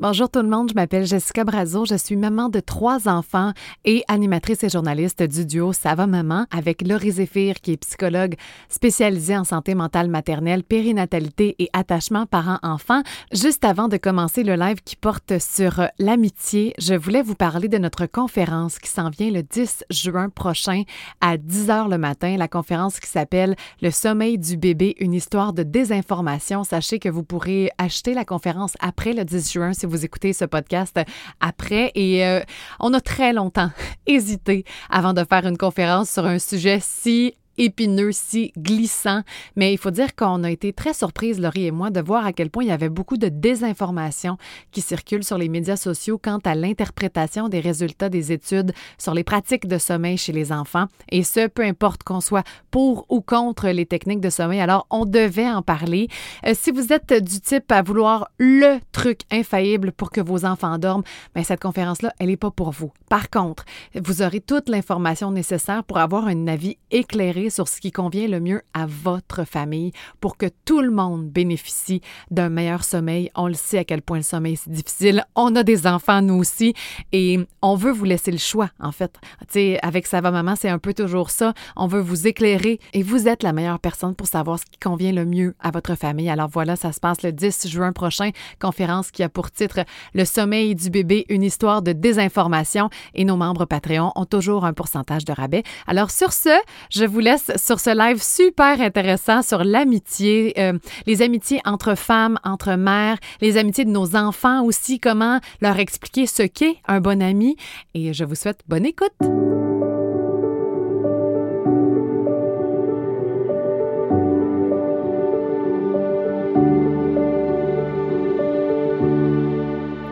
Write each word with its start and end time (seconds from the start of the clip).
Bonjour 0.00 0.30
tout 0.30 0.42
le 0.42 0.48
monde, 0.48 0.68
je 0.70 0.74
m'appelle 0.76 1.04
Jessica 1.04 1.42
Brazo, 1.42 1.84
je 1.84 1.96
suis 1.96 2.14
maman 2.14 2.48
de 2.48 2.60
trois 2.60 3.08
enfants 3.08 3.50
et 3.84 4.04
animatrice 4.06 4.62
et 4.62 4.68
journaliste 4.68 5.24
du 5.24 5.44
duo 5.44 5.72
Ça 5.72 5.96
va 5.96 6.06
maman 6.06 6.46
avec 6.52 6.86
Laurie 6.86 7.10
Zéphir 7.10 7.56
qui 7.56 7.72
est 7.72 7.78
psychologue 7.78 8.36
spécialisée 8.68 9.36
en 9.36 9.42
santé 9.42 9.74
mentale 9.74 10.08
maternelle, 10.08 10.62
périnatalité 10.62 11.56
et 11.58 11.68
attachement 11.72 12.26
parents-enfants. 12.26 13.02
Juste 13.32 13.64
avant 13.64 13.88
de 13.88 13.96
commencer 13.96 14.44
le 14.44 14.54
live 14.54 14.82
qui 14.84 14.94
porte 14.94 15.40
sur 15.40 15.88
l'amitié, 15.98 16.74
je 16.78 16.94
voulais 16.94 17.22
vous 17.22 17.34
parler 17.34 17.66
de 17.66 17.78
notre 17.78 18.06
conférence 18.06 18.78
qui 18.78 18.90
s'en 18.90 19.10
vient 19.10 19.32
le 19.32 19.42
10 19.42 19.84
juin 19.90 20.28
prochain 20.28 20.84
à 21.20 21.36
10 21.36 21.70
heures 21.70 21.88
le 21.88 21.98
matin, 21.98 22.36
la 22.36 22.46
conférence 22.46 23.00
qui 23.00 23.10
s'appelle 23.10 23.56
Le 23.82 23.90
sommeil 23.90 24.38
du 24.38 24.56
bébé, 24.56 24.94
une 25.00 25.12
histoire 25.12 25.52
de 25.52 25.64
désinformation. 25.64 26.62
Sachez 26.62 27.00
que 27.00 27.08
vous 27.08 27.24
pourrez 27.24 27.72
acheter 27.78 28.14
la 28.14 28.24
conférence 28.24 28.74
après 28.78 29.12
le 29.12 29.24
10 29.24 29.52
juin 29.52 29.72
si 29.72 29.87
vous 29.88 30.04
écoutez 30.04 30.32
ce 30.32 30.44
podcast 30.44 30.98
après. 31.40 31.90
Et 31.94 32.24
euh, 32.26 32.40
on 32.80 32.92
a 32.94 33.00
très 33.00 33.32
longtemps 33.32 33.70
hésité 34.06 34.64
avant 34.90 35.12
de 35.12 35.24
faire 35.24 35.46
une 35.46 35.58
conférence 35.58 36.10
sur 36.10 36.26
un 36.26 36.38
sujet 36.38 36.78
si 36.80 37.34
épineux, 37.58 38.12
si 38.12 38.52
glissant. 38.56 39.22
Mais 39.56 39.72
il 39.72 39.78
faut 39.78 39.90
dire 39.90 40.14
qu'on 40.14 40.44
a 40.44 40.50
été 40.50 40.72
très 40.72 40.94
surprise, 40.94 41.40
Laurie 41.40 41.66
et 41.66 41.70
moi, 41.70 41.90
de 41.90 42.00
voir 42.00 42.24
à 42.24 42.32
quel 42.32 42.50
point 42.50 42.64
il 42.64 42.68
y 42.68 42.72
avait 42.72 42.88
beaucoup 42.88 43.16
de 43.16 43.28
désinformation 43.28 44.38
qui 44.70 44.80
circule 44.80 45.24
sur 45.24 45.38
les 45.38 45.48
médias 45.48 45.76
sociaux 45.76 46.18
quant 46.22 46.40
à 46.44 46.54
l'interprétation 46.54 47.48
des 47.48 47.60
résultats 47.60 48.08
des 48.08 48.32
études 48.32 48.72
sur 48.96 49.14
les 49.14 49.24
pratiques 49.24 49.66
de 49.66 49.78
sommeil 49.78 50.16
chez 50.16 50.32
les 50.32 50.52
enfants. 50.52 50.86
Et 51.10 51.22
ce, 51.22 51.48
peu 51.48 51.62
importe 51.62 52.02
qu'on 52.02 52.20
soit 52.20 52.44
pour 52.70 53.06
ou 53.08 53.20
contre 53.20 53.68
les 53.68 53.86
techniques 53.86 54.20
de 54.20 54.30
sommeil. 54.30 54.60
Alors, 54.60 54.86
on 54.90 55.04
devait 55.04 55.48
en 55.48 55.62
parler. 55.62 56.08
Euh, 56.46 56.54
si 56.54 56.70
vous 56.70 56.92
êtes 56.92 57.12
du 57.12 57.40
type 57.40 57.70
à 57.72 57.82
vouloir 57.82 58.28
le 58.38 58.78
truc 58.92 59.20
infaillible 59.30 59.92
pour 59.92 60.10
que 60.10 60.20
vos 60.20 60.44
enfants 60.44 60.78
dorment, 60.78 61.04
bien, 61.34 61.44
cette 61.44 61.60
conférence-là, 61.60 62.12
elle 62.18 62.28
n'est 62.28 62.36
pas 62.36 62.50
pour 62.50 62.70
vous. 62.70 62.92
Par 63.08 63.30
contre, 63.30 63.64
vous 63.94 64.22
aurez 64.22 64.40
toute 64.40 64.68
l'information 64.68 65.30
nécessaire 65.30 65.84
pour 65.84 65.98
avoir 65.98 66.26
un 66.26 66.46
avis 66.46 66.76
éclairé 66.90 67.47
sur 67.50 67.68
ce 67.68 67.80
qui 67.80 67.92
convient 67.92 68.28
le 68.28 68.40
mieux 68.40 68.62
à 68.74 68.86
votre 68.86 69.44
famille 69.44 69.92
pour 70.20 70.36
que 70.36 70.46
tout 70.64 70.80
le 70.80 70.90
monde 70.90 71.28
bénéficie 71.28 72.00
d'un 72.30 72.48
meilleur 72.48 72.84
sommeil. 72.84 73.30
On 73.34 73.48
le 73.48 73.54
sait 73.54 73.78
à 73.78 73.84
quel 73.84 74.02
point 74.02 74.18
le 74.18 74.22
sommeil 74.22 74.56
c'est 74.56 74.70
difficile. 74.70 75.24
On 75.34 75.54
a 75.56 75.62
des 75.62 75.86
enfants 75.86 76.22
nous 76.22 76.34
aussi 76.34 76.74
et 77.12 77.38
on 77.62 77.74
veut 77.74 77.92
vous 77.92 78.04
laisser 78.04 78.30
le 78.30 78.38
choix 78.38 78.70
en 78.80 78.92
fait. 78.92 79.18
Tu 79.40 79.46
sais 79.50 79.78
avec 79.82 80.06
ça 80.06 80.20
va 80.20 80.30
maman, 80.30 80.54
c'est 80.56 80.68
un 80.68 80.78
peu 80.78 80.94
toujours 80.94 81.30
ça. 81.30 81.54
On 81.76 81.86
veut 81.86 82.00
vous 82.00 82.26
éclairer 82.26 82.80
et 82.92 83.02
vous 83.02 83.28
êtes 83.28 83.42
la 83.42 83.52
meilleure 83.52 83.80
personne 83.80 84.14
pour 84.14 84.26
savoir 84.26 84.58
ce 84.58 84.64
qui 84.64 84.78
convient 84.78 85.12
le 85.12 85.24
mieux 85.24 85.54
à 85.60 85.70
votre 85.70 85.94
famille. 85.94 86.30
Alors 86.30 86.48
voilà, 86.48 86.76
ça 86.76 86.92
se 86.92 87.00
passe 87.00 87.22
le 87.22 87.32
10 87.32 87.68
juin 87.68 87.92
prochain, 87.92 88.30
conférence 88.60 89.10
qui 89.10 89.22
a 89.22 89.28
pour 89.28 89.50
titre 89.50 89.80
Le 90.14 90.24
sommeil 90.24 90.74
du 90.74 90.90
bébé, 90.90 91.24
une 91.28 91.42
histoire 91.42 91.82
de 91.82 91.92
désinformation 91.92 92.90
et 93.14 93.24
nos 93.24 93.36
membres 93.36 93.64
Patreon 93.64 94.12
ont 94.14 94.24
toujours 94.24 94.64
un 94.64 94.72
pourcentage 94.72 95.24
de 95.24 95.32
rabais. 95.32 95.62
Alors 95.86 96.10
sur 96.10 96.32
ce, 96.32 96.56
je 96.90 97.04
vous 97.04 97.20
laisse 97.20 97.37
sur 97.56 97.80
ce 97.80 97.96
live 97.96 98.22
super 98.22 98.80
intéressant 98.80 99.42
sur 99.42 99.64
l'amitié, 99.64 100.54
euh, 100.58 100.78
les 101.06 101.22
amitiés 101.22 101.60
entre 101.64 101.94
femmes, 101.94 102.38
entre 102.44 102.74
mères, 102.74 103.18
les 103.40 103.56
amitiés 103.56 103.84
de 103.84 103.90
nos 103.90 104.16
enfants 104.16 104.64
aussi, 104.64 105.00
comment 105.00 105.40
leur 105.60 105.78
expliquer 105.78 106.26
ce 106.26 106.42
qu'est 106.42 106.76
un 106.86 107.00
bon 107.00 107.22
ami. 107.22 107.56
Et 107.94 108.12
je 108.12 108.24
vous 108.24 108.34
souhaite 108.34 108.60
bonne 108.68 108.86
écoute. 108.86 109.12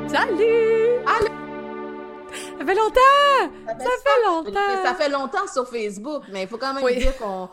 Salut! 0.09 0.86
Ça 2.59 2.65
fait 2.65 2.75
longtemps! 2.75 3.53
Ça, 3.67 3.75
fait 3.75 4.27
longtemps! 4.27 4.85
Ça 4.85 4.95
fait 4.95 5.09
longtemps 5.09 5.47
sur 5.53 5.69
Facebook, 5.69 6.23
mais 6.33 6.43
il 6.43 6.49
faut 6.49 6.59
quand 6.59 6.75
même 6.75 6.99
dire 6.99 7.17
qu'on. 7.19 7.49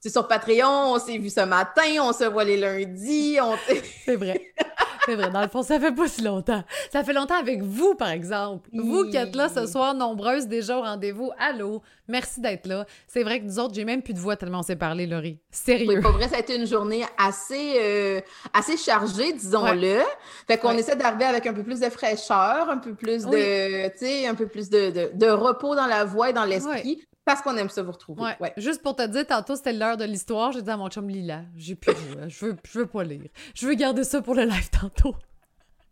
C'est 0.00 0.10
sur 0.10 0.28
Patreon, 0.28 0.94
on 0.94 0.98
s'est 0.98 1.18
vu 1.18 1.30
ce 1.30 1.40
matin, 1.40 1.82
on 2.00 2.12
se 2.12 2.24
voit 2.24 2.44
les 2.44 2.56
lundis, 2.56 3.38
on 3.42 3.56
C'est 4.04 4.16
vrai. 4.16 4.52
C'est 5.06 5.14
vrai, 5.14 5.30
dans 5.30 5.40
le 5.40 5.48
fond, 5.48 5.62
ça 5.62 5.78
fait 5.78 5.92
pas 5.92 6.08
si 6.08 6.22
longtemps. 6.22 6.64
Ça 6.92 7.04
fait 7.04 7.12
longtemps 7.12 7.38
avec 7.38 7.62
vous, 7.62 7.94
par 7.94 8.08
exemple. 8.08 8.68
Vous 8.72 9.08
qui 9.08 9.16
êtes 9.16 9.36
là 9.36 9.48
ce 9.48 9.66
soir, 9.66 9.94
nombreuses 9.94 10.48
déjà 10.48 10.78
au 10.78 10.82
rendez-vous. 10.82 11.30
Allô, 11.38 11.80
merci 12.08 12.40
d'être 12.40 12.66
là. 12.66 12.86
C'est 13.06 13.22
vrai 13.22 13.38
que 13.38 13.44
nous 13.44 13.60
autres, 13.60 13.74
j'ai 13.74 13.84
même 13.84 14.02
plus 14.02 14.14
de 14.14 14.18
voix 14.18 14.36
tellement 14.36 14.58
on 14.58 14.62
s'est 14.62 14.74
parlé, 14.76 15.06
Laurie. 15.06 15.38
Sérieux. 15.50 15.86
Oui, 15.88 16.00
pour 16.00 16.10
vrai, 16.12 16.28
ça 16.28 16.36
a 16.36 16.40
été 16.40 16.56
une 16.56 16.66
journée 16.66 17.04
assez, 17.16 17.74
euh, 17.80 18.20
assez 18.52 18.76
chargée, 18.76 19.32
disons-le. 19.32 20.00
Fait 20.48 20.58
qu'on 20.58 20.72
essaie 20.72 20.96
d'arriver 20.96 21.24
avec 21.24 21.46
un 21.46 21.52
peu 21.52 21.62
plus 21.62 21.78
de 21.78 21.88
fraîcheur, 21.88 22.68
un 22.68 22.78
peu 22.78 22.94
plus 22.94 23.26
de, 23.26 23.88
tu 23.90 23.98
sais, 23.98 24.26
un 24.26 24.34
peu 24.34 24.48
plus 24.48 24.68
de, 24.68 24.90
de, 24.90 25.10
de, 25.14 25.30
repos 25.30 25.76
dans 25.76 25.86
la 25.86 26.04
voix 26.04 26.30
et 26.30 26.32
dans 26.32 26.44
l'esprit. 26.44 27.06
Parce 27.26 27.42
qu'on 27.42 27.56
aime 27.56 27.68
ça 27.68 27.82
vous 27.82 27.90
retrouver. 27.90 28.22
Ouais. 28.40 28.52
Juste 28.56 28.82
pour 28.82 28.94
te 28.94 29.04
dire, 29.04 29.26
tantôt, 29.26 29.56
c'était 29.56 29.72
l'heure 29.72 29.96
de 29.96 30.04
l'histoire. 30.04 30.52
J'ai 30.52 30.62
dit 30.62 30.70
à 30.70 30.76
mon 30.76 30.88
chum 30.88 31.08
Lila, 31.08 31.40
j'ai 31.56 31.74
plus 31.74 31.92
je 32.28 32.46
veux, 32.46 32.56
je 32.62 32.78
veux 32.78 32.86
pas 32.86 33.02
lire. 33.02 33.28
Je 33.52 33.66
veux 33.66 33.74
garder 33.74 34.04
ça 34.04 34.22
pour 34.22 34.36
le 34.36 34.44
live 34.44 34.70
tantôt. 34.70 35.16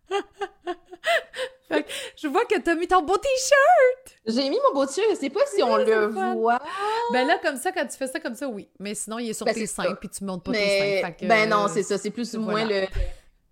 je 2.16 2.28
vois 2.28 2.44
que 2.44 2.56
t'as 2.60 2.76
mis 2.76 2.86
ton 2.86 3.02
beau 3.02 3.16
t-shirt! 3.16 4.16
J'ai 4.26 4.48
mis 4.48 4.58
mon 4.68 4.74
beau 4.74 4.86
t-shirt, 4.86 5.08
je 5.10 5.16
sais 5.16 5.30
pas 5.30 5.40
si 5.52 5.60
on 5.60 5.76
le 5.76 6.06
voit. 6.06 6.60
Ben 7.12 7.26
là, 7.26 7.38
comme 7.42 7.56
ça, 7.56 7.72
quand 7.72 7.84
tu 7.84 7.96
fais 7.96 8.06
ça 8.06 8.20
comme 8.20 8.36
ça, 8.36 8.46
oui. 8.46 8.68
Mais 8.78 8.94
sinon, 8.94 9.18
il 9.18 9.30
est 9.30 9.34
sur 9.34 9.44
ben, 9.44 9.54
tes 9.54 9.66
seins, 9.66 9.96
puis 9.96 10.08
tu 10.08 10.22
montes 10.22 10.44
pas 10.44 10.52
tes 10.52 11.02
seins. 11.02 11.26
Ben 11.26 11.50
non, 11.50 11.66
c'est 11.66 11.82
ça. 11.82 11.98
C'est 11.98 12.10
plus 12.10 12.36
ou 12.36 12.42
moins 12.42 12.64
le... 12.64 12.86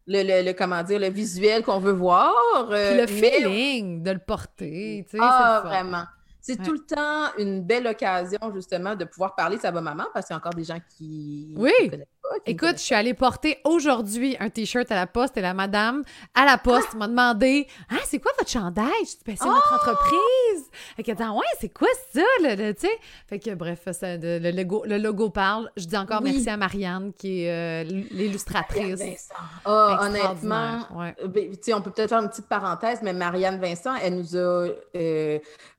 Le, 0.08 0.42
le, 0.42 0.52
comment 0.52 0.82
dire, 0.82 0.98
le 0.98 1.10
visuel 1.10 1.62
qu'on 1.62 1.78
veut 1.78 1.92
voir. 1.92 2.34
Puis 2.68 2.96
le 2.96 3.06
feeling 3.06 4.02
de 4.02 4.10
le 4.10 4.18
porter, 4.18 5.06
tu 5.08 5.16
sais. 5.16 5.22
Ah, 5.22 5.62
vraiment. 5.64 6.02
C'est 6.42 6.60
tout 6.60 6.72
le 6.72 6.80
temps 6.80 7.30
une 7.38 7.62
belle 7.62 7.86
occasion, 7.86 8.40
justement, 8.52 8.96
de 8.96 9.04
pouvoir 9.04 9.36
parler 9.36 9.56
de 9.58 9.62
sa 9.62 9.70
maman 9.70 10.06
parce 10.12 10.26
qu'il 10.26 10.34
y 10.34 10.36
a 10.36 10.38
encore 10.38 10.54
des 10.54 10.64
gens 10.64 10.78
qui 10.96 11.54
oui. 11.56 11.72
connaissent 11.88 12.06
pas. 12.20 12.28
Écoute, 12.46 12.74
je 12.78 12.82
suis 12.82 12.94
allée 12.96 13.14
porter 13.14 13.58
aujourd'hui 13.64 14.36
un 14.40 14.50
T-shirt 14.50 14.90
à 14.90 14.96
la 14.96 15.06
poste 15.06 15.36
et 15.36 15.40
la 15.40 15.54
madame 15.54 16.02
à 16.34 16.44
la 16.44 16.58
poste 16.58 16.88
ah! 16.94 16.96
m'a 16.96 17.06
demandé 17.06 17.68
Ah, 17.90 17.96
c'est 18.04 18.18
quoi 18.18 18.32
votre 18.36 18.50
chandail? 18.50 18.90
Je 19.00 19.10
dis 19.10 19.18
ben, 19.24 19.36
c'est 19.38 19.46
notre 19.46 19.72
ah! 19.72 19.76
entreprise. 19.76 20.70
Fait 20.96 21.04
qu'elle 21.04 21.16
dit 21.16 21.22
Ouais, 21.22 21.46
c'est 21.60 21.72
quoi 21.72 21.88
ça? 22.12 22.20
tu 22.40 22.74
sais? 22.78 22.98
Fait 23.28 23.38
que, 23.38 23.54
bref, 23.54 23.86
le, 23.86 24.50
logo, 24.50 24.82
le 24.84 24.98
logo 24.98 25.30
parle. 25.30 25.70
Je 25.76 25.84
dis 25.84 25.96
encore 25.96 26.22
merci 26.22 26.50
à 26.50 26.56
Marianne, 26.56 27.12
qui 27.16 27.44
est 27.44 27.50
euh, 27.50 27.84
l'illustratrice. 27.84 29.28
Oh, 29.64 29.90
honnêtement, 30.00 30.86
ouais. 30.96 31.14
Ben, 31.28 31.54
on 31.74 31.82
peut 31.82 31.90
peut-être 31.90 32.08
faire 32.08 32.22
une 32.22 32.28
petite 32.28 32.48
parenthèse, 32.48 32.98
mais 33.02 33.12
Marianne 33.12 33.60
Vincent, 33.60 33.94
elle 34.02 34.16
nous 34.16 34.36
a. 34.36 34.68
Euh, 34.96 35.38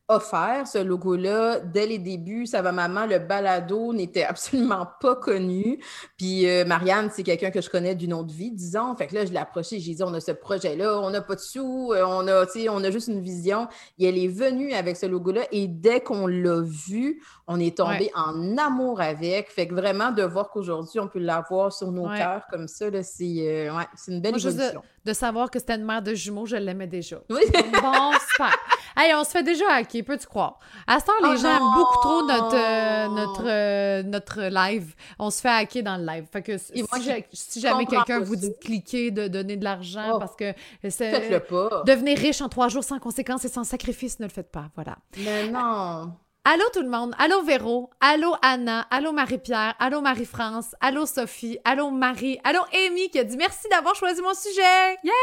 offert 0.09 0.68
ce 0.68 0.78
logo-là 0.78 1.59
dès 1.59 1.88
les 1.88 1.97
débuts. 1.97 2.46
Ça 2.46 2.62
va 2.62 2.72
maman, 2.72 3.06
le 3.06 3.19
balado 3.19 3.94
n'était 3.94 4.24
absolument 4.24 4.88
pas 5.00 5.16
connu. 5.16 5.80
Puis 6.18 6.47
euh, 6.47 6.66
Marianne, 6.66 7.09
c'est 7.14 7.24
quelqu'un 7.24 7.52
que 7.52 7.62
je 7.62 7.69
connais 7.69 7.96
d'une 7.96 8.13
autre 8.13 8.34
vie, 8.34 8.52
disons. 8.52 8.96
Fait 8.96 9.08
que 9.08 9.16
là, 9.16 9.25
je 9.25 9.31
l'ai 9.31 9.38
approché, 9.38 9.80
j'ai 9.80 9.94
dit 9.94 10.03
on 10.03 10.13
a 10.13 10.19
ce 10.19 10.31
projet-là, 10.31 11.00
on 11.00 11.09
n'a 11.09 11.22
pas 11.22 11.36
de 11.36 11.40
sous, 11.40 11.94
euh, 11.94 12.03
on 12.06 12.28
a, 12.28 12.46
on 12.69 12.84
a 12.84 12.92
juste 12.92 13.08
une 13.08 13.22
vision. 13.22 13.68
Et 13.97 14.08
elle 14.08 14.18
est 14.18 14.28
venue 14.28 14.74
avec 14.74 14.97
ce 14.97 15.06
logo-là. 15.06 15.42
Et 15.52 15.68
dès 15.68 16.02
qu'on 16.02 16.28
l'a 16.28 16.62
vu, 16.62 17.22
on 17.47 17.59
est 17.59 17.78
tombé 17.78 18.12
en 18.16 18.58
amour 18.58 19.02
avec. 19.02 19.52
Fait 19.52 19.68
que 19.68 19.74
vraiment, 19.74 20.12
de 20.12 20.24
voir 20.24 20.50
qu'aujourd'hui, 20.50 21.00
on 21.00 21.08
peut 21.08 21.19
l'avoir 21.19 21.72
sur 21.72 21.92
nos 21.92 22.08
cœurs 22.08 22.46
comme 22.50 22.68
ça, 22.68 22.86
c'est 23.03 23.24
euh, 23.40 23.75
ouais, 23.75 23.84
une 24.08 24.22
belle 24.22 24.38
évolution. 24.38 24.81
De, 25.06 25.12
de, 25.12 25.13
savoir 25.13 25.50
que 25.50 25.59
c'était 25.59 25.75
une 25.75 25.86
mère 25.86 26.02
de 26.02 26.13
jumeaux, 26.13 26.46
je 26.46 26.56
l'aimais 26.56 26.88
déjà. 26.88 27.22
Oui. 27.30 27.42
bon, 27.81 28.12
super. 28.30 28.58
Hey, 28.96 29.14
on 29.16 29.24
se 29.24 29.31
fait 29.31 29.44
déjà 29.44 29.66
hacker, 29.72 30.04
peux-tu 30.04 30.28
croire? 30.28 30.59
À 30.88 31.00
ce 31.00 31.06
temps, 31.06 31.14
les 31.24 31.30
oh 31.34 31.36
gens 31.38 31.50
aiment 31.50 31.76
beaucoup 31.76 31.98
trop 32.02 32.26
notre, 32.26 32.56
euh, 32.56 33.08
notre, 33.08 33.44
euh, 33.46 34.04
notre 34.04 34.42
live. 34.44 34.96
On 35.20 35.30
se 35.30 35.42
fait 35.42 35.50
hacker 35.50 35.84
dans 35.84 35.98
le 35.98 36.06
live. 36.06 36.26
Fait 36.31 36.42
que 36.42 36.58
si, 36.58 37.59
jamais 37.59 37.86
quelqu'un 37.86 38.20
vous 38.20 38.36
dit 38.36 38.50
de 38.50 38.56
cliquer, 38.56 39.12
de 39.12 39.28
donner 39.28 39.58
de 39.58 39.64
l'argent 39.64 40.14
oh. 40.16 40.20
parce 40.20 40.36
que 40.36 40.54
c'est. 40.84 41.12
Faites-le 41.12 41.40
pas. 41.40 41.84
Devenir 41.86 42.18
riche 42.18 42.42
en 42.42 42.50
trois 42.50 42.69
jours 42.69 42.84
sans 42.84 43.00
conséquences 43.00 43.45
et 43.45 43.50
sans 43.50 43.63
sacrifice, 43.63 44.19
ne 44.19 44.25
le 44.25 44.31
faites 44.31 44.51
pas. 44.51 44.66
Voilà. 44.75 44.98
Mais 45.18 45.50
non. 45.50 46.13
Allô 46.45 46.66
tout 46.74 46.81
le 46.81 46.90
monde, 46.90 47.16
allô 47.19 47.42
Véro, 47.42 47.90
allô 48.01 48.36
Anna, 48.42 48.86
allô 48.92 49.13
Marie-Pierre, 49.13 49.75
allô 49.80 50.01
Marie-France, 50.01 50.75
allô 50.81 51.06
Sophie, 51.06 51.57
allô 51.63 51.90
Marie, 51.90 52.38
allô 52.44 52.60
Amy 52.74 53.10
qui 53.10 53.18
a 53.18 53.24
dit 53.24 53.38
merci 53.38 53.69
d'avoir 53.69 53.95
choisi 53.95 54.22
mon 54.22 54.34
sujet. 54.34 54.98
Yay! 55.06 55.13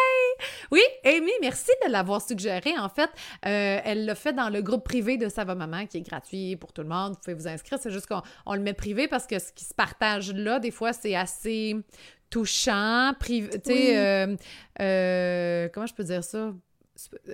Oui, 0.70 0.80
Amy, 1.04 1.30
merci 1.42 1.72
de 1.84 1.92
l'avoir 1.92 2.22
suggéré. 2.22 2.72
En 2.78 2.88
fait, 2.88 3.10
euh, 3.44 3.80
elle 3.84 4.06
l'a 4.06 4.14
fait 4.14 4.32
dans 4.32 4.48
le 4.48 4.62
groupe 4.62 4.82
privé 4.82 5.18
de 5.18 5.28
Sava 5.28 5.54
Maman 5.54 5.84
qui 5.84 5.98
est 5.98 6.00
gratuit 6.00 6.56
pour 6.56 6.72
tout 6.72 6.80
le 6.80 6.88
monde. 6.88 7.12
Vous 7.12 7.20
pouvez 7.22 7.34
vous 7.34 7.48
inscrire. 7.48 7.78
C'est 7.82 7.90
juste 7.90 8.06
qu'on 8.06 8.54
le 8.54 8.60
met 8.60 8.72
privé 8.72 9.06
parce 9.06 9.26
que 9.26 9.38
ce 9.38 9.52
qui 9.52 9.66
se 9.66 9.74
partage 9.74 10.32
là, 10.32 10.58
des 10.58 10.70
fois, 10.70 10.94
c'est 10.94 11.14
assez 11.14 11.76
touchant, 12.30 13.12
privé. 13.20 13.50
Tu 13.60 13.74
sais, 13.74 13.98
euh, 13.98 14.36
euh, 14.80 15.68
comment 15.74 15.84
je 15.84 15.92
peux 15.92 16.04
dire 16.04 16.24
ça? 16.24 16.54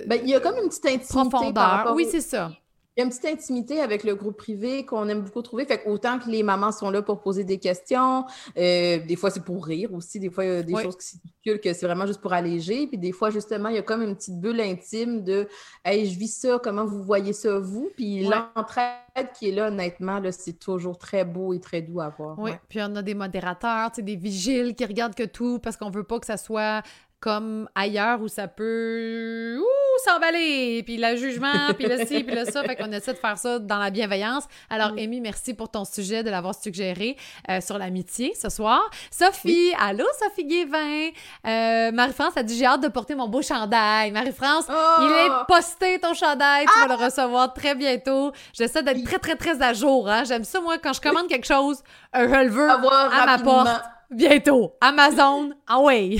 Ben, 0.07 0.21
il 0.25 0.29
y 0.29 0.35
a 0.35 0.41
comme 0.41 0.57
une 0.57 0.69
petite 0.69 0.87
intimité. 0.87 1.29
Profondeur. 1.29 1.93
Oui, 1.95 2.09
c'est 2.11 2.21
ça. 2.21 2.51
Il 2.97 3.01
y 3.01 3.03
a 3.03 3.05
une 3.05 3.11
petite 3.11 3.27
intimité 3.27 3.81
avec 3.81 4.05
le 4.05 4.15
groupe 4.15 4.39
privé 4.39 4.87
qu'on 4.87 5.07
aime 5.09 5.21
beaucoup 5.21 5.43
trouver. 5.43 5.67
Fait 5.67 5.83
autant 5.87 6.19
que 6.19 6.31
les 6.31 6.43
mamans 6.43 6.73
sont 6.73 6.91
là 6.91 7.03
pour 7.03 7.21
poser 7.21 7.45
des 7.45 7.59
questions, 7.59 8.25
euh, 8.57 8.99
des 9.05 9.17
fois 9.17 9.31
c'est 9.31 9.45
pour 9.45 9.67
rire 9.67 9.93
aussi, 9.93 10.19
des 10.19 10.31
fois 10.31 10.47
il 10.47 10.51
y 10.51 10.57
a 10.57 10.63
des 10.63 10.75
choses 10.83 10.97
qui 10.97 11.05
circulent 11.05 11.61
que 11.61 11.73
c'est 11.75 11.85
vraiment 11.85 12.07
juste 12.07 12.21
pour 12.21 12.33
alléger. 12.33 12.87
Puis 12.87 12.99
des 12.99 13.13
fois, 13.13 13.31
justement, 13.31 13.69
il 13.69 13.77
y 13.77 13.79
a 13.79 13.83
comme 13.83 14.03
une 14.03 14.17
petite 14.17 14.41
bulle 14.41 14.61
intime 14.61 15.23
de 15.25 15.47
Hey, 15.85 16.07
je 16.07 16.19
vis 16.19 16.29
ça, 16.41 16.59
comment 16.63 16.85
vous 16.85 17.03
voyez 17.03 17.33
ça 17.33 17.59
vous? 17.59 17.91
Puis 17.97 18.25
l'entraide 18.25 19.31
qui 19.39 19.51
est 19.51 19.53
là, 19.53 19.69
honnêtement, 19.69 20.19
là, 20.19 20.33
c'est 20.33 20.59
toujours 20.59 20.99
très 20.99 21.25
beau 21.25 21.53
et 21.53 21.61
très 21.61 21.83
doux 21.83 22.01
à 22.01 22.09
voir. 22.09 22.39
Oui, 22.39 22.53
puis 22.69 22.81
on 22.83 22.97
a 22.97 23.03
des 23.03 23.15
modérateurs, 23.15 23.91
des 23.97 24.17
vigiles 24.17 24.75
qui 24.75 24.85
regardent 24.85 25.15
que 25.15 25.25
tout 25.25 25.59
parce 25.59 25.77
qu'on 25.77 25.91
veut 25.91 26.05
pas 26.05 26.19
que 26.19 26.27
ça 26.27 26.37
soit 26.37 26.83
comme 27.27 27.69
ailleurs 27.75 28.21
où 28.23 28.29
ça 28.29 28.47
peut 28.47 29.61
s'emballer, 30.05 30.85
puis 30.85 30.97
le 30.97 31.17
jugement, 31.17 31.73
puis 31.77 31.89
le 31.89 32.07
ci, 32.07 32.23
puis 32.23 32.37
le 32.37 32.45
ça. 32.45 32.63
Fait 32.63 32.77
qu'on 32.77 32.93
essaie 32.93 33.15
de 33.15 33.19
faire 33.19 33.37
ça 33.37 33.59
dans 33.59 33.79
la 33.79 33.91
bienveillance. 33.91 34.45
Alors, 34.71 34.93
Amy, 34.97 35.21
merci 35.21 35.53
pour 35.53 35.69
ton 35.69 35.85
sujet, 35.85 36.23
de 36.23 36.31
l'avoir 36.31 36.55
suggéré 36.55 37.17
euh, 37.51 37.61
sur 37.61 37.79
l'amitié 37.79 38.33
ce 38.41 38.49
soir. 38.49 38.89
Sophie, 39.11 39.73
allô, 39.81 40.05
Sophie 40.23 40.45
Guévin. 40.45 41.09
Euh, 41.45 41.91
Marie-France 41.91 42.37
a 42.37 42.45
dit 42.45 42.57
J'ai 42.57 42.67
hâte 42.67 42.85
de 42.85 42.89
porter 42.89 43.17
mon 43.17 43.27
beau 43.27 43.43
chandail. 43.43 44.13
Marie-France, 44.13 44.67
oh! 44.69 45.01
il 45.01 45.11
est 45.11 45.31
posté 45.49 45.99
ton 45.99 46.15
chandail. 46.15 46.67
Tu 46.73 46.89
vas 46.89 46.97
le 46.97 47.05
recevoir 47.05 47.53
très 47.55 47.75
bientôt. 47.75 48.31
J'essaie 48.53 48.85
d'être 48.85 49.03
très, 49.03 49.19
très, 49.19 49.35
très 49.35 49.61
à 49.63 49.73
jour. 49.73 50.09
Hein? 50.09 50.23
J'aime 50.23 50.45
ça, 50.45 50.61
moi, 50.61 50.79
quand 50.79 50.93
je 50.93 51.01
commande 51.01 51.27
quelque 51.27 51.49
chose, 51.49 51.83
je 52.15 52.21
le 52.21 52.51
veux 52.51 52.71
à 52.71 53.27
ma 53.27 53.39
porte. 53.41 53.96
Bientôt. 54.11 54.75
Amazon, 54.81 55.53
ah 55.67 55.81
ouais. 55.81 56.17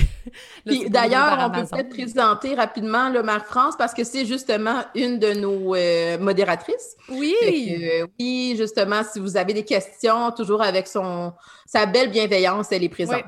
D'ailleurs, 0.65 1.37
on 1.39 1.49
peut 1.49 1.65
peut-être 1.65 1.89
présenter 1.89 2.53
rapidement 2.55 3.09
le 3.09 3.23
Marc 3.23 3.47
France 3.47 3.75
parce 3.77 3.93
que 3.93 4.03
c'est 4.03 4.25
justement 4.25 4.83
une 4.93 5.19
de 5.19 5.33
nos 5.33 5.73
euh, 5.75 6.17
modératrices. 6.17 6.97
Oui. 7.09 7.35
Euh, 7.43 8.05
oui, 8.19 8.55
justement, 8.57 9.01
si 9.03 9.19
vous 9.19 9.37
avez 9.37 9.53
des 9.53 9.63
questions, 9.63 10.31
toujours 10.31 10.61
avec 10.61 10.87
son 10.87 11.33
sa 11.65 11.85
belle 11.85 12.11
bienveillance, 12.11 12.71
elle 12.71 12.83
est 12.83 12.89
présente. 12.89 13.23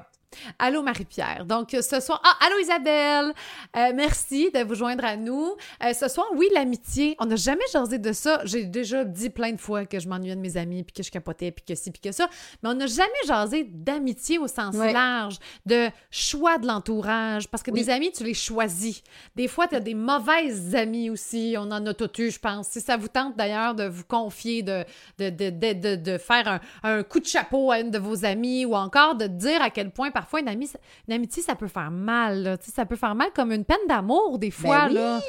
Allô 0.59 0.83
Marie-Pierre. 0.83 1.45
Donc 1.45 1.69
ce 1.71 1.99
soir, 1.99 2.21
ah, 2.23 2.45
allô 2.45 2.59
Isabelle. 2.59 3.33
Euh, 3.75 3.91
merci 3.95 4.51
de 4.51 4.63
vous 4.63 4.75
joindre 4.75 5.03
à 5.03 5.17
nous. 5.17 5.55
Euh, 5.83 5.93
ce 5.93 6.07
soir, 6.07 6.27
oui, 6.35 6.47
l'amitié. 6.53 7.15
On 7.19 7.25
n'a 7.25 7.35
jamais 7.35 7.65
jasé 7.73 7.97
de 7.97 8.13
ça. 8.13 8.41
J'ai 8.45 8.65
déjà 8.65 9.03
dit 9.03 9.29
plein 9.29 9.51
de 9.51 9.59
fois 9.59 9.85
que 9.85 9.99
je 9.99 10.07
m'ennuyais 10.07 10.35
de 10.35 10.41
mes 10.41 10.57
amis, 10.57 10.83
puis 10.83 10.93
que 10.93 11.03
je 11.03 11.11
capotais, 11.11 11.51
puis 11.51 11.65
que 11.65 11.75
ci, 11.75 11.91
puis 11.91 12.01
que 12.01 12.11
ça. 12.11 12.29
Mais 12.61 12.69
on 12.69 12.73
n'a 12.75 12.87
jamais 12.87 13.09
jasé 13.27 13.63
d'amitié 13.69 14.37
au 14.37 14.47
sens 14.47 14.75
large, 14.75 15.37
de 15.65 15.89
choix 16.11 16.57
de 16.57 16.67
l'entourage. 16.67 17.47
Parce 17.47 17.63
que 17.63 17.71
des 17.71 17.89
amis, 17.89 18.11
tu 18.11 18.23
les 18.23 18.33
choisis. 18.33 19.01
Des 19.35 19.47
fois, 19.47 19.67
tu 19.67 19.75
as 19.75 19.79
des 19.79 19.95
mauvaises 19.95 20.75
amies 20.75 21.09
aussi. 21.09 21.55
On 21.57 21.71
en 21.71 21.85
a 21.85 21.93
tout 21.93 22.21
eu, 22.21 22.29
je 22.29 22.39
pense. 22.39 22.67
Si 22.67 22.81
ça 22.81 22.97
vous 22.97 23.07
tente 23.07 23.35
d'ailleurs 23.35 23.73
de 23.73 23.85
vous 23.85 24.03
confier, 24.03 24.61
de, 24.61 24.85
de, 25.17 25.29
de, 25.29 25.95
de 25.95 26.17
faire 26.17 26.47
un, 26.47 26.59
un, 26.83 27.03
coup 27.03 27.19
de 27.19 27.25
chapeau 27.25 27.71
à 27.71 27.79
une 27.79 27.91
de 27.91 27.97
vos 27.97 28.25
amies 28.25 28.65
ou 28.65 28.75
encore 28.75 29.15
de 29.15 29.25
dire 29.25 29.61
à 29.61 29.69
quel 29.69 29.91
point 29.91 30.11
parfois 30.19 30.41
une, 30.41 30.49
amitié, 30.49 31.41
ça 31.41 31.55
peut 31.55 31.67
faire 31.67 31.91
mal. 31.91 32.57
Ça 32.61 32.85
peut 32.85 32.97
faire 32.97 33.15
mal 33.15 33.31
comme 33.33 33.53
une 33.53 33.63
peine 33.63 33.77
d'amour, 33.87 34.37
des 34.37 34.49
ben 34.49 34.53
fois. 34.53 34.89
là. 34.89 35.21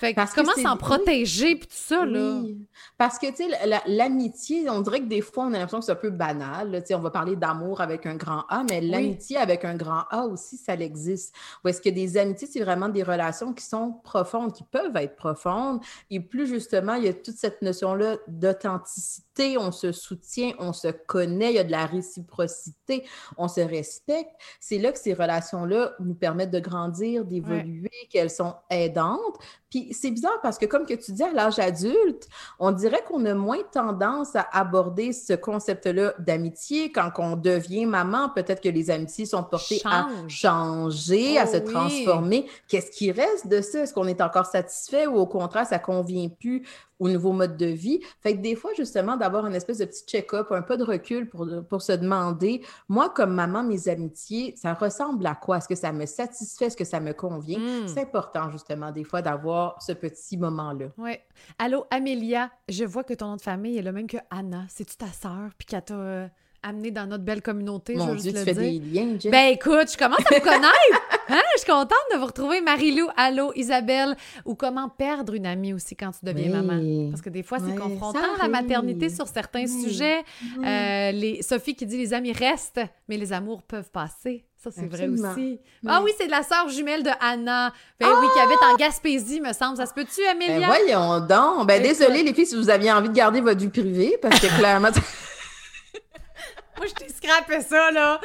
Fait 0.00 0.16
comment 0.34 0.52
s'en 0.60 0.76
protéger, 0.76 1.54
puis 1.54 1.68
tout 1.68 1.76
ça, 1.76 2.04
là? 2.04 2.42
Parce 2.98 3.20
que, 3.20 3.28
tu 3.28 3.48
sais, 3.48 3.80
l'amitié, 3.86 4.68
on 4.68 4.80
dirait 4.80 4.98
que 4.98 5.06
des 5.06 5.20
fois, 5.20 5.44
on 5.44 5.54
a 5.54 5.58
l'impression 5.58 5.78
que 5.78 5.84
c'est 5.84 5.92
un 5.92 5.94
peu 5.94 6.10
banal. 6.10 6.72
Tu 6.80 6.88
sais, 6.88 6.94
on 6.96 7.00
va 7.00 7.10
parler 7.10 7.36
d'amour 7.36 7.80
avec 7.80 8.04
un 8.04 8.16
grand 8.16 8.44
A, 8.48 8.64
mais 8.68 8.80
l'amitié 8.80 9.36
avec 9.36 9.64
un 9.64 9.76
grand 9.76 10.02
A 10.10 10.26
aussi, 10.26 10.56
ça 10.56 10.74
existe. 10.74 11.32
Ou 11.64 11.68
est-ce 11.68 11.80
que 11.80 11.88
des 11.88 12.16
amitiés, 12.16 12.48
c'est 12.52 12.64
vraiment 12.64 12.88
des 12.88 13.04
relations 13.04 13.52
qui 13.52 13.64
sont 13.64 13.92
profondes, 14.02 14.52
qui 14.52 14.64
peuvent 14.64 14.96
être 14.96 15.14
profondes? 15.14 15.80
Et 16.10 16.18
plus 16.18 16.48
justement, 16.48 16.94
il 16.94 17.04
y 17.04 17.08
a 17.08 17.14
toute 17.14 17.36
cette 17.36 17.62
notion-là 17.62 18.16
d'authenticité, 18.26 19.22
on 19.58 19.72
se 19.72 19.92
soutient, 19.92 20.52
on 20.58 20.72
se 20.72 20.88
connaît, 20.88 21.52
il 21.52 21.56
y 21.56 21.58
a 21.58 21.64
de 21.64 21.70
la 21.70 21.86
réciprocité, 21.86 23.04
on 23.36 23.48
se 23.48 23.60
respecte. 23.60 24.30
C'est 24.60 24.78
là 24.78 24.92
que 24.92 24.98
ces 24.98 25.14
relations-là 25.14 25.92
nous 26.00 26.14
permettent 26.14 26.50
de 26.50 26.60
grandir, 26.60 27.24
d'évoluer, 27.24 27.90
qu'elles 28.10 28.30
sont 28.30 28.54
aidantes. 28.70 29.38
Puis 29.72 29.88
c'est 29.92 30.10
bizarre 30.10 30.38
parce 30.42 30.58
que, 30.58 30.66
comme 30.66 30.84
que 30.84 30.92
tu 30.92 31.12
dis, 31.12 31.22
à 31.22 31.32
l'âge 31.32 31.58
adulte, 31.58 32.28
on 32.58 32.72
dirait 32.72 33.02
qu'on 33.08 33.24
a 33.24 33.32
moins 33.32 33.62
tendance 33.72 34.36
à 34.36 34.46
aborder 34.52 35.14
ce 35.14 35.32
concept-là 35.32 36.12
d'amitié. 36.18 36.92
Quand 36.92 37.10
on 37.16 37.36
devient 37.36 37.86
maman, 37.86 38.28
peut-être 38.28 38.60
que 38.60 38.68
les 38.68 38.90
amitiés 38.90 39.24
sont 39.24 39.42
portées 39.42 39.80
à 39.86 40.08
changer, 40.28 41.38
à 41.38 41.46
se 41.46 41.56
oh 41.56 41.60
transformer. 41.60 42.50
Qu'est-ce 42.68 42.90
qui 42.90 43.12
reste 43.12 43.46
de 43.46 43.62
ça? 43.62 43.80
Est-ce 43.80 43.94
qu'on 43.94 44.06
est 44.08 44.20
encore 44.20 44.44
satisfait 44.44 45.06
ou 45.06 45.16
au 45.16 45.26
contraire, 45.26 45.66
ça 45.66 45.78
convient 45.78 46.28
plus 46.28 46.66
au 46.98 47.08
nouveau 47.08 47.32
mode 47.32 47.56
de 47.56 47.66
vie? 47.66 48.00
Fait 48.20 48.36
que 48.36 48.42
des 48.42 48.54
fois, 48.54 48.72
justement, 48.76 49.16
d'avoir 49.16 49.46
une 49.46 49.54
espèce 49.54 49.78
de 49.78 49.86
petit 49.86 50.04
check-up, 50.06 50.48
un 50.50 50.60
peu 50.60 50.76
de 50.76 50.84
recul 50.84 51.30
pour, 51.30 51.48
pour 51.70 51.80
se 51.80 51.92
demander, 51.92 52.60
moi, 52.90 53.08
comme 53.08 53.32
maman, 53.32 53.62
mes 53.62 53.88
amitiés, 53.88 54.52
ça 54.56 54.74
ressemble 54.74 55.26
à 55.26 55.34
quoi? 55.34 55.56
Est-ce 55.56 55.68
que 55.68 55.74
ça 55.74 55.92
me 55.92 56.04
satisfait? 56.04 56.66
Est-ce 56.66 56.76
que 56.76 56.84
ça 56.84 57.00
me 57.00 57.14
convient? 57.14 57.58
Hmm. 57.58 57.88
C'est 57.88 58.02
important, 58.02 58.50
justement, 58.50 58.92
des 58.92 59.04
fois, 59.04 59.22
d'avoir 59.22 59.61
ce 59.80 59.92
petit 59.92 60.36
moment-là. 60.36 60.86
Oui. 60.98 61.12
Allô, 61.58 61.86
Amélia, 61.90 62.50
je 62.68 62.84
vois 62.84 63.04
que 63.04 63.14
ton 63.14 63.26
nom 63.26 63.36
de 63.36 63.42
famille 63.42 63.78
est 63.78 63.82
le 63.82 63.92
même 63.92 64.06
que 64.06 64.18
Anna. 64.30 64.64
C'est-tu 64.68 64.96
ta 64.96 65.08
sœur? 65.08 65.50
Puis 65.58 65.66
qu'elle 65.66 65.84
t'a... 65.84 65.94
Euh, 65.94 66.28
amené 66.62 66.90
dans 66.90 67.06
notre 67.06 67.24
belle 67.24 67.42
communauté. 67.42 67.94
Mon 67.94 68.14
Dieu, 68.14 68.32
tu 68.32 68.38
fais 68.38 68.54
des 68.54 68.78
liens, 68.78 69.16
Ben 69.30 69.52
écoute, 69.52 69.92
je 69.92 69.96
commence 69.96 70.20
à 70.20 70.34
vous 70.34 70.40
connaître. 70.44 71.02
Hein? 71.28 71.40
Je 71.54 71.60
suis 71.60 71.70
contente 71.70 71.92
de 72.12 72.18
vous 72.18 72.26
retrouver. 72.26 72.60
Marie-Lou, 72.60 73.08
allô, 73.16 73.52
Isabelle. 73.54 74.16
Ou 74.44 74.54
comment 74.54 74.88
perdre 74.88 75.34
une 75.34 75.46
amie 75.46 75.72
aussi 75.72 75.96
quand 75.96 76.10
tu 76.12 76.24
deviens 76.24 76.62
maman? 76.62 77.10
Parce 77.10 77.22
que 77.22 77.30
des 77.30 77.42
fois, 77.42 77.58
c'est 77.58 77.76
confrontant 77.76 78.36
la 78.40 78.48
maternité 78.48 79.08
sur 79.08 79.26
certains 79.26 79.66
sujets. 79.66 80.22
Euh, 80.64 81.12
les... 81.12 81.42
Sophie 81.42 81.74
qui 81.74 81.86
dit 81.86 81.98
les 81.98 82.14
amis 82.14 82.32
restent, 82.32 82.80
mais 83.08 83.16
les 83.16 83.32
amours 83.32 83.62
peuvent 83.62 83.90
passer. 83.90 84.44
Ça, 84.62 84.70
c'est 84.70 84.86
vrai 84.86 85.08
aussi. 85.08 85.58
Ah 85.88 86.00
oui, 86.04 86.12
c'est 86.16 86.28
la 86.28 86.44
sœur 86.44 86.68
jumelle 86.68 87.02
de 87.02 87.10
Anna. 87.20 87.72
Ben 87.98 88.08
oui, 88.20 88.28
qui 88.32 88.38
habite 88.38 88.62
en 88.62 88.76
Gaspésie, 88.76 89.40
me 89.40 89.52
semble. 89.52 89.76
Ça 89.76 89.86
se 89.86 89.92
peut-tu, 89.92 90.24
Amélia? 90.24 90.60
Ben 90.60 90.66
voyons 90.66 91.18
donc. 91.18 91.66
Ben 91.66 91.82
désolé, 91.82 92.22
les 92.22 92.32
filles, 92.32 92.46
si 92.46 92.54
vous 92.54 92.70
aviez 92.70 92.92
envie 92.92 93.08
de 93.08 93.14
garder 93.14 93.40
votre 93.40 93.58
vie 93.58 93.70
privée, 93.70 94.16
parce 94.22 94.38
que 94.38 94.46
clairement... 94.56 94.90
Moi, 96.78 96.86
je 96.86 96.94
t'ai 96.94 97.08
scrappé 97.12 97.60
ça, 97.60 97.90
là. 97.90 98.20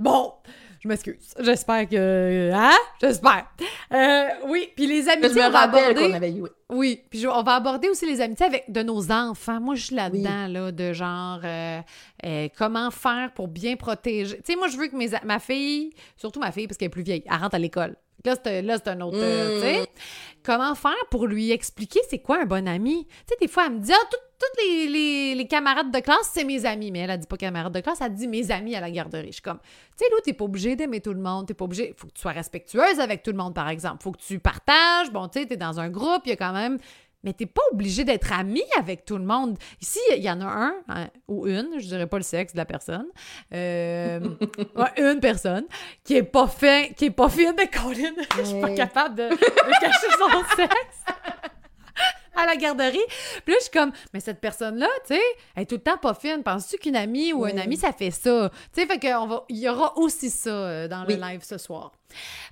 Bon, 0.00 0.34
je 0.80 0.88
m'excuse. 0.88 1.34
J'espère 1.38 1.86
que. 1.88 2.50
Hein? 2.54 2.76
J'espère. 3.02 3.46
Euh, 3.92 4.28
oui, 4.46 4.70
puis 4.74 4.86
les 4.86 5.08
amitiés. 5.10 5.28
Je 5.28 5.48
me 5.48 5.52
rappelle 5.52 5.94
qu'on 5.94 6.14
avait 6.14 6.32
eu. 6.32 6.42
Oui, 6.70 7.02
puis 7.10 7.26
on 7.26 7.42
va 7.42 7.56
aborder 7.56 7.88
aussi 7.88 8.06
les 8.06 8.22
amitiés 8.22 8.46
avec 8.46 8.70
de 8.70 8.82
nos 8.82 9.12
enfants. 9.12 9.60
Moi, 9.60 9.74
je 9.74 9.86
suis 9.86 9.94
là-dedans, 9.96 10.46
là, 10.48 10.72
de 10.72 10.92
genre 10.94 11.40
euh, 11.44 11.80
euh, 12.24 12.48
comment 12.56 12.90
faire 12.90 13.30
pour 13.34 13.48
bien 13.48 13.76
protéger. 13.76 14.36
Tu 14.38 14.52
sais, 14.52 14.56
moi, 14.56 14.68
je 14.68 14.78
veux 14.78 14.88
que 14.88 14.96
mes, 14.96 15.10
ma 15.22 15.38
fille, 15.38 15.92
surtout 16.16 16.40
ma 16.40 16.50
fille, 16.50 16.66
parce 16.66 16.78
qu'elle 16.78 16.86
est 16.86 16.90
plus 16.90 17.02
vieille, 17.02 17.24
elle 17.30 17.36
rentre 17.36 17.56
à 17.56 17.58
l'école. 17.58 17.96
Là, 18.24 18.34
c'est 18.42 18.88
un 18.88 19.00
autre. 19.00 19.18
tu 19.18 19.60
sais. 19.60 19.86
Mm. 20.40 20.44
Comment 20.44 20.74
faire 20.74 21.06
pour 21.10 21.26
lui 21.26 21.50
expliquer 21.50 22.00
c'est 22.08 22.18
quoi 22.18 22.42
un 22.42 22.46
bon 22.46 22.66
ami? 22.68 23.06
Tu 23.06 23.14
sais, 23.28 23.36
des 23.40 23.48
fois, 23.48 23.66
elle 23.66 23.74
me 23.74 23.78
dit 23.80 23.92
Ah, 23.92 24.06
toutes 24.10 24.64
les, 24.64 25.34
les, 25.34 25.46
camarades 25.46 25.90
de 25.90 25.98
classe, 26.00 26.30
c'est 26.32 26.44
mes 26.44 26.64
amis. 26.64 26.90
Mais 26.90 27.00
elle 27.00 27.10
a 27.10 27.16
dit 27.16 27.26
pas 27.26 27.36
camarades 27.36 27.74
de 27.74 27.80
classe, 27.80 28.00
elle 28.00 28.14
dit 28.14 28.28
mes 28.28 28.50
amis 28.50 28.74
à 28.74 28.80
la 28.80 28.90
garderie. 28.90 29.28
Je 29.28 29.32
suis 29.34 29.42
comme, 29.42 29.58
tu 29.58 30.04
sais, 30.04 30.10
là, 30.10 30.16
t'es 30.24 30.32
pas 30.32 30.44
obligé 30.44 30.76
d'aimer 30.76 31.00
tout 31.00 31.12
le 31.12 31.20
monde. 31.20 31.46
T'es 31.46 31.54
pas 31.54 31.64
obligé. 31.66 31.94
Faut 31.96 32.06
que 32.06 32.12
tu 32.12 32.20
sois 32.20 32.32
respectueuse 32.32 33.00
avec 33.00 33.22
tout 33.22 33.30
le 33.30 33.36
monde, 33.36 33.54
par 33.54 33.68
exemple. 33.68 34.02
Faut 34.02 34.12
que 34.12 34.20
tu 34.20 34.38
partages. 34.38 35.10
Bon, 35.12 35.28
tu 35.28 35.40
sais, 35.40 35.46
t'es 35.46 35.56
dans 35.56 35.78
un 35.78 35.90
groupe, 35.90 36.22
il 36.24 36.30
y 36.30 36.32
a 36.32 36.36
quand 36.36 36.52
même 36.52 36.78
mais 37.22 37.32
t'es 37.32 37.46
pas 37.46 37.62
obligé 37.72 38.04
d'être 38.04 38.32
ami 38.32 38.62
avec 38.78 39.04
tout 39.04 39.18
le 39.18 39.24
monde. 39.24 39.58
Ici, 39.80 39.98
il 40.16 40.22
y 40.22 40.30
en 40.30 40.40
a 40.40 40.46
un 40.46 40.74
hein, 40.88 41.08
ou 41.28 41.46
une, 41.46 41.78
je 41.78 41.86
dirais 41.86 42.06
pas 42.06 42.16
le 42.16 42.22
sexe 42.22 42.52
de 42.52 42.58
la 42.58 42.64
personne, 42.64 43.06
euh, 43.54 44.20
une 44.96 45.20
personne 45.20 45.64
qui 46.04 46.16
est 46.16 46.22
pas 46.22 46.46
fin, 46.46 46.86
qui 46.96 47.06
est 47.06 47.10
pas 47.10 47.28
fine 47.28 47.54
de 47.54 47.66
Colin. 47.70 48.14
je 48.38 48.42
suis 48.42 48.60
pas 48.60 48.74
capable 48.74 49.14
de, 49.16 49.28
de 49.28 49.80
cacher 49.80 50.08
son 50.18 50.56
sexe 50.56 51.04
à 52.36 52.46
la 52.46 52.56
garderie. 52.56 52.98
Puis 53.44 53.52
là, 53.52 53.58
je 53.58 53.64
suis 53.64 53.70
comme, 53.70 53.92
mais 54.12 54.20
cette 54.20 54.40
personne-là, 54.40 54.88
tu 55.06 55.14
sais, 55.14 55.20
elle 55.54 55.64
est 55.64 55.66
tout 55.66 55.76
le 55.76 55.82
temps 55.82 55.98
pas 55.98 56.14
fine. 56.14 56.42
Penses-tu 56.42 56.78
qu'une 56.78 56.96
amie 56.96 57.32
ou 57.32 57.44
un 57.44 57.56
ami, 57.58 57.76
ça 57.76 57.92
fait 57.92 58.10
ça? 58.10 58.50
Tu 58.72 58.80
sais, 58.80 58.86
fait 58.86 58.98
qu'il 58.98 59.10
y 59.50 59.68
aura 59.68 59.98
aussi 59.98 60.30
ça 60.30 60.50
euh, 60.50 60.88
dans 60.88 61.04
le 61.04 61.14
live 61.14 61.42
ce 61.42 61.58
soir. 61.58 61.92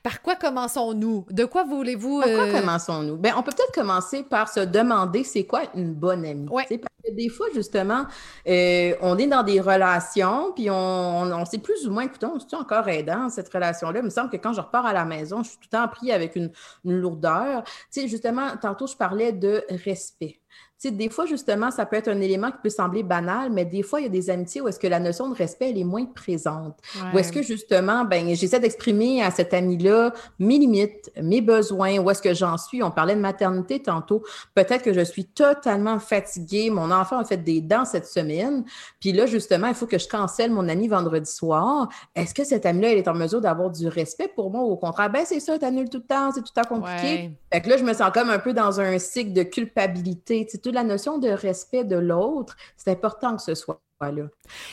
Par 0.02 0.22
quoi 0.22 0.36
commençons-nous? 0.36 1.26
De 1.30 1.44
quoi 1.44 1.64
voulez-vous. 1.64 2.20
Par 2.20 2.30
quoi 2.30 2.44
euh, 2.44 2.60
commençons-nous? 2.60 3.16
Bien, 3.16 3.36
on 3.36 3.42
peut 3.42 3.52
peut-être 3.52 3.72
commencer 3.72 4.22
par 4.22 4.48
se 4.48 4.60
demander 4.60 5.24
c'est 5.24 5.44
quoi 5.44 5.62
une 5.74 5.94
bonne 5.94 6.24
amie. 6.24 6.46
Parce 6.48 6.68
que 6.68 7.12
des 7.12 7.28
fois, 7.28 7.46
justement, 7.54 8.06
euh, 8.46 8.94
on 9.00 9.18
est 9.18 9.26
dans 9.26 9.42
des 9.42 9.60
relations, 9.60 10.52
puis 10.52 10.70
on, 10.70 10.74
on, 10.74 11.44
sait 11.44 11.58
plus 11.58 11.86
ou 11.86 11.92
moins, 11.92 12.04
écoutons, 12.04 12.34
on 12.34 12.56
encore 12.56 12.88
aidant 12.88 13.28
cette 13.28 13.52
relation-là? 13.52 14.00
Il 14.00 14.04
me 14.04 14.10
semble 14.10 14.30
que 14.30 14.36
quand 14.36 14.52
je 14.52 14.60
repars 14.60 14.86
à 14.86 14.92
la 14.92 15.04
maison, 15.04 15.42
je 15.42 15.50
suis 15.50 15.58
tout 15.58 15.68
le 15.72 15.78
temps 15.78 15.88
pris 15.88 16.12
avec 16.12 16.36
une, 16.36 16.50
une 16.84 16.98
lourdeur. 17.00 17.64
Tu 17.64 18.00
sais, 18.02 18.08
justement, 18.08 18.56
tantôt, 18.60 18.86
je 18.86 18.96
parlais 18.96 19.32
de 19.32 19.64
respect. 19.84 20.40
Sais, 20.78 20.90
des 20.90 21.08
fois, 21.08 21.26
justement, 21.26 21.70
ça 21.70 21.86
peut 21.86 21.96
être 21.96 22.08
un 22.08 22.20
élément 22.20 22.50
qui 22.50 22.58
peut 22.62 22.70
sembler 22.70 23.02
banal, 23.02 23.50
mais 23.50 23.64
des 23.64 23.82
fois, 23.82 24.00
il 24.00 24.04
y 24.04 24.06
a 24.06 24.10
des 24.10 24.30
amitiés 24.30 24.60
où 24.60 24.68
est-ce 24.68 24.78
que 24.78 24.86
la 24.86 25.00
notion 25.00 25.28
de 25.28 25.34
respect, 25.34 25.70
elle 25.70 25.78
est 25.78 25.84
moins 25.84 26.04
présente. 26.04 26.78
Ou 27.12 27.18
est-ce 27.18 27.32
que, 27.32 27.42
justement, 27.42 28.04
ben, 28.04 28.34
j'essaie 28.34 28.60
d'exprimer 28.60 29.22
à 29.22 29.30
cet 29.30 29.54
ami-là 29.54 30.12
mes 30.38 30.58
limites, 30.58 31.10
mes 31.20 31.40
besoins, 31.40 31.98
où 31.98 32.10
est-ce 32.10 32.22
que 32.22 32.34
j'en 32.34 32.56
suis? 32.56 32.82
On 32.82 32.90
parlait 32.90 33.16
de 33.16 33.20
maternité 33.20 33.80
tantôt. 33.82 34.22
Peut-être 34.54 34.82
que 34.82 34.92
je 34.92 35.00
suis 35.00 35.24
totalement 35.24 35.98
fatiguée. 35.98 36.70
Mon 36.70 36.90
enfant 36.90 37.18
a 37.18 37.24
fait 37.24 37.38
des 37.38 37.60
dents 37.60 37.84
cette 37.84 38.06
semaine. 38.06 38.64
Puis 39.00 39.12
là, 39.12 39.26
justement, 39.26 39.68
il 39.68 39.74
faut 39.74 39.86
que 39.86 39.98
je 39.98 40.08
cancelle 40.08 40.50
mon 40.50 40.68
ami 40.68 40.88
vendredi 40.88 41.30
soir. 41.30 41.88
Est-ce 42.14 42.34
que 42.34 42.44
cette 42.44 42.66
amie-là, 42.66 42.92
elle 42.92 42.98
est 42.98 43.08
en 43.08 43.14
mesure 43.14 43.40
d'avoir 43.40 43.70
du 43.70 43.88
respect 43.88 44.28
pour 44.28 44.50
moi? 44.50 44.62
Ou 44.62 44.72
au 44.72 44.76
contraire, 44.76 45.10
ben, 45.10 45.22
c'est 45.24 45.40
ça, 45.40 45.58
t'annules 45.58 45.88
tout 45.88 45.98
le 45.98 46.04
temps, 46.04 46.30
c'est 46.32 46.42
tout 46.42 46.52
le 46.54 46.62
temps 46.62 46.68
compliqué. 46.68 47.32
Fait 47.52 47.60
que 47.60 47.68
là, 47.68 47.76
je 47.76 47.84
me 47.84 47.94
sens 47.94 48.10
comme 48.12 48.30
un 48.30 48.38
peu 48.38 48.52
dans 48.52 48.80
un 48.80 48.98
cycle 48.98 49.32
de 49.32 49.42
culpabilité. 49.42 50.46
La 50.70 50.84
notion 50.84 51.18
de 51.18 51.28
respect 51.28 51.84
de 51.84 51.96
l'autre, 51.96 52.56
c'est 52.76 52.90
important 52.90 53.36
que 53.36 53.42
ce 53.42 53.54
soit 53.54 53.80
là. 54.00 54.24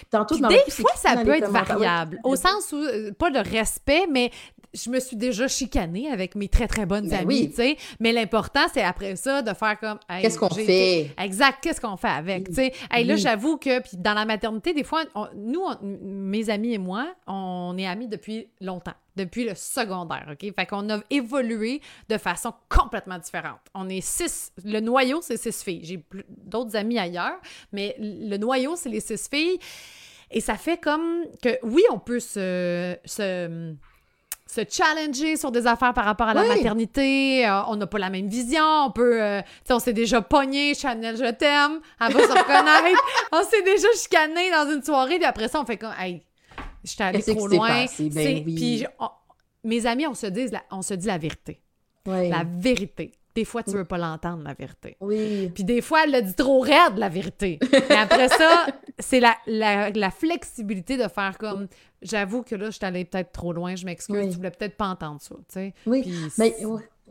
Tantôt, 0.10 0.38
des 0.38 0.63
fois, 0.70 0.91
ça 0.96 1.17
peut 1.17 1.36
être 1.36 1.50
variable, 1.50 2.20
au 2.24 2.36
sens 2.36 2.72
où, 2.72 2.77
euh, 2.77 3.12
pas 3.12 3.32
de 3.32 3.39
respect, 3.39 4.08
mais 4.10 4.32
je 4.74 4.89
me 4.89 5.00
suis 5.00 5.15
déjà 5.15 5.48
chicanée 5.48 6.12
avec 6.12 6.36
mes 6.36 6.50
très, 6.50 6.67
très 6.67 6.86
bonnes 6.86 7.10
ben 7.10 7.22
amies, 7.22 7.50
tu 7.50 7.55
sais. 7.55 7.77
Mais 8.00 8.12
l'important, 8.12 8.65
c'est 8.74 8.84
après 8.84 9.15
ça 9.15 9.41
de 9.41 9.53
faire 9.53 9.79
comme. 9.79 10.00
qu'est-ce 10.22 10.38
qu'on 10.38 10.50
fait? 10.50 11.12
Exact, 11.17 11.58
qu'est-ce 11.62 11.82
qu'on 11.82 11.98
fait 11.98 12.08
avec, 12.08 12.50
tu 12.50 12.55
sais. 12.55 12.74
là, 12.91 13.15
j'avoue 13.15 13.58
que, 13.58 13.79
puis 13.79 13.98
dans 13.98 14.13
la 14.13 14.25
maternité, 14.25 14.74
des 14.74 14.84
fois, 14.84 15.03
nous, 15.36 15.63
mes 15.82 16.50
amis 16.50 16.74
et 16.74 16.77
moi, 16.77 17.08
on 17.27 17.75
est 17.77 17.88
amis 17.88 18.08
depuis 18.08 18.48
longtemps 18.62 18.94
depuis 19.15 19.46
le 19.46 19.55
secondaire, 19.55 20.27
OK? 20.32 20.53
Fait 20.53 20.65
qu'on 20.65 20.89
a 20.89 21.00
évolué 21.10 21.82
de 22.10 22.17
façon 22.17 22.53
complètement 22.70 23.17
différente. 23.17 23.60
On 23.74 23.88
est 23.89 24.01
six, 24.01 24.51
le 24.63 24.79
noyau, 24.79 25.22
c'est 25.22 25.38
six 25.38 25.63
filles. 25.63 25.82
J'ai 25.84 26.05
d'autres 26.27 26.75
amis 26.75 27.00
ailleurs, 27.00 27.39
mais 27.72 27.96
le 28.00 28.38
noyau, 28.38 28.75
c'est 28.75 28.89
les 28.89 29.00
six 29.00 29.14
filles. 29.17 29.60
Et 30.31 30.41
ça 30.41 30.55
fait 30.55 30.77
comme 30.77 31.25
que, 31.41 31.57
oui, 31.63 31.84
on 31.91 32.00
peut 32.00 32.19
se, 32.19 32.98
se, 33.05 33.74
se 34.48 34.62
challenger 34.69 35.38
sur 35.38 35.51
des 35.51 35.67
affaires 35.67 35.93
par 35.93 36.05
rapport 36.05 36.27
à 36.27 36.34
la 36.34 36.43
maternité. 36.45 37.48
Euh, 37.48 37.63
on 37.67 37.75
n'a 37.75 37.88
pas 37.88 38.00
la 38.00 38.10
même 38.10 38.27
vision. 38.27 38.63
On 38.86 38.91
peut, 38.91 39.22
euh, 39.22 39.41
on 39.69 39.79
s'est 39.79 39.93
déjà 39.93 40.22
pogné, 40.22 40.74
Chanel, 40.74 41.17
je 41.17 41.31
t'aime. 41.31 41.79
Elle 42.01 42.13
va 42.13 42.22
se 42.22 42.27
reconnaître. 42.38 43.03
on 43.31 43.43
s'est 43.43 43.62
déjà 43.62 43.88
chicané 43.95 44.51
dans 44.51 44.72
une 44.72 44.84
soirée, 44.84 45.17
puis 45.17 45.25
après 45.25 45.48
ça, 45.48 45.62
on 45.62 45.65
fait 45.65 45.77
comme, 45.77 45.93
hey, 46.00 46.24
j'étais 46.84 47.03
allée 47.03 47.24
trop 47.24 47.48
loin. 47.48 47.86
Ben 48.00 48.43
puis 48.43 48.86
mes 49.63 49.86
amis, 49.86 50.05
on 50.07 50.13
se 50.13 50.27
dit 50.27 50.48
la, 50.48 50.63
on 50.72 50.81
se 50.81 50.93
dit 50.93 51.07
la 51.07 51.17
vérité. 51.17 51.60
La 52.05 52.43
vérité. 52.45 53.12
Des 53.36 53.46
fois, 53.46 53.63
tu 53.63 53.72
veux 53.72 53.84
pas 53.84 53.98
l'entendre, 53.98 54.44
la 54.44 54.54
vérité. 54.54 54.96
Oui. 55.01 55.51
Puis 55.54 55.65
des 55.65 55.82
fois, 55.82 56.06
elle 56.06 56.13
le 56.13 56.22
dit 56.22 56.36
trop 56.36 56.62
raide, 56.62 56.98
la 56.98 57.10
vérité. 57.10 57.60
Mais 57.89 57.98
après 57.98 58.30
ça, 58.30 58.68
c'est 59.00 59.20
la, 59.20 59.36
la, 59.46 60.12
flexibilité 60.12 60.96
de 60.96 61.08
faire 61.10 61.38
comme 61.38 61.68
j'avoue 62.01 62.44
que 62.44 62.56
là, 62.56 62.68
je 62.68 62.77
suis 62.77 62.86
allée 62.86 63.04
peut-être 63.04 63.34
trop 63.34 63.51
loin, 63.51 63.75
je 63.75 63.86
m'excuse, 63.86 64.30
tu 64.30 64.38
voulais 64.38 64.51
peut-être 64.51 64.77
pas 64.77 64.88
entendre 64.88 65.22
ça, 65.22 65.36
tu 65.36 65.44
sais. 65.50 65.74
Oui. 65.86 66.30
mais 66.38 66.56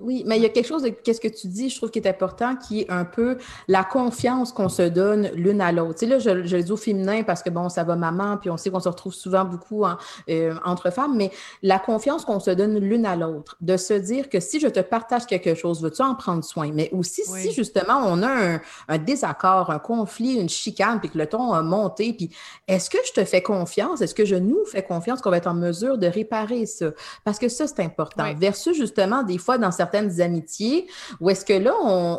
oui, 0.01 0.25
mais 0.27 0.39
il 0.39 0.43
y 0.43 0.47
a 0.47 0.49
quelque 0.49 0.67
chose 0.67 0.83
de 0.83 0.89
qu'est-ce 0.89 1.21
que 1.21 1.29
tu 1.29 1.47
dis, 1.47 1.71
je 1.71 1.77
trouve 1.77 1.91
qui 1.91 2.01
est 2.01 2.09
important, 2.09 2.57
qui 2.57 2.81
est 2.81 2.91
un 2.91 3.05
peu 3.05 3.39
la 3.69 3.85
confiance 3.85 4.53
qu'on 4.53 4.69
se 4.69 4.83
donne 4.83 5.31
l'une 5.35 5.61
à 5.61 5.71
l'autre. 5.71 6.01
Tu 6.01 6.01
sais, 6.01 6.07
là, 6.07 6.19
je, 6.19 6.45
je, 6.45 6.57
le 6.57 6.65
dis 6.65 6.73
au 6.73 6.77
féminin 6.77 7.23
parce 7.23 7.45
que 7.45 7.51
bon, 7.51 7.69
ça 7.69 7.85
va 7.85 7.95
maman, 7.95 8.37
puis 8.37 8.51
on 8.51 8.57
sait 8.57 8.71
qu'on 8.71 8.81
se 8.81 8.89
retrouve 8.89 9.15
souvent 9.15 9.45
beaucoup 9.45 9.85
euh, 9.85 10.55
entre 10.65 10.91
femmes, 10.91 11.17
mais 11.17 11.31
la 11.63 11.79
confiance 11.79 12.25
qu'on 12.25 12.41
se 12.41 12.51
donne 12.51 12.77
l'une 12.79 13.07
à 13.07 13.15
l'autre, 13.15 13.57
de 13.61 13.77
se 13.77 13.95
dire 13.95 14.29
que 14.29 14.41
si 14.41 14.59
je 14.59 14.67
te 14.67 14.81
partage 14.81 15.27
quelque 15.27 15.55
chose, 15.55 15.81
veux-tu 15.81 16.03
en 16.03 16.17
prendre 16.17 16.43
soin? 16.43 16.73
Mais 16.73 16.91
aussi 16.93 17.23
si 17.25 17.53
justement 17.53 18.03
on 18.05 18.21
a 18.25 18.59
un, 18.89 18.99
désaccord, 18.99 19.71
un 19.71 19.79
conflit, 19.79 20.41
une 20.41 20.49
chicane, 20.49 20.99
puis 20.99 21.09
que 21.09 21.19
le 21.19 21.27
ton 21.27 21.53
a 21.53 21.63
monté, 21.63 22.15
puis 22.15 22.31
est-ce 22.67 22.91
que 22.91 22.99
je 23.07 23.13
te 23.13 23.25
fais 23.25 23.43
confiance? 23.43 24.01
Est-ce 24.01 24.15
que 24.15 24.25
je 24.25 24.35
nous 24.35 24.65
fais 24.67 24.83
confiance 24.83 25.21
qu'on 25.21 25.31
va 25.31 25.37
être 25.37 25.47
en 25.47 25.55
mesure 25.55 25.99
de 25.99 26.09
réparer 26.09 26.67
ça? 26.67 26.87
Parce 27.23 27.39
que 27.39 27.49
ça, 27.49 27.69
c'est 27.69 27.81
important. 27.81 28.25
Versus 28.37 28.77
justement, 28.77 29.23
des 29.23 29.39
fois, 29.39 29.57
dans 29.57 29.71
certains 29.71 29.84
certaines 29.85 30.21
amitiés 30.21 30.87
où 31.21 31.31
est-ce 31.31 31.45
que 31.45 31.53
là, 31.53 31.75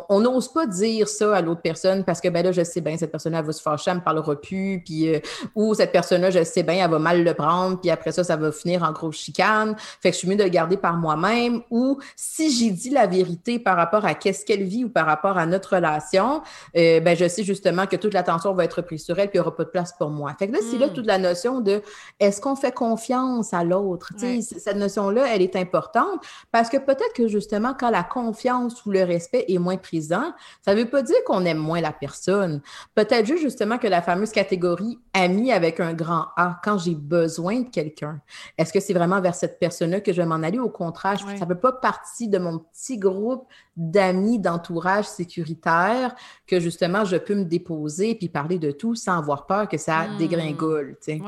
on 0.08 0.20
n'ose 0.20 0.52
pas 0.52 0.66
dire 0.66 1.08
ça 1.08 1.36
à 1.36 1.42
l'autre 1.42 1.62
personne 1.62 2.04
parce 2.04 2.20
que 2.20 2.28
ben 2.28 2.44
là, 2.44 2.52
je 2.52 2.62
sais 2.62 2.80
bien, 2.80 2.96
cette 2.96 3.10
personne-là 3.10 3.42
va 3.42 3.52
se 3.52 3.62
fâcher, 3.62 3.90
elle 3.90 3.98
me 3.98 4.02
parlera 4.02 4.40
plus, 4.40 4.82
puis 4.84 5.14
euh, 5.14 5.20
ou 5.54 5.74
cette 5.74 5.92
personne-là, 5.92 6.30
je 6.30 6.44
sais 6.44 6.62
bien, 6.62 6.84
elle 6.84 6.90
va 6.90 6.98
mal 6.98 7.24
le 7.24 7.34
prendre, 7.34 7.80
puis 7.80 7.90
après 7.90 8.12
ça, 8.12 8.24
ça 8.24 8.36
va 8.36 8.52
finir 8.52 8.82
en 8.82 8.92
grosse 8.92 9.16
chicane. 9.16 9.74
Fait 10.00 10.10
que 10.10 10.14
je 10.14 10.18
suis 10.20 10.28
mieux 10.28 10.36
de 10.36 10.44
le 10.44 10.48
garder 10.48 10.76
par 10.76 10.96
moi-même. 10.96 11.62
Ou 11.70 11.98
si 12.14 12.50
j'ai 12.50 12.70
dit 12.70 12.90
la 12.90 13.06
vérité 13.06 13.58
par 13.58 13.76
rapport 13.76 14.04
à 14.04 14.14
qu'est-ce 14.14 14.44
qu'elle 14.44 14.64
vit 14.64 14.84
ou 14.84 14.88
par 14.88 15.06
rapport 15.06 15.38
à 15.38 15.46
notre 15.46 15.76
relation, 15.76 16.42
euh, 16.76 17.00
ben 17.00 17.16
je 17.16 17.28
sais 17.28 17.42
justement 17.44 17.86
que 17.86 17.96
toute 17.96 18.14
l'attention 18.14 18.52
va 18.54 18.64
être 18.64 18.82
prise 18.82 19.04
sur 19.04 19.18
elle, 19.18 19.28
puis 19.28 19.38
il 19.38 19.40
n'y 19.40 19.46
aura 19.46 19.56
pas 19.56 19.64
de 19.64 19.70
place 19.70 19.92
pour 19.98 20.10
moi. 20.10 20.34
Fait 20.38 20.48
que 20.48 20.52
là, 20.52 20.58
c'est 20.70 20.78
là 20.78 20.86
hmm. 20.88 20.92
toute 20.92 21.06
la 21.06 21.18
notion 21.18 21.60
de 21.60 21.82
est-ce 22.20 22.40
qu'on 22.40 22.56
fait 22.56 22.72
confiance 22.72 23.52
à 23.52 23.64
l'autre? 23.64 24.12
Cette 24.16 24.76
notion-là, 24.76 25.34
elle 25.34 25.42
est 25.42 25.56
importante 25.56 26.20
parce 26.52 26.68
que 26.68 26.76
peut-être 26.76 27.12
que 27.14 27.28
justement, 27.28 27.55
quand 27.78 27.90
la 27.90 28.02
confiance 28.02 28.84
ou 28.86 28.90
le 28.90 29.02
respect 29.02 29.44
est 29.48 29.58
moins 29.58 29.76
présent, 29.76 30.32
ça 30.62 30.74
ne 30.74 30.80
veut 30.80 30.88
pas 30.88 31.02
dire 31.02 31.16
qu'on 31.26 31.44
aime 31.44 31.58
moins 31.58 31.80
la 31.80 31.92
personne. 31.92 32.62
Peut-être 32.94 33.26
juste 33.26 33.42
justement 33.42 33.78
que 33.78 33.86
la 33.86 34.02
fameuse 34.02 34.30
catégorie 34.30 34.98
ami 35.14 35.52
avec 35.52 35.80
un 35.80 35.94
grand 35.94 36.26
A, 36.36 36.60
quand 36.62 36.78
j'ai 36.78 36.94
besoin 36.94 37.60
de 37.60 37.68
quelqu'un, 37.68 38.20
est-ce 38.58 38.72
que 38.72 38.80
c'est 38.80 38.94
vraiment 38.94 39.20
vers 39.20 39.34
cette 39.34 39.58
personne-là 39.58 40.00
que 40.00 40.12
je 40.12 40.20
vais 40.20 40.26
m'en 40.26 40.42
aller? 40.42 40.58
Au 40.58 40.70
contraire, 40.70 41.18
ça 41.18 41.26
ne 41.32 41.46
fait 41.46 41.54
pas 41.54 41.72
partie 41.72 42.28
de 42.28 42.38
mon 42.38 42.58
petit 42.58 42.98
groupe 42.98 43.46
d'amis, 43.76 44.38
d'entourage 44.38 45.06
sécuritaire 45.06 46.14
que 46.46 46.60
justement 46.60 47.04
je 47.04 47.16
peux 47.16 47.34
me 47.34 47.44
déposer 47.44 48.14
puis 48.14 48.28
parler 48.28 48.58
de 48.58 48.70
tout 48.70 48.94
sans 48.94 49.18
avoir 49.18 49.46
peur 49.46 49.68
que 49.68 49.76
ça 49.76 50.08
hmm. 50.08 50.18
dégringole. 50.18 50.96
Oui, 51.06 51.18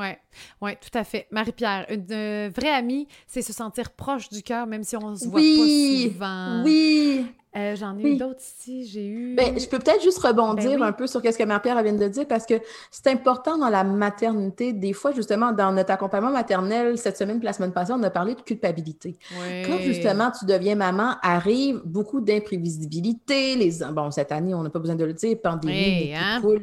ouais, 0.61 0.77
tout 0.77 0.97
à 0.97 1.03
fait. 1.03 1.27
Marie-Pierre, 1.31 1.85
une 1.89 2.05
euh, 2.11 2.49
vraie 2.55 2.73
amie, 2.73 3.07
c'est 3.27 3.41
se 3.41 3.53
sentir 3.53 3.91
proche 3.91 4.29
du 4.29 4.41
cœur 4.41 4.65
même 4.67 4.83
si 4.83 4.97
on 4.97 5.15
se 5.15 5.27
voit 5.27 5.39
pas 5.39 6.09
souvent. 6.09 6.63
Oui, 6.63 7.25
euh, 7.55 7.75
j'en 7.75 7.97
ai 7.97 8.03
eu 8.03 8.15
d'autres 8.15 8.41
ici. 8.41 8.85
J'ai 8.85 9.07
eu. 9.07 9.35
Ben, 9.35 9.59
je 9.59 9.67
peux 9.67 9.79
peut-être 9.79 10.03
juste 10.03 10.19
rebondir 10.19 10.77
ben 10.77 10.83
un 10.83 10.91
peu 10.91 11.07
sur 11.07 11.19
ce 11.19 11.35
que 11.35 11.43
Marie-Pierre 11.43 11.81
vient 11.81 11.93
de 11.93 12.07
dire 12.07 12.27
parce 12.27 12.45
que 12.45 12.53
c'est 12.91 13.07
important 13.07 13.57
dans 13.57 13.69
la 13.69 13.83
maternité. 13.83 14.71
Des 14.71 14.93
fois, 14.93 15.13
justement, 15.13 15.51
dans 15.51 15.71
notre 15.71 15.91
accompagnement 15.91 16.31
maternel, 16.31 16.99
cette 16.99 17.17
semaine 17.17 17.39
et 17.41 17.45
la 17.45 17.53
semaine 17.53 17.71
passée, 17.71 17.91
on 17.95 18.03
a 18.03 18.11
parlé 18.11 18.35
de 18.35 18.41
culpabilité. 18.41 19.17
Quand 19.65 19.79
justement 19.79 20.31
tu 20.37 20.45
deviens 20.45 20.75
maman, 20.75 21.15
arrive 21.23 21.81
beaucoup 21.85 22.21
d'imprévisibilité. 22.21 23.55
Les... 23.55 23.79
Bon, 23.93 24.11
cette 24.11 24.31
année, 24.31 24.53
on 24.53 24.61
n'a 24.61 24.69
pas 24.69 24.79
besoin 24.79 24.95
de 24.95 25.05
le 25.05 25.13
dire, 25.13 25.35
pandémie, 25.41 26.13
hein? 26.13 26.41
bon, 26.41 26.59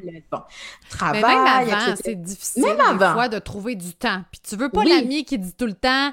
travail. 0.88 1.20
Mais 1.20 1.28
même 1.28 1.74
avant, 1.74 1.96
c'est 2.00 2.14
difficile 2.14 2.62
même 2.62 2.98
des 2.98 3.04
fois 3.06 3.28
de 3.28 3.40
trouver 3.40 3.74
du 3.74 3.92
temps. 3.94 4.22
Puis 4.30 4.40
tu 4.40 4.56
veux 4.56 4.68
pas 4.68 4.84
l'ami 4.84 5.24
qui 5.24 5.36
dit 5.36 5.54
tout 5.54 5.66
le 5.66 5.74
temps, 5.74 6.12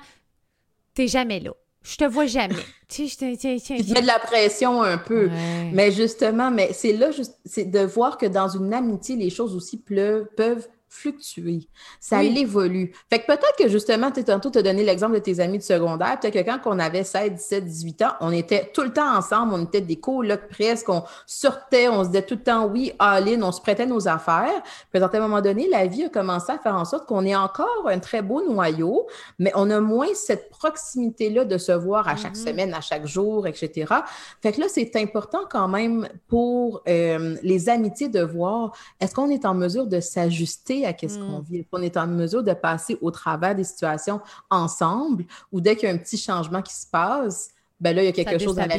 t'es 0.95 1.07
jamais 1.07 1.39
là 1.39 1.51
je 1.83 1.97
te 1.97 2.05
vois 2.05 2.25
jamais. 2.25 2.55
tu 2.87 3.07
sais, 3.07 3.33
je 3.33 3.83
te, 3.83 4.01
de 4.01 4.07
la 4.07 4.19
pression 4.19 4.81
un 4.81 4.97
peu. 4.97 5.29
Mais 5.73 5.91
justement, 5.91 6.49
mais 6.49 6.71
c'est 6.73 6.93
là, 6.93 7.09
c'est 7.45 7.65
de 7.65 7.79
voir 7.79 8.17
que 8.17 8.25
dans 8.25 8.47
une 8.47 8.73
amitié, 8.73 9.15
les 9.15 9.29
choses 9.29 9.55
aussi 9.55 9.77
peuvent 9.77 10.67
fluctuer. 10.93 11.67
Ça 11.99 12.23
évolue. 12.23 12.93
Fait 13.09 13.19
que 13.19 13.25
peut-être 13.25 13.55
que 13.57 13.67
justement, 13.67 14.11
tu 14.11 14.23
tantôt 14.23 14.51
te 14.51 14.59
donné 14.59 14.83
l'exemple 14.83 15.15
de 15.15 15.19
tes 15.19 15.39
amis 15.39 15.57
de 15.57 15.63
secondaire. 15.63 16.19
Peut-être 16.19 16.33
que 16.33 16.49
quand 16.49 16.59
on 16.65 16.77
avait 16.77 17.03
16, 17.03 17.31
17, 17.31 17.65
18 17.65 18.01
ans, 18.03 18.11
on 18.21 18.31
était 18.31 18.71
tout 18.73 18.83
le 18.83 18.93
temps 18.93 19.17
ensemble, 19.17 19.53
on 19.55 19.63
était 19.63 19.81
des 19.81 19.95
colocs 19.95 20.47
presque, 20.49 20.89
on 20.89 21.03
sortait, 21.25 21.89
on 21.89 22.03
se 22.03 22.09
disait 22.09 22.21
tout 22.21 22.35
le 22.35 22.43
temps 22.43 22.67
oui, 22.67 22.93
all-in, 22.99 23.41
on 23.41 23.51
se 23.51 23.59
prêtait 23.59 23.87
nos 23.87 24.07
affaires. 24.07 24.61
Puis 24.91 25.01
à 25.01 25.09
un 25.11 25.19
moment 25.19 25.41
donné, 25.41 25.67
la 25.67 25.87
vie 25.87 26.05
a 26.05 26.09
commencé 26.09 26.51
à 26.51 26.59
faire 26.59 26.75
en 26.75 26.85
sorte 26.85 27.07
qu'on 27.07 27.25
est 27.25 27.35
encore 27.35 27.87
un 27.87 27.99
très 27.99 28.21
beau 28.21 28.47
noyau, 28.47 29.07
mais 29.39 29.51
on 29.55 29.69
a 29.71 29.79
moins 29.79 30.13
cette 30.13 30.49
proximité-là 30.49 31.45
de 31.45 31.57
se 31.57 31.71
voir 31.71 32.07
à 32.07 32.15
chaque 32.15 32.35
mm-hmm. 32.35 32.47
semaine, 32.47 32.73
à 32.73 32.81
chaque 32.81 33.07
jour, 33.07 33.47
etc. 33.47 33.91
Fait 34.41 34.51
que 34.51 34.61
là, 34.61 34.67
c'est 34.69 34.95
important 34.95 35.41
quand 35.49 35.67
même 35.67 36.07
pour 36.27 36.83
euh, 36.87 37.35
les 37.41 37.69
amitiés 37.69 38.09
de 38.09 38.21
voir 38.21 38.73
est-ce 38.99 39.15
qu'on 39.15 39.29
est 39.29 39.45
en 39.45 39.55
mesure 39.55 39.87
de 39.87 39.99
s'ajuster 39.99 40.82
à 40.85 40.93
qu'est-ce 40.93 41.17
qu'on 41.17 41.39
mm. 41.39 41.45
vit? 41.49 41.65
On 41.71 41.81
est 41.81 41.97
en 41.97 42.07
mesure 42.07 42.43
de 42.43 42.53
passer 42.53 42.97
au 43.01 43.11
travers 43.11 43.55
des 43.55 43.63
situations 43.63 44.21
ensemble 44.49 45.25
ou 45.51 45.61
dès 45.61 45.75
qu'il 45.75 45.89
y 45.89 45.91
a 45.91 45.95
un 45.95 45.97
petit 45.97 46.17
changement 46.17 46.61
qui 46.61 46.73
se 46.73 46.87
passe, 46.87 47.49
ben 47.79 47.95
là, 47.95 48.03
il 48.03 48.05
y 48.05 48.09
a 48.09 48.11
quelque 48.11 48.43
chose 48.43 48.59
à 48.59 48.67
la 48.67 48.77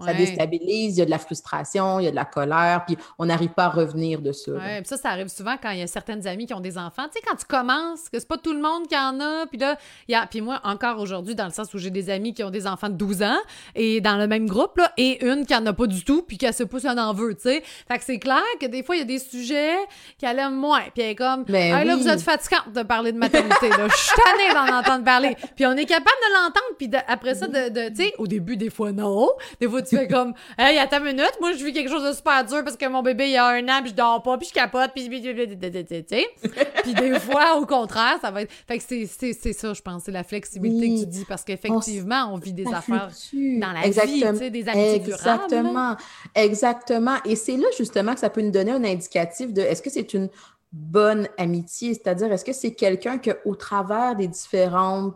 ça 0.00 0.12
déstabilise, 0.12 0.96
il 0.96 0.98
y 0.98 1.02
a 1.02 1.04
de 1.04 1.10
la 1.10 1.18
frustration, 1.18 2.00
il 2.00 2.04
y 2.04 2.08
a 2.08 2.10
de 2.10 2.16
la 2.16 2.24
colère, 2.24 2.84
puis 2.84 2.96
on 3.18 3.26
n'arrive 3.26 3.50
pas 3.50 3.66
à 3.66 3.68
revenir 3.68 4.20
de 4.20 4.32
ça. 4.32 4.52
Oui, 4.52 4.84
ça, 4.84 4.96
ça 4.96 5.10
arrive 5.10 5.28
souvent 5.28 5.54
quand 5.60 5.70
il 5.70 5.78
y 5.78 5.82
a 5.82 5.86
certaines 5.86 6.26
amies 6.26 6.46
qui 6.46 6.54
ont 6.54 6.60
des 6.60 6.76
enfants. 6.76 7.04
Tu 7.04 7.18
sais, 7.18 7.24
quand 7.24 7.36
tu 7.36 7.44
commences, 7.46 8.08
que 8.08 8.18
c'est 8.18 8.28
pas 8.28 8.36
tout 8.36 8.52
le 8.52 8.60
monde 8.60 8.88
qui 8.88 8.96
en 8.96 9.20
a, 9.20 9.46
puis 9.46 9.58
là, 9.58 9.76
il 10.08 10.12
y 10.12 10.14
a... 10.16 10.26
Puis 10.26 10.40
moi, 10.40 10.60
encore 10.64 10.98
aujourd'hui, 10.98 11.36
dans 11.36 11.44
le 11.44 11.52
sens 11.52 11.72
où 11.74 11.78
j'ai 11.78 11.90
des 11.90 12.10
amis 12.10 12.34
qui 12.34 12.42
ont 12.42 12.50
des 12.50 12.66
enfants 12.66 12.88
de 12.88 12.94
12 12.94 13.22
ans, 13.22 13.38
et 13.76 14.00
dans 14.00 14.16
le 14.16 14.26
même 14.26 14.48
groupe, 14.48 14.76
là, 14.78 14.92
et 14.96 15.24
une 15.24 15.46
qui 15.46 15.54
en 15.54 15.64
a 15.64 15.72
pas 15.72 15.86
du 15.86 16.04
tout, 16.04 16.22
puis 16.22 16.38
qui 16.38 16.52
se 16.52 16.64
pousse 16.64 16.84
un 16.86 16.98
en 16.98 17.12
veut, 17.12 17.34
tu 17.34 17.42
sais. 17.42 17.62
Fait 17.88 17.98
que 17.98 18.04
c'est 18.04 18.18
clair 18.18 18.42
que 18.60 18.66
des 18.66 18.82
fois, 18.82 18.96
il 18.96 19.00
y 19.00 19.02
a 19.02 19.06
des 19.06 19.20
sujets 19.20 19.76
qu'elle 20.18 20.40
aime 20.40 20.56
moins, 20.56 20.82
puis 20.92 21.04
elle 21.04 21.10
est 21.10 21.14
comme, 21.14 21.44
ben 21.44 21.76
hey, 21.76 21.86
là, 21.86 21.94
vous 21.94 22.08
êtes 22.08 22.20
fatigante 22.22 22.72
de 22.74 22.82
parler 22.82 23.12
de 23.12 23.18
maternité, 23.18 23.68
là. 23.68 23.86
Je 23.88 23.96
suis 23.96 24.12
tannée 24.16 24.54
d'en 24.54 24.76
entendre 24.76 25.04
parler. 25.04 25.36
Puis 25.54 25.66
on 25.66 25.72
est 25.72 25.86
capable 25.86 26.04
de 26.06 26.34
l'entendre, 26.34 26.76
puis 26.78 26.90
après 27.06 27.36
ça, 27.36 27.46
de, 27.46 27.68
de 27.68 27.88
tu 27.90 28.02
sais, 28.02 28.14
au 28.18 28.26
début, 28.26 28.56
des 28.56 28.70
fois, 28.70 28.90
non. 28.90 29.28
Des 29.60 29.68
fois, 29.68 29.82
tu 29.84 29.96
fais 29.96 30.08
comme, 30.08 30.34
hey, 30.58 30.78
attends 30.78 30.98
une 30.98 31.16
minute, 31.16 31.32
moi, 31.40 31.52
je 31.52 31.64
vis 31.64 31.72
quelque 31.72 31.90
chose 31.90 32.04
de 32.04 32.12
super 32.12 32.44
dur 32.44 32.62
parce 32.64 32.76
que 32.76 32.86
mon 32.86 33.02
bébé, 33.02 33.30
il 33.30 33.36
a 33.36 33.48
un 33.48 33.68
an, 33.68 33.80
puis 33.80 33.90
je 33.90 33.94
dors 33.94 34.22
pas, 34.22 34.38
puis 34.38 34.48
je 34.48 34.54
capote, 34.54 34.90
puis. 34.94 35.08
puis 35.08 36.94
des 36.94 37.18
fois, 37.20 37.56
au 37.56 37.66
contraire, 37.66 38.18
ça 38.20 38.30
va 38.30 38.42
être. 38.42 38.52
Fait 38.66 38.78
que 38.78 38.84
c'est 38.84 39.52
ça, 39.52 39.72
je 39.72 39.82
pense, 39.82 40.04
c'est 40.04 40.12
la 40.12 40.24
flexibilité 40.24 40.94
que 40.94 41.00
tu 41.00 41.06
dis, 41.06 41.24
parce 41.26 41.44
qu'effectivement, 41.44 42.30
on... 42.32 42.38
vit 42.38 42.52
des 42.52 42.66
affaires 42.66 43.10
dans 43.32 43.72
la 43.72 43.82
vie, 43.88 44.20
tu 44.20 44.36
sais, 44.36 44.50
des 44.50 44.68
amitiés 44.68 44.94
Exactement. 44.96 45.96
Exactement. 46.34 47.16
Et 47.24 47.36
c'est 47.36 47.56
là, 47.56 47.66
justement, 47.76 48.14
que 48.14 48.20
ça 48.20 48.30
peut 48.30 48.42
nous 48.42 48.50
donner 48.50 48.72
un 48.72 48.84
indicatif 48.84 49.52
de 49.52 49.60
est-ce 49.60 49.82
que 49.82 49.90
c'est 49.90 50.14
une 50.14 50.28
bonne 50.72 51.28
amitié, 51.38 51.94
c'est-à-dire 51.94 52.32
est-ce 52.32 52.44
que 52.44 52.52
c'est 52.52 52.74
quelqu'un 52.74 53.18
que, 53.18 53.30
au 53.44 53.54
travers 53.54 54.16
des 54.16 54.26
différentes 54.26 55.14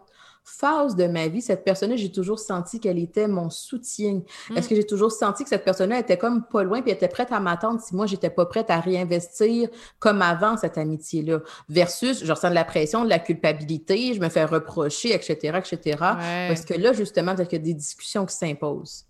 phase 0.48 0.96
de 0.96 1.06
ma 1.06 1.28
vie, 1.28 1.42
cette 1.42 1.64
personne-là, 1.64 1.96
j'ai 1.96 2.10
toujours 2.10 2.38
senti 2.38 2.80
qu'elle 2.80 2.98
était 2.98 3.28
mon 3.28 3.50
soutien. 3.50 4.22
Mm. 4.50 4.56
Est-ce 4.56 4.68
que 4.68 4.74
j'ai 4.74 4.86
toujours 4.86 5.12
senti 5.12 5.42
que 5.44 5.50
cette 5.50 5.64
personne-là 5.64 5.98
était 5.98 6.16
comme 6.16 6.44
pas 6.44 6.62
loin 6.62 6.82
puis 6.82 6.90
était 6.90 7.08
prête 7.08 7.32
à 7.32 7.40
m'attendre 7.40 7.80
si 7.80 7.94
moi, 7.94 8.06
j'étais 8.06 8.30
pas 8.30 8.46
prête 8.46 8.70
à 8.70 8.80
réinvestir 8.80 9.68
comme 9.98 10.22
avant 10.22 10.56
cette 10.56 10.78
amitié-là? 10.78 11.40
Versus, 11.68 12.24
je 12.24 12.32
ressens 12.32 12.50
de 12.50 12.54
la 12.54 12.64
pression, 12.64 13.04
de 13.04 13.08
la 13.08 13.18
culpabilité, 13.18 14.14
je 14.14 14.20
me 14.20 14.28
fais 14.28 14.44
reprocher, 14.44 15.14
etc., 15.14 15.58
etc. 15.58 15.96
Parce 15.98 16.64
que 16.64 16.74
là, 16.74 16.92
justement, 16.92 17.34
il 17.38 17.52
y 17.52 17.56
a 17.56 17.58
des 17.58 17.74
discussions 17.74 18.24
qui 18.26 18.34
s'imposent. 18.34 19.07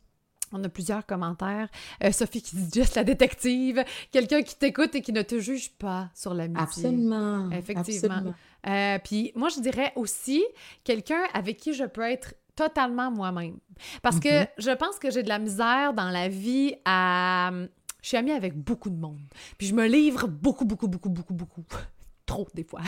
On 0.52 0.62
a 0.64 0.68
plusieurs 0.68 1.04
commentaires. 1.06 1.68
Euh, 2.02 2.12
Sophie 2.12 2.42
qui 2.42 2.56
dit 2.56 2.80
juste 2.80 2.94
la 2.94 3.04
détective. 3.04 3.84
Quelqu'un 4.10 4.42
qui 4.42 4.56
t'écoute 4.56 4.94
et 4.94 5.02
qui 5.02 5.12
ne 5.12 5.22
te 5.22 5.38
juge 5.38 5.70
pas 5.72 6.08
sur 6.14 6.34
l'amitié. 6.34 6.62
Absolument. 6.62 7.50
Effectivement. 7.50 8.34
Euh, 8.66 8.98
puis 9.02 9.32
moi, 9.34 9.48
je 9.48 9.60
dirais 9.60 9.92
aussi 9.96 10.44
quelqu'un 10.84 11.22
avec 11.34 11.58
qui 11.58 11.74
je 11.74 11.84
peux 11.84 12.02
être 12.02 12.34
totalement 12.56 13.10
moi-même. 13.10 13.58
Parce 14.02 14.18
que 14.18 14.28
mm-hmm. 14.28 14.48
je 14.58 14.70
pense 14.72 14.98
que 14.98 15.10
j'ai 15.10 15.22
de 15.22 15.28
la 15.28 15.38
misère 15.38 15.94
dans 15.94 16.10
la 16.10 16.28
vie 16.28 16.74
à... 16.84 17.50
Je 18.02 18.08
suis 18.08 18.16
amie 18.16 18.32
avec 18.32 18.56
beaucoup 18.56 18.90
de 18.90 18.98
monde. 18.98 19.20
Puis 19.58 19.66
je 19.66 19.74
me 19.74 19.86
livre 19.86 20.26
beaucoup, 20.26 20.64
beaucoup, 20.64 20.88
beaucoup, 20.88 21.08
beaucoup, 21.08 21.34
beaucoup. 21.34 21.64
Trop, 22.26 22.48
des 22.54 22.64
fois. 22.64 22.80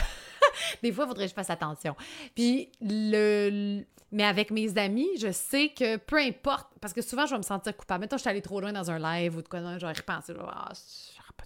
des 0.82 0.92
fois, 0.92 1.04
il 1.04 1.08
faudrait 1.08 1.24
que 1.24 1.30
je 1.30 1.34
fasse 1.34 1.50
attention. 1.50 1.94
Puis 2.34 2.70
le, 2.80 3.82
mais 4.12 4.24
avec 4.24 4.50
mes 4.50 4.76
amis, 4.76 5.08
je 5.20 5.30
sais 5.30 5.68
que 5.68 5.96
peu 5.96 6.18
importe, 6.18 6.68
parce 6.80 6.92
que 6.92 7.02
souvent, 7.02 7.26
je 7.26 7.32
vais 7.32 7.38
me 7.38 7.42
sentir 7.42 7.76
coupable. 7.76 8.02
Mettons, 8.02 8.16
je 8.16 8.22
suis 8.22 8.30
allée 8.30 8.42
trop 8.42 8.60
loin 8.60 8.72
dans 8.72 8.90
un 8.90 8.98
live 8.98 9.36
ou 9.36 9.42
de 9.42 9.48
quoi, 9.48 9.60
j'aurais 9.78 9.92
repensé, 9.92 10.32
ah, 10.38 10.72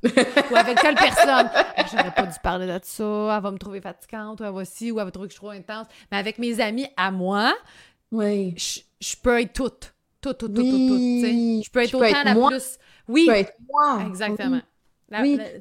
ou 0.50 0.56
avec 0.56 0.80
telle 0.80 0.94
personne. 0.94 1.50
J'aurais 1.90 2.14
pas 2.14 2.26
dû 2.26 2.38
parler 2.42 2.66
de 2.66 2.80
ça, 2.82 3.36
elle 3.36 3.42
va 3.42 3.50
me 3.50 3.58
trouver 3.58 3.80
fatigante, 3.80 4.40
ou 4.40 4.44
elle 4.44 4.52
va 4.52 4.60
aussi, 4.60 4.90
ou 4.90 4.98
elle 4.98 5.04
va 5.04 5.10
trouver 5.10 5.28
que 5.28 5.34
je 5.34 5.38
suis 5.38 5.46
trop 5.46 5.50
intense. 5.50 5.86
Mais 6.10 6.18
avec 6.18 6.38
mes 6.38 6.60
amis 6.60 6.86
à 6.96 7.10
moi, 7.10 7.54
oui. 8.10 8.54
je, 8.56 9.16
peux 9.22 9.40
être 9.40 9.52
toute. 9.52 9.94
Toute, 10.20 10.38
toute, 10.38 10.54
toute, 10.54 10.64
toute, 10.64 10.70
Je 10.70 11.70
peux 11.70 11.82
être 11.82 11.94
autant 11.94 12.22
la 12.24 12.34
plus. 12.34 12.78
Oui. 13.08 13.24
Je 13.26 13.30
peux 13.30 13.36
être 13.36 13.54
moi. 13.70 14.04
Exactement. 14.06 14.56
oui. 14.56 14.62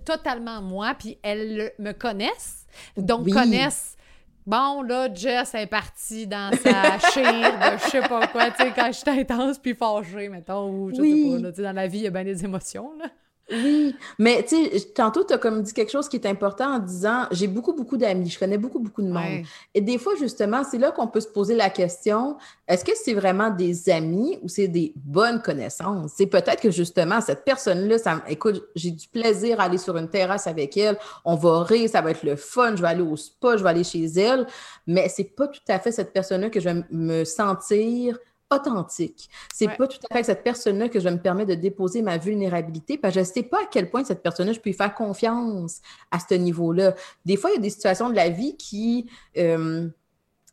Totalement 0.06 0.62
moi, 0.62 0.94
puis 0.98 1.18
elles 1.24 1.72
me 1.80 1.92
connaissent, 1.92 2.66
donc 2.98 3.30
connaissent 3.30 3.98
Bon, 4.46 4.82
là, 4.82 5.08
Jess 5.14 5.56
est 5.56 5.68
partie 5.68 6.28
dans 6.28 6.52
sa 6.58 7.00
chire 7.12 7.24
de 7.24 7.78
je 7.78 7.90
sais 7.90 8.02
pas 8.02 8.28
quoi, 8.28 8.52
tu 8.52 8.64
sais, 8.64 8.74
quand 8.76 8.88
je 8.88 8.98
suis 8.98 9.22
intense 9.22 9.58
puis 9.58 9.74
fâchée, 9.74 10.28
mettons, 10.28 10.70
ou 10.70 10.90
je 10.90 10.96
sais 10.96 11.02
pas, 11.02 11.40
là, 11.40 11.52
tu 11.52 11.56
sais, 11.58 11.62
dans 11.64 11.72
la 11.72 11.88
vie, 11.88 12.00
il 12.00 12.04
y 12.04 12.08
a 12.08 12.10
bien 12.10 12.26
des 12.26 12.44
émotions, 12.44 12.92
là. 13.00 13.06
Oui, 13.52 13.94
mais 14.18 14.44
tu 14.48 14.56
sais, 14.56 14.80
tantôt, 14.96 15.26
tu 15.26 15.34
as 15.34 15.38
comme 15.38 15.62
dit 15.64 15.74
quelque 15.74 15.92
chose 15.92 16.08
qui 16.08 16.16
est 16.16 16.26
important 16.26 16.76
en 16.76 16.80
disant 16.80 17.28
j'ai 17.32 17.48
beaucoup, 17.48 17.74
beaucoup 17.74 17.98
d'amis, 17.98 18.30
je 18.30 18.40
connais 18.40 18.58
beaucoup, 18.58 18.80
beaucoup 18.80 19.02
de 19.02 19.12
monde. 19.12 19.44
Et 19.74 19.82
des 19.82 19.98
fois, 19.98 20.14
justement, 20.18 20.64
c'est 20.64 20.78
là 20.78 20.92
qu'on 20.92 21.08
peut 21.08 21.20
se 21.20 21.28
poser 21.28 21.54
la 21.56 21.70
question 21.70 22.38
est-ce 22.68 22.86
que 22.86 22.94
c'est 22.96 23.14
vraiment 23.14 23.50
des 23.50 23.90
amis 23.90 24.40
ou 24.42 24.48
c'est 24.48 24.70
des 24.70 24.94
bonnes 24.96 25.42
connaissances? 25.42 26.14
C'est 26.16 26.28
peut-être 26.28 26.62
que 26.62 26.72
justement, 26.72 27.20
cette 27.20 27.44
personne-là, 27.44 27.98
ça, 27.98 28.24
écoute, 28.30 28.64
j'ai 28.76 28.92
du 28.92 29.08
plaisir 29.10 29.60
à 29.60 29.64
aller 29.64 29.78
sur 29.78 29.98
une 29.98 30.10
terrasse 30.10 30.48
avec 30.48 30.78
elle, 30.78 30.98
on 31.26 31.36
va 31.36 31.64
rire, 31.64 31.90
ça 31.90 32.02
va 32.02 32.12
être 32.12 32.24
le 32.24 32.38
fun, 32.38 32.76
je 32.78 32.82
vais 32.82 32.88
aller 32.88 33.02
au 33.02 33.18
spa, 33.18 33.58
je 33.58 33.64
vais 33.64 33.70
aller 33.70 33.84
chez 33.84 34.06
elle, 34.06 34.48
mais 34.88 35.10
c'est 35.10 35.26
pas 35.26 35.48
tout 35.48 35.60
à 35.68 35.80
fait 35.80 35.92
cette 35.92 36.14
personne-là 36.14 36.50
que 36.50 36.62
je 36.62 36.70
vais 36.70 36.84
me 36.90 37.26
sentir 37.26 38.18
authentique. 38.56 39.30
C'est 39.54 39.68
pas 39.68 39.88
tout 39.88 39.98
à 39.98 40.08
fait 40.08 40.14
avec 40.14 40.26
cette 40.26 40.44
personne-là 40.44 40.90
que 40.90 41.00
je 41.00 41.10
me 41.10 41.18
permets 41.18 41.46
de 41.46 41.56
déposer 41.56 42.02
ma 42.02 42.18
vulnérabilité 42.18 42.98
parce 42.98 43.14
que 43.14 43.22
je 43.22 43.28
ne 43.28 43.34
sais 43.34 43.44
pas 43.44 43.64
à 43.64 43.66
quel 43.70 43.90
point 43.90 44.04
cette 44.04 44.22
personne-là, 44.22 44.54
je 44.54 44.60
peux 44.60 44.70
lui 44.70 44.78
faire 44.78 44.94
confiance 44.94 45.82
à 46.12 46.20
ce 46.20 46.34
niveau-là. 46.36 46.96
Des 47.26 47.38
fois, 47.38 47.52
il 47.52 47.56
y 47.56 47.58
a 47.58 47.62
des 47.62 47.70
situations 47.70 48.10
de 48.10 48.16
la 48.16 48.30
vie 48.30 48.56
qui, 48.58 49.10
euh, 49.38 49.88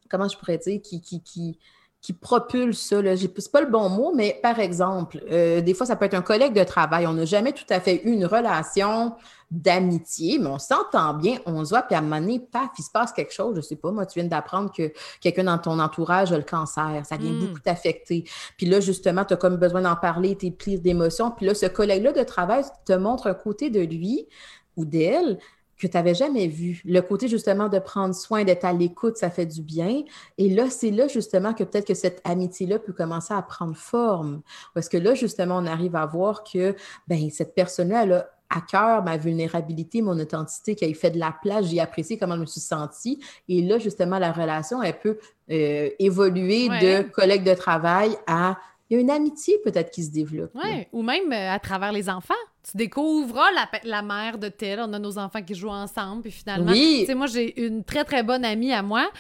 comment 0.08 0.28
je 0.28 0.36
pourrais 0.36 0.58
dire, 0.58 0.80
qui, 0.82 1.00
qui, 1.00 1.22
qui, 1.22 1.58
qui 2.00 2.12
propulse 2.12 2.80
ça. 2.80 2.96
C'est 3.16 3.52
pas 3.52 3.60
le 3.60 3.70
bon 3.70 3.88
mot, 3.90 4.12
mais 4.14 4.38
par 4.42 4.58
exemple, 4.58 5.22
euh, 5.30 5.60
des 5.60 5.74
fois, 5.74 5.86
ça 5.86 5.96
peut 5.96 6.06
être 6.06 6.14
un 6.14 6.22
collègue 6.22 6.54
de 6.54 6.64
travail. 6.64 7.06
On 7.06 7.12
n'a 7.12 7.26
jamais 7.26 7.52
tout 7.52 7.64
à 7.68 7.80
fait 7.80 8.02
eu 8.04 8.12
une 8.12 8.24
relation 8.24 9.14
d'amitié, 9.50 10.38
mais 10.38 10.46
on 10.46 10.58
s'entend 10.60 11.12
bien, 11.14 11.38
on 11.44 11.64
se 11.64 11.70
voit, 11.70 11.82
puis 11.82 11.96
à 11.96 11.98
un 11.98 12.02
moment 12.02 12.20
donné, 12.20 12.38
paf, 12.38 12.70
il 12.78 12.84
se 12.84 12.90
passe 12.90 13.12
quelque 13.12 13.32
chose, 13.32 13.56
je 13.56 13.60
sais 13.60 13.74
pas, 13.74 13.90
moi, 13.90 14.06
tu 14.06 14.20
viens 14.20 14.28
d'apprendre 14.28 14.72
que 14.72 14.92
quelqu'un 15.20 15.44
dans 15.44 15.58
ton 15.58 15.80
entourage 15.80 16.32
a 16.32 16.36
le 16.36 16.44
cancer, 16.44 17.02
ça 17.04 17.16
vient 17.16 17.32
hmm. 17.32 17.40
beaucoup 17.40 17.58
t'affecter. 17.58 18.24
Puis 18.56 18.66
là, 18.66 18.78
justement, 18.78 19.24
tu 19.24 19.34
as 19.34 19.36
comme 19.36 19.56
besoin 19.56 19.82
d'en 19.82 19.96
parler, 19.96 20.36
t'es 20.36 20.52
pris 20.52 20.78
d'émotions, 20.78 21.32
puis 21.32 21.46
là, 21.46 21.54
ce 21.54 21.66
collègue-là 21.66 22.12
de 22.12 22.22
travail 22.22 22.62
te 22.86 22.92
montre 22.92 23.26
un 23.26 23.34
côté 23.34 23.70
de 23.70 23.80
lui 23.80 24.28
ou 24.76 24.84
d'elle 24.84 25.38
que 25.80 25.86
tu 25.86 25.96
n'avais 25.96 26.14
jamais 26.14 26.46
vu. 26.46 26.82
Le 26.84 27.00
côté 27.00 27.28
justement 27.28 27.68
de 27.68 27.78
prendre 27.78 28.14
soin, 28.14 28.44
d'être 28.44 28.64
à 28.64 28.72
l'écoute, 28.72 29.16
ça 29.16 29.30
fait 29.30 29.46
du 29.46 29.62
bien. 29.62 30.02
Et 30.38 30.50
là, 30.50 30.70
c'est 30.70 30.90
là 30.90 31.08
justement 31.08 31.54
que 31.54 31.64
peut-être 31.64 31.86
que 31.86 31.94
cette 31.94 32.20
amitié-là 32.24 32.78
peut 32.78 32.92
commencer 32.92 33.34
à 33.34 33.42
prendre 33.42 33.76
forme. 33.76 34.42
Parce 34.74 34.88
que 34.88 34.96
là, 34.96 35.14
justement, 35.14 35.56
on 35.56 35.66
arrive 35.66 35.96
à 35.96 36.06
voir 36.06 36.44
que 36.44 36.74
ben, 37.08 37.30
cette 37.30 37.54
personne-là, 37.54 38.04
elle 38.04 38.12
a 38.12 38.30
à 38.50 38.60
cœur 38.60 39.04
ma 39.04 39.16
vulnérabilité, 39.16 40.02
mon 40.02 40.18
authenticité, 40.18 40.74
qui 40.74 40.84
a 40.84 40.92
fait 40.92 41.12
de 41.12 41.18
la 41.18 41.34
place, 41.40 41.66
j'ai 41.66 41.80
apprécié 41.80 42.18
comment 42.18 42.34
je 42.34 42.40
me 42.40 42.46
suis 42.46 42.60
sentie. 42.60 43.22
Et 43.48 43.62
là, 43.62 43.78
justement, 43.78 44.18
la 44.18 44.32
relation, 44.32 44.82
elle 44.82 44.98
peut 44.98 45.18
euh, 45.50 45.88
évoluer 46.00 46.68
de 46.68 47.02
collègue 47.02 47.44
de 47.44 47.54
travail 47.54 48.16
à 48.26 48.58
il 48.90 48.94
y 48.94 48.96
a 48.96 49.00
une 49.02 49.10
amitié 49.10 49.56
peut-être 49.62 49.92
qui 49.92 50.02
se 50.02 50.10
développe. 50.10 50.50
Oui, 50.56 50.84
ou 50.92 51.02
même 51.02 51.32
euh, 51.32 51.52
à 51.52 51.60
travers 51.60 51.92
les 51.92 52.10
enfants. 52.10 52.34
Tu 52.62 52.76
découvres 52.76 53.38
oh, 53.38 53.54
la, 53.54 53.68
la, 53.84 54.02
mère 54.02 54.36
de 54.36 54.48
tel, 54.48 54.80
on 54.80 54.92
a 54.92 54.98
nos 54.98 55.18
enfants 55.18 55.42
qui 55.42 55.54
jouent 55.54 55.70
ensemble, 55.70 56.22
puis 56.22 56.30
finalement, 56.30 56.72
tu 56.72 57.06
sais, 57.06 57.14
moi, 57.14 57.26
j'ai 57.26 57.58
une 57.64 57.84
très, 57.84 58.04
très 58.04 58.22
bonne 58.22 58.44
amie 58.44 58.72
à 58.72 58.82
moi 58.82 59.10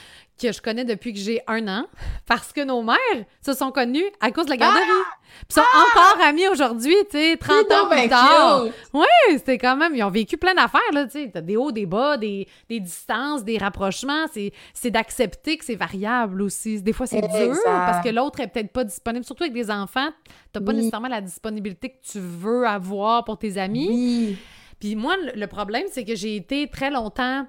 que 0.40 0.52
je 0.52 0.60
connais 0.60 0.84
depuis 0.84 1.12
que 1.12 1.18
j'ai 1.18 1.40
un 1.46 1.66
an, 1.68 1.86
parce 2.26 2.52
que 2.52 2.62
nos 2.62 2.82
mères 2.82 2.96
se 3.44 3.52
sont 3.52 3.70
connues 3.70 4.04
à 4.20 4.30
cause 4.30 4.46
de 4.46 4.50
la 4.50 4.56
garderie. 4.56 4.82
Ah! 4.88 5.16
Puis 5.48 5.54
sont 5.54 5.62
ah! 5.62 5.84
encore 5.86 6.26
amies 6.26 6.48
aujourd'hui, 6.48 6.94
tu 7.10 7.18
sais, 7.18 7.36
30 7.36 7.70
ans 7.72 7.88
plus 7.88 8.08
tard. 8.08 8.64
Oui, 8.92 9.06
c'était 9.30 9.58
quand 9.58 9.76
même, 9.76 9.94
ils 9.94 10.02
ont 10.02 10.10
vécu 10.10 10.36
plein 10.36 10.54
d'affaires, 10.54 10.80
là, 10.92 11.04
tu 11.06 11.30
sais, 11.32 11.42
des 11.42 11.56
hauts, 11.56 11.72
des 11.72 11.86
bas, 11.86 12.16
des, 12.16 12.48
des 12.68 12.80
distances, 12.80 13.44
des 13.44 13.58
rapprochements. 13.58 14.26
C'est 14.74 14.90
d'accepter 14.90 15.56
que 15.56 15.64
c'est 15.64 15.76
variable 15.76 16.42
aussi. 16.42 16.82
Des 16.82 16.92
fois, 16.92 17.06
c'est 17.06 17.20
dur 17.20 17.56
parce 17.64 18.04
que 18.04 18.10
l'autre 18.10 18.40
est 18.40 18.48
peut-être 18.48 18.72
pas 18.72 18.84
disponible, 18.84 19.24
surtout 19.24 19.44
avec 19.44 19.54
des 19.54 19.70
enfants. 19.70 20.08
T'as 20.52 20.60
pas 20.60 20.72
nécessairement 20.72 21.08
la 21.08 21.20
disponibilité 21.20 21.90
que 21.90 22.00
tu 22.02 22.18
veux 22.18 22.66
avoir 22.66 23.24
pour 23.24 23.38
tes 23.38 23.56
amis. 23.56 23.88
Oui. 23.88 24.38
Puis 24.80 24.96
moi, 24.96 25.14
le 25.34 25.46
problème, 25.46 25.84
c'est 25.90 26.04
que 26.04 26.14
j'ai 26.16 26.36
été 26.36 26.68
très 26.68 26.90
longtemps 26.90 27.46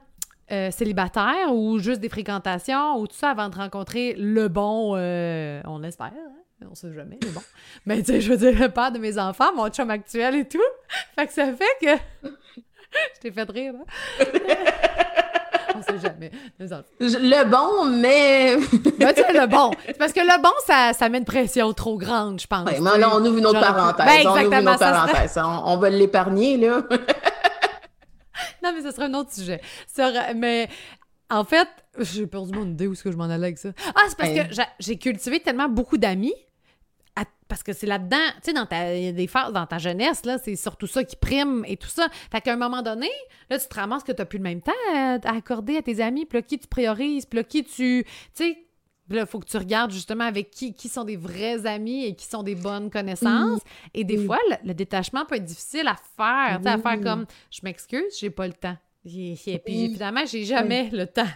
euh, 0.51 0.69
célibataire 0.69 1.53
ou 1.53 1.79
juste 1.79 2.01
des 2.01 2.09
fréquentations 2.09 2.99
ou 2.99 3.07
tout 3.07 3.15
ça 3.15 3.29
avant 3.29 3.47
de 3.47 3.55
rencontrer 3.55 4.13
le 4.17 4.49
bon, 4.49 4.95
euh, 4.97 5.61
on 5.65 5.81
espère, 5.81 6.07
hein? 6.07 6.67
on 6.69 6.75
sait 6.75 6.93
jamais, 6.93 7.17
mais 7.23 7.31
bon. 7.31 7.41
Mais 7.85 7.99
tu 7.99 8.07
sais, 8.07 8.21
je 8.21 8.29
veux 8.29 8.37
dire, 8.37 8.59
le 8.59 8.69
père 8.69 8.91
de 8.91 8.99
mes 8.99 9.17
enfants, 9.17 9.55
mon 9.55 9.69
chum 9.69 9.89
actuel 9.89 10.35
et 10.35 10.47
tout. 10.47 10.59
Fait 11.15 11.25
que 11.25 11.33
ça 11.33 11.53
fait 11.53 11.63
que. 11.81 12.27
je 13.15 13.19
t'ai 13.21 13.31
fait 13.31 13.49
rire, 13.49 13.75
hein? 13.79 14.25
sait 15.91 16.07
jamais. 16.07 16.31
Le 16.59 17.43
bon, 17.45 17.85
mais. 17.85 18.55
ben, 18.99 19.13
tu 19.13 19.21
sais, 19.21 19.33
le 19.33 19.47
bon. 19.47 19.71
C'est 19.85 19.97
parce 19.97 20.13
que 20.13 20.19
le 20.19 20.41
bon, 20.41 20.51
ça, 20.65 20.93
ça 20.93 21.09
met 21.09 21.17
une 21.17 21.25
pression 21.25 21.73
trop 21.73 21.97
grande, 21.97 22.39
je 22.39 22.47
pense. 22.47 22.69
Ouais, 22.69 22.79
mais 22.79 22.97
là, 22.97 23.09
on 23.13 23.25
ouvre 23.25 23.37
une 23.37 23.45
autre 23.45 23.59
parenthèse. 23.59 24.05
Ben, 24.05 24.27
on 24.27 24.31
ouvre 24.31 24.53
une 24.53 24.69
autre 24.69 24.79
parenthèse. 24.79 25.37
On, 25.37 25.73
on 25.73 25.77
va 25.77 25.89
l'épargner, 25.89 26.57
là. 26.57 26.81
non, 28.63 28.73
mais 28.73 28.81
ce 28.81 28.91
serait 28.91 29.05
un 29.05 29.13
autre 29.13 29.31
sujet. 29.31 29.61
mais 30.35 30.69
en 31.29 31.43
fait, 31.43 31.67
j'ai 31.99 32.27
perdu 32.27 32.51
mon 32.53 32.65
idée 32.65 32.87
où 32.87 32.93
est-ce 32.93 33.03
que 33.03 33.11
je 33.11 33.17
m'en 33.17 33.25
allais 33.25 33.47
avec 33.47 33.57
ça. 33.57 33.69
Ah, 33.95 34.01
c'est 34.09 34.17
parce 34.17 34.29
que 34.31 34.61
j'ai 34.79 34.97
cultivé 34.97 35.39
tellement 35.39 35.69
beaucoup 35.69 35.97
d'amis. 35.97 36.33
Parce 37.51 37.63
que 37.63 37.73
c'est 37.73 37.85
là-dedans, 37.85 38.15
tu 38.35 38.43
sais, 38.43 38.53
dans 38.53 38.65
ta, 38.65 38.85
des 38.93 39.27
phases, 39.27 39.51
dans 39.51 39.65
ta 39.65 39.77
jeunesse, 39.77 40.23
là, 40.23 40.37
c'est 40.37 40.55
surtout 40.55 40.87
ça 40.87 41.03
qui 41.03 41.17
prime 41.17 41.65
et 41.67 41.75
tout 41.75 41.89
ça. 41.89 42.07
Fait 42.31 42.39
qu'à 42.39 42.53
un 42.53 42.55
moment 42.55 42.81
donné, 42.81 43.09
là, 43.49 43.59
tu 43.59 43.67
te 43.67 43.75
ramasses 43.75 44.03
que 44.03 44.13
tu 44.13 44.21
n'as 44.21 44.25
plus 44.25 44.37
le 44.37 44.43
même 44.43 44.61
temps 44.61 44.71
à, 44.93 45.15
accorder 45.35 45.75
à 45.75 45.81
tes 45.81 46.01
amis, 46.01 46.25
puis 46.25 46.37
là, 46.37 46.43
qui 46.43 46.57
tu 46.57 46.69
priorises, 46.69 47.25
puis 47.25 47.39
là, 47.39 47.43
qui 47.43 47.65
tu. 47.65 48.05
Tu 48.05 48.09
sais, 48.33 48.57
là, 49.09 49.23
il 49.23 49.27
faut 49.27 49.37
que 49.39 49.49
tu 49.49 49.57
regardes 49.57 49.91
justement 49.91 50.23
avec 50.23 50.49
qui, 50.49 50.73
qui 50.73 50.87
sont 50.87 51.03
des 51.03 51.17
vrais 51.17 51.65
amis 51.65 52.05
et 52.05 52.15
qui 52.15 52.25
sont 52.25 52.41
des 52.41 52.55
bonnes 52.55 52.89
connaissances. 52.89 53.59
Et 53.93 54.05
des 54.05 54.25
fois, 54.25 54.39
le, 54.63 54.73
détachement 54.73 55.25
peut 55.25 55.35
être 55.35 55.43
difficile 55.43 55.89
à 55.89 55.97
faire. 56.15 56.61
À 56.65 56.77
faire 56.77 57.01
comme 57.01 57.25
je 57.49 57.59
m'excuse, 57.63 58.17
j'ai 58.17 58.29
pas 58.29 58.47
le 58.47 58.53
temps. 58.53 58.77
Et, 59.03 59.35
puis 59.65 59.91
finalement, 59.91 60.25
j'ai 60.25 60.45
jamais 60.45 60.89
le 60.89 61.05
temps. 61.05 61.27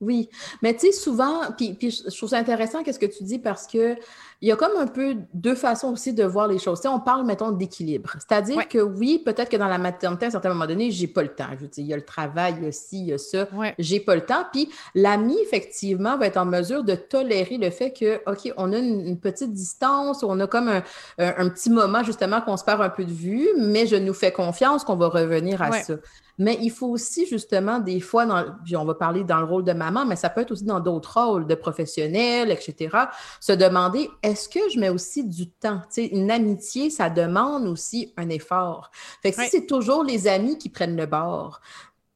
Oui, 0.00 0.28
mais 0.60 0.74
tu 0.74 0.80
sais, 0.80 0.92
souvent, 0.92 1.40
puis, 1.56 1.72
puis, 1.72 1.90
je 1.90 2.14
trouve 2.14 2.28
ça 2.28 2.36
intéressant 2.36 2.82
qu'est-ce 2.82 2.98
que 2.98 3.06
tu 3.06 3.24
dis 3.24 3.38
parce 3.38 3.66
que 3.66 3.96
il 4.42 4.48
y 4.48 4.52
a 4.52 4.56
comme 4.56 4.76
un 4.78 4.86
peu 4.86 5.16
deux 5.32 5.54
façons 5.54 5.92
aussi 5.92 6.12
de 6.12 6.24
voir 6.24 6.46
les 6.46 6.58
choses. 6.58 6.80
on 6.84 7.00
parle, 7.00 7.24
mettons, 7.24 7.52
d'équilibre. 7.52 8.12
C'est-à-dire 8.14 8.68
que 8.68 8.78
oui, 8.78 9.22
peut-être 9.24 9.48
que 9.48 9.56
dans 9.56 9.68
la 9.68 9.78
maternité, 9.78 10.26
à 10.26 10.28
un 10.28 10.32
certain 10.32 10.50
moment 10.50 10.66
donné, 10.66 10.90
j'ai 10.90 11.06
pas 11.06 11.22
le 11.22 11.34
temps. 11.34 11.48
Je 11.52 11.60
veux 11.60 11.68
dire, 11.68 11.84
il 11.84 11.88
y 11.88 11.92
a 11.92 11.96
le 11.96 12.04
travail, 12.04 12.56
il 12.58 12.64
y 12.64 12.68
a 12.68 12.72
ci, 12.72 13.00
il 13.00 13.06
y 13.06 13.12
a 13.12 13.18
ça. 13.18 13.48
J'ai 13.78 14.00
pas 14.00 14.14
le 14.14 14.22
temps. 14.26 14.44
Puis 14.52 14.68
l'ami, 14.94 15.36
effectivement, 15.42 16.18
va 16.18 16.26
être 16.26 16.36
en 16.36 16.44
mesure 16.44 16.84
de 16.84 16.94
tolérer 16.94 17.56
le 17.56 17.70
fait 17.70 17.92
que, 17.92 18.20
OK, 18.30 18.52
on 18.56 18.72
a 18.72 18.78
une, 18.78 19.18
petite 19.18 19.52
distance, 19.52 20.22
on 20.22 20.38
a 20.40 20.46
comme 20.46 20.68
un, 20.68 21.48
petit 21.48 21.70
moment, 21.70 22.02
justement, 22.02 22.40
qu'on 22.40 22.56
se 22.56 22.64
perd 22.64 22.82
un 22.82 22.90
peu 22.90 23.04
de 23.04 23.12
vue, 23.12 23.48
mais 23.58 23.86
je 23.86 23.96
nous 23.96 24.14
fais 24.14 24.32
confiance 24.32 24.84
qu'on 24.84 24.96
va 24.96 25.08
revenir 25.08 25.62
à 25.62 25.72
ça. 25.72 25.94
Mais 26.38 26.58
il 26.60 26.70
faut 26.70 26.88
aussi, 26.88 27.26
justement, 27.26 27.78
des 27.78 28.00
fois, 28.00 28.26
dans, 28.26 28.44
puis 28.64 28.76
on 28.76 28.84
va 28.84 28.94
parler 28.94 29.24
dans 29.24 29.38
le 29.38 29.46
rôle 29.46 29.64
de 29.64 29.72
maman, 29.72 30.04
mais 30.04 30.16
ça 30.16 30.28
peut 30.28 30.42
être 30.42 30.50
aussi 30.50 30.64
dans 30.64 30.80
d'autres 30.80 31.18
rôles 31.18 31.46
de 31.46 31.54
professionnels, 31.54 32.50
etc., 32.50 32.94
se 33.40 33.52
demander, 33.52 34.10
est-ce 34.26 34.48
que 34.48 34.68
je 34.70 34.80
mets 34.80 34.88
aussi 34.88 35.22
du 35.22 35.48
temps? 35.48 35.82
Une 35.96 36.32
amitié, 36.32 36.90
ça 36.90 37.10
demande 37.10 37.68
aussi 37.68 38.12
un 38.16 38.28
effort. 38.28 38.90
Fait 39.22 39.30
que 39.30 39.40
si 39.40 39.50
c'est 39.50 39.66
toujours 39.66 40.02
les 40.02 40.26
amis 40.26 40.58
qui 40.58 40.68
prennent 40.68 40.96
le 40.96 41.06
bord, 41.06 41.60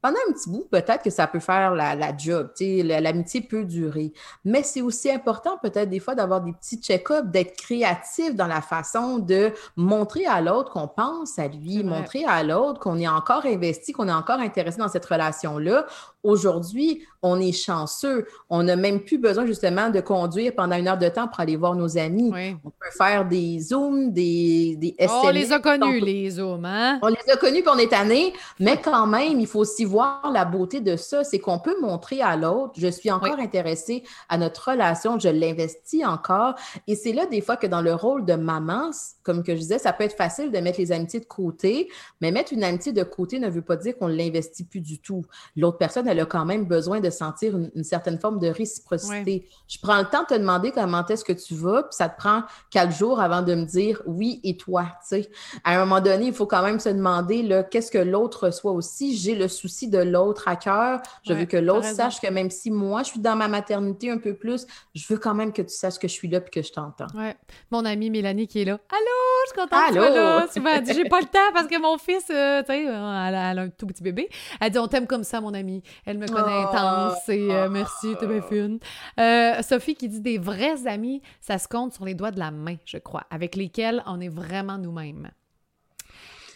pendant 0.01 0.17
un 0.27 0.33
petit 0.33 0.49
bout, 0.49 0.67
peut-être 0.69 1.03
que 1.03 1.09
ça 1.09 1.27
peut 1.27 1.39
faire 1.39 1.73
la, 1.75 1.95
la 1.95 2.17
job, 2.17 2.49
l'amitié 2.59 3.39
peut 3.39 3.63
durer. 3.63 4.11
Mais 4.43 4.63
c'est 4.63 4.81
aussi 4.81 5.11
important 5.11 5.57
peut-être 5.61 5.89
des 5.89 5.99
fois 5.99 6.15
d'avoir 6.15 6.41
des 6.41 6.51
petits 6.53 6.81
check-ups, 6.81 7.27
d'être 7.27 7.55
créatif 7.55 8.35
dans 8.35 8.47
la 8.47 8.61
façon 8.61 9.19
de 9.19 9.53
montrer 9.75 10.25
à 10.25 10.41
l'autre 10.41 10.71
qu'on 10.71 10.87
pense 10.87 11.37
à 11.37 11.47
lui, 11.47 11.83
montrer 11.83 12.25
à 12.25 12.43
l'autre 12.43 12.79
qu'on 12.79 12.97
est 12.97 13.07
encore 13.07 13.45
investi, 13.45 13.93
qu'on 13.93 14.07
est 14.07 14.13
encore 14.13 14.39
intéressé 14.39 14.79
dans 14.79 14.89
cette 14.89 15.05
relation-là, 15.05 15.85
Aujourd'hui, 16.23 17.03
on 17.21 17.39
est 17.39 17.51
chanceux. 17.51 18.25
On 18.49 18.63
n'a 18.63 18.75
même 18.75 19.01
plus 19.01 19.17
besoin 19.17 19.45
justement 19.45 19.89
de 19.89 20.01
conduire 20.01 20.53
pendant 20.55 20.75
une 20.75 20.87
heure 20.87 20.97
de 20.97 21.09
temps 21.09 21.27
pour 21.27 21.39
aller 21.39 21.55
voir 21.55 21.75
nos 21.75 21.97
amis. 21.97 22.31
On 22.63 22.69
peut 22.69 22.91
faire 22.97 23.25
des 23.27 23.59
Zooms, 23.59 24.11
des, 24.11 24.75
des 24.77 24.95
SMS. 24.97 25.21
On 25.23 25.29
les 25.29 25.51
a 25.51 25.59
connus, 25.59 25.99
les 25.99 26.29
Zooms, 26.31 26.65
hein? 26.65 26.99
On 27.01 27.07
les 27.07 27.31
a 27.31 27.37
connus 27.37 27.61
puis 27.61 27.71
on 27.73 27.77
est 27.77 27.91
mais 28.59 28.77
quand 28.77 29.07
même, 29.07 29.39
il 29.39 29.47
faut 29.47 29.59
aussi 29.59 29.85
voir 29.85 30.31
la 30.31 30.45
beauté 30.45 30.79
de 30.79 30.95
ça. 30.95 31.23
C'est 31.23 31.39
qu'on 31.39 31.59
peut 31.59 31.75
montrer 31.81 32.21
à 32.21 32.35
l'autre, 32.35 32.73
je 32.77 32.87
suis 32.87 33.11
encore 33.11 33.39
intéressée 33.39 34.03
à 34.29 34.37
notre 34.37 34.69
relation, 34.71 35.19
je 35.19 35.29
l'investis 35.29 36.05
encore. 36.05 36.55
Et 36.87 36.95
c'est 36.95 37.13
là 37.13 37.25
des 37.25 37.41
fois 37.41 37.57
que 37.57 37.67
dans 37.67 37.81
le 37.81 37.93
rôle 37.93 38.25
de 38.25 38.33
maman, 38.33 38.91
comme 39.23 39.43
que 39.43 39.53
je 39.55 39.59
disais, 39.59 39.79
ça 39.79 39.93
peut 39.93 40.03
être 40.03 40.15
facile 40.15 40.51
de 40.51 40.57
mettre 40.59 40.79
les 40.79 40.91
amitiés 40.91 41.19
de 41.19 41.25
côté, 41.25 41.89
mais 42.21 42.31
mettre 42.31 42.53
une 42.53 42.63
amitié 42.63 42.91
de 42.93 43.03
côté 43.03 43.39
ne 43.39 43.49
veut 43.49 43.61
pas 43.61 43.75
dire 43.75 43.97
qu'on 43.97 44.07
ne 44.07 44.15
l'investit 44.15 44.63
plus 44.63 44.81
du 44.81 44.99
tout. 44.99 45.23
L'autre 45.55 45.77
personne, 45.77 46.07
elle 46.11 46.19
a 46.19 46.25
quand 46.25 46.45
même 46.45 46.65
besoin 46.65 46.99
de 46.99 47.09
sentir 47.09 47.57
une, 47.57 47.83
certaine 47.83 48.19
forme 48.19 48.39
de 48.39 48.47
réciprocité. 48.47 49.47
Je 49.67 49.77
prends 49.81 49.97
le 49.97 50.05
temps 50.05 50.21
de 50.21 50.27
te 50.27 50.33
demander 50.33 50.71
comment 50.71 51.05
est-ce 51.05 51.25
que 51.25 51.33
tu 51.33 51.55
vas, 51.55 51.83
puis 51.83 51.95
ça 51.95 52.09
te 52.09 52.17
prend 52.17 52.43
quatre 52.69 52.95
jours 52.95 53.19
avant 53.19 53.41
de 53.41 53.55
me 53.55 53.65
dire 53.65 54.01
oui 54.05 54.39
et 54.43 54.57
toi. 54.57 54.85
sais. 55.03 55.29
À 55.63 55.75
un 55.75 55.79
moment 55.85 56.01
donné, 56.01 56.27
il 56.27 56.33
faut 56.33 56.45
quand 56.45 56.63
même 56.63 56.79
se 56.79 56.89
demander 56.89 57.65
qu'est-ce 57.71 57.91
que 57.91 57.97
l'autre 57.97 58.47
reçoit 58.47 58.71
aussi? 58.71 59.17
J'ai 59.17 59.35
le 59.35 59.47
souci 59.47 59.87
de 59.87 59.99
l'autre 59.99 60.47
à 60.47 60.55
cœur. 60.55 61.01
Je 61.27 61.33
veux 61.33 61.45
que 61.45 61.57
l'autre 61.57 61.87
sache 61.87 62.19
que 62.19 62.27
même 62.27 62.49
si 62.49 62.71
moi, 62.71 63.03
je 63.03 63.11
suis 63.11 63.19
dans 63.19 63.35
ma 63.35 63.47
maternité 63.47 64.09
un 64.09 64.17
peu 64.17 64.33
plus, 64.33 64.65
je 64.93 65.05
veux 65.11 65.19
quand 65.19 65.33
même 65.33 65.53
que 65.53 65.61
tu 65.61 65.73
saches 65.73 65.99
que 65.99 66.07
je 66.07 66.13
suis 66.13 66.27
là 66.27 66.39
et 66.39 66.49
que 66.49 66.61
je 66.61 66.71
t'entends. 66.71 67.07
Ouais. 67.15 67.35
Mon 67.71 67.85
amie 67.85 68.09
Mélanie 68.09 68.47
qui 68.47 68.61
est 68.61 68.65
là. 68.65 68.79
Allô, 68.89 69.21
je 69.45 69.51
suis 69.51 69.59
contente 69.59 69.89
Allô? 69.89 70.15
là. 70.15 70.47
Tu 70.51 70.59
m'as 70.59 70.79
dit, 70.79 70.93
j'ai 70.93 71.05
pas 71.05 71.19
le 71.19 71.27
temps 71.27 71.39
parce 71.53 71.67
que 71.67 71.79
mon 71.79 71.97
fils, 71.97 72.25
euh, 72.29 72.61
tu 72.61 72.67
sais, 72.67 72.83
elle, 72.83 72.91
a 72.91 73.49
un 73.61 73.69
tout 73.69 73.87
petit 73.87 74.03
bébé. 74.03 74.29
Elle 74.59 74.71
dit, 74.71 74.79
on 74.79 74.87
t'aime 74.87 75.07
comme 75.07 75.23
ça, 75.23 75.41
mon 75.41 75.53
ami. 75.53 75.83
Elle 76.05 76.17
me 76.17 76.27
connaît 76.27 76.63
intense 76.63 77.29
et 77.29 77.51
euh, 77.51 77.69
merci, 77.69 78.15
t'es 78.19 78.27
bien 78.27 78.41
fine. 78.41 78.79
Euh, 79.19 79.61
Sophie 79.61 79.95
qui 79.95 80.09
dit 80.09 80.21
des 80.21 80.37
vrais 80.37 80.87
amis, 80.87 81.21
ça 81.39 81.57
se 81.57 81.67
compte 81.67 81.93
sur 81.93 82.05
les 82.05 82.15
doigts 82.15 82.31
de 82.31 82.39
la 82.39 82.51
main, 82.51 82.77
je 82.85 82.97
crois, 82.97 83.23
avec 83.29 83.55
lesquels 83.55 84.03
on 84.05 84.19
est 84.19 84.29
vraiment 84.29 84.77
nous-mêmes. 84.77 85.29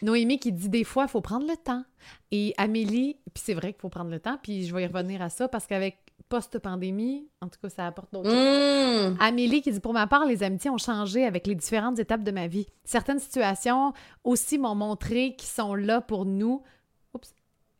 Noémie 0.02 0.40
qui 0.40 0.52
dit 0.52 0.70
des 0.70 0.84
fois, 0.84 1.04
il 1.04 1.10
faut 1.10 1.22
prendre 1.22 1.48
le 1.48 1.56
temps. 1.58 1.84
Et 2.32 2.54
Amélie, 2.58 3.18
puis 3.34 3.44
c'est 3.44 3.54
vrai 3.54 3.74
qu'il 3.74 3.82
faut 3.82 3.90
prendre 3.90 4.12
le 4.12 4.20
temps, 4.20 4.38
puis 4.42 4.66
je 4.66 4.76
vais 4.76 4.84
y 4.84 4.88
revenir 4.88 5.22
à 5.22 5.30
ça 5.30 5.48
parce 5.48 5.66
qu'avec 5.66 6.06
post-pandémie, 6.30 7.28
en 7.42 7.48
tout 7.48 7.60
cas, 7.62 7.70
ça 7.70 7.88
apporte 7.88 8.12
d'autres. 8.12 8.30
Mmh. 8.30 9.18
Amélie 9.20 9.62
qui 9.62 9.72
dit 9.72 9.80
Pour 9.80 9.94
ma 9.94 10.08
part, 10.08 10.26
les 10.26 10.44
amitiés 10.44 10.70
ont 10.70 10.78
changé 10.78 11.26
avec 11.26 11.48
les 11.48 11.56
différentes 11.56 12.00
étapes 12.00 12.24
de 12.24 12.32
ma 12.32 12.48
vie. 12.48 12.66
Certaines 12.84 13.20
situations 13.20 13.94
aussi 14.24 14.58
m'ont 14.58 14.76
montré 14.76 15.36
qu'ils 15.36 15.50
sont 15.50 15.76
là 15.76 16.02
pour 16.02 16.26
nous. 16.26 16.64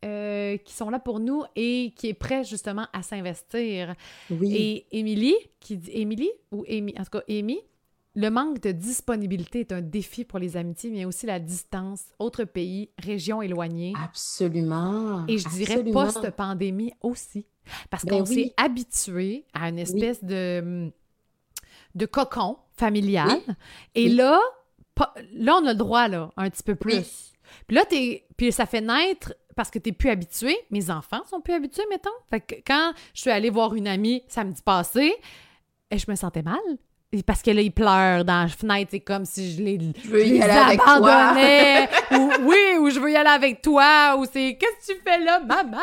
Euh, 0.06 0.56
qui 0.58 0.72
sont 0.72 0.88
là 0.88 1.00
pour 1.00 1.18
nous 1.18 1.42
et 1.56 1.92
qui 1.96 2.08
est 2.08 2.14
prêt 2.14 2.44
justement 2.44 2.86
à 2.92 3.02
s'investir. 3.02 3.94
Oui. 4.30 4.54
Et 4.54 4.98
Émilie, 4.98 5.34
qui 5.58 5.76
dit 5.76 5.90
Émilie 5.92 6.30
ou 6.52 6.64
Amy, 6.68 6.94
en 6.96 7.02
tout 7.02 7.18
cas 7.18 7.22
Amy, 7.28 7.58
le 8.14 8.30
manque 8.30 8.60
de 8.60 8.70
disponibilité 8.70 9.60
est 9.60 9.72
un 9.72 9.80
défi 9.80 10.24
pour 10.24 10.38
les 10.38 10.56
amitiés, 10.56 10.90
mais 10.90 11.04
aussi 11.04 11.26
la 11.26 11.40
distance, 11.40 12.04
autre 12.20 12.44
pays, 12.44 12.88
région 12.98 13.42
éloignée. 13.42 13.94
Absolument. 14.00 15.26
Et 15.26 15.38
je 15.38 15.48
dirais 15.48 15.82
post-pandémie 15.82 16.92
aussi. 17.02 17.44
Parce 17.90 18.04
ben 18.04 18.18
qu'on 18.18 18.26
s'est 18.26 18.54
habitué 18.56 19.44
à 19.54 19.68
une 19.68 19.78
espèce 19.80 20.22
de, 20.22 20.92
de 21.96 22.06
cocon 22.06 22.58
familial. 22.76 23.40
Et 23.96 24.08
là, 24.08 24.38
là, 25.32 25.58
on 25.60 25.66
a 25.66 25.72
le 25.72 25.78
droit, 25.78 26.06
là, 26.06 26.30
un 26.36 26.48
petit 26.48 26.62
peu 26.62 26.76
plus. 26.76 27.32
Puis 27.66 27.76
là, 27.76 27.84
es, 27.90 28.24
puis 28.36 28.52
ça 28.52 28.66
fait 28.66 28.80
naître 28.80 29.34
parce 29.56 29.70
que 29.70 29.78
tu 29.78 29.88
n'es 29.88 29.94
plus 29.94 30.10
habitué. 30.10 30.56
Mes 30.70 30.90
enfants 30.90 31.22
sont 31.28 31.40
plus 31.40 31.54
habitués, 31.54 31.84
mettons. 31.90 32.10
Fait 32.30 32.40
que 32.40 32.54
quand 32.66 32.92
je 33.14 33.22
suis 33.22 33.30
allée 33.30 33.50
voir 33.50 33.74
une 33.74 33.88
amie 33.88 34.22
samedi 34.28 34.62
passé, 34.62 35.16
et 35.90 35.98
je 35.98 36.08
me 36.08 36.14
sentais 36.14 36.42
mal. 36.42 36.60
Parce 37.24 37.40
que 37.40 37.50
là, 37.50 37.62
ils 37.62 37.72
pleurent 37.72 38.24
dans 38.24 38.42
la 38.42 38.48
fenêtre, 38.48 38.88
c'est 38.90 39.00
comme 39.00 39.24
si 39.24 39.52
je 39.52 39.62
les, 39.62 39.78
je 40.04 40.08
veux 40.08 40.26
y 40.26 40.42
aller 40.42 40.76
abandonnais. 40.76 41.88
ou 42.10 42.30
oui, 42.42 42.78
ou 42.80 42.90
je 42.90 43.00
veux 43.00 43.10
y 43.10 43.16
aller 43.16 43.30
avec 43.30 43.62
toi, 43.62 44.16
ou 44.18 44.26
c'est 44.30 44.58
qu'est-ce 44.60 44.92
que 44.92 44.98
tu 44.98 45.00
fais 45.02 45.20
là, 45.20 45.40
maman? 45.40 45.78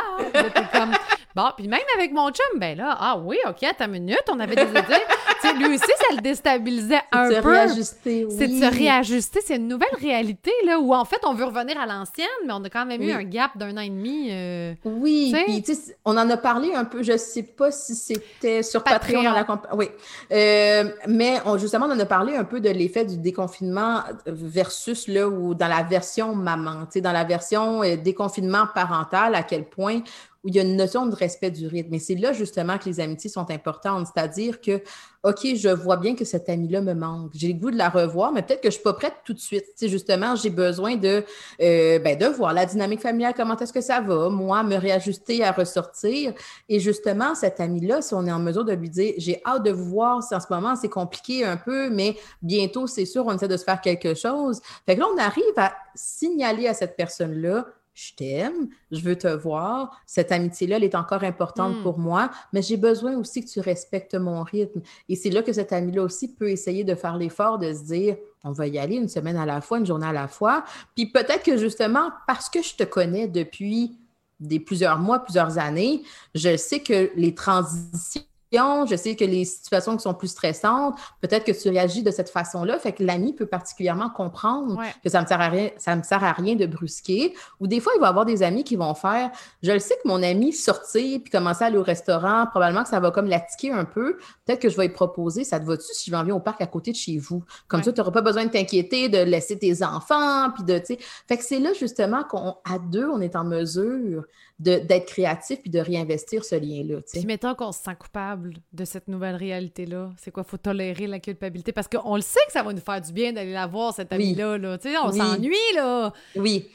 comme 0.72 0.92
Bon, 1.36 1.50
puis 1.58 1.68
même 1.68 1.82
avec 1.98 2.12
mon 2.12 2.30
chum, 2.30 2.60
ben 2.60 2.78
là, 2.78 2.96
ah 3.00 3.18
oui, 3.18 3.38
OK, 3.48 3.64
à 3.64 3.74
ta 3.74 3.88
minute, 3.88 4.24
on 4.30 4.40
avait 4.40 4.56
des 4.56 4.70
idées. 4.70 5.04
Sais, 5.48 5.54
lui 5.54 5.66
aussi, 5.76 5.80
ça 5.80 6.16
le 6.16 6.22
déstabilisait 6.22 7.02
un 7.12 7.30
peu. 7.30 7.34
C'est 7.34 7.40
de 7.40 7.42
se 7.42 7.48
réajuster, 7.48 8.26
oui. 8.26 8.36
C'est 8.38 8.48
de 8.48 8.60
se 8.60 8.78
réajuster. 8.78 9.40
C'est 9.46 9.56
une 9.58 9.68
nouvelle 9.68 9.96
réalité, 10.00 10.52
là, 10.66 10.80
où 10.80 10.94
en 10.94 11.06
fait, 11.06 11.20
on 11.24 11.34
veut 11.34 11.46
revenir 11.46 11.80
à 11.80 11.86
l'ancienne, 11.86 12.28
mais 12.46 12.54
on 12.54 12.64
a 12.64 12.70
quand 12.70 12.86
même 12.86 13.02
eu 13.02 13.12
un 13.12 13.24
gap 13.24 13.58
d'un 13.58 13.76
an 13.78 13.82
et 13.82 13.90
demi. 13.90 14.30
Euh, 14.32 14.74
oui, 14.86 15.34
puis 15.46 15.62
tu 15.64 15.76
sais, 15.76 15.96
on 16.06 16.18
en 16.18 16.30
a 16.30 16.38
parlé 16.38 16.74
un 16.74 16.86
peu, 16.86 17.04
je 17.04 17.18
sais 17.18 17.44
pas 17.44 17.72
si 17.72 17.96
c'était 17.96 18.64
sur 18.64 18.84
Patreon, 18.84 19.22
la 19.22 19.46
Oui. 19.74 19.90
Euh, 20.32 20.90
mais 21.08 21.40
on, 21.46 21.58
justement, 21.58 21.86
on 21.88 21.92
en 21.92 22.00
a 22.00 22.06
parlé 22.06 22.36
un 22.36 22.44
peu 22.44 22.60
de 22.60 22.70
l'effet 22.70 23.06
du 23.06 23.18
déconfinement 23.18 24.02
versus, 24.26 25.08
là, 25.08 25.28
ou 25.28 25.54
dans 25.54 25.68
la 25.68 25.84
version 25.84 26.36
maman, 26.36 26.86
tu 26.86 26.94
sais, 26.94 27.02
dans 27.02 27.12
la 27.12 27.24
version 27.24 27.84
euh, 27.84 27.96
déconfinement 27.96 28.68
parental, 28.74 29.36
à 29.36 29.44
quel 29.44 29.66
point 29.66 30.02
où 30.44 30.50
il 30.50 30.56
y 30.56 30.60
a 30.60 30.64
une 30.64 30.76
notion 30.76 31.06
de 31.06 31.16
respect 31.16 31.52
du 31.52 31.68
rythme. 31.68 31.94
Et 31.94 32.00
c'est 32.00 32.16
là 32.16 32.34
justement 32.34 32.78
que 32.78 32.86
les 32.86 33.00
amitiés 33.00 33.30
sont 33.30 33.50
importantes, 33.50 34.08
c'est-à-dire 34.14 34.60
que, 34.60 34.82
OK, 35.24 35.56
je 35.56 35.70
vois 35.70 35.96
bien 35.96 36.16
que 36.16 36.26
cette 36.26 36.50
amie-là 36.50 36.82
me 36.82 36.94
manque. 36.94 37.32
J'ai 37.34 37.54
le 37.54 37.54
goût 37.54 37.72
de 37.72 37.78
la 37.78 37.90
revoir, 37.90 38.34
mais 38.34 38.42
peut-être 38.42 38.60
que 38.60 38.70
je 38.70 38.76
ne 38.76 38.80
suis 38.80 38.84
pas 38.84 38.94
prête 38.94 39.14
tout 39.24 39.34
de 39.34 39.40
suite. 39.40 39.64
Tu 39.78 39.88
justement, 39.88 40.36
j'ai 40.36 40.50
besoin 40.50 40.98
de, 40.98 41.24
euh, 41.62 42.00
ben, 42.00 42.18
de 42.18 42.26
voir 42.26 42.54
la 42.54 42.66
dynamique 42.66 43.00
familiale, 43.00 43.34
comment 43.36 43.56
est-ce 43.58 43.72
que 43.72 43.80
ça 43.80 44.02
va, 44.02 44.28
moi, 44.28 44.64
me 44.64 44.76
réajuster 44.76 45.44
à 45.44 45.54
ressortir. 45.54 46.34
Et 46.68 46.82
justement, 46.82 47.36
cette 47.36 47.62
amie-là, 47.62 48.02
si 48.02 48.14
on 48.14 48.26
est 48.28 48.32
en 48.32 48.40
mesure 48.40 48.66
de 48.66 48.74
lui 48.74 48.90
dire, 48.90 49.14
j'ai 49.18 49.42
hâte 49.46 49.64
de 49.64 49.72
vous 49.72 49.86
voir, 49.86 50.22
si 50.22 50.36
en 50.36 50.42
ce 50.42 50.48
moment 50.50 50.76
c'est 50.76 50.90
compliqué 50.90 51.46
un 51.46 51.56
peu, 51.56 51.90
mais 51.90 52.18
bientôt, 52.42 52.86
c'est 52.88 53.06
sûr, 53.06 53.26
on 53.26 53.34
essaie 53.34 53.48
de 53.48 53.58
se 53.58 53.64
faire 53.64 53.80
quelque 53.80 54.16
chose. 54.16 54.60
Fait 54.86 54.96
que 54.96 55.00
là, 55.00 55.08
on 55.14 55.18
arrive 55.18 55.44
à 55.56 55.74
signaler 55.96 56.68
à 56.68 56.74
cette 56.74 56.98
personne-là, 56.98 57.66
je 57.94 58.14
t'aime, 58.16 58.70
je 58.92 59.02
veux 59.02 59.16
te 59.16 59.28
voir, 59.28 60.02
cette 60.06 60.32
amitié-là, 60.32 60.78
elle 60.78 60.84
est 60.84 60.96
encore 60.96 61.24
importante 61.24 61.78
hmm. 61.78 61.84
pour 61.84 62.00
moi, 62.00 62.32
mais 62.52 62.62
j'ai 62.62 62.78
besoin 62.78 63.16
aussi 63.18 63.46
que 63.46 63.50
tu 63.50 63.60
respectes 63.60 64.16
mon 64.16 64.44
rythme. 64.44 64.82
Et 65.10 65.16
c'est 65.16 65.30
là 65.30 65.44
que 65.44 65.54
cet 65.54 65.74
ami-là 65.74 66.04
aussi 66.04 66.34
peut 66.34 66.50
essayer 66.50 66.84
de 66.84 66.96
faire 66.96 67.18
l'effort 67.18 67.60
de 67.60 67.72
se 67.74 67.84
dire, 67.84 68.18
on 68.44 68.52
va 68.52 68.68
y 68.68 68.80
aller 68.80 68.96
une 68.96 69.10
semaine 69.10 69.38
à 69.38 69.46
la 69.46 69.62
fois, 69.62 69.78
une 69.78 69.86
journée 69.86 70.08
à 70.08 70.14
la 70.14 70.28
fois. 70.28 70.64
Puis 70.96 71.06
peut-être 71.06 71.44
que 71.44 71.58
justement, 71.58 72.10
parce 72.28 72.50
que 72.50 72.62
je 72.62 72.76
te 72.76 72.84
connais 72.84 73.28
depuis 73.28 73.98
des 74.40 74.60
plusieurs 74.60 75.00
mois, 75.00 75.20
plusieurs 75.20 75.58
années, 75.58 76.04
je 76.36 76.58
sais 76.58 76.80
que 76.80 77.12
les 77.16 77.34
transitions 77.34 78.24
je 78.54 78.96
sais 78.96 79.16
que 79.16 79.26
les 79.26 79.46
situations 79.46 79.98
qui 79.98 80.04
sont 80.04 80.14
plus 80.14 80.28
stressantes, 80.28 80.98
peut-être 81.22 81.44
que 81.44 81.52
tu 81.52 81.70
réagis 81.70 82.04
de 82.04 82.12
cette 82.12 82.30
façon-là. 82.30 82.78
Fait 82.80 82.92
que 82.92 83.04
l'ami 83.04 83.34
peut 83.34 83.46
particulièrement 83.46 84.10
comprendre 84.10 84.80
que 85.04 85.10
ça 85.10 85.20
ne 85.20 85.24
me 85.24 85.28
sert 85.28 85.42
à 85.42 85.50
rien, 85.50 85.70
ça 85.78 85.96
me 85.96 86.04
sert 86.04 86.24
à 86.24 86.34
rien 86.34 86.56
de 86.56 86.66
brusquer. 86.66 87.34
Ou 87.60 87.68
des 87.68 87.80
fois, 87.80 87.94
il 87.96 88.00
va 88.00 88.08
y 88.08 88.10
avoir 88.10 88.26
des 88.26 88.44
amis 88.44 88.64
qui 88.64 88.76
vont 88.76 88.94
faire, 88.94 89.32
je 89.62 89.72
le 89.72 89.80
sais 89.80 89.96
que 90.04 90.08
mon 90.08 90.22
ami 90.22 90.54
sortir 90.54 91.20
puis 91.22 91.32
commencer 91.32 91.64
à 91.64 91.68
aller 91.68 91.78
au 91.78 91.84
restaurant, 91.84 92.46
probablement 92.48 92.84
que 92.84 92.90
ça 92.90 93.00
va 93.00 93.12
comme 93.12 93.28
l'attiquer 93.28 93.72
un 93.72 93.86
peu. 93.86 94.18
Peut-être 94.46 94.62
que 94.62 94.70
je 94.70 94.78
vais 94.78 94.88
lui 94.88 94.94
proposer, 94.94 95.44
ça 95.44 95.60
te 95.60 95.66
va-tu 95.66 95.86
si 95.94 96.06
je 96.06 96.12
vais 96.12 96.18
en 96.18 96.22
venir 96.22 96.36
au 96.36 96.40
parc 96.40 96.62
à 96.62 96.68
côté 96.68 96.92
de 96.92 96.98
chez 96.98 97.18
vous? 97.18 97.44
Comme 97.68 97.84
ça, 97.84 97.92
tu 97.92 98.00
n'auras 98.00 98.12
pas 98.12 98.22
besoin 98.22 98.46
de 98.46 98.52
t'inquiéter, 98.52 99.10
de 99.10 99.20
laisser 99.20 99.58
tes 99.58 99.84
enfants, 99.84 100.52
puis 100.52 100.64
de. 100.64 100.82
Fait 101.28 101.38
que 101.38 101.44
c'est 101.44 101.60
là 101.60 101.72
justement 101.74 102.24
qu'à 102.24 102.80
deux, 102.80 103.08
on 103.08 103.22
est 103.22 103.36
en 103.36 103.44
mesure 103.44 104.26
d'être 104.64 105.06
créatif 105.06 105.62
puis 105.62 105.70
de 105.70 105.80
réinvestir 105.80 106.46
ce 106.46 106.56
lien-là. 106.56 107.02
Puis 107.12 107.26
mettons 107.26 107.54
qu'on 107.56 107.72
se 107.72 107.84
sent 107.84 107.96
coupable 108.00 108.54
de 108.72 108.86
cette 108.86 109.08
nouvelle 109.08 109.36
réalité-là. 109.36 110.12
C'est 110.18 110.32
quoi? 110.32 110.44
faut 110.44 110.58
tolérer 110.58 111.08
la 111.08 111.20
culpabilité? 111.20 111.72
Parce 111.72 111.88
qu'on 111.88 112.16
le 112.16 112.22
sait 112.22 112.40
que 112.48 112.54
ça 112.54 112.64
va 112.64 112.74
nous 112.74 112.82
faire 112.82 113.02
du 113.02 113.12
bien 113.12 113.34
d'aller 113.34 113.54
la 113.54 113.68
voir, 113.68 113.94
cette 113.94 114.12
amie-là. 114.12 114.58
Là. 114.58 114.78
On 115.04 115.12
s'ennuie, 115.12 115.56
là. 115.76 116.14
Oui. 116.36 116.70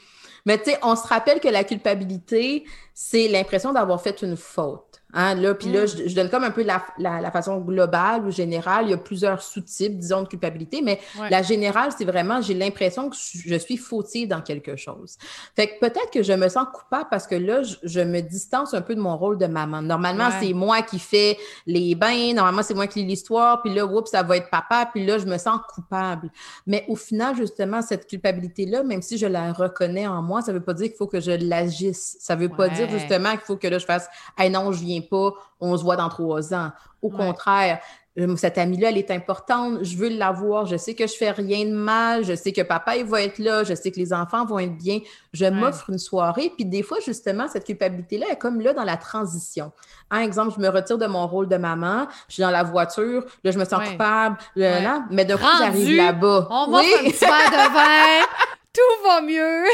Mais 0.45 0.57
tu 0.57 0.71
sais, 0.71 0.79
on 0.83 0.95
se 0.95 1.07
rappelle 1.07 1.39
que 1.39 1.47
la 1.47 1.63
culpabilité, 1.63 2.63
c'est 2.93 3.27
l'impression 3.27 3.73
d'avoir 3.73 4.01
fait 4.01 4.21
une 4.21 4.37
faute. 4.37 4.88
Hein, 5.11 5.35
là, 5.35 5.55
puis 5.55 5.71
là, 5.71 5.85
mm. 5.85 6.07
je, 6.07 6.15
donne 6.15 6.29
comme 6.29 6.43
un 6.43 6.51
peu 6.51 6.63
la, 6.63 6.83
la, 6.99 7.31
façon 7.31 7.57
globale 7.59 8.25
ou 8.25 8.31
générale. 8.31 8.85
Il 8.85 8.91
y 8.91 8.93
a 8.93 8.97
plusieurs 8.97 9.41
sous-types, 9.41 9.97
disons, 9.97 10.21
de 10.21 10.27
culpabilité, 10.27 10.81
mais 10.83 10.99
la 11.29 11.41
générale, 11.41 11.91
c'est 11.97 12.05
vraiment, 12.05 12.41
j'ai 12.41 12.53
l'impression 12.53 13.09
que 13.09 13.15
je 13.17 13.55
suis 13.55 13.77
fautive 13.77 14.27
dans 14.27 14.41
quelque 14.41 14.75
chose. 14.75 15.17
Fait 15.55 15.67
que 15.67 15.79
peut-être 15.79 16.11
que 16.11 16.21
je 16.21 16.33
me 16.33 16.47
sens 16.47 16.67
coupable 16.71 17.07
parce 17.09 17.25
que 17.25 17.35
là, 17.35 17.61
je, 17.63 18.01
me 18.01 18.21
distance 18.21 18.73
un 18.73 18.81
peu 18.81 18.95
de 18.95 19.01
mon 19.01 19.17
rôle 19.17 19.37
de 19.37 19.47
maman. 19.47 19.81
Normalement, 19.81 20.29
c'est 20.39 20.53
moi 20.53 20.81
qui 20.83 20.99
fais 20.99 21.37
les 21.65 21.95
bains, 21.95 22.33
normalement, 22.33 22.61
c'est 22.61 22.75
moi 22.75 22.87
qui 22.87 22.99
lis 22.99 23.09
l'histoire, 23.09 23.61
puis 23.63 23.73
là, 23.73 23.85
oups, 23.85 24.11
ça 24.11 24.21
va 24.21 24.37
être 24.37 24.49
papa, 24.51 24.89
puis 24.93 25.05
là, 25.05 25.17
je 25.17 25.25
me 25.25 25.37
sens 25.37 25.59
coupable. 25.73 26.29
Mais 26.67 26.85
au 26.87 26.95
final, 26.95 27.35
justement, 27.35 27.81
cette 27.81 28.07
culpabilité-là, 28.07 28.83
même 28.83 29.01
si 29.01 29.17
je 29.17 29.25
la 29.25 29.51
reconnais 29.53 30.05
en 30.05 30.21
moi, 30.21 30.41
ça 30.43 30.53
veut 30.53 30.61
pas 30.61 30.73
dire 30.73 30.87
qu'il 30.87 30.97
faut 30.97 31.07
que 31.07 31.19
je 31.19 31.31
l'agisse. 31.31 32.17
Ça 32.19 32.35
veut 32.35 32.49
pas 32.49 32.69
dire, 32.69 32.87
justement, 32.89 33.31
qu'il 33.31 33.41
faut 33.41 33.57
que 33.57 33.67
là, 33.67 33.79
je 33.79 33.85
fasse, 33.85 34.07
hey 34.37 34.49
non, 34.51 34.71
je 34.71 34.83
viens 34.83 34.98
pas, 35.01 35.31
on 35.59 35.77
se 35.77 35.83
voit 35.83 35.95
dans 35.95 36.09
trois 36.09 36.53
ans. 36.53 36.71
Au 37.01 37.09
contraire, 37.09 37.79
euh, 38.19 38.35
cette 38.35 38.57
amie-là, 38.57 38.89
elle 38.89 38.97
est 38.97 39.11
importante, 39.11 39.83
je 39.83 39.95
veux 39.95 40.09
l'avoir, 40.09 40.65
je 40.65 40.75
sais 40.75 40.95
que 40.95 41.07
je 41.07 41.13
fais 41.13 41.31
rien 41.31 41.65
de 41.65 41.73
mal, 41.73 42.25
je 42.25 42.33
sais 42.35 42.51
que 42.51 42.61
papa, 42.61 42.97
il 42.97 43.05
va 43.05 43.21
être 43.21 43.37
là, 43.37 43.63
je 43.63 43.73
sais 43.73 43.91
que 43.91 43.97
les 43.97 44.13
enfants 44.13 44.45
vont 44.45 44.59
être 44.59 44.75
bien, 44.75 44.99
je 45.31 45.45
m'offre 45.45 45.89
une 45.89 45.99
soirée, 45.99 46.51
puis 46.55 46.65
des 46.65 46.83
fois, 46.83 46.97
justement, 47.05 47.47
cette 47.47 47.65
culpabilité-là 47.65 48.27
est 48.31 48.37
comme 48.37 48.61
là 48.61 48.73
dans 48.73 48.83
la 48.83 48.97
transition. 48.97 49.71
Un 50.09 50.21
exemple, 50.21 50.53
je 50.55 50.61
me 50.61 50.69
retire 50.69 50.97
de 50.97 51.05
mon 51.05 51.27
rôle 51.27 51.47
de 51.47 51.57
maman, 51.57 52.07
je 52.27 52.35
suis 52.35 52.41
dans 52.41 52.51
la 52.51 52.63
voiture, 52.63 53.23
là, 53.43 53.51
je 53.51 53.59
me 53.59 53.65
sens 53.65 53.87
coupable, 53.87 54.37
là, 54.55 55.05
mais 55.11 55.25
de 55.25 55.35
coup, 55.35 55.45
j'arrive 55.59 55.95
là-bas. 55.95 56.47
On 56.49 56.75
oui. 56.75 56.91
un 56.99 57.03
petit 57.03 57.25
de 57.25 57.73
vin, 57.73 58.25
tout 58.73 59.07
va 59.07 59.21
mieux. 59.21 59.65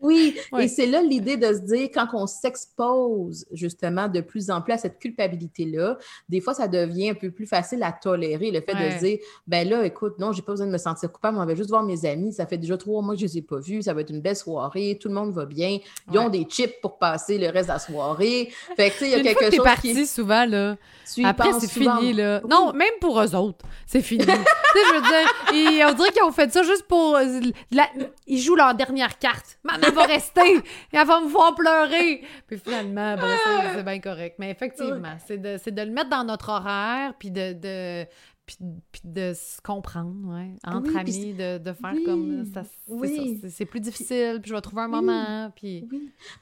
Oui, 0.00 0.36
et 0.58 0.68
c'est 0.68 0.86
là 0.86 1.02
l'idée 1.02 1.36
de 1.36 1.52
se 1.52 1.60
dire, 1.60 1.88
quand 1.92 2.06
on 2.14 2.26
s'expose 2.26 3.46
justement 3.52 4.08
de 4.08 4.20
plus 4.20 4.50
en 4.50 4.60
plus 4.62 4.72
à 4.72 4.78
cette 4.78 4.98
culpabilité-là, 4.98 5.98
des 6.28 6.40
fois, 6.40 6.54
ça 6.54 6.68
devient 6.68 7.10
un 7.10 7.14
peu 7.14 7.30
plus 7.30 7.46
facile 7.46 7.82
à 7.82 7.92
tolérer, 7.92 8.50
le 8.50 8.60
fait 8.60 8.74
de 8.74 8.90
se 8.96 9.04
dire, 9.04 9.18
ben 9.46 9.68
là, 9.68 9.84
écoute, 9.84 10.18
non, 10.18 10.32
j'ai 10.32 10.42
pas 10.42 10.52
besoin 10.52 10.66
de 10.66 10.72
me 10.72 10.78
sentir 10.78 11.12
coupable, 11.12 11.38
on 11.38 11.44
va 11.44 11.54
juste 11.54 11.70
voir 11.70 11.82
mes 11.82 12.04
amis, 12.06 12.32
ça 12.32 12.46
fait 12.46 12.58
déjà 12.58 12.76
trois 12.76 13.02
mois 13.02 13.14
que 13.14 13.20
je 13.20 13.26
les 13.26 13.38
ai 13.38 13.42
pas 13.42 13.58
vus, 13.58 13.82
ça 13.82 13.94
va 13.94 14.00
être 14.00 14.10
une 14.10 14.20
belle 14.20 14.36
soirée, 14.36 14.98
tout 15.00 15.08
le 15.08 15.14
monde 15.14 15.32
va 15.32 15.44
bien, 15.44 15.78
ils 16.10 16.18
ont 16.18 16.28
des 16.28 16.44
chips 16.44 16.80
pour 16.80 16.98
passer 16.98 17.38
le 17.38 17.48
reste 17.48 17.68
de 17.68 17.72
la 17.74 17.78
soirée. 17.78 18.52
Fait 18.76 18.90
que, 18.90 18.94
tu 18.94 18.98
sais, 19.00 19.10
il 19.10 19.12
y 19.12 19.28
a 19.28 19.34
quelque 19.34 19.54
chose 19.54 19.64
parti 19.64 19.94
qui... 19.94 20.06
souvent, 20.06 20.44
là, 20.46 20.76
après, 21.24 21.52
c'est 21.58 21.70
fini, 21.70 22.12
là. 22.12 22.40
Non, 22.48 22.72
même 22.72 22.88
pour 23.00 23.20
eux 23.20 23.34
autres, 23.34 23.64
c'est 23.86 24.02
fini. 24.02 24.24
tu 24.26 24.32
sais, 24.32 24.38
je 24.74 24.94
veux 24.94 25.02
dire, 25.02 25.88
on 25.88 25.92
dirait 25.94 26.12
qu'ils 26.12 26.22
ont 26.22 26.32
fait 26.32 26.52
ça 26.52 26.62
juste 26.62 26.84
pour... 26.84 27.16
Euh, 27.16 27.40
ils 28.26 28.38
jouent 28.38 28.56
leur 28.56 28.74
dernière 28.74 29.18
carte. 29.18 29.58
Maman 29.64 29.89
va 29.92 30.04
rester, 30.04 30.62
elle 30.92 31.06
va 31.06 31.20
me 31.20 31.28
voir 31.28 31.54
pleurer. 31.54 32.22
Puis 32.46 32.58
finalement, 32.58 33.16
c'est 33.74 33.82
bien 33.82 34.00
correct. 34.00 34.36
Mais 34.38 34.50
effectivement, 34.50 35.16
c'est 35.26 35.38
de, 35.38 35.58
de, 35.70 35.82
le 35.82 35.90
mettre 35.90 36.10
dans 36.10 36.24
notre 36.24 36.50
horaire, 36.50 37.14
puis 37.18 37.30
de, 37.30 37.52
de 37.52 38.06
puis, 38.92 39.00
de 39.04 39.32
se 39.34 39.60
comprendre, 39.62 40.14
ouais, 40.32 40.54
entre 40.66 40.96
amis, 40.96 41.34
de, 41.34 41.58
de, 41.58 41.72
faire 41.72 41.94
comme 42.04 42.44
ça. 42.52 42.62
C'est 43.48 43.64
plus 43.64 43.80
difficile, 43.80 44.38
puis 44.40 44.50
je 44.50 44.54
vais 44.54 44.60
trouver 44.60 44.82
un 44.82 44.88
moment. 44.88 45.52
Puis, 45.54 45.88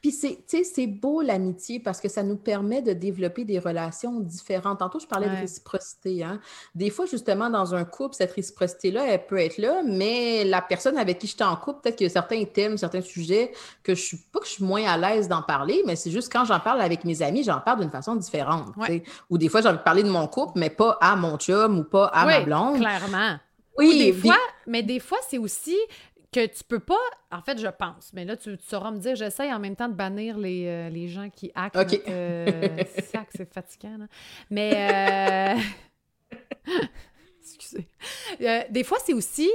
puis 0.01 0.13
c'est 0.13 0.87
beau 0.87 1.23
l'amitié 1.23 1.81
parce 1.81 2.01
que 2.01 2.09
ça 2.09 2.23
nous 2.23 2.37
permet 2.37 2.83
de 2.83 2.93
développer 2.93 3.45
des 3.45 3.59
relations 3.59 4.21
différentes. 4.21 4.79
Tantôt, 4.79 4.99
je 4.99 5.07
parlais 5.07 5.29
de 5.29 5.37
réciprocité. 5.37 6.23
Hein? 6.25 6.41
Des 6.75 6.91
fois, 6.91 7.07
justement, 7.07 7.51
dans 7.51 7.75
un 7.75 7.85
couple, 7.85 8.15
cette 8.15 8.33
réciprocité-là, 8.33 9.07
elle 9.07 9.27
peut 9.27 9.39
être 9.39 9.59
là, 9.59 9.83
mais 9.85 10.45
la 10.45 10.63
personne 10.63 10.97
avec 10.97 11.19
qui 11.19 11.27
je 11.27 11.35
suis 11.35 11.45
en 11.45 11.57
couple, 11.57 11.81
peut-être 11.83 11.97
qu'il 11.97 12.07
y 12.07 12.11
a 12.11 12.13
certains 12.13 12.45
thèmes, 12.45 12.79
certains 12.79 13.03
sujets 13.03 13.53
que 13.83 13.95
je 13.95 14.03
suis 14.03 14.19
pas 14.33 14.41
que 14.41 14.47
je 14.47 14.53
suis 14.53 14.65
moins 14.65 14.85
à 14.85 14.97
l'aise 14.97 15.29
d'en 15.29 15.43
parler, 15.43 15.83
mais 15.87 15.97
c'est 15.97 16.11
juste 16.11 16.33
quand 16.33 16.45
j'en 16.45 16.61
parle 16.61 16.81
avec 16.81 17.05
mes 17.05 17.23
amis, 17.23 17.43
j'en 17.45 17.61
parle 17.61 17.81
d'une 17.81 17.91
façon 17.91 18.17
différente. 18.17 18.69
Ou 19.31 19.39
des 19.39 19.49
fois, 19.49 19.61
j'ai 19.61 19.69
envie 19.69 19.79
de 19.79 19.83
parler 19.83 20.03
de 20.03 20.11
mon 20.11 20.27
couple, 20.27 20.53
mais 20.57 20.71
pas 20.71 20.99
à 21.01 21.17
mon 21.17 21.37
chum 21.37 21.79
ou 21.79 21.85
pas 21.85 21.98
à 22.05 22.27
ma 22.27 22.41
blonde. 22.41 22.79
Clairement. 22.79 23.39
Oui, 23.77 23.99
des 23.99 24.13
fois, 24.13 24.39
mais 24.67 24.83
des 24.83 24.99
fois, 24.99 25.19
c'est 25.29 25.39
aussi 25.39 25.77
que 26.33 26.47
tu 26.47 26.65
peux 26.65 26.81
pas. 26.81 26.97
En 27.31 27.43
fait, 27.43 27.59
je 27.59 27.69
pense, 27.69 28.11
mais 28.13 28.25
là, 28.25 28.37
tu, 28.37 28.57
sauras 28.67 28.91
me 28.91 28.99
dire, 28.99 29.15
j'essaye 29.17 29.53
en 29.53 29.59
même 29.59 29.77
temps 29.77 29.89
de 29.89 29.95
bannir 29.95 30.37
les, 30.39 30.67
euh, 30.67 30.89
les 30.91 31.09
gens 31.09 31.31
qui 31.31 31.51
hackent. 31.55 31.77
OK. 31.77 32.01
Euh, 32.09 32.69
c'est 33.35 33.53
fatigant, 33.53 33.99
là. 33.99 34.07
Mais. 34.51 35.57
Euh, 35.57 36.77
excusez. 37.41 37.89
des 38.71 38.85
fois, 38.85 38.99
c'est 39.05 39.15
aussi 39.15 39.49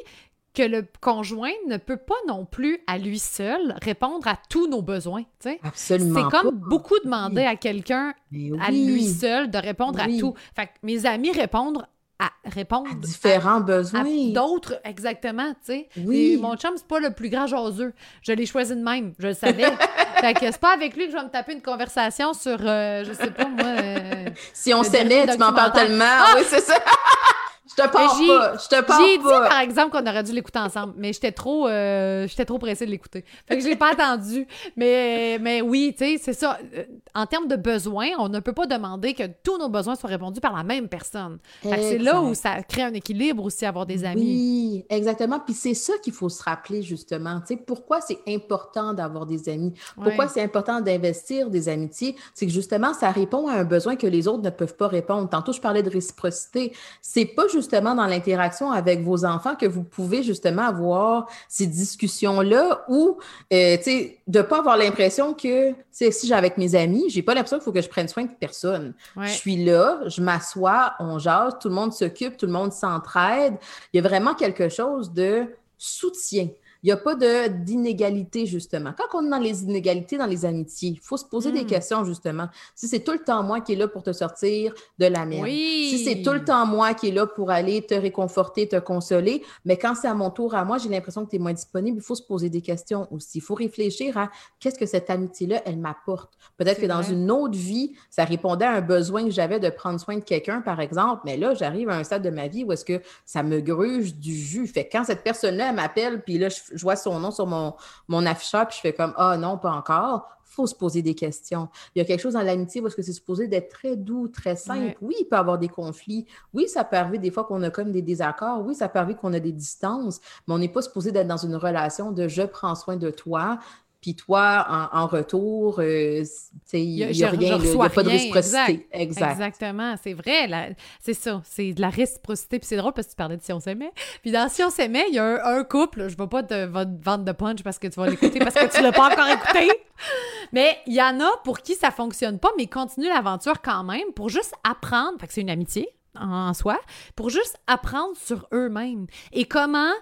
que 0.54 0.64
le 0.64 0.86
conjoint 1.02 1.52
ne 1.68 1.78
peut 1.78 1.98
pas 1.98 2.16
non 2.28 2.46
plus 2.46 2.80
à 2.86 3.00
lui 3.00 3.18
seul 3.18 3.76
répondre 3.82 4.28
à 4.28 4.38
tous 4.50 4.68
nos 4.68 4.84
besoins. 4.84 5.24
Absolument. 5.64 6.30
C'est 6.30 6.38
comme 6.38 6.52
beaucoup 6.52 7.00
demander 7.04 7.42
à 7.42 7.56
quelqu'un 7.56 8.14
à 8.60 8.72
lui 8.72 9.04
seul 9.04 9.50
de 9.50 9.58
répondre 9.58 10.00
à 10.00 10.08
tout. 10.08 10.36
Fait 10.56 10.68
que 10.68 10.72
mes 10.84 11.08
amis 11.08 11.32
répondent 11.32 11.88
à 12.24 12.50
répondre 12.50 12.90
à 12.92 12.96
différents 12.96 13.60
besoins. 13.60 14.04
D'autres, 14.32 14.80
exactement, 14.84 15.50
tu 15.66 15.74
sais. 15.74 15.90
Oui. 15.98 16.38
mon 16.42 16.56
chum, 16.56 16.72
c'est 16.76 16.88
pas 16.88 17.00
le 17.00 17.12
plus 17.12 17.30
grand 17.30 17.48
jaseux. 17.48 17.94
Je 18.22 18.32
l'ai 18.32 18.46
choisi 18.46 18.76
de 18.76 18.82
même, 18.82 19.14
je 19.20 19.28
le 19.28 19.34
savais. 19.34 19.66
fait 20.20 20.34
que 20.34 20.40
c'est 20.52 20.58
pas 20.58 20.74
avec 20.74 20.96
lui 20.96 21.06
que 21.06 21.12
je 21.12 21.18
vais 21.18 21.24
me 21.24 21.30
taper 21.30 21.54
une 21.54 21.62
conversation 21.62 22.34
sur, 22.34 22.58
euh, 22.62 23.04
je 23.04 23.14
sais 23.14 23.32
pas 23.32 23.46
moi. 23.46 23.66
Euh, 23.66 24.30
si 24.54 24.74
on 24.74 24.84
s'aimait, 24.84 25.28
tu 25.28 25.38
m'en 25.38 25.54
parles 25.54 25.74
tellement. 25.74 26.06
Ah! 26.06 26.36
Oui, 26.38 26.44
c'est 26.48 26.62
ça. 26.62 26.76
Je 27.78 27.84
te 27.84 27.88
parle 27.90 28.28
pas. 28.28 28.58
Je 28.58 28.68
te 28.68 28.82
parle 28.82 29.04
J'ai 29.06 29.18
dit, 29.18 29.24
par 29.24 29.60
exemple, 29.60 29.92
qu'on 29.92 30.08
aurait 30.08 30.24
dû 30.24 30.32
l'écouter 30.32 30.60
ensemble, 30.60 30.94
mais 30.98 31.14
j'étais 31.14 31.32
trop, 31.32 31.68
euh, 31.68 32.28
j'étais 32.28 32.46
trop 32.46 32.60
pressée 32.60 32.86
de 32.86 32.92
l'écouter. 32.92 33.26
Fait 33.48 33.58
que 33.58 33.64
je 33.64 33.68
l'ai 33.68 33.76
pas 33.76 33.92
attendu. 33.92 34.48
Mais, 34.76 35.38
mais 35.42 35.62
oui, 35.62 35.96
tu 35.98 36.06
sais, 36.06 36.18
c'est 36.22 36.34
ça. 36.34 36.60
Euh, 36.76 36.84
en 37.16 37.26
termes 37.26 37.48
de 37.48 37.56
besoins, 37.56 38.10
on 38.20 38.30
ne 38.30 38.40
peut 38.40 38.54
pas 38.54 38.66
demander 38.66 39.14
que 39.14 39.24
tous 39.44 39.58
nos 39.58 39.70
besoins 39.70 39.96
soient 39.96 40.10
répondus 40.10 40.42
par 40.42 40.56
la 40.56 40.64
même 40.64 40.88
personne. 40.88 41.40
c'est 41.62 41.98
là 41.98 42.22
où 42.22 42.34
ça 42.34 42.62
crée 42.64 42.84
un 42.84 42.94
équilibre 42.94 43.44
aussi, 43.44 43.66
avoir 43.66 43.86
des 43.86 44.06
amis. 44.06 44.22
Oui, 44.22 44.86
exactement. 44.90 45.40
Puis 45.40 45.54
c'est 45.54 45.74
ça 45.74 45.94
qu'il 46.04 46.14
faut 46.14 46.30
se 46.30 46.44
rappeler, 46.44 46.82
justement. 46.82 47.40
Tu 47.42 47.56
sais, 47.56 47.58
pourquoi 47.58 48.02
c'est 48.02 48.20
important 48.28 48.94
d'avoir 48.94 49.26
des 49.26 49.50
amis? 49.50 49.74
Pourquoi 49.96 50.28
c'est 50.28 50.42
important 50.42 50.82
d'investir 50.82 51.50
des 51.50 51.70
amitiés? 51.70 52.16
C'est 52.34 52.46
que 52.46 52.52
justement, 52.52 52.94
ça 52.94 53.12
répond 53.12 53.48
à 53.48 53.54
un 53.54 53.64
besoin 53.64 53.96
que 53.96 54.08
les 54.08 54.28
autres 54.28 54.44
ne 54.44 54.50
peuvent 54.50 54.76
pas 54.76 54.88
répondre. 54.88 55.30
Tantôt, 55.30 55.54
je 55.54 55.62
parlais 55.62 55.84
de 55.84 55.90
réciprocité. 55.90 56.74
C'est 57.02 57.26
pas 57.26 57.48
justement 57.64 57.96
dans 57.96 58.06
l'interaction 58.06 58.72
avec 58.72 59.02
vos 59.02 59.26
enfants 59.26 59.56
que 59.56 59.66
vous 59.66 59.84
pouvez 59.84 60.22
justement 60.22 60.64
avoir 60.64 61.28
ces 61.48 61.66
discussions-là 61.66 62.86
ou, 62.90 63.18
euh, 63.52 63.78
tu 63.78 63.84
sais, 63.84 64.20
de 64.28 64.42
pas 64.42 64.60
avoir 64.60 64.78
l'impression 64.78 65.34
que, 65.34 65.74
si 65.92 66.28
j'ai 66.28 66.34
avec 66.34 66.58
mes 66.58 66.76
amis, 66.76 67.06
j'ai 67.10 67.24
pas 67.24 67.34
l'impression 67.34 67.58
qu'il 67.58 67.66
faut 67.66 67.72
que 67.72 67.82
je 67.82 67.90
prenne 67.90 68.08
soin 68.08 68.24
de 68.24 68.32
personne. 68.40 68.94
Je 69.20 69.30
suis 69.30 69.64
là, 69.64 70.02
je 70.08 70.22
m'assois, 70.22 70.94
on 71.00 71.18
jase, 71.20 71.54
tout 71.60 71.70
le 71.70 71.76
monde 71.76 71.94
s'occupe, 71.94 72.38
tout 72.38 72.46
le 72.46 72.52
monde 72.52 72.72
s'entraide. 72.72 73.56
Il 73.92 73.98
y 73.98 74.06
a 74.06 74.08
vraiment 74.08 74.34
quelque 74.36 74.70
chose 74.70 75.12
de 75.14 75.46
soutien. 75.78 76.50
Il 76.84 76.88
n'y 76.88 76.92
a 76.92 76.98
pas 76.98 77.16
d'inégalité, 77.16 78.46
justement. 78.46 78.94
Quand 78.98 79.18
on 79.18 79.26
est 79.26 79.30
dans 79.30 79.40
les 79.40 79.64
inégalités, 79.64 80.18
dans 80.18 80.26
les 80.26 80.46
amitiés, 80.46 80.90
il 80.90 81.00
faut 81.00 81.18
se 81.18 81.26
poser 81.26 81.52
des 81.52 81.64
hmm. 81.64 81.68
questions, 81.68 82.04
justement. 82.04 82.50
Si 82.76 82.88
c'est 82.88 83.00
tout 83.00 83.14
le 83.14 83.20
temps 83.20 83.42
moi 83.42 83.62
qui 83.62 83.74
est 83.74 83.76
là 83.78 83.88
pour 83.88 84.04
te 84.04 84.12
sortir 84.12 84.74
de 85.00 85.06
la 85.06 85.26
merde, 85.26 85.48
si 85.48 86.04
c'est 86.04 86.22
tout 86.22 86.34
le 86.34 86.44
temps 86.44 86.66
moi 86.66 86.94
qui 86.94 87.10
est 87.10 87.12
là 87.12 87.26
pour 87.26 87.52
aller 87.52 87.82
te 87.82 87.96
réconforter, 87.96 88.68
te 88.68 88.80
consoler, 88.80 89.44
mais 89.66 89.78
quand 89.78 89.96
c'est 89.96 90.08
à 90.08 90.14
mon 90.14 90.30
tour 90.30 90.56
à 90.56 90.66
moi, 90.66 90.78
j'ai 90.78 90.90
l'impression 90.90 91.26
que 91.26 91.30
tu 91.30 91.38
es 91.38 91.40
moins 91.40 91.54
disponible, 91.54 91.98
il 91.98 92.04
faut 92.04 92.16
se 92.16 92.24
poser 92.24 92.50
des 92.50 92.62
questions 92.62 93.08
aussi. 93.12 93.38
Il 93.38 93.42
faut 93.42 93.56
réfléchir 93.56 94.18
à 94.18 94.30
qu'est-ce 94.60 94.78
que 94.78 94.86
cette 94.86 95.10
amitié-là, 95.10 95.62
elle 95.66 95.78
m'apporte. 95.78 96.34
Peut-être 96.58 96.82
que 96.82 96.86
dans 96.86 97.02
une 97.02 97.32
autre 97.32 97.58
vie, 97.58 97.94
ça 98.10 98.26
répondait 98.26 98.66
à 98.66 98.74
un 98.74 98.82
besoin 98.82 99.24
que 99.24 99.32
j'avais 99.32 99.60
de 99.60 99.70
prendre 99.70 100.00
soin 100.00 100.18
de 100.18 100.24
quelqu'un, 100.24 100.62
par 100.62 100.80
exemple, 100.80 101.22
mais 101.26 101.38
là, 101.38 101.54
j'arrive 101.54 101.90
à 101.90 101.96
un 101.96 102.04
stade 102.04 102.24
de 102.24 102.30
ma 102.30 102.48
vie 102.48 102.64
où 102.64 102.72
est-ce 102.72 102.86
que 102.86 103.02
ça 103.26 103.44
me 103.44 103.62
gruge 103.62 104.16
du 104.16 104.34
jus. 104.34 104.68
Fait 104.68 104.86
que 104.86 104.98
quand 104.98 105.04
cette 105.04 105.24
personne-là, 105.24 105.72
m'appelle, 105.72 106.22
puis 106.22 106.38
là, 106.38 106.50
je 106.50 106.73
je 106.74 106.82
vois 106.82 106.96
son 106.96 107.20
nom 107.20 107.32
sur 107.32 107.48
mon, 107.48 107.76
mon 108.08 108.26
afficheur, 108.26 108.68
puis 108.68 108.78
je 108.78 108.82
fais 108.82 108.94
comme 108.94 109.14
Ah 109.18 109.38
non, 109.38 109.58
pas 109.58 109.72
encore. 109.72 110.30
Il 110.50 110.56
faut 110.56 110.68
se 110.68 110.76
poser 110.76 111.02
des 111.02 111.16
questions. 111.16 111.68
Il 111.96 112.00
y 112.00 112.02
a 112.04 112.06
quelque 112.06 112.20
chose 112.22 112.34
dans 112.34 112.44
l'amitié 112.44 112.80
parce 112.80 112.94
que 112.94 113.02
c'est 113.02 113.14
supposé 113.14 113.48
d'être 113.48 113.70
très 113.70 113.96
doux, 113.96 114.28
très 114.28 114.56
simple. 114.56 114.96
Oui, 115.02 115.16
il 115.20 115.26
peut 115.26 115.36
y 115.36 115.40
avoir 115.40 115.58
des 115.58 115.68
conflits. 115.68 116.28
Oui, 116.54 116.68
ça 116.68 116.84
peut 116.84 116.96
arriver 116.96 117.18
des 117.18 117.32
fois 117.32 117.46
qu'on 117.46 117.64
a 117.64 117.72
comme 117.72 117.92
des 117.92 118.04
désaccords. 118.04 118.62
Oui, 118.64 118.76
ça 118.76 118.88
peut 118.88 119.00
arriver 119.00 119.16
qu'on 119.16 119.34
a 119.34 119.40
des 119.40 119.52
distances, 119.52 120.22
mais 120.48 120.54
on 120.54 120.60
n'est 120.60 120.70
pas 120.70 120.84
supposé 120.84 121.12
d'être 121.12 121.28
dans 121.28 121.38
une 121.38 121.56
relation 121.56 122.12
de 122.12 122.28
je 122.28 122.44
prends 122.44 122.76
soin 122.76 122.98
de 122.98 123.10
toi, 123.10 123.58
puis 124.04 124.16
toi, 124.16 124.90
en, 124.92 125.08
retour, 125.08 125.80
euh, 125.80 126.26
il 126.74 126.84
n'y 126.84 127.04
a, 127.04 127.08
rien, 127.30 127.58
il 127.58 127.72
n'y 127.72 127.82
a 127.82 127.90
pas 127.90 128.04
de 128.04 128.10
réciprocité. 128.10 128.86
Exact. 128.92 129.32
Exactement, 129.32 129.96
c'est 130.04 130.12
vrai, 130.12 130.76
c'est 131.00 131.14
ça, 131.14 131.42
c'est 131.46 131.72
de 131.72 131.80
la 131.80 131.90
réciprocité. 131.90 132.60
Puis 132.60 132.68
c'est 132.68 132.76
drôle 132.76 132.92
parce 132.92 133.08
que 133.08 133.12
tu 133.12 133.16
parlais 133.16 133.38
de 133.38 133.42
Si 133.42 133.54
on 133.54 133.62
s'aimait. 133.62 133.94
Puis 134.22 134.32
dans 134.32 134.50
Si 134.50 134.62
on 134.62 134.70
s'aimait, 134.70 135.06
il 135.08 135.16
y 135.16 135.20
a 135.20 135.48
un, 135.48 135.64
couple, 135.64 136.10
je 136.10 136.16
ne 136.16 136.22
vais 136.22 136.28
pas 136.28 136.44
te 136.44 136.66
vendre 136.66 137.24
de 137.24 137.32
punch 137.32 137.64
parce 137.64 137.80
que 137.80 137.88
tu 137.88 137.98
vas 137.98 138.10
l'écouter 138.10 138.40
parce 138.40 138.56
que 138.56 138.70
tu 138.70 138.80
ne 138.80 138.84
l'as 138.84 138.92
pas 138.92 139.10
encore 139.10 139.28
écouté. 139.28 139.72
Mais 140.52 140.78
il 140.86 140.96
y 140.96 141.02
en 141.02 141.22
a 141.22 141.32
pour 141.46 141.60
qui 141.60 141.76
ça 141.76 141.90
fonctionne 141.90 142.40
pas, 142.40 142.50
mais 142.58 142.68
continue 142.68 143.08
l'aventure 143.08 143.62
quand 143.62 143.84
même 143.84 144.12
pour 144.14 144.28
juste 144.28 144.54
apprendre. 144.66 145.18
Fait 145.20 145.28
que 145.28 145.34
c'est 145.34 145.42
une 145.42 145.50
amitié 145.50 145.88
en 146.20 146.54
soi, 146.54 146.80
pour 147.16 147.30
juste 147.30 147.58
apprendre 147.68 148.16
sur 148.18 148.48
eux-mêmes. 148.54 149.08
Et 149.32 149.46
comment 149.46 149.94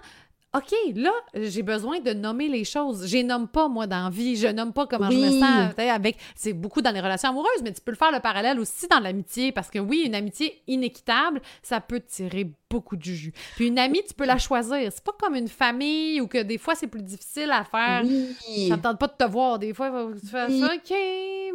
OK, 0.54 0.74
là, 0.96 1.12
j'ai 1.34 1.62
besoin 1.62 2.00
de 2.00 2.12
nommer 2.12 2.46
les 2.46 2.64
choses. 2.64 3.06
Je 3.06 3.22
nomme 3.22 3.48
pas, 3.48 3.68
moi, 3.68 3.86
dans 3.86 4.04
la 4.04 4.10
vie. 4.10 4.36
Je 4.36 4.48
nomme 4.48 4.74
pas 4.74 4.86
comment 4.86 5.10
je 5.10 5.16
me 5.16 5.40
sens. 5.40 5.72
Avec, 5.78 6.18
c'est 6.34 6.52
beaucoup 6.52 6.82
dans 6.82 6.90
les 6.90 7.00
relations 7.00 7.30
amoureuses, 7.30 7.62
mais 7.62 7.72
tu 7.72 7.80
peux 7.80 7.92
le 7.92 7.96
faire 7.96 8.12
le 8.12 8.20
parallèle 8.20 8.60
aussi 8.60 8.86
dans 8.86 9.00
l'amitié. 9.00 9.50
Parce 9.50 9.70
que 9.70 9.78
oui, 9.78 10.02
une 10.04 10.14
amitié 10.14 10.62
inéquitable, 10.66 11.40
ça 11.62 11.80
peut 11.80 12.00
tirer 12.00 12.52
beaucoup 12.72 12.96
de 12.96 13.04
jus. 13.04 13.32
Puis 13.56 13.68
une 13.68 13.78
amie, 13.78 14.02
tu 14.06 14.14
peux 14.14 14.24
la 14.24 14.38
choisir. 14.38 14.90
C'est 14.90 15.04
pas 15.04 15.12
comme 15.20 15.34
une 15.34 15.48
famille 15.48 16.20
où 16.20 16.26
que 16.26 16.42
des 16.42 16.58
fois, 16.58 16.74
c'est 16.74 16.86
plus 16.86 17.02
difficile 17.02 17.50
à 17.50 17.64
faire. 17.64 18.02
Oui. 18.04 18.68
Ça 18.68 18.78
tente 18.78 18.98
pas 18.98 19.08
de 19.08 19.12
te 19.12 19.30
voir. 19.30 19.58
Des 19.58 19.74
fois, 19.74 20.08
tu 20.18 20.26
fais 20.26 20.48
ça, 20.48 20.74
OK, 20.74 20.96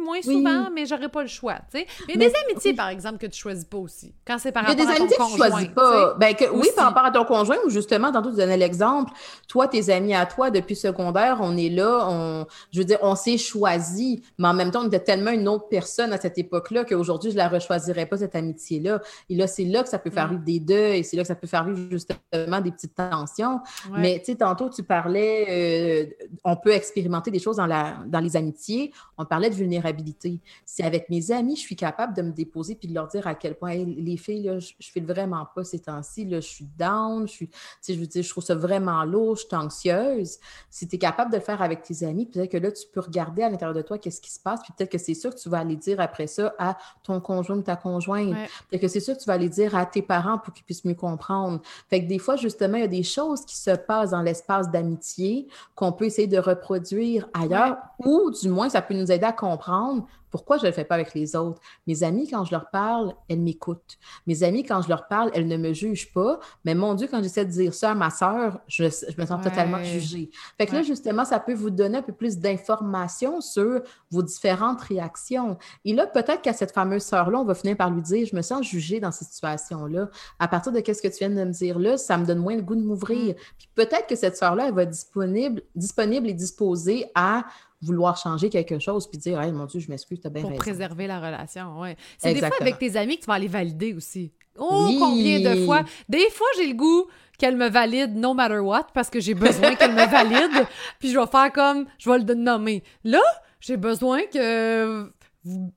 moins 0.04 0.22
souvent, 0.22 0.68
mais 0.72 0.86
j'aurais 0.86 1.08
pas 1.08 1.22
le 1.22 1.28
choix. 1.28 1.58
sais. 1.72 1.86
Mais, 2.06 2.16
des 2.16 2.32
amitiés, 2.46 2.74
par 2.74 2.88
exemple, 2.88 3.18
que 3.18 3.26
tu 3.26 3.38
choisis 3.38 3.64
pas 3.64 3.78
aussi. 3.78 4.14
Quand 4.24 4.38
c'est 4.38 4.52
par 4.52 4.64
rapport 4.64 4.88
à 4.88 4.94
ton 4.94 5.06
conjoint. 5.06 5.06
Il 5.06 5.10
y 5.10 5.12
a 5.12 5.16
des 5.16 5.16
amitiés 5.16 5.16
que 5.16 5.32
tu 5.32 5.36
choisis 5.36 5.68
pas. 5.74 6.14
Ben, 6.14 6.34
que, 6.34 6.44
oui, 6.52 6.68
par 6.76 6.84
rapport 6.86 7.04
à 7.04 7.10
ton 7.10 7.24
conjoint, 7.24 7.56
ou 7.66 7.70
justement, 7.70 8.12
tantôt, 8.12 8.30
tu 8.30 8.36
donnais 8.36 8.56
l'exemple. 8.56 9.12
Toi, 9.48 9.66
tes 9.66 9.90
amis 9.90 10.14
à 10.14 10.26
toi, 10.26 10.50
depuis 10.50 10.76
secondaire, 10.76 11.38
on 11.40 11.56
est 11.56 11.70
là, 11.70 12.06
on, 12.08 12.46
je 12.72 12.78
veux 12.78 12.84
dire, 12.84 12.98
on 13.02 13.16
s'est 13.16 13.38
choisi, 13.38 14.22
mais 14.38 14.48
en 14.48 14.54
même 14.54 14.70
temps, 14.70 14.82
on 14.84 14.86
était 14.86 15.00
tellement 15.00 15.32
une 15.32 15.48
autre 15.48 15.68
personne 15.68 16.12
à 16.12 16.20
cette 16.20 16.38
époque-là 16.38 16.84
qu'aujourd'hui, 16.84 17.32
je 17.32 17.36
la 17.36 17.48
rechoisirais 17.48 18.06
pas, 18.06 18.18
cette 18.18 18.36
amitié-là. 18.36 19.00
Et 19.28 19.36
là, 19.36 19.46
c'est 19.46 19.64
là 19.64 19.82
que 19.82 19.88
ça 19.88 19.98
peut 19.98 20.10
faire 20.10 20.32
mm. 20.32 20.44
des 20.44 20.60
deuils 20.60 21.04
c'est 21.08 21.16
là 21.16 21.22
que 21.22 21.28
ça 21.28 21.34
peut 21.34 21.46
faire 21.46 21.64
vivre 21.64 21.90
justement 21.90 22.60
des 22.60 22.70
petites 22.70 22.94
tensions. 22.94 23.60
Mais 23.90 24.18
tu 24.18 24.32
sais, 24.32 24.36
tantôt, 24.36 24.68
tu 24.68 24.82
parlais, 24.82 25.46
euh, 25.48 26.26
on 26.44 26.56
peut 26.56 26.72
expérimenter 26.72 27.30
des 27.30 27.38
choses 27.38 27.56
dans, 27.56 27.66
la, 27.66 27.98
dans 28.06 28.20
les 28.20 28.36
amitiés. 28.36 28.92
On 29.16 29.24
parlait 29.24 29.50
de 29.50 29.54
vulnérabilité. 29.54 30.40
Si 30.64 30.82
avec 30.82 31.08
mes 31.10 31.30
amis, 31.30 31.56
je 31.56 31.62
suis 31.62 31.76
capable 31.76 32.14
de 32.14 32.22
me 32.22 32.32
déposer 32.32 32.74
puis 32.74 32.88
de 32.88 32.94
leur 32.94 33.08
dire 33.08 33.26
à 33.26 33.34
quel 33.34 33.54
point 33.54 33.74
les 33.74 34.16
filles, 34.16 34.44
là, 34.44 34.58
je, 34.58 34.72
ne 34.78 34.84
fais 34.84 35.00
vraiment 35.00 35.46
pas 35.54 35.64
ces 35.64 35.80
temps-ci, 35.80 36.28
je 36.30 36.40
suis 36.40 36.68
down, 36.78 37.26
je 37.26 37.32
suis, 37.32 37.50
je 37.86 37.94
veux 37.94 38.06
dire, 38.06 38.22
je 38.22 38.28
trouve 38.28 38.44
ça 38.44 38.54
vraiment 38.54 39.04
lourd, 39.04 39.36
je 39.36 39.46
suis 39.46 39.56
anxieuse. 39.56 40.38
Si 40.70 40.86
tu 40.88 40.96
es 40.96 40.98
capable 40.98 41.32
de 41.32 41.36
le 41.36 41.42
faire 41.42 41.62
avec 41.62 41.82
tes 41.82 42.04
amis, 42.04 42.26
peut-être 42.26 42.50
que 42.50 42.58
là, 42.58 42.70
tu 42.70 42.86
peux 42.92 43.00
regarder 43.00 43.42
à 43.42 43.50
l'intérieur 43.50 43.74
de 43.74 43.82
toi 43.82 43.98
qu'est-ce 43.98 44.20
qui 44.20 44.32
se 44.32 44.40
passe, 44.40 44.60
puis 44.62 44.72
peut-être 44.76 44.90
que 44.90 44.98
c'est 44.98 45.14
sûr 45.14 45.34
que 45.34 45.40
tu 45.40 45.48
vas 45.48 45.58
aller 45.58 45.76
dire 45.76 46.00
après 46.00 46.26
ça 46.26 46.54
à 46.58 46.76
ton 47.02 47.20
conjoint 47.20 47.56
ou 47.56 47.62
ta 47.62 47.76
conjointe. 47.76 48.34
Peut-être 48.68 48.82
que 48.82 48.88
c'est 48.88 49.00
sûr 49.00 49.16
que 49.16 49.20
tu 49.20 49.26
vas 49.26 49.34
aller 49.34 49.48
dire 49.48 49.74
à 49.76 49.86
tes 49.86 50.02
parents 50.02 50.38
pour 50.38 50.52
qu'ils 50.52 50.64
puissent 50.64 50.84
mieux 50.84 50.94
comprendre. 50.98 51.60
Fait 51.88 52.02
que 52.02 52.08
des 52.08 52.18
fois, 52.18 52.36
justement, 52.36 52.76
il 52.76 52.82
y 52.82 52.84
a 52.84 52.88
des 52.88 53.02
choses 53.02 53.44
qui 53.46 53.56
se 53.56 53.70
passent 53.70 54.10
dans 54.10 54.22
l'espace 54.22 54.70
d'amitié 54.70 55.48
qu'on 55.74 55.92
peut 55.92 56.04
essayer 56.04 56.28
de 56.28 56.38
reproduire 56.38 57.28
ailleurs, 57.32 57.78
ou 58.04 58.30
du 58.30 58.48
moins, 58.48 58.68
ça 58.68 58.82
peut 58.82 58.94
nous 58.94 59.10
aider 59.10 59.24
à 59.24 59.32
comprendre 59.32 60.06
pourquoi 60.30 60.58
je 60.58 60.62
ne 60.62 60.68
le 60.68 60.72
fais 60.72 60.84
pas 60.84 60.94
avec 60.94 61.14
les 61.14 61.36
autres? 61.36 61.60
Mes 61.86 62.02
amis, 62.02 62.28
quand 62.28 62.44
je 62.44 62.52
leur 62.52 62.70
parle, 62.70 63.14
elles 63.28 63.40
m'écoutent. 63.40 63.98
Mes 64.26 64.42
amis, 64.42 64.64
quand 64.64 64.82
je 64.82 64.88
leur 64.88 65.08
parle, 65.08 65.30
elles 65.34 65.46
ne 65.46 65.56
me 65.56 65.72
jugent 65.72 66.12
pas. 66.12 66.38
Mais 66.64 66.74
mon 66.74 66.94
Dieu, 66.94 67.08
quand 67.10 67.22
j'essaie 67.22 67.44
de 67.44 67.50
dire 67.50 67.74
ça 67.74 67.92
à 67.92 67.94
ma 67.94 68.10
sœur, 68.10 68.60
je, 68.66 68.84
me 68.84 69.26
sens 69.26 69.42
totalement 69.42 69.82
jugée. 69.82 70.30
Fait 70.56 70.66
que 70.66 70.74
là, 70.74 70.82
justement, 70.82 71.24
ça 71.24 71.40
peut 71.40 71.54
vous 71.54 71.70
donner 71.70 71.98
un 71.98 72.02
peu 72.02 72.12
plus 72.12 72.38
d'informations 72.38 73.40
sur 73.40 73.82
vos 74.10 74.22
différentes 74.22 74.80
réactions. 74.82 75.58
Et 75.84 75.92
là, 75.92 76.06
peut-être 76.06 76.42
qu'à 76.42 76.52
cette 76.52 76.72
fameuse 76.72 77.02
sœur-là, 77.02 77.38
on 77.38 77.44
va 77.44 77.54
finir 77.54 77.76
par 77.76 77.90
lui 77.90 78.02
dire, 78.02 78.26
je 78.26 78.36
me 78.36 78.42
sens 78.42 78.66
jugée 78.66 79.00
dans 79.00 79.12
cette 79.12 79.28
situation-là. 79.28 80.10
À 80.38 80.48
partir 80.48 80.72
de 80.72 80.78
ce 80.78 81.02
que 81.02 81.08
tu 81.08 81.18
viens 81.18 81.30
de 81.30 81.34
me 81.34 81.52
dire 81.52 81.78
là, 81.78 81.96
ça 81.96 82.16
me 82.16 82.26
donne 82.26 82.38
moins 82.38 82.56
le 82.56 82.62
goût 82.62 82.76
de 82.76 82.82
m'ouvrir. 82.82 83.34
Mm. 83.34 83.38
Puis 83.58 83.68
peut-être 83.74 84.06
que 84.06 84.16
cette 84.16 84.36
sœur-là, 84.36 84.68
elle 84.68 84.74
va 84.74 84.82
être 84.82 84.90
disponible, 84.90 85.62
disponible 85.74 86.28
et 86.28 86.34
disposée 86.34 87.06
à 87.14 87.44
vouloir 87.80 88.16
changer 88.16 88.48
quelque 88.50 88.78
chose 88.78 89.08
puis 89.08 89.18
dire 89.18 89.40
hey, 89.40 89.52
mon 89.52 89.66
Dieu, 89.66 89.80
je 89.80 89.88
m'excuse, 89.88 90.20
t'as 90.20 90.30
bien 90.30 90.42
Pour 90.42 90.54
préserver 90.56 91.06
la 91.06 91.18
relation, 91.18 91.80
oui. 91.80 91.90
C'est 92.18 92.34
des 92.34 92.40
fois 92.40 92.56
avec 92.60 92.78
tes 92.78 92.96
amis 92.96 93.16
que 93.16 93.22
tu 93.22 93.26
vas 93.26 93.34
aller 93.34 93.48
valider 93.48 93.94
aussi. 93.94 94.32
Oh, 94.58 94.90
combien 94.98 95.38
de 95.40 95.64
fois! 95.64 95.84
Des 96.08 96.28
fois, 96.30 96.46
j'ai 96.56 96.66
le 96.66 96.74
goût 96.74 97.06
qu'elle 97.38 97.56
me 97.56 97.68
valide 97.68 98.16
no 98.16 98.34
matter 98.34 98.58
what 98.58 98.88
parce 98.92 99.08
que 99.08 99.20
j'ai 99.20 99.34
besoin 99.34 99.76
qu'elle 99.76 99.92
me 99.92 100.10
valide, 100.10 100.66
puis 100.98 101.12
je 101.12 101.18
vais 101.18 101.26
faire 101.26 101.52
comme 101.52 101.86
je 101.98 102.10
vais 102.10 102.18
le 102.18 102.34
nommer. 102.34 102.82
Là, 103.04 103.22
j'ai 103.60 103.76
besoin 103.76 104.22
que 104.26 105.12
vous 105.44 105.72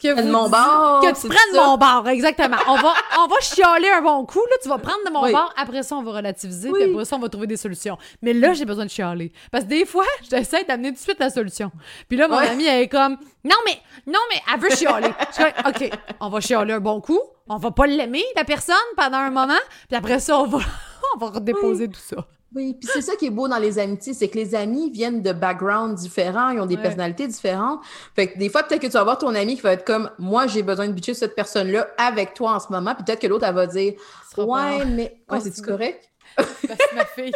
que, 0.00 0.22
mon 0.22 0.48
que 0.48 1.20
tu 1.20 1.28
prennes 1.28 1.54
mon 1.54 1.76
bar, 1.76 2.08
exactement. 2.08 2.56
On 2.68 2.76
va, 2.76 2.94
on 3.18 3.26
va 3.26 3.36
chialer 3.40 3.88
un 3.88 4.02
bon 4.02 4.24
coup, 4.26 4.40
là, 4.50 4.56
tu 4.62 4.68
vas 4.68 4.78
prendre 4.78 5.04
de 5.06 5.10
mon 5.10 5.30
bar, 5.30 5.52
après 5.56 5.82
ça, 5.82 5.96
on 5.96 6.02
va 6.02 6.12
relativiser, 6.12 6.70
puis 6.70 6.84
après 6.84 7.04
ça, 7.04 7.16
on 7.16 7.18
va 7.18 7.28
trouver 7.28 7.46
des 7.46 7.56
solutions. 7.56 7.98
Mais 8.22 8.32
là, 8.32 8.52
j'ai 8.52 8.64
besoin 8.64 8.84
de 8.84 8.90
chialer. 8.90 9.32
Parce 9.50 9.64
que 9.64 9.70
des 9.70 9.86
fois, 9.86 10.04
j'essaie 10.30 10.64
d'amener 10.64 10.90
tout 10.90 10.96
de 10.96 11.00
suite 11.00 11.18
la 11.18 11.30
solution. 11.30 11.70
Puis 12.08 12.16
là, 12.16 12.28
mon 12.28 12.36
amie, 12.36 12.66
elle 12.66 12.82
est 12.82 12.88
comme, 12.88 13.16
non, 13.44 13.56
mais, 13.66 13.78
non, 14.06 14.20
mais, 14.30 14.40
elle 14.52 14.60
veut 14.60 14.70
chialer. 14.70 15.12
Je 15.36 15.68
OK, 15.68 15.90
on 16.20 16.28
va 16.28 16.40
chialer 16.40 16.74
un 16.74 16.80
bon 16.80 17.00
coup, 17.00 17.20
on 17.48 17.56
va 17.56 17.70
pas 17.70 17.86
l'aimer, 17.86 18.24
la 18.36 18.44
personne, 18.44 18.76
pendant 18.96 19.18
un 19.18 19.30
moment, 19.30 19.52
puis 19.88 19.96
après 19.96 20.20
ça, 20.20 20.38
on 20.38 20.46
va, 20.46 20.58
on 21.14 21.18
va 21.18 21.26
redéposer 21.28 21.88
tout 21.88 22.00
ça. 22.00 22.26
Oui, 22.54 22.74
puis 22.74 22.88
c'est 22.92 23.02
ça 23.02 23.16
qui 23.16 23.26
est 23.26 23.30
beau 23.30 23.48
dans 23.48 23.58
les 23.58 23.80
amitiés, 23.80 24.14
c'est 24.14 24.28
que 24.28 24.38
les 24.38 24.54
amis 24.54 24.88
viennent 24.88 25.22
de 25.22 25.32
backgrounds 25.32 26.00
différents, 26.00 26.50
ils 26.50 26.60
ont 26.60 26.66
des 26.66 26.76
personnalités 26.76 27.26
différentes. 27.26 27.80
Fait 28.14 28.28
que 28.28 28.38
des 28.38 28.48
fois, 28.48 28.62
peut-être 28.62 28.80
que 28.80 28.86
tu 28.86 28.92
vas 28.92 29.02
voir 29.02 29.18
ton 29.18 29.34
ami 29.34 29.56
qui 29.56 29.62
va 29.62 29.72
être 29.72 29.84
comme 29.84 30.08
Moi, 30.18 30.46
j'ai 30.46 30.62
besoin 30.62 30.86
de 30.86 30.92
bitcher 30.92 31.14
cette 31.14 31.34
personne-là 31.34 31.88
avec 31.98 32.34
toi 32.34 32.52
en 32.52 32.60
ce 32.60 32.68
moment. 32.70 32.94
Puis 32.94 33.02
peut-être 33.04 33.20
que 33.20 33.26
l'autre, 33.26 33.44
elle 33.44 33.56
va 33.56 33.66
dire 33.66 33.94
Ouais, 34.36 34.84
mais. 34.84 35.20
Ouais, 35.28 35.40
c'est-tu 35.40 35.62
correct? 35.62 36.08
C'est 36.38 36.94
ma 36.94 37.04
fille. 37.06 37.32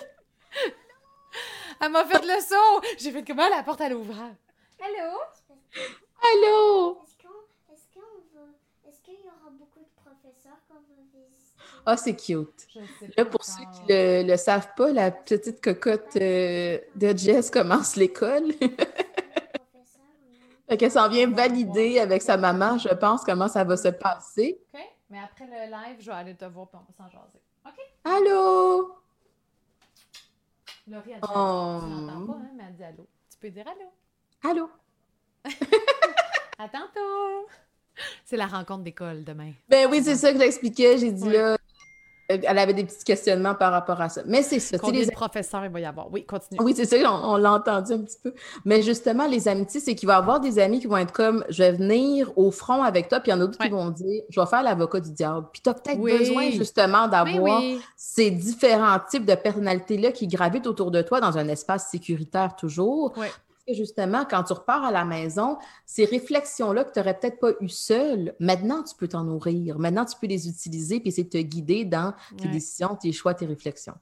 elle 1.81 1.91
m'a 1.91 2.05
fait 2.05 2.25
le 2.25 2.41
saut! 2.41 2.81
J'ai 2.99 3.11
fait 3.11 3.25
comment 3.27 3.49
la 3.49 3.65
porte 3.65 3.81
à 3.81 3.89
l'ouvrage. 3.89 4.37
Allô? 4.81 5.19
Allô? 6.33 6.99
Ah, 11.87 11.97
c'est 11.97 12.15
cute. 12.15 12.69
Là, 13.17 13.25
pour 13.25 13.45
ceux 13.45 13.65
qui 13.73 13.93
ne 13.93 14.29
le, 14.29 14.37
savent 14.37 14.69
pas, 14.77 14.93
la 14.93 15.11
petite 15.11 15.61
cocotte 15.61 16.15
euh, 16.17 16.79
de 16.95 17.17
Jess 17.17 17.51
commence 17.51 17.97
l'école. 17.97 18.53
fait 20.69 20.77
qu'elle 20.77 20.91
s'en 20.91 21.09
vient 21.09 21.31
valider 21.31 21.99
avec 21.99 22.21
sa 22.23 22.37
maman, 22.37 22.79
je 22.79 22.91
pense, 22.91 23.25
comment 23.25 23.49
ça 23.49 23.65
va 23.65 23.77
se 23.77 23.89
passer. 23.89 24.61
OK. 24.75 24.81
Mais 25.11 25.19
après 25.21 25.47
le 25.47 25.71
live, 25.71 25.97
je 26.01 26.07
vais 26.07 26.17
aller 26.17 26.35
te 26.35 26.45
voir 26.45 26.69
et 26.73 26.77
on 26.77 26.81
va 26.81 26.93
s'en 26.97 27.09
jaser. 27.09 27.41
OK? 27.67 27.81
Allô? 28.05 28.95
Laurie 30.87 31.15
a 31.15 31.17
dit 31.17 31.23
oh. 31.35 31.81
Tu 31.81 31.87
n'entends 31.89 32.27
pas, 32.27 32.35
hein, 32.35 32.51
mais 32.57 32.65
elle 32.69 32.75
dit 32.75 32.85
allô. 32.85 33.07
Tu 33.31 33.39
peux 33.39 33.51
dire 33.51 33.67
allô? 33.67 33.91
Allô? 34.51 34.71
à 36.59 36.69
tantôt! 36.69 37.49
C'est 38.25 38.37
la 38.37 38.47
rencontre 38.47 38.85
d'école 38.85 39.25
demain. 39.25 39.53
Ben 39.69 39.89
oui, 39.91 40.03
c'est 40.03 40.17
ça 40.17 40.33
que 40.33 40.39
j'expliquais. 40.39 40.99
J'ai 40.99 41.13
dit 41.13 41.31
là, 41.31 41.57
elle 42.29 42.59
avait 42.59 42.75
des 42.75 42.85
petits 42.85 43.05
questionnements 43.05 43.55
par 43.55 43.73
rapport 43.73 44.01
à 44.01 44.11
ça. 44.11 44.21
Mais 44.27 44.43
c'est 44.43 44.61
ça. 44.61 44.79
Combien 44.79 45.01
les... 45.01 45.07
de 45.07 45.13
professeurs 45.13 45.65
il 45.65 45.71
va 45.71 45.81
y 45.81 45.87
avoir? 45.87 46.13
Oui, 46.13 46.27
continue. 46.27 46.61
Oui, 46.63 46.75
c'est 46.77 46.85
ça, 46.85 46.97
on, 47.11 47.37
l'a 47.37 47.53
entendu 47.53 47.93
un 47.93 48.01
petit 48.01 48.19
peu. 48.23 48.35
Mais 48.67 48.83
justement, 48.83 49.27
les 49.27 49.49
amitiés, 49.49 49.81
c'est 49.81 49.95
qu'il 49.95 50.07
va 50.07 50.15
y 50.15 50.19
avoir 50.19 50.39
des 50.39 50.59
amis 50.59 50.81
qui 50.81 50.87
vont 50.87 50.99
être 50.99 51.13
comme, 51.13 51.43
je 51.49 51.63
vais 51.63 51.73
venir 51.73 52.31
au 52.37 52.51
front 52.51 52.83
avec 52.83 53.09
toi, 53.09 53.21
puis 53.21 53.31
il 53.31 53.35
y 53.35 53.39
en 53.39 53.41
a 53.41 53.47
d'autres 53.47 53.59
qui 53.59 53.71
vont 53.71 53.89
dire, 53.91 54.23
je 54.29 54.41
vais 54.41 54.47
faire 54.47 54.63
l'avocat 54.63 55.01
du 55.01 55.13
diable. 55.13 55.47
Puis 55.53 55.63
tu 55.63 55.71
as 55.71 55.75
peut-être 55.75 56.01
besoin 56.01 56.51
justement 56.51 57.09
d'avoir 57.09 57.63
ces 57.97 58.31
différents 58.31 58.99
types 59.11 59.25
de 59.25 59.35
personnalités-là 59.35 60.13
qui 60.13 60.27
gravitent 60.27 60.67
autour 60.67 60.91
de 60.91 61.01
toi 61.01 61.21
dans 61.21 61.39
un 61.39 61.49
espace 61.49 61.89
sécuritaire 61.91 62.57
toujours 62.57 63.15
justement, 63.75 64.25
quand 64.29 64.45
tu 64.45 64.53
repars 64.53 64.85
à 64.85 64.91
la 64.91 65.05
maison, 65.05 65.59
ces 65.87 66.05
réflexions-là 66.05 66.85
que 66.85 66.93
tu 66.93 66.99
n'aurais 66.99 67.19
peut-être 67.19 67.39
pas 67.39 67.53
eues 67.61 67.69
seule, 67.69 68.35
maintenant, 68.41 68.83
tu 68.83 68.95
peux 68.97 69.09
t'en 69.09 69.25
nourrir. 69.25 69.79
Maintenant, 69.79 70.05
tu 70.05 70.17
peux 70.21 70.27
les 70.27 70.49
utiliser 70.49 71.01
puis 71.01 71.09
essayer 71.09 71.25
de 71.25 71.31
te 71.31 71.39
guider 71.39 71.85
dans 71.85 72.15
tes 72.37 72.49
décisions, 72.49 72.97
tes 72.97 73.13
choix, 73.13 73.35
tes 73.35 73.47
réflexions. 73.47 73.95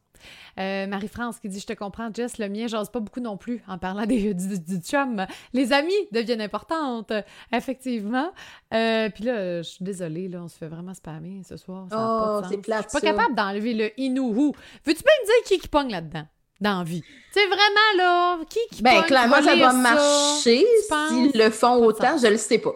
Euh, 0.59 0.87
Marie-France 0.87 1.39
qui 1.39 1.49
dit 1.49 1.61
Je 1.61 1.67
te 1.67 1.73
comprends, 1.73 2.11
Jess, 2.13 2.39
le 2.39 2.49
mien, 2.49 2.67
j'ose 2.67 2.91
pas 2.91 3.01
beaucoup 3.01 3.21
non 3.21 3.37
plus 3.37 3.63
en 3.69 3.79
parlant 3.79 4.07
des, 4.07 4.35
du, 4.35 4.79
chum. 4.79 5.27
Les 5.53 5.73
amis 5.73 5.93
deviennent 6.13 6.41
importantes, 6.41 7.13
effectivement. 7.53 8.33
Euh, 8.73 9.11
puis 9.11 9.25
là, 9.25 9.63
je 9.63 9.69
suis 9.69 9.85
désolée, 9.85 10.29
là, 10.29 10.43
on 10.43 10.49
se 10.49 10.57
fait 10.57 10.69
vraiment 10.69 10.95
spammer 10.95 11.43
ce 11.47 11.57
soir. 11.57 11.87
oh, 11.93 12.41
c'est 12.49 12.59
plate. 12.59 12.87
Je 12.87 12.99
suis 12.99 13.07
pas 13.07 13.15
capable 13.15 13.35
d'enlever 13.35 13.75
le 13.75 14.01
inouhou. 14.01 14.53
Veux-tu 14.85 15.03
pas 15.03 15.11
me 15.23 15.27
dire 15.27 15.45
qui 15.47 15.59
qui 15.59 15.69
pogne 15.69 15.91
là-dedans? 15.91 16.27
Dans 16.61 16.83
vie. 16.83 17.03
C'est 17.33 17.47
vraiment 17.47 17.97
là, 17.97 18.38
qui 18.49 18.59
qui 18.73 18.83
Ben 18.83 19.03
clairement 19.03 19.42
ça 19.42 19.57
va 19.57 19.73
marcher 19.73 20.64
s'ils 21.09 21.33
le 21.35 21.51
font 21.51 21.85
autant, 21.85 22.16
je 22.19 22.29
le 22.29 22.37
sais 22.37 22.59
pas. 22.59 22.73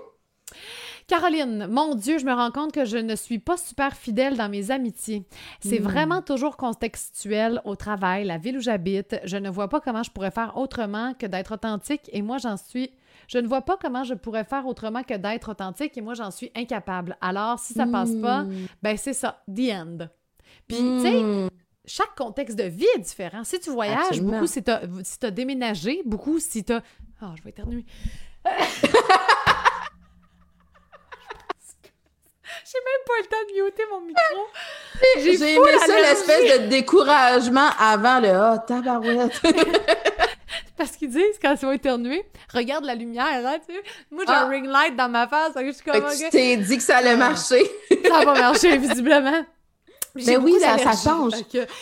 Caroline, 1.11 1.67
mon 1.69 1.97
Dieu, 1.97 2.19
je 2.19 2.25
me 2.25 2.33
rends 2.33 2.53
compte 2.53 2.71
que 2.71 2.85
je 2.85 2.97
ne 2.97 3.17
suis 3.17 3.41
pas 3.41 3.57
super 3.57 3.97
fidèle 3.97 4.37
dans 4.37 4.49
mes 4.49 4.71
amitiés. 4.71 5.25
C'est 5.59 5.81
hmm. 5.81 5.83
vraiment 5.83 6.23
toujours 6.23 6.57
contextuel 6.57 7.61
au 7.65 7.75
travail, 7.75 8.25
la 8.25 8.39
ville 8.39 8.59
où 8.59 8.61
j'habite. 8.61 9.17
Je 9.25 9.37
ne 9.37 9.51
vois 9.51 9.69
pas 9.69 9.81
comment 9.81 10.05
je 10.05 10.13
pourrais 10.13 10.31
faire 10.31 10.57
autrement 10.57 11.15
que 11.15 11.27
d'être 11.27 11.55
authentique 11.55 12.09
et 12.13 12.23
moi 12.23 12.39
j'en 12.39 12.57
suis 12.57 12.93
je 13.27 13.39
ne 13.39 13.47
vois 13.47 13.63
pas 13.63 13.77
comment 13.77 14.03
je 14.05 14.15
pourrais 14.15 14.45
faire 14.45 14.67
autrement 14.67 15.03
que 15.03 15.15
d'être 15.15 15.51
authentique 15.51 15.97
et 15.97 16.01
moi 16.01 16.15
j'en 16.15 16.31
suis 16.31 16.53
incapable. 16.55 17.17
Alors 17.21 17.59
si 17.59 17.75
ça 17.75 17.87
passe 17.87 18.15
pas, 18.15 18.43
hmm. 18.43 18.67
ben 18.81 18.97
c'est 18.97 19.13
ça, 19.13 19.43
the 19.49 19.73
end. 19.73 19.99
Puis 20.69 20.77
tu 20.77 21.01
sais, 21.01 21.23
hmm 21.23 21.49
chaque 21.91 22.15
contexte 22.15 22.57
de 22.57 22.65
vie 22.65 22.87
est 22.95 23.01
différent. 23.01 23.43
Si 23.43 23.59
tu 23.59 23.71
voyages, 23.71 24.21
beaucoup 24.21 24.47
si 24.47 24.63
tu 24.63 24.71
as, 24.71 25.31
déménagé, 25.31 26.03
beaucoup 26.05 26.39
si 26.39 26.65
tu 26.65 26.73
as 26.73 26.83
Oh, 27.23 27.27
je 27.37 27.43
vais 27.43 27.51
éternuer. 27.51 27.85
J'ai 32.65 32.79
même 32.79 33.05
pas 33.07 33.15
le 33.21 33.27
temps 33.27 33.45
de 33.49 33.65
muter 33.65 33.83
mon 33.91 34.01
micro. 34.01 34.47
J'ai 35.17 35.55
aimé 35.55 35.79
ça, 35.85 36.01
l'espèce 36.01 36.61
de 36.61 36.69
découragement 36.69 37.69
avant 37.79 38.21
le 38.21 38.29
«Ah, 38.31 38.55
oh, 38.57 38.65
tabarouette!» 38.67 39.41
Parce 40.77 40.93
qu'ils 40.93 41.11
disent, 41.11 41.39
quand 41.43 41.55
ils 41.61 41.67
vont 41.67 41.73
éternuer, 41.73 42.25
regarde 42.55 42.85
la 42.85 42.95
lumière, 42.95 43.45
hein, 43.45 43.59
tu 43.67 43.75
sais. 43.75 43.83
Moi, 44.11 44.25
j'ai 44.27 44.33
un 44.33 44.47
ah. 44.47 44.49
ring 44.49 44.67
light 44.67 44.97
dans 44.97 45.09
ma 45.09 45.27
face, 45.27 45.53
je 45.57 45.73
suis 45.73 45.83
comme... 45.85 46.05
tu 46.17 46.31
t'es 46.31 46.57
dit 46.57 46.77
que 46.77 46.83
ça 46.83 46.99
allait 46.99 47.11
ah. 47.11 47.17
marcher. 47.17 47.63
ça 48.07 48.25
va 48.25 48.35
marcher, 48.35 48.79
visiblement. 48.79 49.45
Mais 50.15 50.37
oui, 50.37 50.55
ça, 50.61 50.79
ça 50.79 51.11
change. 51.11 51.33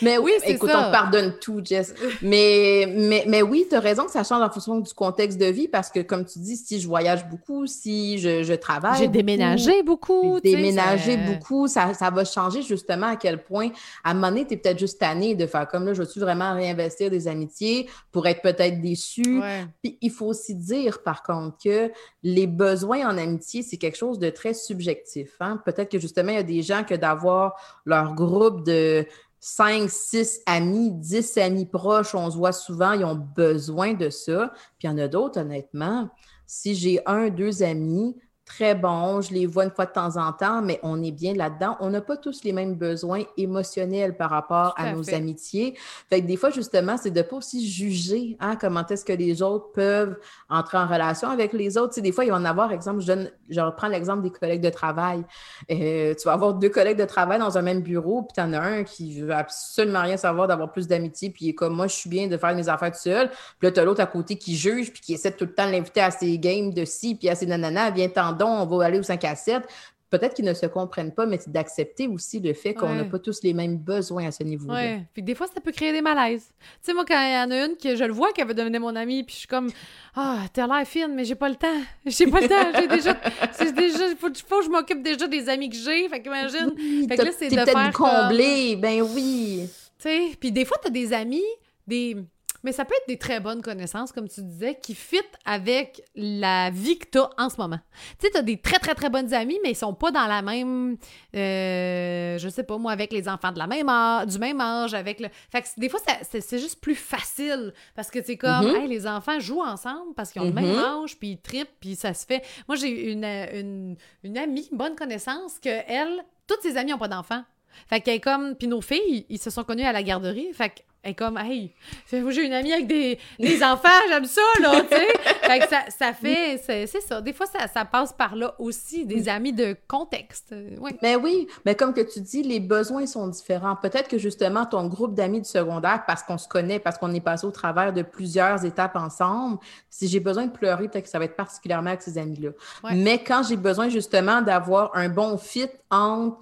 Mais 0.02 0.18
oui, 0.18 0.32
écoute, 0.44 0.70
ça. 0.70 0.88
on 0.88 0.92
pardonne 0.92 1.34
tout, 1.40 1.60
Jess. 1.64 1.94
mais, 2.22 2.92
mais, 2.96 3.24
mais 3.26 3.42
oui, 3.42 3.66
tu 3.68 3.76
as 3.76 3.80
raison 3.80 4.04
que 4.04 4.10
ça 4.10 4.24
change 4.24 4.42
en 4.42 4.50
fonction 4.50 4.78
du 4.78 4.92
contexte 4.92 5.38
de 5.38 5.46
vie 5.46 5.68
parce 5.68 5.90
que, 5.90 6.00
comme 6.00 6.24
tu 6.24 6.38
dis, 6.38 6.56
si 6.56 6.80
je 6.80 6.86
voyage 6.88 7.28
beaucoup, 7.28 7.66
si 7.66 8.18
je, 8.18 8.42
je 8.42 8.54
travaille. 8.54 8.98
J'ai 8.98 9.08
déménagé 9.08 9.82
beaucoup. 9.82 10.40
Déménagé 10.40 11.16
beaucoup, 11.16 11.68
ça, 11.68 11.94
ça 11.94 12.10
va 12.10 12.24
changer 12.24 12.62
justement 12.62 13.08
à 13.08 13.16
quel 13.16 13.42
point, 13.42 13.68
à 14.04 14.10
un 14.10 14.14
moment 14.14 14.28
donné, 14.28 14.46
tu 14.46 14.54
es 14.54 14.56
peut-être 14.56 14.78
juste 14.78 15.00
tanné 15.00 15.34
de 15.34 15.46
faire 15.46 15.66
comme 15.68 15.84
là, 15.86 15.94
je 15.94 16.02
veux-tu 16.02 16.20
vraiment 16.20 16.54
réinvestir 16.54 17.10
des 17.10 17.28
amitiés 17.28 17.88
pour 18.12 18.26
être 18.26 18.42
peut-être 18.42 18.80
déçu? 18.80 19.40
Puis 19.82 19.98
il 20.00 20.10
faut 20.10 20.26
aussi 20.26 20.54
dire, 20.54 21.02
par 21.02 21.22
contre, 21.22 21.56
que 21.62 21.90
les 22.22 22.46
besoins 22.46 23.08
en 23.08 23.18
amitié, 23.18 23.62
c'est 23.62 23.76
quelque 23.76 23.96
chose 23.96 24.18
de 24.18 24.30
très 24.30 24.54
subjectif. 24.54 25.30
Hein? 25.40 25.60
Peut-être 25.64 25.90
que 25.90 25.98
justement, 25.98 26.30
il 26.30 26.36
y 26.36 26.38
a 26.38 26.42
des 26.42 26.62
gens 26.62 26.84
que 26.84 26.94
d'avoir 26.94 27.54
leur 27.84 28.14
groupe 28.26 28.64
de 28.64 29.06
5, 29.40 29.88
6 29.88 30.42
amis, 30.46 30.90
10 30.92 31.38
amis 31.38 31.66
proches, 31.66 32.14
on 32.14 32.30
se 32.30 32.36
voit 32.36 32.52
souvent, 32.52 32.92
ils 32.92 33.04
ont 33.04 33.14
besoin 33.14 33.94
de 33.94 34.10
ça. 34.10 34.52
Puis 34.78 34.88
il 34.88 34.90
y 34.90 34.90
en 34.90 34.98
a 34.98 35.08
d'autres, 35.08 35.40
honnêtement. 35.40 36.10
Si 36.46 36.74
j'ai 36.74 37.00
un, 37.06 37.28
deux 37.28 37.62
amis, 37.62 38.16
très 38.48 38.74
bons, 38.74 39.20
je 39.20 39.32
les 39.32 39.46
vois 39.46 39.64
une 39.64 39.70
fois 39.70 39.84
de 39.84 39.92
temps 39.92 40.16
en 40.16 40.32
temps, 40.32 40.62
mais 40.62 40.80
on 40.82 41.02
est 41.02 41.12
bien 41.12 41.34
là-dedans. 41.34 41.76
On 41.80 41.90
n'a 41.90 42.00
pas 42.00 42.16
tous 42.16 42.42
les 42.44 42.52
mêmes 42.52 42.74
besoins 42.74 43.22
émotionnels 43.36 44.16
par 44.16 44.30
rapport 44.30 44.74
à, 44.76 44.92
nos 44.92 45.14
amitiés. 45.14 45.74
Fait 46.08 46.22
que 46.22 46.26
des 46.26 46.36
fois, 46.36 46.50
justement, 46.50 46.96
c'est 46.96 47.10
de 47.10 47.22
pas 47.22 47.36
aussi 47.36 47.68
juger 47.68 48.36
hein, 48.40 48.56
comment 48.56 48.86
est-ce 48.86 49.04
que 49.04 49.12
les 49.12 49.42
autres 49.42 49.70
peuvent 49.72 50.16
entrer 50.48 50.78
en 50.78 50.86
relation 50.86 51.28
avec 51.28 51.52
les 51.52 51.76
autres. 51.76 51.90
Tu 51.90 51.94
sais, 51.96 52.00
des 52.00 52.10
fois, 52.10 52.24
il 52.24 52.30
va 52.30 52.38
en 52.38 52.44
avoir, 52.44 52.72
exemple, 52.72 53.00
je, 53.00 53.06
donne, 53.06 53.30
je 53.50 53.60
reprends 53.60 53.88
l'exemple 53.88 54.22
des 54.22 54.30
collègues 54.30 54.62
de 54.62 54.70
travail. 54.70 55.22
Euh, 55.70 56.14
tu 56.14 56.24
vas 56.24 56.32
avoir 56.32 56.54
deux 56.54 56.70
collègues 56.70 56.98
de 56.98 57.04
travail 57.04 57.38
dans 57.38 57.58
un 57.58 57.62
même 57.62 57.82
bureau, 57.82 58.22
puis 58.22 58.32
tu 58.34 58.40
en 58.40 58.52
as 58.54 58.60
un 58.60 58.82
qui 58.82 59.20
veut 59.20 59.34
absolument 59.34 60.02
rien 60.02 60.16
savoir 60.16 60.48
d'avoir 60.48 60.72
plus 60.72 60.88
d'amitié, 60.88 61.30
puis 61.30 61.46
il 61.46 61.48
est 61.50 61.54
comme 61.54 61.76
moi, 61.76 61.86
je 61.86 61.94
suis 61.94 62.10
bien 62.10 62.28
de 62.28 62.36
faire 62.38 62.54
mes 62.54 62.68
affaires 62.68 62.92
tout 62.92 62.98
seul. 62.98 63.28
Puis 63.28 63.68
là, 63.68 63.72
tu 63.72 63.80
as 63.80 63.84
l'autre 63.84 64.00
à 64.00 64.06
côté 64.06 64.36
qui 64.36 64.56
juge, 64.56 64.90
puis 64.92 65.02
qui 65.02 65.12
essaie 65.12 65.32
tout 65.32 65.44
le 65.44 65.52
temps 65.52 65.66
de 65.66 65.72
l'inviter 65.72 66.00
à 66.00 66.10
ses 66.10 66.38
games 66.38 66.72
de 66.72 66.84
ci, 66.86 67.14
puis 67.14 67.28
à 67.28 67.34
ses 67.34 67.46
nanana, 67.46 67.90
viens 67.90 68.08
t'en 68.08 68.32
on 68.46 68.66
va 68.66 68.84
aller 68.84 68.98
au 68.98 69.02
5 69.02 69.24
à 69.24 69.34
7. 69.34 69.62
Peut-être 70.10 70.32
qu'ils 70.32 70.46
ne 70.46 70.54
se 70.54 70.64
comprennent 70.64 71.12
pas, 71.12 71.26
mais 71.26 71.36
c'est 71.38 71.52
d'accepter 71.52 72.08
aussi 72.08 72.40
le 72.40 72.54
fait 72.54 72.72
qu'on 72.72 72.94
n'a 72.94 73.04
pas 73.04 73.18
tous 73.18 73.42
les 73.42 73.52
mêmes 73.52 73.76
besoins 73.76 74.28
à 74.28 74.30
ce 74.30 74.42
niveau-là. 74.42 74.94
Oui, 74.96 75.02
puis 75.12 75.22
des 75.22 75.34
fois, 75.34 75.46
ça 75.46 75.60
peut 75.60 75.70
créer 75.70 75.92
des 75.92 76.00
malaises. 76.00 76.48
Tu 76.48 76.66
sais, 76.80 76.94
moi, 76.94 77.04
quand 77.06 77.20
il 77.20 77.34
y 77.34 77.36
en 77.36 77.50
a 77.50 77.66
une 77.66 77.76
que 77.76 77.94
je 77.94 78.04
le 78.04 78.12
vois 78.14 78.32
qu'elle 78.32 78.48
veut 78.48 78.54
devenir 78.54 78.80
mon 78.80 78.96
amie, 78.96 79.22
puis 79.22 79.34
je 79.34 79.38
suis 79.40 79.48
comme 79.48 79.68
Ah, 80.14 80.38
t'as 80.50 80.66
l'air 80.66 80.86
fine, 80.86 81.12
mais 81.14 81.24
j'ai 81.24 81.34
pas 81.34 81.50
le 81.50 81.56
temps. 81.56 81.80
J'ai 82.06 82.26
pas 82.26 82.40
le 82.40 82.48
temps. 82.48 82.72
J'ai 82.74 82.88
déjà. 82.88 83.18
C'est 83.52 83.74
déjà. 83.74 84.16
Faut, 84.18 84.28
faut 84.46 84.60
que 84.60 84.64
je 84.64 84.70
m'occupe 84.70 85.02
déjà 85.02 85.28
des 85.28 85.46
amis 85.50 85.68
que 85.68 85.76
j'ai. 85.76 86.08
Fait 86.08 86.22
qu'imagine. 86.22 86.72
fait 87.06 87.16
que 87.16 87.22
là, 87.22 87.30
c'est 87.38 87.50
de 87.50 87.56
faire. 87.56 87.92
combler, 87.92 88.76
ben 88.76 89.02
oui. 89.02 89.68
Tu 89.98 90.08
sais, 90.08 90.36
puis 90.40 90.52
des 90.52 90.64
fois, 90.64 90.78
t'as 90.82 90.90
des 90.90 91.12
amis, 91.12 91.44
des 91.86 92.16
mais 92.62 92.72
ça 92.72 92.84
peut 92.84 92.94
être 92.94 93.08
des 93.08 93.18
très 93.18 93.40
bonnes 93.40 93.62
connaissances, 93.62 94.12
comme 94.12 94.28
tu 94.28 94.42
disais, 94.42 94.78
qui 94.80 94.94
fit 94.94 95.16
avec 95.44 96.02
la 96.14 96.70
vie 96.70 96.98
que 96.98 97.06
tu 97.10 97.18
as 97.18 97.30
en 97.38 97.48
ce 97.48 97.56
moment. 97.56 97.78
Tu 98.18 98.26
sais, 98.26 98.32
tu 98.32 98.38
as 98.38 98.42
des 98.42 98.60
très, 98.60 98.78
très, 98.78 98.94
très 98.94 99.10
bonnes 99.10 99.32
amies, 99.32 99.58
mais 99.62 99.70
ils 99.70 99.76
sont 99.76 99.94
pas 99.94 100.10
dans 100.10 100.26
la 100.26 100.42
même. 100.42 100.96
Euh, 101.34 102.38
je 102.38 102.48
sais 102.48 102.64
pas, 102.64 102.78
moi, 102.78 102.92
avec 102.92 103.12
les 103.12 103.28
enfants 103.28 103.52
de 103.52 103.58
la 103.58 103.66
même 103.66 103.88
âge, 103.88 104.26
du 104.26 104.38
même 104.38 104.60
âge, 104.60 104.94
avec 104.94 105.20
le. 105.20 105.28
Fait 105.50 105.62
que 105.62 105.68
des 105.76 105.88
fois, 105.88 106.00
c'est 106.22 106.58
juste 106.58 106.80
plus 106.80 106.94
facile 106.94 107.72
parce 107.94 108.10
que 108.10 108.22
c'est 108.22 108.36
comme, 108.36 108.50
mm-hmm. 108.50 108.82
hey, 108.82 108.88
les 108.88 109.06
enfants 109.06 109.38
jouent 109.38 109.62
ensemble 109.62 110.14
parce 110.14 110.32
qu'ils 110.32 110.42
ont 110.42 110.46
le 110.46 110.52
même 110.52 110.64
mm-hmm. 110.64 111.02
âge, 111.02 111.18
puis 111.18 111.30
ils 111.30 111.40
trippent, 111.40 111.78
puis 111.80 111.94
ça 111.96 112.14
se 112.14 112.26
fait. 112.26 112.42
Moi, 112.66 112.76
j'ai 112.76 113.12
une, 113.12 113.24
une, 113.24 113.96
une 114.24 114.38
amie, 114.38 114.68
une 114.70 114.78
bonne 114.78 114.96
connaissance, 114.96 115.58
que 115.58 115.68
elle, 115.68 116.24
toutes 116.46 116.62
ses 116.62 116.76
amies 116.76 116.90
n'ont 116.90 116.98
pas 116.98 117.08
d'enfants. 117.08 117.44
Fait 117.88 118.00
qu'elle 118.00 118.16
est 118.16 118.20
comme. 118.20 118.54
Puis 118.54 118.68
nos 118.68 118.80
filles, 118.80 119.26
ils 119.28 119.38
se 119.38 119.50
sont 119.50 119.64
connus 119.64 119.84
à 119.84 119.92
la 119.92 120.02
garderie. 120.02 120.48
Fait 120.52 120.84
elle 121.04 121.12
est 121.12 121.14
comme, 121.14 121.38
hey, 121.38 121.72
j'ai 122.10 122.46
une 122.46 122.52
amie 122.52 122.72
avec 122.72 122.88
des, 122.88 123.18
des 123.38 123.62
enfants, 123.62 123.88
j'aime 124.08 124.24
ça, 124.24 124.40
là, 124.60 124.80
tu 124.80 124.96
sais. 124.96 125.06
fait 125.42 125.58
que 125.60 125.68
ça, 125.68 125.84
ça 125.96 126.12
fait, 126.12 126.60
c'est 126.64 127.00
ça. 127.00 127.20
Des 127.20 127.32
fois, 127.32 127.46
ça, 127.46 127.68
ça, 127.68 127.84
passe 127.84 128.12
par 128.12 128.34
là 128.34 128.54
aussi, 128.58 129.06
des 129.06 129.28
amis 129.28 129.52
de 129.52 129.76
contexte. 129.86 130.54
Oui. 130.80 130.90
Mais 131.00 131.14
oui, 131.14 131.46
mais 131.64 131.76
comme 131.76 131.94
que 131.94 132.00
tu 132.00 132.20
dis, 132.20 132.42
les 132.42 132.58
besoins 132.58 133.06
sont 133.06 133.28
différents. 133.28 133.76
Peut-être 133.76 134.08
que 134.08 134.18
justement, 134.18 134.66
ton 134.66 134.88
groupe 134.88 135.14
d'amis 135.14 135.40
du 135.40 135.48
secondaire, 135.48 136.02
parce 136.04 136.24
qu'on 136.24 136.36
se 136.36 136.48
connaît, 136.48 136.80
parce 136.80 136.98
qu'on 136.98 137.14
est 137.14 137.20
passé 137.20 137.46
au 137.46 137.52
travers 137.52 137.92
de 137.92 138.02
plusieurs 138.02 138.64
étapes 138.64 138.96
ensemble, 138.96 139.58
si 139.90 140.08
j'ai 140.08 140.20
besoin 140.20 140.46
de 140.46 140.52
pleurer, 140.52 140.88
peut-être 140.88 141.04
que 141.04 141.10
ça 141.10 141.20
va 141.20 141.26
être 141.26 141.36
particulièrement 141.36 141.90
avec 141.90 142.02
ces 142.02 142.18
amis-là. 142.18 142.50
Mais 142.92 143.22
quand 143.22 143.44
j'ai 143.48 143.56
besoin 143.56 143.88
justement 143.88 144.42
d'avoir 144.42 144.90
un 144.96 145.08
bon 145.08 145.38
fit 145.38 145.68
entre 145.90 146.38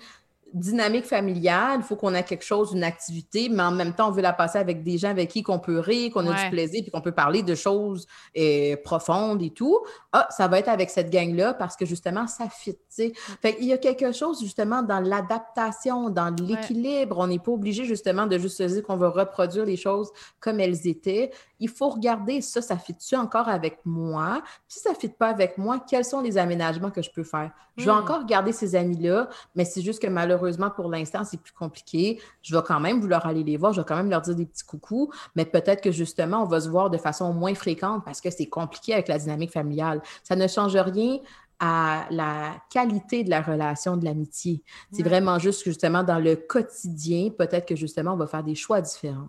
dynamique 0.57 1.05
familiale, 1.05 1.81
il 1.81 1.83
faut 1.83 1.97
qu'on 1.97 2.15
ait 2.15 2.23
quelque 2.23 2.45
chose, 2.45 2.73
une 2.73 2.83
activité, 2.83 3.49
mais 3.51 3.63
en 3.63 3.71
même 3.71 3.93
temps, 3.93 4.09
on 4.09 4.11
veut 4.11 4.23
la 4.23 4.33
passer 4.33 4.59
avec 4.59 4.83
des 4.83 4.97
gens 4.97 5.11
avec 5.11 5.31
qui 5.31 5.43
qu'on 5.43 5.59
peut 5.59 5.79
rire, 5.79 6.11
qu'on 6.13 6.27
a 6.27 6.45
du 6.45 6.51
plaisir, 6.51 6.83
puis 6.83 6.91
qu'on 6.91 7.03
peut 7.03 7.13
parler 7.13 7.43
de 7.43 7.55
choses 7.55 8.07
euh, 8.39 8.75
profondes 8.83 9.43
et 9.43 9.51
tout. 9.51 9.79
Ah, 10.13 10.27
ça 10.31 10.49
va 10.49 10.59
être 10.59 10.69
avec 10.69 10.89
cette 10.89 11.11
gang-là 11.11 11.53
parce 11.53 11.77
que 11.77 11.85
justement, 11.85 12.27
ça 12.27 12.49
fit. 12.49 12.79
sais. 12.89 13.13
Fait 13.43 13.57
il 13.61 13.67
y 13.67 13.73
a 13.75 13.79
quelque 13.79 14.13
chose 14.13 14.41
justement 14.41 14.83
dans 14.83 15.01
l'adaptation, 15.01 16.09
dans 16.09 16.35
l'équilibre. 16.35 17.19
On 17.19 17.27
n'est 17.27 17.39
pas 17.39 17.53
obligé 17.53 17.85
justement 17.85 18.27
de 18.27 18.39
juste 18.39 18.57
se 18.57 18.63
dire 18.63 18.83
qu'on 18.83 18.97
veut 18.97 19.09
reproduire 19.09 19.67
les 19.67 19.77
choses 19.77 20.11
comme 20.41 20.59
elles 20.61 20.87
étaient. 20.87 21.33
Il 21.61 21.69
faut 21.69 21.91
regarder 21.91 22.41
ça, 22.41 22.63
ça 22.63 22.79
fit-tu 22.79 23.17
encore 23.17 23.49
avec 23.49 23.81
moi? 23.85 24.43
Si 24.69 24.81
ça 24.81 24.91
ne 24.91 24.95
fit 24.95 25.09
pas 25.09 25.29
avec 25.29 25.59
moi, 25.59 25.85
quels 25.87 26.05
sont 26.05 26.21
les 26.21 26.39
aménagements 26.39 26.91
que 26.91 27.03
je 27.03 27.11
peux 27.11 27.25
faire? 27.25 27.51
Je 27.77 27.85
vais 27.85 27.93
hmm. 27.93 27.99
encore 27.99 28.25
garder 28.25 28.53
ces 28.53 28.75
amis-là, 28.75 29.29
mais 29.55 29.67
c'est 29.67 29.83
juste 29.83 30.01
que 30.01 30.07
malheureusement, 30.07 30.46
malheureusement, 30.47 30.71
pour 30.71 30.91
l'instant, 30.91 31.25
c'est 31.25 31.41
plus 31.41 31.53
compliqué. 31.53 32.21
Je 32.43 32.55
vais 32.55 32.63
quand 32.65 32.81
même 32.81 33.01
vouloir 33.01 33.27
aller 33.27 33.43
les 33.43 33.57
voir, 33.57 33.73
je 33.73 33.81
vais 33.81 33.87
quand 33.87 33.97
même 33.97 34.11
leur 34.11 34.21
dire 34.21 34.35
des 34.35 34.47
petits 34.47 34.65
coucous, 34.65 35.11
mais 35.35 35.45
peut-être 35.45 35.83
que 35.83 35.91
justement, 35.91 36.43
on 36.43 36.47
va 36.47 36.61
se 36.61 36.69
voir 36.69 36.91
de 36.91 36.99
façon 36.99 37.33
moins 37.33 37.55
fréquente 37.55 38.05
parce 38.05 38.21
que 38.21 38.31
c'est 38.31 38.47
compliqué 38.47 38.95
avec 38.95 39.09
la 39.09 39.19
dynamique 39.19 39.53
familiale. 39.53 40.01
Ça 40.23 40.37
ne 40.37 40.47
change 40.47 40.77
rien 40.77 41.19
à 41.59 42.07
la 42.11 42.55
qualité 42.71 43.25
de 43.25 43.31
la 43.31 43.41
relation, 43.41 43.97
de 43.97 44.05
l'amitié. 44.05 44.63
C'est 44.93 45.03
vraiment 45.03 45.39
juste 45.39 45.65
justement 45.65 46.03
dans 46.03 46.19
le 46.19 46.37
quotidien, 46.37 47.31
peut-être 47.31 47.67
que 47.67 47.75
justement, 47.75 48.13
on 48.13 48.17
va 48.17 48.27
faire 48.27 48.45
des 48.45 48.55
choix 48.55 48.83
différents. 48.83 49.29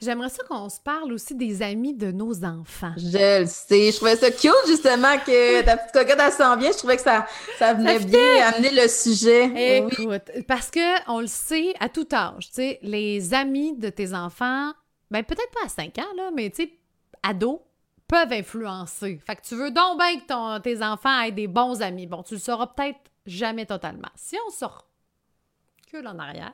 J'aimerais 0.00 0.28
ça 0.28 0.44
qu'on 0.44 0.68
se 0.68 0.80
parle 0.80 1.12
aussi 1.12 1.34
des 1.34 1.60
amis 1.62 1.94
de 1.94 2.12
nos 2.12 2.44
enfants. 2.44 2.92
Je 2.96 3.40
le 3.40 3.46
sais. 3.46 3.90
Je 3.90 3.96
trouvais 3.96 4.16
ça 4.16 4.30
cute, 4.30 4.52
justement, 4.66 5.18
que 5.18 5.62
ta 5.62 5.76
petite 5.76 5.92
cocotte, 5.92 6.20
elle 6.24 6.32
s'en 6.32 6.56
vient. 6.56 6.70
Je 6.70 6.78
trouvais 6.78 6.96
que 6.96 7.02
ça, 7.02 7.26
ça 7.58 7.74
venait 7.74 7.98
bien 7.98 8.46
amener 8.46 8.70
le 8.70 8.88
sujet. 8.88 9.78
Écoute, 9.78 10.30
parce 10.46 10.70
que 10.70 11.10
on 11.10 11.20
le 11.20 11.26
sait 11.26 11.74
à 11.80 11.88
tout 11.88 12.06
âge, 12.12 12.48
tu 12.48 12.54
sais, 12.54 12.78
les 12.82 13.34
amis 13.34 13.76
de 13.76 13.88
tes 13.88 14.14
enfants, 14.14 14.72
ben 15.10 15.24
peut-être 15.24 15.50
pas 15.52 15.66
à 15.66 15.68
5 15.68 15.98
ans, 15.98 16.14
là, 16.16 16.30
mais 16.34 16.50
tu 16.50 16.62
sais, 16.62 16.72
ados, 17.22 17.58
peuvent 18.06 18.32
influencer. 18.32 19.20
Fait 19.26 19.36
que 19.36 19.42
tu 19.42 19.54
veux 19.54 19.70
donc 19.70 19.98
bien 19.98 20.18
que 20.18 20.26
ton, 20.26 20.60
tes 20.60 20.82
enfants 20.82 21.20
aient 21.20 21.32
des 21.32 21.46
bons 21.46 21.82
amis. 21.82 22.06
Bon, 22.06 22.22
tu 22.22 22.34
le 22.34 22.40
sauras 22.40 22.66
peut-être 22.68 22.98
jamais 23.26 23.66
totalement. 23.66 24.08
Si 24.14 24.36
on 24.46 24.50
sort 24.50 24.87
que 25.90 26.06
en 26.06 26.18
arrière, 26.18 26.52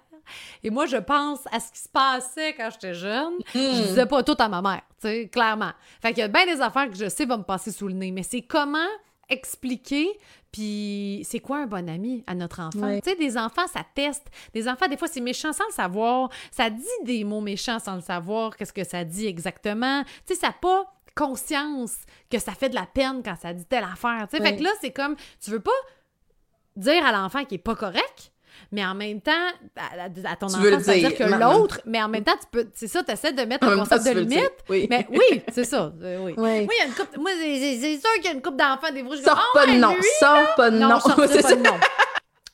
et 0.63 0.71
moi, 0.71 0.87
je 0.87 0.97
pense 0.97 1.41
à 1.53 1.61
ce 1.61 1.71
qui 1.73 1.81
se 1.81 1.89
passait 1.89 2.55
quand 2.55 2.71
j'étais 2.73 2.95
jeune. 2.95 3.35
Je 3.55 3.59
hmm. 3.59 3.87
disais 3.87 4.07
pas 4.07 4.23
tout 4.23 4.37
à 4.39 4.49
ma 4.49 4.63
mère, 4.63 4.83
tu 5.01 5.09
sais, 5.09 5.29
clairement. 5.29 5.73
Fait 6.01 6.11
qu'il 6.11 6.21
y 6.21 6.23
a 6.23 6.29
bien 6.29 6.47
des 6.47 6.61
affaires 6.61 6.89
que 6.89 6.97
je 6.97 7.09
sais 7.09 7.27
vont 7.27 7.39
me 7.39 7.43
passer 7.43 7.71
sous 7.71 7.89
le 7.89 7.95
nez, 7.95 8.11
mais 8.11 8.23
c'est 8.23 8.43
comment 8.43 8.89
expliquer 9.29 10.09
puis 10.55 11.27
c'est 11.29 11.41
quoi 11.41 11.59
un 11.59 11.67
bon 11.67 11.89
ami 11.89 12.23
à 12.29 12.35
notre 12.37 12.61
enfant? 12.61 13.01
Tu 13.03 13.11
sais, 13.11 13.17
des 13.17 13.37
enfants, 13.37 13.67
ça 13.67 13.85
teste. 13.93 14.25
Des 14.53 14.69
enfants, 14.69 14.87
des 14.87 14.97
fois, 14.97 15.09
c'est 15.09 15.21
méchant 15.21 15.53
sans 15.53 15.67
le 15.67 15.73
savoir. 15.73 16.29
Ça 16.53 16.71
dit 16.71 16.85
des 17.03 17.25
mots 17.25 17.41
méchants 17.41 17.81
sans 17.81 17.97
le 17.97 18.01
savoir. 18.01 18.57
Qu'est-ce 18.57 18.73
que 18.73 18.85
ça 18.85 19.03
dit 19.03 19.27
exactement? 19.27 20.05
Tu 20.05 20.35
sais, 20.35 20.41
ça 20.41 20.49
n'a 20.49 20.53
pas 20.53 20.95
conscience 21.17 21.97
que 22.31 22.39
ça 22.39 22.53
fait 22.53 22.69
de 22.69 22.77
la 22.77 22.87
peine 22.87 23.23
quand 23.25 23.35
ça 23.35 23.53
dit 23.53 23.65
telle 23.65 23.83
affaire. 23.83 24.29
Tu 24.31 24.37
sais, 24.37 24.43
fait 24.45 24.57
que 24.57 24.63
là, 24.63 24.71
c'est 24.81 24.93
comme, 24.93 25.17
tu 25.43 25.51
veux 25.51 25.59
pas 25.59 25.73
dire 26.77 27.05
à 27.05 27.11
l'enfant 27.11 27.45
qu'il 27.45 27.57
est 27.57 27.59
pas 27.59 27.75
correct, 27.75 28.33
mais 28.73 28.85
en 28.85 28.95
même 28.95 29.21
temps, 29.21 29.33
à, 29.77 30.37
ton 30.37 30.47
enfant, 30.47 30.81
ça 30.81 30.93
veut 30.93 30.99
dire 30.99 31.17
que 31.17 31.25
l'autre, 31.25 31.81
mais 31.87 32.03
en 32.03 32.09
même 32.09 32.25
temps, 32.25 32.37
tu 32.41 32.47
peux, 32.51 32.69
c'est 32.75 32.89
ça, 32.89 33.03
tu 33.03 33.13
essaies 33.13 33.33
de 33.33 33.43
mettre 33.43 33.67
un 33.67 33.77
concept 33.79 34.07
de 34.07 34.21
limite. 34.21 34.53
Oui. 34.69 34.87
Mais 34.91 35.07
oui, 35.11 35.43
c'est 35.53 35.65
ça. 35.65 35.93
Euh, 36.03 36.19
oui. 36.25 36.35
Moi, 36.37 36.51
il 36.55 36.79
y 36.79 36.83
a 36.83 36.87
une 36.87 36.93
couple, 36.93 37.19
moi, 37.19 37.31
c'est 37.39 37.99
sûr 37.99 38.13
qu'il 38.17 38.25
y 38.25 38.29
a 38.29 38.33
une 38.33 38.43
couple 38.43 38.57
d'enfants, 38.57 38.93
des 38.93 39.05
fois, 39.05 39.17
je 39.17 39.23
Sors 39.23 39.39
ah 39.39 39.51
pas 39.55 39.67
de 39.67 39.79
nom, 39.79 39.95
sors 40.21 40.55
pas 40.57 40.71
de 40.71 40.79
nom. 40.79 40.89
De 40.89 41.63
nom. 41.63 41.79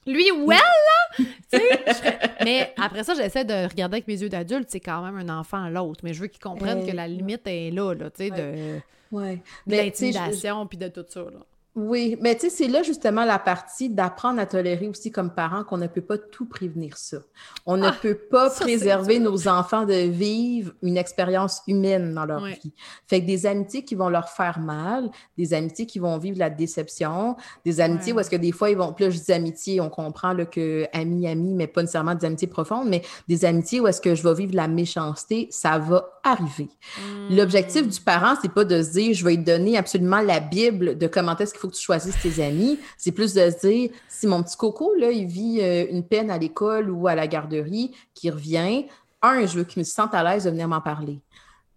Lui, 0.07 0.31
well, 0.33 0.59
là! 0.59 1.29
Mais 2.45 2.73
après 2.81 3.05
ça, 3.05 3.15
j'essaie 3.15 3.45
de 3.45 3.69
regarder 3.69 3.97
avec 3.97 4.09
mes 4.09 4.21
yeux 4.21 4.29
d'adulte, 4.29 4.69
c'est 4.71 4.81
quand 4.81 5.03
même 5.03 5.17
un 5.17 5.39
enfant 5.39 5.69
l'autre. 5.69 6.01
Mais 6.03 6.15
je 6.15 6.23
veux 6.23 6.29
qu'il 6.29 6.41
comprenne 6.41 6.87
que 6.87 6.95
la 6.95 7.07
limite 7.07 7.43
est 7.47 7.71
là, 7.71 7.95
là, 7.95 8.11
tu 8.11 8.25
sais, 8.25 8.31
de, 8.31 8.81
ouais. 9.13 9.41
de 9.67 9.77
l'intimidation 9.77 10.67
puis 10.67 10.79
de 10.79 10.89
tout 10.89 11.05
ça, 11.09 11.21
là. 11.21 11.41
Oui, 11.77 12.17
mais 12.21 12.35
tu 12.35 12.43
sais, 12.43 12.51
c'est 12.51 12.69
là 12.69 12.83
justement 12.83 13.25
la 13.25 13.39
partie 13.39 13.89
d'apprendre 13.89 14.41
à 14.41 14.47
tolérer 14.47 14.89
aussi 14.89 15.13
comme 15.13 15.33
parents 15.33 15.63
qu'on 15.63 15.77
ne 15.77 15.87
peut 15.87 16.01
pas 16.01 16.19
tout 16.19 16.45
prévenir 16.45 16.97
ça. 16.97 17.19
On 17.65 17.77
ne 17.77 17.87
ah, 17.87 17.97
peut 18.03 18.17
pas 18.17 18.51
préserver 18.51 19.21
nos 19.21 19.47
enfants 19.47 19.85
de 19.85 19.95
vivre 19.95 20.73
une 20.83 20.97
expérience 20.97 21.63
humaine 21.69 22.13
dans 22.13 22.25
leur 22.25 22.45
vie. 22.45 22.73
Fait 23.07 23.21
que 23.21 23.27
des 23.27 23.47
amitiés 23.47 23.85
qui 23.85 23.95
vont 23.95 24.09
leur 24.09 24.31
faire 24.31 24.59
mal, 24.59 25.11
des 25.39 25.55
amitiés 25.55 25.87
qui 25.87 26.01
vont 26.01 26.19
vivre 26.19 26.41
la 26.41 26.51
déception, 26.51 27.37
des 27.65 27.81
amitiés 27.81 28.13
où 28.13 28.19
est-ce 28.19 28.31
que 28.31 28.37
des 28.37 28.51
fois 28.51 28.71
ils 28.71 28.77
vont, 28.77 28.93
plus 28.93 29.05
là 29.05 29.11
je 29.11 29.21
dis 29.21 29.33
amitié, 29.33 29.81
on 29.81 29.91
comprend 29.91 30.33
là, 30.33 30.47
que 30.47 30.87
ami, 30.93 31.29
ami, 31.29 31.55
mais 31.55 31.69
pas 31.69 31.83
nécessairement 31.83 32.17
des 32.17 32.27
amitiés 32.27 32.49
profondes, 32.49 32.89
mais 32.89 33.03
des 33.29 33.45
amitiés 33.45 33.79
où 33.79 33.87
est-ce 33.87 34.01
que 34.01 34.17
je 34.17 34.25
vais 34.25 34.35
vivre 34.35 34.57
la 34.57 34.67
méchanceté, 34.67 35.47
ça 35.53 35.79
va 35.79 36.21
arriver. 36.25 36.69
Hmm. 36.99 37.37
L'objectif 37.37 37.87
du 37.87 38.01
parent, 38.01 38.35
c'est 38.43 38.53
pas 38.53 38.65
de 38.65 38.83
se 38.83 38.91
dire 38.91 39.15
je 39.15 39.25
vais 39.25 39.37
lui 39.37 39.45
donner 39.45 39.79
absolument 39.79 40.21
la 40.21 40.41
Bible 40.41 40.99
de 40.99 41.07
comment 41.07 41.37
est-ce 41.37 41.55
faut 41.61 41.69
que 41.69 41.75
tu 41.75 41.83
choisisses 41.83 42.19
tes 42.21 42.43
amis. 42.43 42.79
C'est 42.97 43.13
plus 43.13 43.35
de 43.35 43.51
se 43.51 43.67
dire, 43.67 43.91
si 44.09 44.27
mon 44.27 44.43
petit 44.43 44.57
coco, 44.57 44.95
là, 44.95 45.11
il 45.11 45.27
vit 45.27 45.61
euh, 45.61 45.87
une 45.91 46.05
peine 46.05 46.31
à 46.31 46.39
l'école 46.39 46.91
ou 46.91 47.07
à 47.07 47.15
la 47.15 47.27
garderie, 47.27 47.93
qui 48.15 48.31
revient, 48.31 48.87
un, 49.23 49.47
je 49.47 49.59
veux 49.59 49.65
qu'il 49.65 49.81
me 49.81 49.85
sente 49.85 50.15
à 50.15 50.23
l'aise 50.23 50.45
de 50.45 50.51
venir 50.51 50.69
m'en 50.69 50.81
parler. 50.81 51.21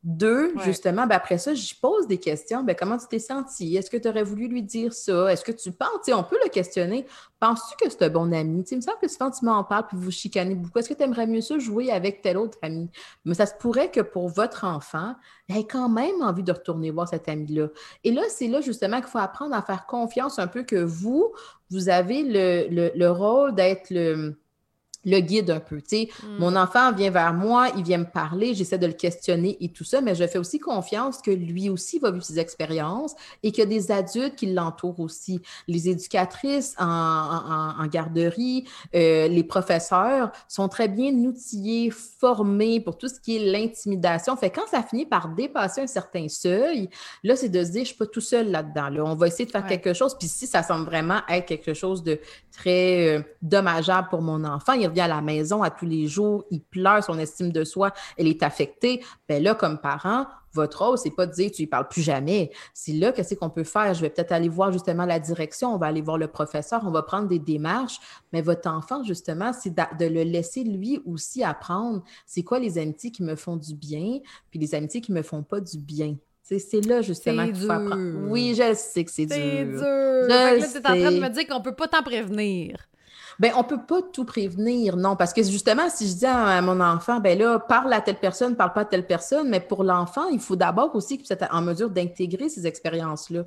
Deux, 0.04 0.54
justement, 0.66 1.08
ben 1.08 1.16
après 1.16 1.38
ça, 1.38 1.54
je 1.54 1.74
pose 1.82 2.08
des 2.08 2.18
questions. 2.18 2.62
Ben, 2.62 2.76
comment 2.78 2.98
tu 2.98 3.08
t'es 3.08 3.20
senti? 3.20 3.78
Est-ce 3.78 3.90
que 3.90 3.96
tu 3.96 4.10
aurais 4.10 4.24
voulu 4.24 4.50
lui 4.50 4.62
dire 4.62 4.92
ça? 4.92 5.32
Est-ce 5.32 5.46
que 5.46 5.54
tu 5.54 5.72
penses? 5.72 5.90
On 6.14 6.24
peut 6.24 6.38
le 6.44 6.50
questionner. 6.50 7.06
Penses-tu 7.40 7.78
que 7.78 7.90
c'est 7.90 8.02
un 8.02 8.10
bon 8.10 8.34
ami? 8.34 8.66
il 8.70 8.78
me 8.78 8.82
semble 8.82 8.98
que 9.02 9.08
souvent 9.08 9.32
tu 9.32 9.46
m'en 9.46 9.64
parles 9.64 9.88
puis 9.88 9.96
vous 9.96 10.12
chicanez 10.12 10.56
beaucoup. 10.56 10.80
Est-ce 10.80 10.90
que 10.90 10.94
tu 10.94 11.04
aimerais 11.04 11.26
mieux 11.26 11.40
ça 11.40 11.58
jouer 11.58 11.90
avec 11.90 12.22
tel 12.22 12.38
autre 12.38 12.58
ami? 12.62 12.90
Mais 13.24 13.34
ça 13.34 13.46
se 13.46 13.54
pourrait 13.54 13.92
que 13.92 14.02
pour 14.02 14.28
votre 14.28 14.66
enfant, 14.66 15.16
il 15.48 15.56
ait 15.56 15.64
quand 15.64 15.88
même 15.88 16.22
envie 16.22 16.44
de 16.44 16.52
retourner 16.52 16.92
voir 16.92 17.08
cet 17.08 17.30
ami-là. 17.30 17.70
Et 18.04 18.12
là, 18.12 18.24
c'est 18.28 18.50
là 18.50 18.60
justement 18.60 18.98
qu'il 18.98 19.10
faut 19.10 19.20
apprendre 19.20 19.56
à 19.56 19.62
faire 19.62 19.86
confiance 19.86 20.38
un 20.38 20.48
peu 20.48 20.64
que 20.64 20.84
vous, 20.84 21.32
vous 21.72 21.88
avez 21.88 22.24
le, 22.24 22.92
le 22.94 23.10
rôle 23.10 23.56
d'être 23.56 23.90
le 23.90 24.38
le 25.06 25.20
guide 25.20 25.50
un 25.52 25.60
peu. 25.60 25.82
Tu 25.82 25.84
sais, 25.88 26.10
hmm. 26.24 26.38
Mon 26.40 26.56
enfant 26.56 26.92
vient 26.92 27.12
vers 27.12 27.34
moi, 27.34 27.70
il 27.78 27.84
vient 27.84 28.00
me 28.00 28.10
parler, 28.10 28.54
j'essaie 28.54 28.78
de 28.78 28.88
le 28.88 28.94
questionner 28.94 29.58
et 29.60 29.70
tout 29.70 29.84
ça, 29.84 30.02
mais 30.02 30.16
je 30.16 30.26
fais 30.28 30.38
aussi 30.38 30.60
confiance 30.60 31.22
que 31.22 31.32
lui 31.32 31.70
aussi 31.70 32.00
va 32.00 32.12
vivre 32.12 32.24
ses 32.24 32.40
expériences 32.40 33.16
et 33.42 33.52
qu'il 33.52 33.64
y 33.64 33.68
a 33.68 33.70
des 33.70 33.92
adultes 33.92 34.36
qui 34.36 34.48
l'entourent 34.54 35.00
aussi. 35.00 35.42
Les 35.68 35.90
éducatrices 35.90 36.76
en, 36.80 37.86
garderie, 37.88 38.66
euh, 38.96 39.28
les 39.28 39.44
professeurs 39.44 40.32
sont 40.48 40.70
très 40.70 40.88
bien 40.88 41.12
outillés, 41.14 41.92
formés 41.92 42.80
pour 42.80 42.98
tout 42.98 43.08
ce 43.08 43.20
qui 43.20 43.38
est 43.38 43.52
l'intimidation. 43.52 44.36
Fait 44.38 44.50
quand 44.50 44.68
ça 44.70 44.84
finit 44.84 45.06
par 45.06 45.30
dépasser 45.30 45.82
un 45.82 45.88
certain 45.88 46.28
seuil, 46.30 46.90
là, 47.24 47.36
c'est 47.36 47.50
de 47.50 47.64
se 47.64 47.72
dire, 47.72 47.82
je 47.82 47.90
suis 47.90 47.98
pas 47.98 48.06
tout 48.06 48.22
seul 48.22 48.52
là-dedans. 48.52 48.90
Là. 48.90 49.04
On 49.06 49.16
va 49.16 49.28
essayer 49.28 49.46
de 49.46 49.52
faire 49.52 49.66
quelque 49.66 49.94
chose. 49.94 50.16
Puis 50.18 50.28
si 50.28 50.48
ça 50.48 50.64
semble 50.64 50.86
vraiment 50.86 51.20
être 51.30 51.46
quelque 51.46 51.74
chose 51.74 52.04
de 52.04 52.20
très 52.52 53.18
euh, 53.18 53.22
dommageable 53.42 54.08
pour 54.10 54.22
mon 54.22 54.44
enfant, 54.44 54.74
il 54.74 54.84
à 55.02 55.08
la 55.08 55.22
maison 55.22 55.64
à 55.64 55.70
tous 55.70 55.86
les 55.86 56.08
jours, 56.08 56.46
il 56.52 56.62
pleure, 56.62 57.04
son 57.04 57.18
estime 57.18 57.52
de 57.52 57.64
soi, 57.64 57.94
elle 58.18 58.28
est 58.28 58.44
affectée. 58.44 59.04
Bien 59.28 59.40
là, 59.40 59.56
comme 59.56 59.80
parent, 59.80 60.26
votre 60.54 60.86
rôle, 60.86 60.98
c'est 60.98 61.12
pas 61.12 61.26
de 61.26 61.34
dire 61.34 61.52
tu 61.52 61.64
ne 61.64 61.68
parles 61.68 61.88
plus 61.88 62.02
jamais. 62.02 62.52
C'est 62.74 62.94
là 62.94 63.12
qu'est-ce 63.12 63.36
qu'on 63.36 63.50
peut 63.50 63.64
faire. 63.64 63.94
Je 63.94 64.02
vais 64.02 64.10
peut-être 64.10 64.32
aller 64.32 64.50
voir 64.50 64.72
justement 64.72 65.06
la 65.06 65.20
direction, 65.20 65.74
on 65.74 65.78
va 65.78 65.88
aller 65.88 66.02
voir 66.02 66.18
le 66.18 66.28
professeur, 66.28 66.82
on 66.86 66.92
va 66.92 67.04
prendre 67.04 67.28
des 67.28 67.40
démarches. 67.40 68.00
Mais 68.32 68.42
votre 68.42 68.70
enfant, 68.70 69.04
justement, 69.04 69.52
c'est 69.54 69.74
de 69.74 70.06
le 70.06 70.24
laisser 70.24 70.64
lui 70.64 71.02
aussi 71.06 71.44
apprendre 71.44 72.04
c'est 72.26 72.44
quoi 72.44 72.60
les 72.60 72.78
amitiés 72.78 73.12
qui 73.12 73.24
me 73.24 73.36
font 73.36 73.58
du 73.58 73.76
bien, 73.76 74.20
puis 74.50 74.60
les 74.60 74.76
amitiés 74.76 75.02
qui 75.02 75.12
me 75.12 75.22
font 75.22 75.44
pas 75.44 75.60
du 75.60 75.78
bien. 75.78 76.16
C'est 76.44 76.86
là 76.86 77.02
justement 77.02 77.46
qu'il 77.46 77.56
faut 77.56 77.72
apprendre. 77.72 78.30
Oui, 78.30 78.54
je 78.56 78.74
sais 78.76 79.04
que 79.04 79.12
c'est 79.12 79.26
dur. 79.26 79.36
C'est 79.36 79.66
dur. 79.66 79.82
là, 79.82 80.58
tu 80.58 80.64
es 80.64 80.78
en 80.78 80.82
train 80.82 81.12
de 81.12 81.20
me 81.20 81.30
dire 81.30 81.48
qu'on 81.48 81.62
peut 81.62 81.76
pas 81.76 81.88
t'en 81.88 82.04
prévenir. 82.04 82.78
Ben, 83.40 83.52
on 83.58 83.64
peut 83.64 83.82
pas 83.86 84.02
tout 84.02 84.26
prévenir, 84.26 84.96
non, 84.98 85.16
parce 85.16 85.34
que 85.34 85.44
justement, 85.44 85.90
si 85.90 86.08
je 86.08 86.16
dis 86.16 86.26
à, 86.26 86.62
mon 86.62 86.80
enfant, 86.80 87.20
ben 87.20 87.38
là, 87.38 87.60
parle 87.60 87.92
à 87.94 88.02
telle 88.02 88.20
personne, 88.20 88.56
parle 88.56 88.74
pas 88.74 88.82
à 88.82 88.86
telle 88.86 89.06
personne, 89.06 89.50
mais 89.50 89.60
pour 89.60 89.84
l'enfant, 89.84 90.28
il 90.30 90.40
faut 90.40 90.56
d'abord 90.56 90.96
aussi 90.96 91.18
qu'il 91.18 91.26
soit 91.26 91.42
en 91.52 91.62
mesure 91.62 91.90
d'intégrer 91.90 92.50
ces 92.50 92.68
expériences-là. 92.68 93.44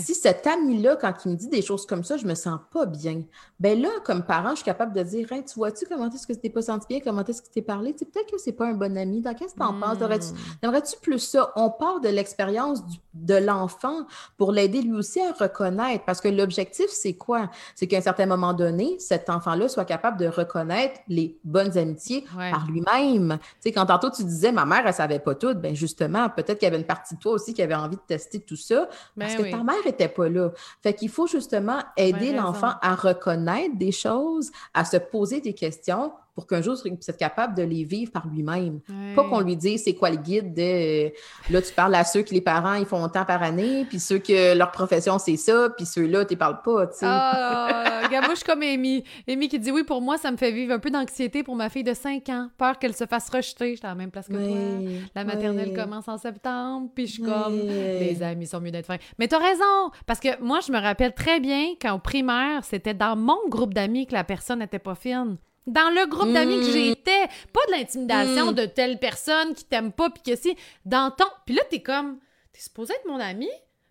Si 0.00 0.14
cet 0.14 0.46
ami-là, 0.46 0.96
quand 0.96 1.14
il 1.24 1.32
me 1.32 1.36
dit 1.36 1.48
des 1.48 1.62
choses 1.62 1.86
comme 1.86 2.04
ça, 2.04 2.16
je 2.16 2.26
me 2.26 2.34
sens 2.34 2.58
pas 2.72 2.86
bien, 2.86 3.22
ben 3.60 3.80
là, 3.80 3.90
comme 4.04 4.24
parent, 4.24 4.50
je 4.50 4.56
suis 4.56 4.64
capable 4.64 4.92
de 4.92 5.02
dire, 5.02 5.28
tu 5.28 5.54
vois-tu 5.56 5.86
comment 5.86 6.10
est-ce 6.10 6.26
que 6.26 6.32
tu 6.32 6.40
t'es 6.40 6.50
pas 6.50 6.62
senti 6.62 6.86
bien, 6.88 7.00
comment 7.00 7.24
est-ce 7.24 7.42
que 7.42 7.46
tu 7.46 7.52
t'es 7.52 7.62
parlé, 7.62 7.94
tu 7.94 8.04
peut-être 8.04 8.30
que 8.30 8.38
c'est 8.38 8.52
pas 8.52 8.66
un 8.66 8.74
bon 8.74 8.96
ami, 8.96 9.20
dans 9.20 9.34
qu'est-ce 9.34 9.54
que 9.54 9.58
tu 9.60 9.64
en 9.64 9.78
penses? 9.78 9.98
Hmm. 9.98 10.36
Aimerais-tu 10.62 10.96
plus 11.00 11.18
ça? 11.18 11.52
On 11.56 11.70
part 11.70 12.00
de 12.00 12.08
l'expérience 12.08 12.82
de 13.14 13.34
l'enfant 13.34 14.06
pour 14.36 14.52
l'aider 14.52 14.82
lui 14.82 14.92
aussi 14.92 15.20
à 15.20 15.32
reconnaître, 15.32 16.04
parce 16.04 16.20
que 16.20 16.28
l'objectif, 16.28 16.86
c'est 16.90 17.14
quoi? 17.14 17.50
C'est 17.74 17.86
qu'à 17.86 17.98
un 17.98 18.02
certain 18.02 18.26
moment 18.26 18.52
donné, 18.52 18.96
cet 18.98 19.21
enfant-là 19.30 19.68
soit 19.68 19.84
capable 19.84 20.18
de 20.18 20.26
reconnaître 20.26 21.00
les 21.08 21.38
bonnes 21.44 21.76
amitiés 21.76 22.24
par 22.36 22.66
lui-même. 22.66 23.38
Tu 23.40 23.48
sais, 23.60 23.72
quand 23.72 23.86
tantôt 23.86 24.10
tu 24.10 24.24
disais, 24.24 24.52
ma 24.52 24.64
mère, 24.64 24.86
elle 24.86 24.94
savait 24.94 25.18
pas 25.18 25.34
tout, 25.34 25.54
ben 25.54 25.74
justement, 25.74 26.28
peut-être 26.28 26.58
qu'il 26.58 26.66
y 26.66 26.68
avait 26.68 26.78
une 26.78 26.86
partie 26.86 27.14
de 27.14 27.20
toi 27.20 27.32
aussi 27.32 27.54
qui 27.54 27.62
avait 27.62 27.74
envie 27.74 27.96
de 27.96 28.02
tester 28.06 28.40
tout 28.40 28.56
ça, 28.56 28.88
ben 29.16 29.26
parce 29.26 29.34
que 29.34 29.50
ta 29.50 29.62
mère 29.62 29.86
était 29.86 30.08
pas 30.08 30.28
là. 30.28 30.50
Fait 30.82 30.94
qu'il 30.94 31.08
faut 31.08 31.26
justement 31.26 31.78
aider 31.96 32.32
l'enfant 32.32 32.72
à 32.80 32.94
reconnaître 32.94 33.76
des 33.76 33.92
choses, 33.92 34.50
à 34.74 34.84
se 34.84 34.96
poser 34.96 35.40
des 35.40 35.54
questions 35.54 36.12
pour 36.34 36.46
qu'un 36.46 36.62
jour, 36.62 36.76
il 36.84 36.94
puisse 36.94 37.08
être 37.08 37.18
capable 37.18 37.54
de 37.54 37.62
les 37.62 37.84
vivre 37.84 38.10
par 38.10 38.26
lui-même. 38.26 38.80
Pas 39.14 39.24
qu'on 39.24 39.40
lui 39.40 39.56
dise 39.56 39.84
c'est 39.84 39.94
quoi 39.94 40.10
le 40.10 40.16
guide 40.16 40.54
de 40.54 41.12
là, 41.50 41.60
tu 41.62 41.72
parles 41.74 41.94
à 41.94 42.04
ceux 42.04 42.22
que 42.22 42.32
les 42.32 42.40
parents 42.40 42.74
ils 42.74 42.86
font 42.86 43.02
autant 43.04 43.24
par 43.24 43.42
année, 43.42 43.84
puis 43.88 44.00
ceux 44.00 44.18
que 44.18 44.56
leur 44.56 44.70
profession 44.70 45.18
c'est 45.18 45.36
ça, 45.36 45.68
puis 45.76 45.86
ceux-là, 45.86 46.24
tu 46.24 46.36
parles 46.36 46.62
pas, 46.62 46.86
tu 46.86 46.98
sais. 46.98 47.06
Ah, 47.08 48.02
je 48.10 48.34
suis 48.36 48.44
comme 48.44 48.62
Amy. 48.62 49.04
Amy 49.28 49.48
qui 49.48 49.58
dit 49.58 49.70
oui, 49.70 49.84
pour 49.84 50.00
moi, 50.00 50.16
ça 50.18 50.30
me 50.30 50.36
fait 50.36 50.52
vivre 50.52 50.72
un 50.72 50.78
peu 50.78 50.90
d'anxiété 50.90 51.42
pour 51.42 51.56
ma 51.56 51.68
fille 51.68 51.84
de 51.84 51.94
5 51.94 52.28
ans. 52.30 52.48
Peur 52.56 52.78
qu'elle 52.78 52.94
se 52.94 53.06
fasse 53.06 53.28
rejeter. 53.28 53.74
J'étais 53.74 53.86
à 53.86 53.90
la 53.90 53.94
même 53.94 54.10
place 54.10 54.28
que 54.28 54.32
toi. 54.32 54.90
La 55.14 55.24
maternelle 55.24 55.74
commence 55.74 56.08
en 56.08 56.18
septembre, 56.18 56.90
puis 56.94 57.06
je 57.06 57.12
suis 57.12 57.22
comme 57.22 57.58
les 57.66 58.22
amis 58.22 58.46
sont 58.46 58.60
mieux 58.60 58.70
d'être 58.70 58.86
fins. 58.86 58.98
Mais 59.18 59.28
t'as 59.28 59.38
raison, 59.38 59.90
parce 60.06 60.20
que 60.20 60.40
moi, 60.42 60.60
je 60.66 60.72
me 60.72 60.80
rappelle 60.80 61.14
très 61.14 61.40
bien 61.40 61.74
qu'en 61.80 61.98
primaire, 61.98 62.64
c'était 62.64 62.94
dans 62.94 63.16
mon 63.16 63.38
groupe 63.48 63.74
d'amis 63.74 64.06
que 64.06 64.14
la 64.14 64.24
personne 64.24 64.60
n'était 64.60 64.78
pas 64.78 64.94
fine. 64.94 65.36
Dans 65.66 65.94
le 65.94 66.06
groupe 66.08 66.32
d'amis 66.32 66.60
que 66.60 66.68
hmm. 66.68 66.72
j'étais, 66.72 67.26
pas 67.52 67.60
de 67.68 67.72
l'intimidation 67.72 68.50
hmm. 68.50 68.54
de 68.54 68.66
telle 68.66 68.98
personne 68.98 69.54
qui 69.54 69.64
t'aime 69.64 69.92
pas, 69.92 70.10
puis 70.10 70.22
que 70.22 70.40
si, 70.40 70.56
dans 70.84 71.10
ton... 71.10 71.26
Puis 71.46 71.54
là, 71.54 71.62
t'es 71.70 71.80
comme, 71.80 72.18
t'es 72.52 72.60
supposé 72.60 72.94
être 72.94 73.06
mon 73.06 73.20
ami, 73.20 73.48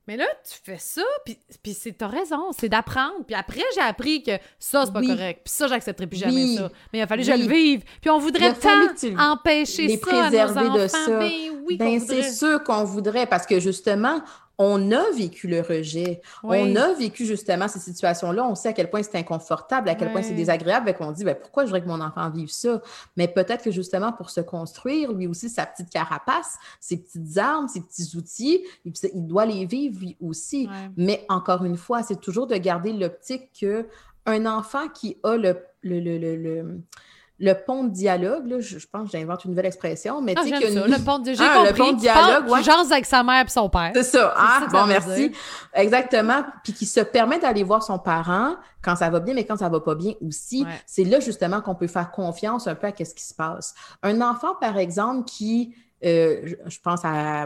mais 0.07 0.17
là, 0.17 0.25
tu 0.43 0.57
fais 0.63 0.79
ça, 0.79 1.03
puis, 1.23 1.37
puis 1.61 1.73
c'est, 1.73 1.93
t'as 1.93 2.07
raison, 2.07 2.51
c'est 2.57 2.67
d'apprendre. 2.67 3.23
Puis 3.25 3.35
après, 3.35 3.61
j'ai 3.75 3.81
appris 3.81 4.23
que 4.23 4.31
ça, 4.59 4.85
c'est 4.85 4.91
pas 4.91 5.01
correct, 5.01 5.41
puis 5.45 5.53
ça, 5.53 5.67
j'accepterai 5.67 6.07
plus 6.07 6.17
jamais 6.17 6.55
ça. 6.55 6.71
Mais 6.91 6.99
il 6.99 7.01
a 7.03 7.07
fallu 7.07 7.23
que 7.23 7.31
je 7.31 7.37
le 7.37 7.47
vive. 7.47 7.83
Puis 8.01 8.09
on 8.09 8.17
voudrait 8.17 8.53
tant 8.53 8.87
empêcher 9.17 9.87
les 9.87 9.97
ça 9.97 10.07
préserver 10.07 10.59
à 10.59 10.63
nos 10.63 10.77
de 10.77 10.87
ça. 10.87 11.19
Ben, 11.19 11.31
oui, 11.65 11.77
ben, 11.77 11.99
c'est 11.99 12.23
sûr 12.23 12.63
qu'on 12.63 12.83
voudrait, 12.83 13.27
parce 13.27 13.45
que 13.45 13.59
justement, 13.59 14.21
on 14.61 14.91
a 14.91 15.09
vécu 15.11 15.47
le 15.47 15.61
rejet. 15.61 16.21
On 16.43 16.75
a 16.75 16.93
vécu 16.93 17.25
justement 17.25 17.67
ces 17.67 17.79
situations-là. 17.79 18.45
On 18.45 18.53
sait 18.53 18.69
à 18.69 18.73
quel 18.73 18.89
point 18.89 19.01
c'est 19.01 19.17
inconfortable, 19.17 19.89
à 19.89 19.95
quel 19.95 20.11
point 20.11 20.21
c'est 20.21 20.35
désagréable. 20.35 20.89
Et 20.89 20.93
qu'on 20.93 21.11
dit, 21.11 21.23
ben, 21.23 21.35
pourquoi 21.35 21.63
je 21.63 21.69
voudrais 21.69 21.81
que 21.81 21.87
mon 21.87 21.99
enfant 21.99 22.29
vive 22.29 22.51
ça? 22.51 22.81
Mais 23.17 23.27
peut-être 23.27 23.63
que 23.63 23.71
justement, 23.71 24.11
pour 24.11 24.29
se 24.29 24.39
construire, 24.39 25.11
lui 25.13 25.25
aussi, 25.25 25.49
sa 25.49 25.65
petite 25.65 25.89
carapace, 25.89 26.57
ses 26.79 26.97
petites 26.97 27.37
armes, 27.37 27.67
ses 27.67 27.81
petits 27.81 28.15
outils, 28.15 28.63
il 28.85 29.27
doit 29.27 29.47
les 29.47 29.65
vivre 29.65 29.99
lui 29.99 30.15
aussi. 30.21 30.69
Mais 30.95 31.25
encore 31.27 31.65
une 31.65 31.77
fois, 31.77 32.03
c'est 32.03 32.21
toujours 32.21 32.45
de 32.45 32.55
garder 32.55 32.93
l'optique 32.93 33.51
qu'un 33.53 34.45
enfant 34.45 34.89
qui 34.89 35.17
a 35.23 35.37
le, 35.37 35.57
le, 35.81 35.99
le 35.99 36.35
le 36.35 36.81
pont 37.65 37.83
de 37.85 37.89
dialogue, 37.89 38.57
je, 38.59 38.77
pense 38.91 39.11
que 39.11 39.17
j'invente 39.17 39.45
une 39.45 39.51
nouvelle 39.51 39.65
expression, 39.65 40.21
mais 40.21 40.35
ah, 40.37 40.41
tu 40.43 40.49
sais 40.49 40.59
que... 40.59 40.89
Le 40.89 41.03
pont 41.03 41.19
de... 41.19 41.33
J'ai 41.33 41.43
ah, 41.43 41.57
compris, 41.57 41.71
le 41.71 41.77
pont 41.77 41.91
de 41.93 41.99
dialogue, 41.99 42.49
ouais. 42.49 42.91
avec 42.91 43.05
sa 43.05 43.23
mère 43.23 43.45
et 43.45 43.49
son 43.49 43.69
père. 43.69 43.91
C'est 43.93 44.03
ça, 44.03 44.33
ah, 44.35 44.67
bon, 44.71 44.85
merci. 44.85 45.31
Exactement, 45.73 46.43
puis 46.63 46.73
qui 46.73 46.85
se 46.85 46.99
permet 46.99 47.39
d'aller 47.39 47.63
voir 47.63 47.83
son 47.83 47.99
parent 47.99 48.55
quand 48.81 48.95
ça 48.95 49.09
va 49.09 49.19
bien, 49.19 49.33
mais 49.33 49.45
quand 49.45 49.57
ça 49.57 49.69
va 49.69 49.79
pas 49.79 49.95
bien 49.95 50.13
aussi. 50.25 50.65
C'est 50.85 51.03
là, 51.03 51.19
justement, 51.19 51.61
qu'on 51.61 51.75
peut 51.75 51.87
faire 51.87 52.11
confiance 52.11 52.67
un 52.67 52.75
peu 52.75 52.87
à 52.87 52.91
ce 52.91 53.13
qui 53.13 53.23
se 53.23 53.33
passe. 53.33 53.73
Un 54.03 54.21
enfant, 54.21 54.55
par 54.59 54.77
exemple, 54.77 55.25
qui 55.25 55.75
euh, 56.03 56.55
je 56.65 56.79
pense 56.79 57.01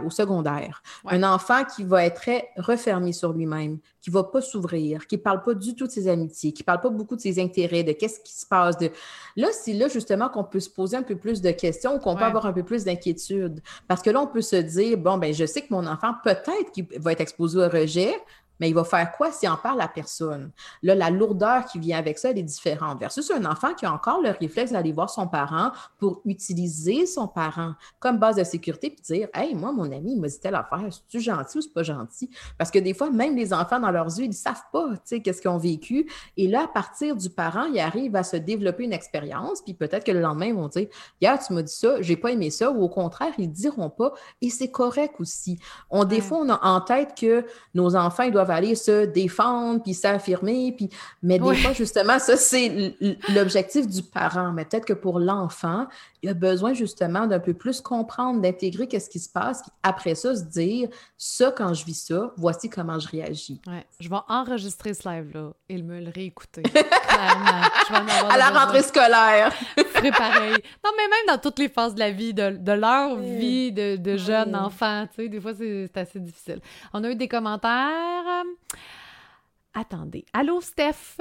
au 0.06 0.10
secondaire. 0.10 0.82
Un 1.06 1.24
enfant 1.24 1.64
qui 1.64 1.84
va 1.84 2.06
être 2.06 2.16
très 2.16 2.49
refermé 2.58 3.14
sur 3.14 3.34
lui-même, 3.34 3.80
qui 4.01 4.10
ne 4.10 4.14
va 4.16 4.24
pas 4.24 4.41
s'ouvrir, 4.41 5.08
qui 5.08 5.18
ne 5.18 5.22
parle 5.22 5.41
pas 5.41 5.53
du 5.53 5.76
tout 5.76 5.88
de 5.88 5.91
ses 5.91 6.08
amitiés, 6.08 6.53
qui 6.53 6.62
ne 6.62 6.66
parle 6.66 6.82
pas 6.82 6.89
beaucoup 6.89 7.16
de 7.16 7.22
ses 7.22 7.39
intérêts, 7.39 7.84
de 7.84 7.91
qu'est-ce 7.91 8.20
qui 8.20 8.34
se 8.34 8.45
passe. 8.45 8.78
De... 8.78 8.89
Là, 9.36 9.47
c'est 9.51 9.74
là 9.74 9.88
justement 9.88 10.30
qu'on 10.30 10.43
peut 10.43 10.60
se 10.60 10.70
poser 10.70 10.97
un 10.97 11.03
peu 11.03 11.16
plus 11.16 11.41
de 11.41 11.51
questions, 11.51 11.99
qu'on 11.99 12.16
peut 12.16 12.24
avoir 12.24 12.45
un 12.45 12.53
peu 12.53 12.64
plus 12.64 12.86
d'inquiétude. 12.86 13.62
Parce 13.88 14.01
que 14.01 14.10
là, 14.10 14.22
on 14.22 14.28
peut 14.28 14.41
se 14.41 14.56
dire, 14.56 14.97
bon, 14.97 15.18
ben 15.18 15.34
je 15.34 15.45
sais 15.45 15.62
que 15.62 15.74
mon 15.74 15.86
enfant, 15.86 16.14
peut-être 16.24 16.72
qu'il 16.72 16.88
va 16.99 17.12
être 17.12 17.22
exposé 17.22 17.60
au 17.60 17.70
rejet, 17.70 18.16
Mais 18.60 18.70
il 18.70 18.76
va 18.76 18.84
faire 18.84 19.12
quoi 19.12 19.32
s'il 19.32 19.49
en 19.49 19.58
parle 19.58 19.82
à 19.82 19.88
personne? 19.88 20.51
Là, 20.84 20.95
la 20.95 21.10
lourdeur 21.10 21.66
qui 21.66 21.80
vient 21.80 21.97
avec 21.97 22.18
ça, 22.18 22.32
elle 22.32 22.38
est 22.38 22.43
différente. 22.43 22.99
Versus 22.99 23.30
un 23.32 23.45
enfant 23.45 23.74
qui 23.74 23.86
a 23.86 23.93
encore 23.93 24.22
le 24.22 24.30
réflexe 24.30 24.72
d'aller 24.72 24.91
voir 24.91 25.10
son 25.10 25.28
parent 25.28 25.72
pour 25.99 26.22
utiliser 26.26 27.06
son 27.06 27.28
parent 27.28 27.74
comme 27.99 28.18
base 28.18 28.36
de 28.36 28.43
sécurité 28.43 28.89
puis 28.89 29.01
dire 29.01 29.28
Hey, 29.34 29.56
moi, 29.56 29.72
mon 29.72 29.91
ami, 29.91 30.14
il 30.14 30.22
m'a 30.22 30.28
dit 30.28 30.39
telle 30.39 30.56
affaire, 30.56 30.82
c'est-tu 30.89 31.20
gentil 31.20 31.58
ou 31.58 31.62
c'est 31.62 31.74
pas 31.74 31.84
gentil? 31.84 32.30
Parce 32.58 32.72
que 32.72 32.80
des 32.80 32.93
fois, 32.93 33.10
même 33.10 33.36
les 33.36 33.53
enfants, 33.53 33.80
dans 33.80 33.91
leurs 33.91 34.06
yeux, 34.18 34.26
ils 34.26 34.30
ne 34.30 34.34
savent 34.34 34.64
pas, 34.72 34.89
tu 34.93 34.99
sais, 35.06 35.20
qu'est-ce 35.22 35.41
qu'ils 35.41 35.51
ont 35.51 35.58
vécu. 35.58 36.10
Et 36.38 36.47
là, 36.47 36.64
à 36.64 36.68
partir 36.68 37.16
du 37.16 37.30
parent, 37.30 37.66
ils 37.66 37.80
arrivent 37.80 38.16
à 38.16 38.24
se 38.24 38.38
développer 38.38 38.84
une 38.84 38.93
expérience, 38.93 39.62
puis 39.62 39.74
peut-être 39.74 40.03
que 40.03 40.12
le 40.12 40.22
lendemain, 40.22 40.47
ils 40.47 40.56
vont 40.56 40.68
dire 40.68 40.88
Hier, 41.22 41.38
tu 41.39 41.53
m'as 41.53 41.62
dit 41.62 41.74
ça, 41.74 42.01
j'ai 42.01 42.18
pas 42.18 42.32
aimé 42.32 42.49
ça, 42.49 42.72
ou 42.72 42.84
au 42.84 42.89
contraire, 42.89 43.34
ils 43.38 43.49
ne 43.49 43.53
diront 43.53 43.89
pas. 43.89 44.14
Et 44.41 44.49
c'est 44.49 44.72
correct 44.72 45.16
aussi. 45.20 45.60
On, 45.89 46.03
Des 46.03 46.22
fois, 46.22 46.39
on 46.39 46.49
a 46.49 46.60
en 46.66 46.82
tête 46.82 47.16
que 47.18 47.45
nos 47.74 47.95
enfants, 47.95 48.24
ils 48.24 48.32
doivent 48.32 48.45
aller 48.52 48.76
se 48.76 49.06
défendre, 49.06 49.82
puis 49.82 49.93
s'affirmer, 49.93 50.74
puis... 50.76 50.89
mais 51.22 51.39
des 51.39 51.56
fois, 51.56 51.74
justement, 51.74 52.20
ça, 52.20 52.38
c'est 52.38 52.96
l'objectif 53.34 53.88
du 53.88 54.04
parent. 54.04 54.52
Mais 54.52 54.66
peut-être 54.66 54.86
que 54.86 54.93
pour 54.93 55.20
l'enfant, 55.20 55.88
il 56.22 56.30
a 56.30 56.34
besoin 56.34 56.74
justement 56.74 57.28
d'un 57.28 57.39
peu 57.39 57.54
plus 57.54 57.82
comprendre, 57.82 58.41
d'intégrer 58.41 58.88
qu'est-ce 58.88 59.10
qui 59.10 59.20
se 59.20 59.30
passe, 59.30 59.62
puis 59.62 59.72
après 59.84 60.16
ça, 60.16 60.36
se 60.36 60.43
dire, 60.43 60.89
ça, 61.18 61.52
quand 61.52 61.74
je 61.74 61.86
vis 61.86 62.06
ça, 62.08 62.34
voici 62.38 62.70
comment 62.70 63.00
je 63.00 63.08
réagis. 63.08 63.62
Ouais. 63.68 63.86
Je 64.00 64.10
vais 64.10 64.16
enregistrer 64.28 64.93
ce 64.93 65.08
live-là 65.08 65.52
et 65.70 65.82
me 65.82 66.00
le 66.00 66.12
réécouter. 66.14 66.64
à 67.10 68.38
la 68.38 68.50
rentrée 68.50 68.82
scolaire. 68.82 69.54
C'est 69.78 70.12
pareil. 70.12 70.56
Non, 70.84 70.91
mais 70.98 71.08
même 71.08 71.36
dans 71.36 71.38
toutes 71.38 71.60
les 71.60 71.70
phases 71.70 71.96
de 71.96 72.00
la 72.00 72.12
vie, 72.12 72.34
de, 72.34 72.58
de 72.58 72.72
leur 72.72 73.16
vie 73.18 73.72
de, 73.72 73.96
de 73.96 74.18
jeunes 74.18 74.56
enfants, 74.56 75.06
tu 75.08 75.24
sais, 75.24 75.30
des 75.30 75.39
fois, 75.39 75.54
c'est 75.54 75.96
assez 75.96 76.20
difficile. 76.20 76.60
On 76.93 77.04
a 77.04 77.10
eu 77.10 77.16
des 77.16 77.28
commentaires. 77.28 78.35
Attendez. 79.74 80.26
Allô, 80.34 80.62
Steph? 80.62 81.18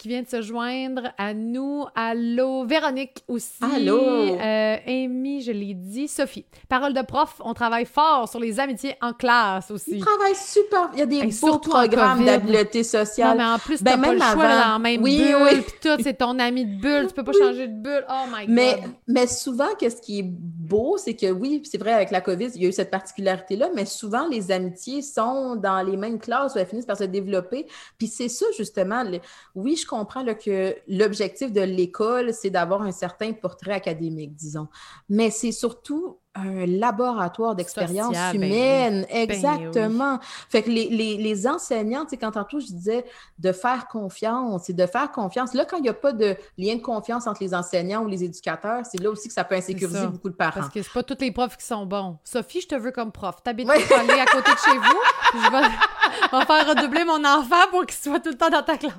Qui 0.00 0.08
vient 0.08 0.22
de 0.22 0.28
se 0.28 0.40
joindre 0.40 1.12
à 1.18 1.34
nous. 1.34 1.84
Allô, 1.94 2.64
Véronique 2.64 3.22
aussi. 3.28 3.60
Allô. 3.60 4.00
Euh, 4.00 4.76
Amy, 4.86 5.42
je 5.42 5.52
l'ai 5.52 5.74
dit. 5.74 6.08
Sophie. 6.08 6.46
Parole 6.70 6.94
de 6.94 7.02
prof, 7.02 7.38
on 7.44 7.52
travaille 7.52 7.84
fort 7.84 8.26
sur 8.26 8.40
les 8.40 8.58
amitiés 8.58 8.94
en 9.02 9.12
classe 9.12 9.70
aussi. 9.70 9.96
On 10.00 10.04
travaille 10.06 10.34
super. 10.34 10.90
Il 10.94 11.00
y 11.00 11.02
a 11.02 11.06
des 11.06 11.26
beaux 11.42 11.58
programmes 11.58 12.24
d'habileté 12.24 12.82
sociale. 12.82 13.36
Non, 13.36 13.44
mais 13.44 13.50
en 13.50 13.58
plus, 13.58 13.82
ben, 13.82 13.92
t'as 13.92 14.06
pas 14.06 14.12
le 14.14 14.18
choix 14.18 14.34
dans 14.34 14.72
la 14.72 14.78
même 14.78 15.02
oui, 15.02 15.18
bulle. 15.18 15.36
Oui. 15.42 15.60
Puis 15.60 15.74
tout, 15.82 16.02
c'est 16.02 16.14
ton 16.14 16.38
ami 16.38 16.64
de 16.64 16.80
bulle. 16.80 17.08
Tu 17.08 17.14
peux 17.14 17.24
pas 17.24 17.32
changer 17.32 17.68
de 17.68 17.74
bulle. 17.74 18.06
Oh 18.08 18.24
my 18.34 18.46
God. 18.46 18.54
Mais, 18.54 18.78
mais 19.06 19.26
souvent, 19.26 19.68
qu'est-ce 19.78 20.00
qui 20.00 20.20
est 20.20 20.26
beau, 20.26 20.96
c'est 20.96 21.14
que 21.14 21.30
oui, 21.30 21.62
c'est 21.70 21.78
vrai, 21.78 21.92
avec 21.92 22.10
la 22.10 22.22
COVID, 22.22 22.48
il 22.54 22.62
y 22.62 22.64
a 22.64 22.68
eu 22.70 22.72
cette 22.72 22.90
particularité-là, 22.90 23.68
mais 23.74 23.84
souvent, 23.84 24.26
les 24.28 24.50
amitiés 24.50 25.02
sont 25.02 25.56
dans 25.56 25.82
les 25.82 25.98
mêmes 25.98 26.18
classes 26.18 26.54
où 26.54 26.58
elles 26.58 26.66
finissent 26.66 26.86
par 26.86 26.96
se 26.96 27.04
développer. 27.04 27.66
Puis 27.98 28.06
c'est 28.06 28.30
ça, 28.30 28.46
justement. 28.56 29.04
Oui, 29.54 29.76
je 29.76 29.89
comprends 29.90 30.24
que 30.24 30.76
l'objectif 30.88 31.52
de 31.52 31.60
l'école, 31.60 32.32
c'est 32.32 32.50
d'avoir 32.50 32.82
un 32.82 32.92
certain 32.92 33.32
portrait 33.32 33.72
académique, 33.72 34.34
disons. 34.34 34.68
Mais 35.08 35.30
c'est 35.30 35.52
surtout 35.52 36.18
un 36.36 36.64
laboratoire 36.64 37.56
d'expérience 37.56 38.12
ben 38.12 38.34
humaine. 38.34 39.06
Ben 39.10 39.20
exactement. 39.22 40.20
Fait 40.48 40.62
que 40.62 40.70
les, 40.70 40.88
les, 40.88 41.16
les 41.16 41.46
enseignants, 41.48 42.04
tu 42.04 42.10
sais, 42.10 42.16
quand 42.18 42.30
tantôt 42.30 42.60
je 42.60 42.66
disais 42.66 43.04
de 43.38 43.50
faire 43.50 43.88
confiance, 43.88 44.62
c'est 44.66 44.72
de 44.72 44.86
faire 44.86 45.10
confiance. 45.10 45.54
Là, 45.54 45.64
quand 45.64 45.78
il 45.78 45.82
n'y 45.82 45.88
a 45.88 45.94
pas 45.94 46.12
de 46.12 46.36
lien 46.56 46.76
de 46.76 46.82
confiance 46.82 47.26
entre 47.26 47.42
les 47.42 47.52
enseignants 47.52 48.04
ou 48.04 48.06
les 48.06 48.22
éducateurs, 48.22 48.86
c'est 48.86 49.00
là 49.00 49.10
aussi 49.10 49.26
que 49.26 49.34
ça 49.34 49.42
peut 49.42 49.56
insécuriser 49.56 50.06
beaucoup 50.06 50.30
de 50.30 50.36
parents. 50.36 50.60
Parce 50.60 50.72
que 50.72 50.82
c'est 50.82 50.92
pas 50.92 51.02
tous 51.02 51.18
les 51.20 51.32
profs 51.32 51.56
qui 51.56 51.66
sont 51.66 51.84
bons. 51.84 52.18
Sophie, 52.22 52.60
je 52.60 52.68
te 52.68 52.74
veux 52.76 52.92
comme 52.92 53.10
prof. 53.10 53.42
T'habites 53.42 53.68
oui. 53.68 53.82
à 53.82 54.26
côté 54.26 54.52
de 54.52 54.58
chez 54.58 54.78
vous, 54.78 55.00
je 55.34 55.50
vais, 55.50 55.68
je 56.32 56.38
vais 56.38 56.44
faire 56.44 56.68
redoubler 56.68 57.04
mon 57.04 57.24
enfant 57.24 57.68
pour 57.70 57.86
qu'il 57.86 57.96
soit 57.96 58.20
tout 58.20 58.30
le 58.30 58.36
temps 58.36 58.50
dans 58.50 58.62
ta 58.62 58.76
classe. 58.76 58.92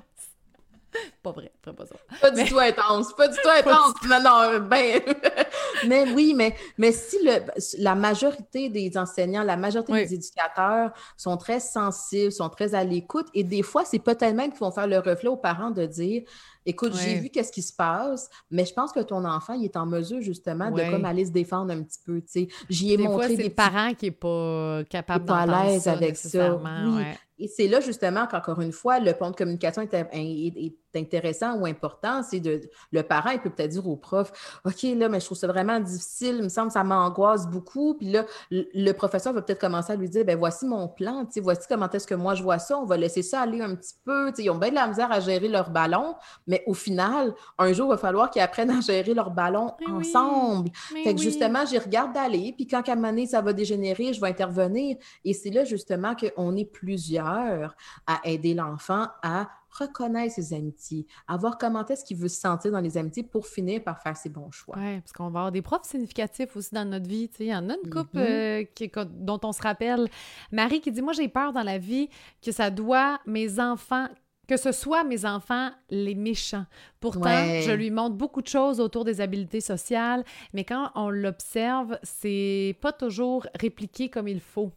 pas 1.24 1.32
vrai, 1.32 1.52
pas 1.64 1.86
ça. 1.86 1.96
Pas 2.20 2.32
du 2.32 2.44
tout 2.46 2.60
intense, 2.60 3.14
pas 3.14 3.28
du 3.28 3.38
tout 3.38 3.50
intense. 3.60 3.94
non, 4.08 4.22
non, 4.24 4.60
ben. 4.68 5.02
mais 5.88 6.12
oui, 6.14 6.34
mais, 6.36 6.56
mais 6.78 6.92
si 6.92 7.18
le, 7.24 7.40
la 7.80 7.96
majorité 7.96 8.70
des 8.70 8.98
enseignants, 8.98 9.44
la 9.44 9.58
majorité 9.58 9.94
des 9.94 10.14
éducateurs 10.16 10.92
sont 11.18 11.38
très 11.38 11.60
sensibles, 11.60 12.32
sont 12.32 12.50
très 12.50 12.76
à 12.76 12.84
l'écoute, 12.84 13.28
et 13.34 13.44
des 13.44 13.64
fois, 13.64 13.86
c'est 13.86 14.00
peut-être 14.00 14.36
même 14.36 14.52
qu'ils 14.52 14.60
vont 14.60 14.72
faire 14.72 14.88
le 14.88 15.00
reflet 15.00 15.30
aux 15.30 15.38
parents 15.38 15.72
de 15.72 15.86
dire 15.86 16.24
Écoute, 16.64 16.94
j'ai 16.96 17.20
vu 17.20 17.30
qu'est-ce 17.30 17.52
qui 17.52 17.64
se 17.64 17.74
passe, 17.74 18.30
mais 18.52 18.66
je 18.66 18.74
pense 18.74 18.92
que 18.92 19.00
ton 19.00 19.26
enfant, 19.26 19.54
il 19.54 19.66
est 19.66 19.76
en 19.78 19.88
mesure 19.88 20.22
justement 20.22 20.70
de 20.70 20.92
comme 20.92 21.06
aller 21.06 21.26
se 21.26 21.32
défendre 21.32 21.74
un 21.74 21.82
petit 21.82 22.00
peu, 22.06 22.22
tu 22.22 22.28
sais. 22.28 22.48
J'y 22.70 22.94
ai 22.94 22.98
des 22.98 23.04
montré 23.04 23.36
fois, 23.36 23.36
des 23.36 23.50
parents 23.50 23.94
qui 23.96 24.06
n'est 24.06 24.12
pas 24.12 24.84
capable 24.88 25.26
pas 25.26 25.40
à 25.40 25.66
l'aise 25.66 25.88
avec 25.88 26.16
ça. 26.16 26.56
Oui. 26.56 27.04
Et 27.40 27.48
c'est 27.48 27.68
là 27.68 27.80
justement 27.80 28.28
qu'encore 28.28 28.62
une 28.62 28.72
fois, 28.72 29.00
le 29.00 29.14
pont 29.14 29.32
de 29.32 29.36
communication 29.36 29.82
est, 29.82 29.94
est, 29.94 30.76
intéressant 30.96 31.58
ou 31.58 31.66
important. 31.66 32.24
C'est 32.24 32.40
de 32.40 32.62
le 32.92 33.04
parent, 33.04 33.32
il 33.32 33.40
peut 33.40 33.50
peut-être 33.50 33.72
dire 33.72 33.88
au 33.88 33.96
prof 33.96 34.60
OK, 34.66 34.84
là, 34.84 35.10
mais 35.10 35.20
je 35.20 35.26
trouve 35.26 35.38
ça 35.38 35.48
vraiment 35.48 35.80
difficile, 35.80 36.38
il 36.38 36.44
me 36.44 36.50
semble 36.50 36.68
que 36.68 36.74
ça 36.74 36.84
m'angoisse 36.84 37.48
beaucoup. 37.48 37.96
Puis 37.96 38.12
là, 38.12 38.26
le 38.50 38.92
professeur 38.92 39.34
va 39.34 39.42
peut-être 39.42 39.62
commencer 39.62 39.94
à 39.94 39.96
lui 39.96 40.10
dire 40.10 40.26
ben 40.26 40.38
voici 40.38 40.66
mon 40.66 40.88
plan, 40.88 41.28
voici 41.42 41.68
comment 41.68 41.90
est-ce 41.90 42.08
que 42.08 42.16
moi 42.16 42.36
je 42.36 42.44
vois 42.44 42.60
ça, 42.60 42.78
on 42.78 42.86
va 42.86 42.98
laisser 42.98 43.22
ça 43.22 43.42
aller 43.42 43.62
un 43.62 43.76
petit 43.76 43.96
peu. 44.04 44.32
ils 44.38 44.50
ont 44.50 44.58
bien 44.58 44.70
de 44.70 44.76
la 44.76 44.88
misère 44.88 45.12
à 45.12 45.20
gérer 45.20 45.48
leur 45.48 45.70
ballon, 45.70 46.16
mais 46.48 46.64
au 46.68 46.74
final, 46.74 47.34
un 47.58 47.74
jour, 47.74 47.88
il 47.88 47.92
va 47.92 47.98
falloir 47.98 48.30
qu'ils 48.30 48.42
apprennent 48.42 48.72
à 48.72 48.82
gérer 48.82 49.14
leur 49.14 49.32
ballon 49.32 49.72
ensemble. 49.88 50.70
fait 51.04 51.16
que 51.16 51.22
justement, 51.22 51.66
j'y 51.66 51.78
regarde 51.78 52.14
d'aller, 52.14 52.54
puis 52.56 52.68
quand 52.68 52.88
à 52.88 52.94
un 52.94 52.96
moment 52.96 53.10
donné, 53.10 53.28
ça 53.28 53.42
va 53.42 53.54
dégénérer, 53.54 54.14
je 54.14 54.22
vais 54.22 54.28
intervenir. 54.28 54.98
Et 55.26 55.34
c'est 55.34 55.50
là 55.50 55.64
justement 55.64 56.16
qu'on 56.16 56.56
est 56.56 56.66
plusieurs 56.66 57.76
à 58.08 58.20
aider 58.24 58.54
l'enfant 58.54 59.08
à 59.22 59.50
reconnaître 59.72 60.36
ses 60.36 60.54
amitiés, 60.54 61.08
à 61.28 61.38
voir 61.38 61.58
comment 61.58 61.86
est-ce 61.86 62.04
qu'il 62.04 62.18
veut 62.18 62.28
se 62.28 62.40
sentir 62.40 62.72
dans 62.72 62.80
les 62.80 62.98
amitiés 62.98 63.24
pour 63.24 63.48
finir 63.48 63.84
par 63.84 64.02
faire 64.02 64.18
ses 64.18 64.30
bons 64.30 64.52
choix. 64.52 64.76
Oui, 64.78 65.00
parce 65.00 65.14
qu'on 65.14 65.30
va 65.30 65.40
avoir 65.40 65.52
des 65.52 65.62
profs 65.62 65.86
significatifs 65.86 66.56
aussi 66.56 66.74
dans 66.74 66.86
notre 66.86 67.08
vie. 67.08 67.30
Il 67.40 67.48
y 67.48 67.56
en 67.56 67.70
a 67.70 67.74
une 67.74 67.90
couple 67.90 68.18
mm-hmm. 68.18 68.98
euh, 68.98 69.06
dont 69.06 69.40
on 69.44 69.52
se 69.52 69.62
rappelle. 69.62 70.08
Marie 70.52 70.82
qui 70.82 70.92
dit 70.92 71.02
Moi, 71.02 71.14
j'ai 71.14 71.28
peur 71.28 71.54
dans 71.54 71.64
la 71.64 71.78
vie 71.78 72.10
que 72.42 72.52
ça 72.52 72.70
doit 72.70 73.20
mes 73.26 73.60
enfants 73.60 74.08
que 74.52 74.58
ce 74.58 74.74
soit 74.74 75.06
mes 75.06 75.24
enfants 75.26 75.70
les 75.90 76.14
méchants. 76.14 76.66
Pourtant, 77.00 77.62
je 77.62 77.72
lui 77.72 77.90
montre 77.90 78.18
beaucoup 78.18 78.42
de 78.42 78.50
choses 78.50 78.82
autour 78.82 79.06
des 79.06 79.22
habiletés 79.22 79.62
sociales, 79.62 80.26
mais 80.52 80.66
quand 80.66 80.92
on 80.96 81.10
l'observe, 81.10 81.98
c'est 82.04 82.76
pas 82.82 82.92
toujours 82.92 83.48
répliqué 83.58 84.10
comme 84.10 84.28
il 84.28 84.42
faut. 84.42 84.72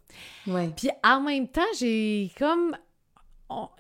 Puis 0.77 0.91
en 1.03 1.21
même 1.23 1.49
temps, 1.49 1.63
j'ai 1.77 2.31
comme 2.39 2.77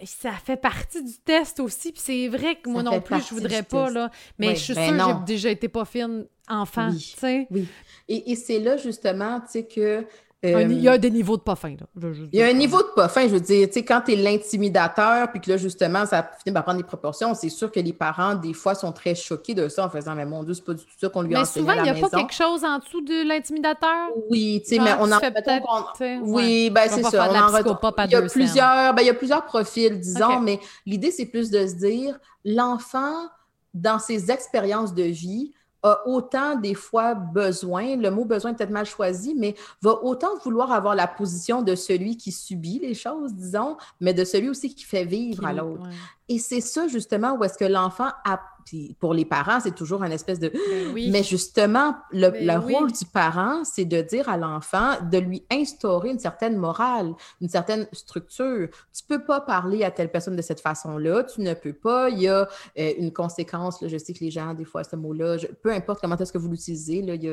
ça 0.04 0.32
fait 0.32 0.56
partie 0.56 1.02
du 1.02 1.18
test 1.18 1.60
aussi. 1.60 1.92
Puis 1.92 2.02
c'est 2.04 2.28
vrai 2.28 2.56
que 2.56 2.68
moi 2.68 2.82
non 2.82 3.00
plus, 3.00 3.20
je 3.28 3.34
voudrais 3.34 3.62
pas, 3.62 3.90
là. 3.90 4.10
Mais 4.38 4.54
je 4.54 4.60
suis 4.60 4.74
ben 4.74 4.98
sûre 4.98 5.06
que 5.06 5.12
j'ai 5.12 5.24
déjà 5.34 5.50
été 5.50 5.68
pas 5.68 5.84
fine 5.84 6.26
enfant, 6.48 6.90
tu 6.90 6.98
sais. 6.98 7.46
Oui. 7.50 7.66
Et, 8.08 8.32
et 8.32 8.36
c'est 8.36 8.58
là, 8.58 8.76
justement, 8.76 9.40
tu 9.40 9.46
sais, 9.48 9.66
que 9.66 10.06
il 10.44 10.80
y 10.80 10.88
a 10.88 10.98
des 10.98 11.10
niveaux 11.10 11.36
de 11.36 11.42
pas 11.42 11.56
fin. 11.56 11.70
Là. 11.70 12.08
il 12.32 12.38
y 12.38 12.42
a 12.42 12.46
un 12.46 12.52
niveau 12.52 12.78
de 12.78 12.88
pas 12.94 13.08
fin, 13.08 13.22
je 13.22 13.34
veux 13.34 13.40
dire. 13.40 13.66
Tu 13.68 13.74
sais, 13.74 13.84
quand 13.84 14.02
tu 14.02 14.12
es 14.12 14.16
l'intimidateur, 14.16 15.30
puis 15.30 15.40
que 15.40 15.50
là, 15.50 15.56
justement, 15.56 16.06
ça 16.06 16.30
finit 16.42 16.52
par 16.52 16.64
prendre 16.64 16.78
des 16.78 16.84
proportions, 16.84 17.34
c'est 17.34 17.48
sûr 17.48 17.70
que 17.70 17.80
les 17.80 17.92
parents, 17.92 18.34
des 18.34 18.52
fois, 18.52 18.74
sont 18.74 18.92
très 18.92 19.14
choqués 19.14 19.54
de 19.54 19.68
ça 19.68 19.86
en 19.86 19.90
faisant 19.90 20.14
Mais 20.14 20.26
mon 20.26 20.42
Dieu, 20.42 20.54
c'est 20.54 20.64
pas 20.64 20.74
du 20.74 20.84
tout 20.84 20.90
ça 21.00 21.08
qu'on 21.08 21.22
lui 21.22 21.34
a 21.34 21.40
enseigné 21.40 21.66
souvent, 21.66 21.82
il 21.82 21.82
n'y 21.82 21.98
a 21.98 22.08
pas 22.08 22.16
quelque 22.16 22.34
chose 22.34 22.64
en 22.64 22.78
dessous 22.78 23.00
de 23.00 23.26
l'intimidateur? 23.26 24.10
Oui, 24.30 24.62
tu 24.62 24.76
sais, 24.76 24.80
mais 24.80 24.92
on 25.00 25.10
en 25.10 25.20
peut-être. 25.20 26.22
Oui, 26.22 26.70
ben 26.70 26.88
c'est 26.88 27.02
ça. 27.02 27.28
On 27.30 27.34
en 27.34 28.04
il 28.04 28.10
y 28.10 28.14
a 28.14 28.22
plusieurs, 28.22 28.94
ben, 28.94 29.02
il 29.02 29.06
y 29.06 29.10
a 29.10 29.14
plusieurs 29.14 29.44
profils, 29.44 29.98
disons, 29.98 30.40
mais 30.40 30.60
l'idée, 30.86 31.10
c'est 31.10 31.26
plus 31.26 31.50
de 31.50 31.66
se 31.66 31.74
dire 31.74 32.18
l'enfant, 32.44 33.28
dans 33.74 33.98
ses 33.98 34.30
expériences 34.30 34.94
de 34.94 35.02
vie, 35.02 35.52
a 35.84 36.08
autant 36.08 36.56
des 36.56 36.74
fois 36.74 37.14
besoin, 37.14 37.96
le 37.96 38.10
mot 38.10 38.24
besoin 38.24 38.50
est 38.50 38.54
peut-être 38.54 38.70
mal 38.70 38.86
choisi, 38.86 39.34
mais 39.36 39.54
va 39.82 39.92
autant 40.02 40.36
vouloir 40.42 40.72
avoir 40.72 40.94
la 40.94 41.06
position 41.06 41.62
de 41.62 41.74
celui 41.74 42.16
qui 42.16 42.32
subit 42.32 42.80
les 42.80 42.94
choses, 42.94 43.34
disons, 43.34 43.76
mais 44.00 44.14
de 44.14 44.24
celui 44.24 44.48
aussi 44.48 44.74
qui 44.74 44.84
fait 44.84 45.04
vivre 45.04 45.44
à 45.44 45.52
l'autre. 45.52 45.84
Et 46.28 46.38
c'est 46.38 46.62
ça 46.62 46.88
justement 46.88 47.36
où 47.36 47.44
est-ce 47.44 47.58
que 47.58 47.66
l'enfant 47.66 48.08
a 48.24 48.40
puis 48.64 48.96
pour 48.98 49.14
les 49.14 49.24
parents, 49.24 49.60
c'est 49.60 49.74
toujours 49.74 50.02
un 50.02 50.10
espèce 50.10 50.38
de. 50.38 50.48
Ben 50.48 50.94
Mais 51.12 51.22
justement, 51.22 51.96
le, 52.10 52.30
ben 52.30 52.58
rôle 52.58 52.92
du 52.92 53.04
parent, 53.04 53.62
c'est 53.64 53.84
de 53.84 54.00
dire 54.00 54.28
à 54.28 54.36
l'enfant, 54.36 54.94
de 55.10 55.18
lui 55.18 55.44
instaurer 55.50 56.10
une 56.10 56.18
certaine 56.18 56.56
morale, 56.56 57.14
une 57.40 57.48
certaine 57.48 57.86
structure. 57.92 58.68
Tu 58.92 59.02
peux 59.06 59.24
pas 59.24 59.40
parler 59.40 59.84
à 59.84 59.90
telle 59.90 60.10
personne 60.10 60.36
de 60.36 60.42
cette 60.42 60.60
façon-là, 60.60 61.24
tu 61.24 61.40
ne 61.40 61.54
peux 61.54 61.72
pas. 61.72 62.10
Il 62.10 62.20
y 62.20 62.28
a 62.28 62.48
euh, 62.78 62.92
une 62.98 63.12
conséquence, 63.12 63.80
là, 63.82 63.88
je 63.88 63.98
sais 63.98 64.12
que 64.12 64.20
les 64.20 64.30
gens, 64.30 64.54
des 64.54 64.64
fois, 64.64 64.84
ce 64.84 64.96
mot-là, 64.96 65.36
peu 65.62 65.72
importe 65.72 66.00
comment 66.00 66.16
est-ce 66.16 66.32
que 66.32 66.38
vous 66.38 66.50
l'utilisez, 66.50 66.96
il 66.96 67.22
y 67.22 67.28
a 67.28 67.32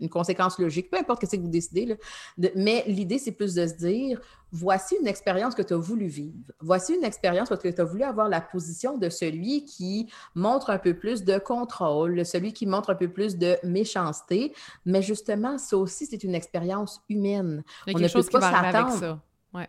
une, 0.00 0.08
conséquence 0.08 0.58
logique, 0.58 0.90
peu 0.90 0.98
importe 0.98 1.26
ce 1.26 1.36
que 1.36 1.40
vous 1.40 1.48
décidez. 1.48 1.86
Là, 1.86 1.94
mais 2.54 2.84
l'idée, 2.86 3.18
c'est 3.18 3.32
plus 3.32 3.54
de 3.54 3.66
se 3.66 3.74
dire, 3.74 4.20
voici 4.54 4.96
une 5.00 5.08
expérience 5.08 5.54
que 5.54 5.62
tu 5.62 5.74
as 5.74 5.76
voulu 5.76 6.06
vivre. 6.06 6.38
Voici 6.60 6.94
une 6.94 7.02
expérience 7.02 7.48
parce 7.48 7.60
que 7.60 7.68
tu 7.68 7.80
as 7.80 7.84
voulu 7.84 8.04
avoir 8.04 8.28
la 8.28 8.40
position 8.40 8.96
de 8.96 9.08
celui 9.08 9.64
qui 9.64 10.08
montre 10.36 10.70
un 10.70 10.78
peu 10.78 10.94
plus 10.94 11.24
de 11.24 11.38
contrôle, 11.38 12.24
celui 12.24 12.52
qui 12.52 12.64
montre 12.64 12.90
un 12.90 12.94
peu 12.94 13.08
plus 13.08 13.36
de 13.36 13.56
méchanceté. 13.64 14.54
Mais 14.86 15.02
justement, 15.02 15.58
ça 15.58 15.76
aussi, 15.76 16.06
c'est 16.06 16.22
une 16.22 16.36
expérience 16.36 17.02
humaine. 17.08 17.64
Il 17.88 17.94
y 17.94 17.96
a 17.96 17.98
quelque 17.98 18.12
chose 18.12 18.28
qui 18.28 18.38
va 18.38 18.56
avec 18.56 18.76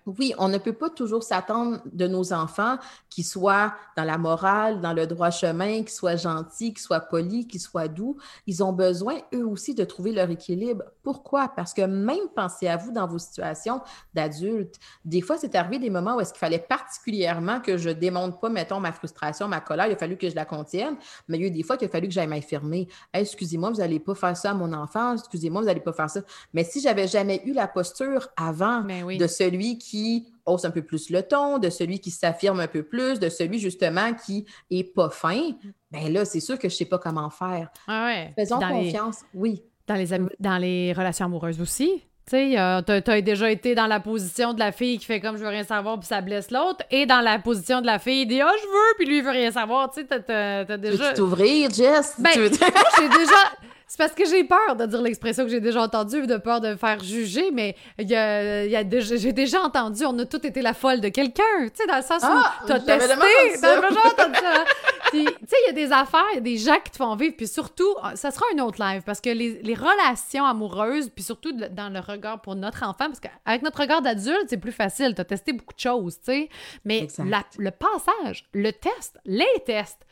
Oui, 0.06 0.34
on 0.40 0.48
ne 0.48 0.58
peut 0.58 0.74
pas 0.74 0.90
toujours 0.90 1.22
s'attendre 1.22 1.80
de 1.92 2.08
nos 2.08 2.34
enfants 2.34 2.78
qu'ils 3.10 3.26
soient 3.26 3.76
dans 3.96 4.04
la 4.04 4.18
morale, 4.18 4.82
dans 4.82 4.94
le 4.94 5.06
droit 5.06 5.30
chemin, 5.30 5.84
qu'ils 5.84 5.90
soient 5.90 6.16
gentils, 6.16 6.74
qu'ils 6.74 6.82
soient 6.82 7.02
polis, 7.02 7.46
qu'ils 7.46 7.62
soient 7.62 7.88
doux. 7.88 8.18
Ils 8.48 8.64
ont 8.64 8.74
besoin, 8.74 9.18
eux 9.34 9.46
aussi, 9.46 9.76
de 9.76 9.84
trouver 9.84 10.12
leur 10.12 10.30
équilibre. 10.32 10.84
Pourquoi? 11.04 11.50
Parce 11.50 11.74
que 11.74 11.84
même 11.84 12.28
pensez 12.36 12.68
à 12.68 12.78
vous 12.78 12.92
dans 12.92 13.06
vos 13.06 13.20
situations 13.20 13.80
d'adultes. 14.14 14.80
Des 15.04 15.22
fois, 15.22 15.38
c'est 15.38 15.54
arrivé 15.54 15.78
des 15.78 15.92
moments 15.92 16.16
où 16.16 16.20
est-ce 16.20 16.34
qu'il 16.34 16.40
fallait 16.40 16.58
particulièrement 16.58 17.60
que 17.60 17.78
je 17.78 17.92
démonte 17.92 18.42
pas, 18.42 18.50
mettons, 18.50 18.80
ma 18.80 18.92
frustration, 18.92 19.48
ma 19.48 19.62
colère. 19.62 19.86
Il 19.86 19.94
a 19.94 19.98
fallu 19.98 20.18
que 20.18 20.30
je 20.30 20.36
la 20.36 20.46
contienne. 20.46 20.96
Mais 21.28 21.38
il 21.38 21.42
y 21.42 21.44
a 21.44 21.48
eu 21.48 21.52
des 21.52 21.64
fois 21.64 21.78
qu'il 21.78 21.88
a 21.88 21.92
fallu 21.92 22.08
que 22.08 22.14
j'aille 22.14 22.28
m'affirmer. 22.28 22.88
excusez-moi, 23.14 23.70
vous 23.70 23.78
n'allez 23.78 24.00
pas 24.00 24.16
faire 24.16 24.36
ça 24.36 24.52
à 24.52 24.54
mon 24.56 24.74
enfant. 24.74 25.14
Excusez-moi, 25.14 25.62
vous 25.62 25.68
n'allez 25.68 25.80
pas 25.80 25.94
faire 25.94 26.10
ça. 26.10 26.22
Mais 26.54 26.64
si 26.64 26.82
j'avais 26.82 27.08
jamais 27.08 27.44
eu 27.46 27.54
la 27.54 27.68
posture 27.68 28.30
avant 28.36 28.82
de 28.82 29.28
celui 29.28 29.75
qui 29.78 30.28
hausse 30.46 30.66
un 30.66 30.72
peu 30.72 30.82
plus 30.82 31.10
le 31.10 31.24
ton, 31.24 31.58
de 31.58 31.70
celui 31.70 32.00
qui 32.00 32.12
s'affirme 32.12 32.60
un 32.60 32.68
peu 32.68 32.84
plus, 32.84 33.20
de 33.20 33.30
celui 33.30 33.60
justement 33.60 34.14
qui 34.14 34.46
est 34.70 34.84
pas 34.84 35.10
fin, 35.10 35.52
bien 35.92 36.10
là, 36.10 36.26
c'est 36.26 36.40
sûr 36.40 36.60
que 36.60 36.70
je 36.70 36.76
sais 36.76 36.86
pas 36.86 37.00
comment 37.00 37.30
faire. 37.30 37.70
Ah 37.88 38.06
ouais. 38.06 38.34
Faisons 38.36 38.60
confiance, 38.60 39.22
oui. 39.34 39.64
Dans 39.88 39.96
les, 39.96 40.08
dans 40.40 40.58
les 40.58 40.94
relations 40.94 41.26
amoureuses 41.26 41.62
aussi. 41.62 42.04
Tu 42.28 42.32
sais, 42.32 42.60
euh, 42.60 42.82
tu 42.82 43.12
as, 43.12 43.22
déjà 43.22 43.52
été 43.52 43.76
dans 43.76 43.86
la 43.86 44.00
position 44.00 44.54
de 44.54 44.60
la 44.60 44.72
fille 44.72 44.98
qui 44.98 45.06
fait 45.06 45.20
comme 45.20 45.38
je 45.38 45.44
veux 45.44 45.50
rien 45.50 45.64
savoir 45.64 46.00
puis 46.00 46.08
ça 46.08 46.22
blesse 46.22 46.50
l'autre, 46.50 46.84
et 46.90 47.06
dans 47.06 47.22
la 47.22 47.38
position 47.38 47.82
de 47.82 47.86
la 47.86 48.00
fille 48.00 48.22
qui 48.22 48.34
dit 48.34 48.42
ah 48.42 48.52
je 48.60 48.68
veux 48.68 48.96
puis 48.98 49.06
lui 49.06 49.18
il 49.18 49.24
veut 49.24 49.30
rien 49.30 49.52
savoir. 49.52 49.92
Tu 49.92 50.02
sais, 50.02 50.08
t'as, 50.08 50.78
déjà. 50.78 51.10
Tu 51.10 51.16
t'ouvrir, 51.18 51.70
Jess? 51.70 52.16
Ben, 52.18 52.32
j'ai 52.34 52.50
déjà. 52.50 53.36
C'est 53.88 53.98
parce 53.98 54.14
que 54.14 54.26
j'ai 54.26 54.44
peur 54.44 54.76
de 54.76 54.86
dire 54.88 55.02
l'expression 55.02 55.44
que 55.44 55.50
j'ai 55.50 55.60
déjà 55.60 55.82
entendue, 55.82 56.26
de 56.26 56.38
peur 56.38 56.60
de 56.60 56.76
faire 56.76 57.04
juger, 57.04 57.52
mais 57.52 57.76
il 58.00 58.10
y 58.10 58.16
a, 58.16 58.66
y 58.66 58.76
a 58.76 58.84
j'ai 59.00 59.32
déjà 59.32 59.62
entendu, 59.62 60.06
on 60.06 60.18
a 60.18 60.26
tous 60.26 60.46
été 60.46 60.62
la 60.64 60.74
folle 60.74 61.02
de 61.02 61.10
quelqu'un, 61.10 61.44
tu 61.66 61.72
sais, 61.76 61.88
dans 61.88 61.98
le 61.98 62.02
sens 62.02 62.24
où 62.24 62.28
ah, 62.28 62.54
t'as 62.66 62.80
testé, 62.80 63.60
t'as 63.62 63.88
déjà 63.88 64.02
entendu 64.08 64.40
ça. 64.40 64.64
Puis, 65.12 65.26
tu 65.26 65.32
sais, 65.48 65.56
il 65.64 65.68
y 65.68 65.70
a 65.70 65.74
des 65.74 65.92
affaires, 65.92 66.26
il 66.32 66.36
y 66.36 66.38
a 66.40 66.42
des 66.42 66.58
gens 66.58 66.80
qui 66.84 66.92
te 66.92 66.98
font 66.98 67.16
vivre, 67.16 67.36
puis 67.38 67.48
surtout, 67.48 67.96
ça 68.16 68.32
sera 68.32 68.46
une 68.54 68.62
autre 68.62 68.84
live, 68.84 69.04
parce 69.06 69.22
que 69.22 69.30
les, 69.30 69.62
les 69.62 69.76
relations 69.76 70.46
amoureuses, 70.46 71.10
puis 71.10 71.24
surtout 71.24 71.52
dans 71.52 71.94
le 71.94 72.00
regard 72.00 72.42
pour 72.42 72.56
notre 72.56 72.84
enfant, 72.84 73.06
parce 73.08 73.20
qu'avec 73.20 73.62
notre 73.62 73.80
regard 73.80 74.02
d'adulte, 74.02 74.46
c'est 74.48 74.58
plus 74.58 74.72
facile, 74.72 75.14
t'as 75.16 75.26
testé 75.26 75.54
beaucoup 75.54 75.76
de 75.76 75.80
choses, 75.80 76.18
tu 76.18 76.32
sais, 76.32 76.50
mais 76.86 77.08
le 77.60 77.70
passage, 77.70 78.46
le 78.54 78.72
test, 78.72 79.20
les 79.26 79.46
tests, 79.66 80.05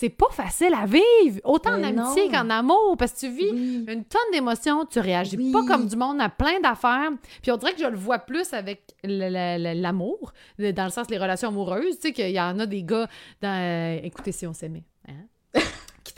c'est 0.00 0.10
pas 0.10 0.30
facile 0.30 0.72
à 0.74 0.86
vivre, 0.86 1.40
autant 1.42 1.72
en 1.72 1.82
amitié 1.82 2.28
qu'en 2.28 2.48
amour, 2.50 2.94
parce 2.96 3.12
que 3.14 3.18
tu 3.18 3.30
vis 3.30 3.48
une 3.48 4.04
tonne 4.04 4.30
d'émotions, 4.32 4.84
tu 4.86 5.00
réagis 5.00 5.50
pas 5.50 5.64
comme 5.66 5.88
du 5.88 5.96
monde 5.96 6.20
à 6.20 6.28
plein 6.28 6.60
d'affaires. 6.60 7.10
Puis 7.42 7.50
on 7.50 7.56
dirait 7.56 7.72
que 7.72 7.80
je 7.80 7.86
le 7.86 7.96
vois 7.96 8.20
plus 8.20 8.52
avec 8.52 8.94
l'amour, 9.02 10.32
dans 10.56 10.84
le 10.84 10.90
sens 10.90 11.08
des 11.08 11.18
relations 11.18 11.48
amoureuses, 11.48 11.96
tu 11.96 12.08
sais, 12.08 12.12
qu'il 12.12 12.30
y 12.30 12.40
en 12.40 12.60
a 12.60 12.66
des 12.66 12.84
gars 12.84 13.08
dans... 13.42 14.00
Écoutez, 14.04 14.30
si 14.30 14.46
on 14.46 14.52
s'aimait, 14.52 14.84
hein? 15.08 15.26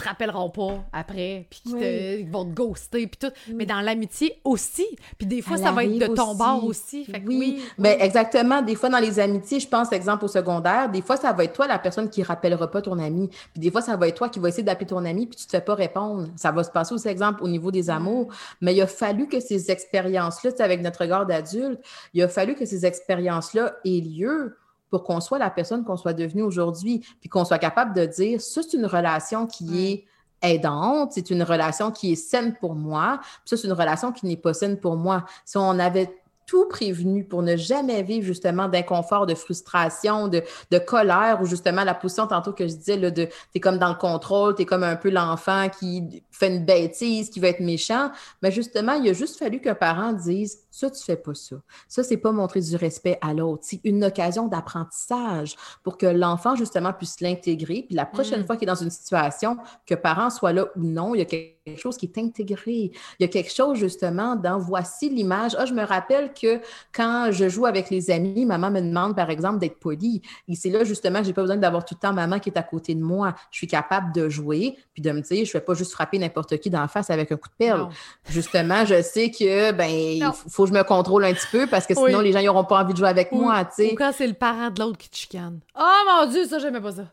Te 0.00 0.08
rappelleront 0.08 0.50
pas 0.50 0.84
après, 0.92 1.46
puis 1.50 1.60
qui 1.64 2.24
vont 2.24 2.44
te 2.44 2.54
ghoster, 2.54 3.06
puis 3.06 3.18
tout. 3.28 3.32
Mais 3.54 3.66
dans 3.66 3.80
l'amitié 3.80 4.40
aussi. 4.44 4.86
Puis 5.18 5.26
des 5.26 5.42
fois, 5.42 5.56
ça, 5.56 5.72
va 5.72 5.84
être 5.84 5.98
de 5.98 6.06
ton 6.06 6.34
bord 6.34 6.64
aussi. 6.64 7.04
Fait 7.04 7.22
oui. 7.26 7.62
Mais 7.78 7.96
exactement. 8.00 8.62
Des 8.62 8.74
fois, 8.74 8.88
dans 8.88 8.98
les 8.98 9.18
amitiés, 9.20 9.60
je 9.60 9.68
pense, 9.68 9.92
exemple, 9.92 10.24
au 10.24 10.28
secondaire, 10.28 10.88
des 10.90 11.02
fois, 11.02 11.16
ça 11.16 11.32
va 11.32 11.44
être 11.44 11.52
toi 11.52 11.66
la 11.66 11.78
personne 11.78 12.08
qui 12.10 12.22
rappellera 12.22 12.70
pas 12.70 12.82
ton 12.82 12.98
ami. 12.98 13.28
Puis 13.52 13.60
des 13.60 13.70
fois, 13.70 13.82
ça 13.82 13.96
va 13.96 14.08
être 14.08 14.16
toi 14.16 14.28
qui 14.28 14.38
va 14.38 14.48
essayer 14.48 14.62
d'appeler 14.62 14.86
ton 14.86 15.04
ami, 15.04 15.26
puis 15.26 15.36
tu 15.36 15.46
te 15.46 15.50
fais 15.50 15.60
pas 15.60 15.74
répondre. 15.74 16.28
Ça 16.36 16.52
va 16.52 16.64
se 16.64 16.70
passer 16.70 16.94
aussi, 16.94 17.08
exemple, 17.08 17.42
au 17.42 17.48
niveau 17.48 17.70
des 17.70 17.90
amours. 17.90 18.32
Mais 18.60 18.74
il 18.74 18.80
a 18.82 18.86
fallu 18.86 19.28
que 19.28 19.40
ces 19.40 19.70
expériences-là, 19.70 20.50
avec 20.60 20.82
notre 20.82 21.00
regard 21.00 21.26
d'adulte, 21.26 21.80
il 22.14 22.22
a 22.22 22.28
fallu 22.28 22.54
que 22.54 22.64
ces 22.64 22.86
expériences-là 22.86 23.74
aient 23.84 24.00
lieu 24.00 24.56
pour 24.90 25.04
qu'on 25.04 25.20
soit 25.20 25.38
la 25.38 25.50
personne 25.50 25.84
qu'on 25.84 25.96
soit 25.96 26.12
devenu 26.12 26.42
aujourd'hui, 26.42 27.06
puis 27.20 27.28
qu'on 27.28 27.44
soit 27.44 27.58
capable 27.58 27.94
de 27.94 28.06
dire, 28.06 28.40
ça, 28.40 28.62
c'est 28.62 28.76
une 28.76 28.86
relation 28.86 29.46
qui 29.46 29.86
est 29.86 30.04
aidante, 30.42 31.12
c'est 31.12 31.30
une 31.30 31.42
relation 31.42 31.90
qui 31.90 32.12
est 32.12 32.16
saine 32.16 32.54
pour 32.60 32.74
moi, 32.74 33.18
puis 33.20 33.30
ça, 33.44 33.56
c'est 33.56 33.66
une 33.66 33.72
relation 33.72 34.12
qui 34.12 34.26
n'est 34.26 34.36
pas 34.36 34.54
saine 34.54 34.78
pour 34.78 34.96
moi. 34.96 35.24
Si 35.44 35.56
on 35.56 35.78
avait 35.78 36.19
tout 36.50 36.66
prévenu 36.66 37.22
pour 37.22 37.44
ne 37.44 37.56
jamais 37.56 38.02
vivre 38.02 38.26
justement 38.26 38.66
d'inconfort, 38.66 39.24
de 39.24 39.36
frustration, 39.36 40.26
de, 40.26 40.42
de, 40.72 40.78
colère 40.80 41.38
ou 41.40 41.46
justement 41.46 41.84
la 41.84 41.94
position 41.94 42.26
tantôt 42.26 42.52
que 42.52 42.66
je 42.66 42.74
disais, 42.74 42.96
là, 42.96 43.12
de 43.12 43.28
t'es 43.52 43.60
comme 43.60 43.78
dans 43.78 43.90
le 43.90 43.94
contrôle, 43.94 44.56
t'es 44.56 44.64
comme 44.64 44.82
un 44.82 44.96
peu 44.96 45.10
l'enfant 45.10 45.68
qui 45.68 46.24
fait 46.32 46.48
une 46.48 46.64
bêtise, 46.64 47.30
qui 47.30 47.38
va 47.38 47.48
être 47.48 47.60
méchant. 47.60 48.10
Mais 48.42 48.50
justement, 48.50 48.94
il 48.94 49.08
a 49.08 49.12
juste 49.12 49.38
fallu 49.38 49.60
qu'un 49.60 49.76
parent 49.76 50.12
dise 50.12 50.58
ça, 50.72 50.90
tu 50.90 51.02
fais 51.04 51.16
pas 51.16 51.34
ça. 51.34 51.56
Ça, 51.86 52.02
c'est 52.02 52.16
pas 52.16 52.32
montrer 52.32 52.60
du 52.60 52.74
respect 52.74 53.18
à 53.20 53.32
l'autre. 53.32 53.62
C'est 53.64 53.80
une 53.84 54.04
occasion 54.04 54.48
d'apprentissage 54.48 55.54
pour 55.84 55.98
que 55.98 56.06
l'enfant, 56.06 56.56
justement, 56.56 56.92
puisse 56.92 57.20
l'intégrer. 57.20 57.84
Puis 57.86 57.94
la 57.94 58.06
prochaine 58.06 58.42
mm. 58.42 58.46
fois 58.46 58.56
qu'il 58.56 58.68
est 58.68 58.72
dans 58.72 58.82
une 58.82 58.90
situation, 58.90 59.56
que 59.86 59.94
parent 59.94 60.30
soit 60.30 60.52
là 60.52 60.66
ou 60.76 60.82
non, 60.82 61.14
il 61.14 61.18
y 61.18 61.22
a 61.22 61.26
quelque 61.26 61.59
chose 61.78 61.96
qui 61.96 62.06
est 62.06 62.18
intégré. 62.18 62.92
Il 63.18 63.20
y 63.20 63.24
a 63.24 63.28
quelque 63.28 63.52
chose, 63.52 63.78
justement, 63.78 64.36
dans 64.36 64.58
voici 64.58 65.10
l'image. 65.10 65.52
Ah, 65.58 65.66
je 65.66 65.74
me 65.74 65.84
rappelle 65.84 66.32
que 66.32 66.60
quand 66.92 67.28
je 67.30 67.48
joue 67.48 67.66
avec 67.66 67.90
les 67.90 68.10
amis, 68.10 68.46
maman 68.46 68.70
me 68.70 68.80
demande, 68.80 69.14
par 69.14 69.30
exemple, 69.30 69.58
d'être 69.58 69.78
polie. 69.78 70.22
Et 70.48 70.54
c'est 70.54 70.70
là, 70.70 70.84
justement, 70.84 71.20
que 71.20 71.26
j'ai 71.26 71.32
pas 71.32 71.42
besoin 71.42 71.56
d'avoir 71.56 71.84
tout 71.84 71.94
le 71.94 72.00
temps 72.00 72.12
maman 72.12 72.38
qui 72.38 72.48
est 72.48 72.58
à 72.58 72.62
côté 72.62 72.94
de 72.94 73.02
moi. 73.02 73.34
Je 73.50 73.58
suis 73.58 73.66
capable 73.66 74.14
de 74.14 74.28
jouer, 74.28 74.76
puis 74.94 75.02
de 75.02 75.10
me 75.12 75.20
dire, 75.20 75.44
je 75.44 75.52
vais 75.52 75.60
pas 75.60 75.74
juste 75.74 75.92
frapper 75.92 76.18
n'importe 76.18 76.58
qui 76.58 76.70
dans 76.70 76.80
la 76.80 76.88
face 76.88 77.10
avec 77.10 77.30
un 77.32 77.36
coup 77.36 77.48
de 77.48 77.54
perle. 77.66 77.88
Justement, 78.28 78.84
je 78.84 79.02
sais 79.02 79.30
que, 79.30 79.72
ben, 79.72 79.90
il 79.90 80.30
faut 80.48 80.66
je 80.66 80.72
me 80.72 80.82
contrôle 80.82 81.24
un 81.24 81.32
petit 81.32 81.46
peu 81.50 81.66
parce 81.66 81.86
que 81.86 81.94
sinon, 81.94 82.20
les 82.20 82.32
gens 82.32 82.42
n'auront 82.42 82.64
pas 82.64 82.82
envie 82.82 82.92
de 82.92 82.98
jouer 82.98 83.08
avec 83.08 83.32
moi, 83.32 83.64
tu 83.64 83.70
sais. 83.76 83.92
Ou 83.92 83.96
quand 83.96 84.12
c'est 84.16 84.26
le 84.26 84.34
parent 84.34 84.70
de 84.70 84.80
l'autre 84.80 84.98
qui 84.98 85.10
te 85.10 85.16
chicane. 85.16 85.60
Oh 85.78 86.02
mon 86.08 86.30
Dieu, 86.30 86.46
ça, 86.46 86.58
j'aimais 86.58 86.80
pas 86.80 86.92
ça. 86.92 87.04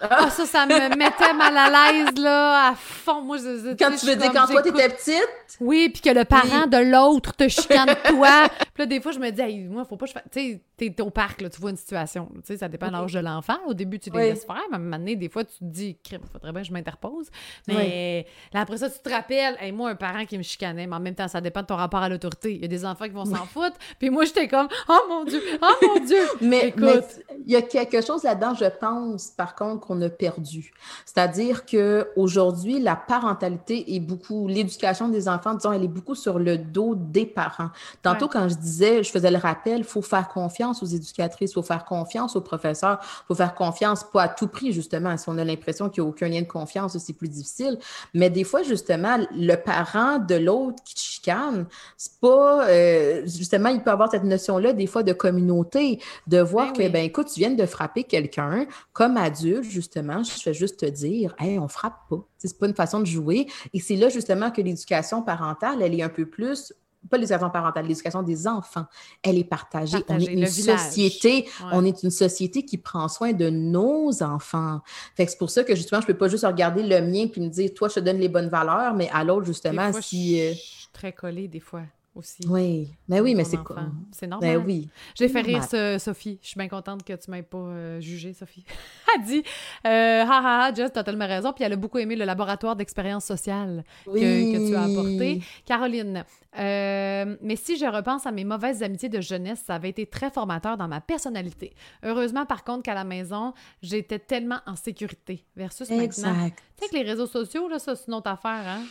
Ah, 0.00 0.30
ça, 0.30 0.44
ça 0.46 0.66
me 0.66 0.96
mettait 0.96 1.32
mal 1.32 1.56
à 1.56 1.92
l'aise, 1.92 2.18
là, 2.18 2.68
à 2.68 2.74
fond. 2.74 3.22
Moi, 3.22 3.38
je, 3.38 3.74
quand 3.76 3.90
tu 3.96 4.06
veux 4.06 4.16
dire 4.16 4.32
quand 4.32 4.46
toi, 4.46 4.62
t'étais 4.62 4.88
petite? 4.88 5.58
Oui, 5.60 5.88
puis 5.88 6.02
que 6.02 6.10
le 6.10 6.24
parent 6.24 6.66
de 6.66 6.76
l'autre 6.76 7.32
te 7.34 7.48
chicane 7.48 7.94
toi. 8.08 8.48
puis 8.74 8.82
là, 8.82 8.86
des 8.86 9.00
fois, 9.00 9.12
je 9.12 9.18
me 9.18 9.30
dis, 9.30 9.40
hey, 9.40 9.64
moi, 9.64 9.84
faut 9.84 9.96
pas 9.96 10.06
que 10.06 10.10
je 10.10 10.14
fasse. 10.14 10.24
Tu 10.30 10.40
sais, 10.40 10.60
t'es 10.76 11.00
au 11.00 11.10
parc, 11.10 11.40
là, 11.40 11.48
tu 11.48 11.60
vois 11.60 11.70
une 11.70 11.76
situation. 11.76 12.28
Tu 12.36 12.40
sais, 12.44 12.56
ça 12.58 12.68
dépend 12.68 12.88
de 12.88 12.92
l'âge 12.92 13.12
de 13.12 13.20
l'enfant. 13.20 13.56
Au 13.66 13.72
début, 13.72 13.98
tu 13.98 14.10
les 14.10 14.30
laisses 14.30 14.44
faire, 14.44 14.62
mais 14.70 14.76
à 14.76 14.78
un 14.78 14.82
moment 14.82 14.98
donné, 14.98 15.16
des 15.16 15.28
fois, 15.28 15.42
tu 15.44 15.58
te 15.58 15.64
dis, 15.64 15.96
crime, 16.02 16.20
faudrait 16.30 16.52
bien 16.52 16.60
que 16.60 16.68
je 16.68 16.72
m'interpose. 16.72 17.28
Mais 17.66 18.26
là, 18.52 18.60
après 18.60 18.76
ça, 18.76 18.90
tu 18.90 18.98
te 18.98 19.08
rappelles, 19.08 19.56
hey, 19.58 19.72
moi, 19.72 19.90
un 19.90 19.94
parent 19.94 20.26
qui 20.26 20.36
me 20.36 20.42
chicanait, 20.42 20.86
mais 20.86 20.96
en 20.96 21.00
même 21.00 21.14
temps, 21.14 21.28
ça 21.28 21.40
dépend 21.40 21.62
de 21.62 21.66
ton 21.66 21.76
rapport 21.76 22.02
à 22.02 22.08
l'autorité. 22.08 22.54
Il 22.54 22.60
y 22.60 22.64
a 22.64 22.68
des 22.68 22.84
enfants 22.84 23.06
qui 23.06 23.12
vont 23.12 23.24
s'en 23.24 23.46
foutre. 23.46 23.76
Puis 23.98 24.10
moi, 24.10 24.24
j'étais 24.26 24.48
comme, 24.48 24.68
oh 24.88 25.00
mon 25.08 25.24
Dieu, 25.24 25.40
oh 25.62 25.86
mon 25.86 26.00
Dieu. 26.06 26.22
mais 26.42 26.68
écoute. 26.68 27.04
il 27.46 27.52
y 27.52 27.56
a 27.56 27.62
quelque 27.62 28.04
chose 28.04 28.24
là-dedans, 28.24 28.54
je 28.54 28.66
pense, 28.66 29.28
par 29.28 29.54
contre, 29.54 29.86
qu'on 29.86 30.00
a 30.02 30.10
perdu. 30.10 30.72
C'est-à-dire 31.06 31.64
que 31.64 32.10
aujourd'hui, 32.16 32.80
la 32.80 32.96
parentalité 32.96 33.94
est 33.94 34.00
beaucoup, 34.00 34.46
l'éducation 34.46 35.08
des 35.08 35.26
enfants, 35.26 35.54
disons, 35.54 35.72
elle 35.72 35.84
est 35.84 35.88
beaucoup 35.88 36.14
sur 36.14 36.38
le 36.38 36.58
dos 36.58 36.94
des 36.94 37.24
parents. 37.24 37.70
Tantôt, 38.02 38.28
quand 38.28 38.48
je 38.50 38.56
disais, 38.56 39.02
je 39.02 39.10
faisais 39.10 39.30
le 39.30 39.38
rappel, 39.38 39.78
il 39.78 39.84
faut 39.84 40.02
faire 40.02 40.28
confiance 40.28 40.65
aux 40.82 40.86
éducatrices, 40.86 41.50
il 41.50 41.54
faut 41.54 41.62
faire 41.62 41.84
confiance 41.84 42.36
aux 42.36 42.40
professeurs, 42.40 42.98
il 43.02 43.26
faut 43.28 43.34
faire 43.34 43.54
confiance, 43.54 44.04
pas 44.04 44.22
à 44.22 44.28
tout 44.28 44.48
prix, 44.48 44.72
justement. 44.72 45.16
Si 45.16 45.28
on 45.28 45.38
a 45.38 45.44
l'impression 45.44 45.88
qu'il 45.88 46.02
n'y 46.02 46.08
a 46.08 46.10
aucun 46.10 46.28
lien 46.28 46.42
de 46.42 46.46
confiance, 46.46 46.96
c'est 46.98 47.12
plus 47.12 47.28
difficile. 47.28 47.78
Mais 48.14 48.30
des 48.30 48.44
fois, 48.44 48.62
justement, 48.62 49.18
le 49.32 49.56
parent 49.56 50.18
de 50.18 50.34
l'autre 50.34 50.82
qui 50.84 50.94
te 50.94 51.00
chicane, 51.00 51.66
c'est 51.96 52.18
pas, 52.20 52.68
euh, 52.68 53.22
justement, 53.26 53.68
il 53.68 53.82
peut 53.82 53.90
avoir 53.90 54.10
cette 54.10 54.24
notion-là, 54.24 54.72
des 54.72 54.86
fois, 54.86 55.02
de 55.02 55.12
communauté, 55.12 56.00
de 56.26 56.40
voir 56.40 56.72
ben 56.72 56.88
que, 56.88 56.92
ben 56.92 57.04
écoute, 57.04 57.28
tu 57.32 57.40
viens 57.40 57.50
de 57.50 57.66
frapper 57.66 58.04
quelqu'un, 58.04 58.66
comme 58.92 59.16
adulte, 59.16 59.64
justement, 59.64 60.22
je 60.22 60.30
fais 60.30 60.54
juste 60.54 60.80
te 60.80 60.86
dire, 60.86 61.34
hey, 61.38 61.58
on 61.58 61.68
frappe 61.68 62.08
pas. 62.08 62.24
C'est 62.38 62.58
pas 62.58 62.66
une 62.66 62.74
façon 62.74 63.00
de 63.00 63.06
jouer. 63.06 63.46
Et 63.72 63.80
c'est 63.80 63.96
là 63.96 64.08
justement 64.08 64.50
que 64.50 64.60
l'éducation 64.60 65.22
parentale, 65.22 65.82
elle 65.82 65.98
est 65.98 66.02
un 66.02 66.08
peu 66.08 66.26
plus 66.26 66.72
pas 67.08 67.16
l'éducation 67.16 67.50
parentale, 67.50 67.86
l'éducation 67.86 68.22
des 68.22 68.46
enfants, 68.46 68.86
elle 69.22 69.38
est 69.38 69.44
partagée. 69.44 69.98
on 70.08 70.18
est 70.18 70.32
une 70.32 70.46
société, 70.46 71.48
on 71.72 71.84
est 71.84 72.02
une 72.02 72.10
société 72.10 72.64
qui 72.64 72.78
prend 72.78 73.08
soin 73.08 73.32
de 73.32 73.48
nos 73.48 74.22
enfants. 74.22 74.80
Fait 75.14 75.26
c'est 75.26 75.38
pour 75.38 75.50
ça 75.50 75.64
que 75.64 75.74
justement, 75.74 76.00
je 76.00 76.06
peux 76.06 76.16
pas 76.16 76.28
juste 76.28 76.44
regarder 76.44 76.82
le 76.82 77.00
mien 77.00 77.28
puis 77.28 77.40
me 77.40 77.48
dire, 77.48 77.70
toi, 77.74 77.88
je 77.88 77.94
te 77.94 78.00
donne 78.00 78.18
les 78.18 78.28
bonnes 78.28 78.48
valeurs, 78.48 78.94
mais 78.94 79.08
à 79.12 79.24
l'autre, 79.24 79.46
justement, 79.46 79.92
si. 80.00 80.38
Je 80.38 80.54
suis 80.54 80.88
très 80.92 81.12
collée 81.12 81.48
des 81.48 81.60
fois 81.60 81.82
aussi. 82.16 82.46
Oui, 82.48 82.90
mais 83.08 83.20
oui, 83.20 83.34
mais 83.34 83.44
c'est 83.44 83.58
quoi? 83.58 83.84
C'est 84.10 84.26
normal. 84.26 84.58
Ben 84.58 84.64
oui. 84.66 84.88
J'ai 85.14 85.28
fait 85.28 85.42
rire 85.42 85.64
Sophie. 86.00 86.38
Je 86.42 86.48
suis 86.48 86.58
bien 86.58 86.68
contente 86.68 87.04
que 87.04 87.12
tu 87.12 87.30
m'aies 87.30 87.42
pas 87.42 87.58
euh, 87.58 88.00
jugée, 88.00 88.32
Sophie. 88.32 88.64
elle 89.14 89.24
dit 89.24 89.42
euh, 89.86 90.24
Ha 90.24 90.26
ha 90.26 90.66
ha, 90.66 90.74
Jess, 90.74 90.92
t'as 90.92 91.04
tellement 91.04 91.26
raison. 91.26 91.52
Puis 91.52 91.64
elle 91.64 91.72
a 91.72 91.76
beaucoup 91.76 91.98
aimé 91.98 92.16
le 92.16 92.24
laboratoire 92.24 92.76
d'expérience 92.76 93.24
sociale 93.24 93.84
que, 94.04 94.12
que, 94.12 94.68
tu 94.68 94.74
as 94.74 94.82
apporté. 94.82 95.42
Caroline, 95.64 96.24
euh, 96.58 97.36
mais 97.42 97.56
si 97.56 97.76
je 97.76 97.84
repense 97.84 98.26
à 98.26 98.32
mes 98.32 98.44
mauvaises 98.44 98.82
amitiés 98.82 99.08
de 99.08 99.20
jeunesse, 99.20 99.62
ça 99.66 99.74
avait 99.74 99.90
été 99.90 100.06
très 100.06 100.30
formateur 100.30 100.76
dans 100.76 100.88
ma 100.88 101.00
personnalité. 101.00 101.74
Heureusement, 102.02 102.46
par 102.46 102.64
contre, 102.64 102.82
qu'à 102.82 102.94
la 102.94 103.04
maison, 103.04 103.52
j'étais 103.82 104.18
tellement 104.18 104.60
en 104.66 104.76
sécurité 104.76 105.44
versus 105.54 105.90
exact. 105.90 106.26
maintenant. 106.26 106.50
Tu 106.76 106.84
sais 106.84 106.90
que 106.90 106.96
les 106.96 107.02
réseaux 107.02 107.26
sociaux, 107.26 107.68
là, 107.68 107.78
ça, 107.78 107.94
c'est 107.94 108.06
une 108.08 108.14
autre 108.14 108.30
affaire, 108.30 108.66
hein? 108.66 108.82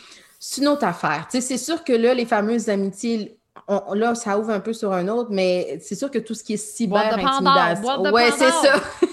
C'est 0.48 0.60
une 0.60 0.68
autre 0.68 0.84
affaire. 0.84 1.26
c'est 1.28 1.58
sûr 1.58 1.82
que 1.82 1.92
là, 1.92 2.14
les 2.14 2.24
fameuses 2.24 2.68
amitiés 2.68 3.36
là, 3.94 4.14
ça 4.14 4.38
ouvre 4.38 4.50
un 4.50 4.60
peu 4.60 4.72
sur 4.72 4.92
un 4.92 5.08
autre, 5.08 5.30
mais 5.32 5.80
c'est 5.82 5.96
sûr 5.96 6.08
que 6.08 6.20
tout 6.20 6.34
ce 6.34 6.44
qui 6.44 6.52
est 6.52 6.56
cyber-intimidation. 6.56 8.02
Ouais, 8.12 8.30
c'est 8.30 8.50
ça. 8.50 8.80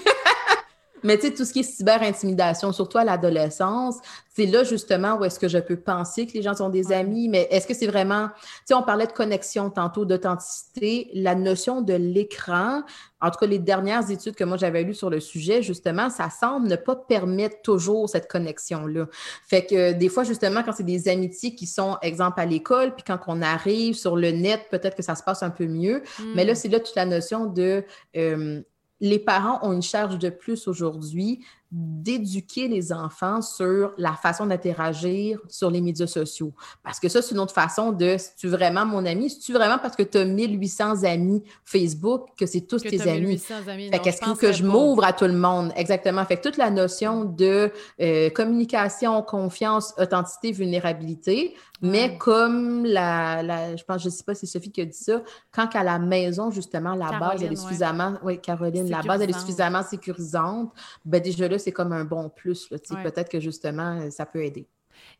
Mais 1.04 1.18
tu 1.18 1.28
sais, 1.28 1.34
tout 1.34 1.44
ce 1.44 1.52
qui 1.52 1.60
est 1.60 1.62
cyber-intimidation, 1.62 2.72
surtout 2.72 2.98
à 2.98 3.04
l'adolescence, 3.04 3.98
c'est 4.34 4.46
là 4.46 4.64
justement 4.64 5.16
où 5.16 5.24
est-ce 5.24 5.38
que 5.38 5.46
je 5.46 5.58
peux 5.58 5.76
penser 5.76 6.26
que 6.26 6.32
les 6.32 6.42
gens 6.42 6.54
sont 6.54 6.70
des 6.70 6.90
amis, 6.90 7.28
mais 7.28 7.46
est-ce 7.50 7.68
que 7.68 7.74
c'est 7.74 7.86
vraiment, 7.86 8.28
tu 8.28 8.42
sais, 8.66 8.74
on 8.74 8.82
parlait 8.82 9.06
de 9.06 9.12
connexion 9.12 9.70
tantôt, 9.70 10.04
d'authenticité, 10.04 11.10
la 11.14 11.36
notion 11.36 11.82
de 11.82 11.94
l'écran, 11.94 12.82
en 13.20 13.30
tout 13.30 13.38
cas, 13.38 13.46
les 13.46 13.58
dernières 13.58 14.10
études 14.10 14.34
que 14.34 14.44
moi 14.44 14.56
j'avais 14.56 14.82
lues 14.82 14.94
sur 14.94 15.08
le 15.08 15.20
sujet, 15.20 15.62
justement, 15.62 16.10
ça 16.10 16.28
semble 16.30 16.68
ne 16.68 16.76
pas 16.76 16.96
permettre 16.96 17.62
toujours 17.62 18.08
cette 18.08 18.28
connexion-là. 18.28 19.06
Fait 19.46 19.64
que 19.64 19.92
des 19.92 20.08
fois, 20.08 20.24
justement, 20.24 20.62
quand 20.62 20.72
c'est 20.72 20.82
des 20.82 21.08
amitiés 21.08 21.54
qui 21.54 21.66
sont, 21.66 21.96
exemple, 22.02 22.40
à 22.40 22.44
l'école, 22.44 22.94
puis 22.94 23.04
quand 23.06 23.18
on 23.28 23.40
arrive 23.40 23.94
sur 23.94 24.16
le 24.16 24.30
net, 24.30 24.66
peut-être 24.70 24.96
que 24.96 25.02
ça 25.02 25.14
se 25.14 25.22
passe 25.22 25.42
un 25.42 25.50
peu 25.50 25.66
mieux. 25.66 26.02
Mais 26.34 26.44
là, 26.44 26.52
hmm. 26.52 26.56
c'est 26.56 26.68
là 26.68 26.80
toute 26.80 26.96
la 26.96 27.06
notion 27.06 27.46
de 27.46 27.84
euh, 28.16 28.62
les 29.00 29.18
parents 29.18 29.58
ont 29.62 29.72
une 29.72 29.82
charge 29.82 30.18
de 30.18 30.30
plus 30.30 30.68
aujourd'hui 30.68 31.44
d'éduquer 31.76 32.68
les 32.68 32.92
enfants 32.92 33.42
sur 33.42 33.92
la 33.98 34.12
façon 34.12 34.46
d'interagir 34.46 35.40
sur 35.48 35.72
les 35.72 35.80
médias 35.80 36.06
sociaux. 36.06 36.52
Parce 36.84 37.00
que 37.00 37.08
ça, 37.08 37.20
c'est 37.20 37.34
une 37.34 37.40
autre 37.40 37.52
façon 37.52 37.90
de, 37.90 38.14
si 38.16 38.36
tu 38.36 38.46
vraiment 38.46 38.86
mon 38.86 39.04
ami, 39.04 39.28
si 39.28 39.40
tu 39.40 39.52
vraiment 39.52 39.78
parce 39.78 39.96
que 39.96 40.04
tu 40.04 40.18
as 40.18 40.24
1800 40.24 41.02
amis 41.02 41.42
Facebook, 41.64 42.28
que 42.38 42.46
c'est 42.46 42.60
tous 42.60 42.78
tes 42.78 43.02
amis. 43.02 43.42
amis. 43.66 43.90
Fait 43.90 43.98
qu'est-ce 43.98 44.20
que, 44.38 44.52
je 44.52 44.62
m'ouvre 44.62 45.04
à 45.04 45.12
tout 45.12 45.24
le 45.24 45.32
monde? 45.32 45.72
Exactement. 45.74 46.24
Fait 46.24 46.36
que 46.36 46.42
toute 46.42 46.58
la 46.58 46.70
notion 46.70 47.24
de 47.24 47.72
euh, 48.00 48.30
communication, 48.30 49.20
confiance, 49.22 49.94
authenticité, 49.98 50.52
vulnérabilité, 50.52 51.56
mais 51.82 52.16
comme 52.16 52.84
la, 52.84 53.76
je 53.76 53.84
pense, 53.84 54.02
je 54.02 54.08
sais 54.08 54.24
pas 54.24 54.34
si 54.34 54.46
c'est 54.46 54.58
Sophie 54.58 54.70
qui 54.70 54.80
a 54.80 54.84
dit 54.84 54.96
ça, 54.96 55.22
quand 55.52 55.68
à 55.74 55.82
la 55.82 55.98
maison, 55.98 56.50
justement, 56.50 56.94
la 56.94 57.18
base, 57.18 57.42
elle 57.42 57.52
est 57.52 57.56
suffisamment, 57.56 58.14
oui, 58.22 58.40
Caroline, 58.40 58.88
la 58.88 59.02
base, 59.02 59.20
elle 59.20 59.30
est 59.30 59.38
suffisamment 59.38 59.82
sécurisante, 59.82 60.72
ben 61.04 61.20
déjà 61.20 61.48
là, 61.48 61.58
c'est 61.64 61.72
comme 61.72 61.92
un 61.92 62.04
bon 62.04 62.28
plus. 62.28 62.68
Peut-être 62.68 63.30
que 63.30 63.40
justement, 63.40 64.10
ça 64.10 64.26
peut 64.26 64.44
aider. 64.44 64.68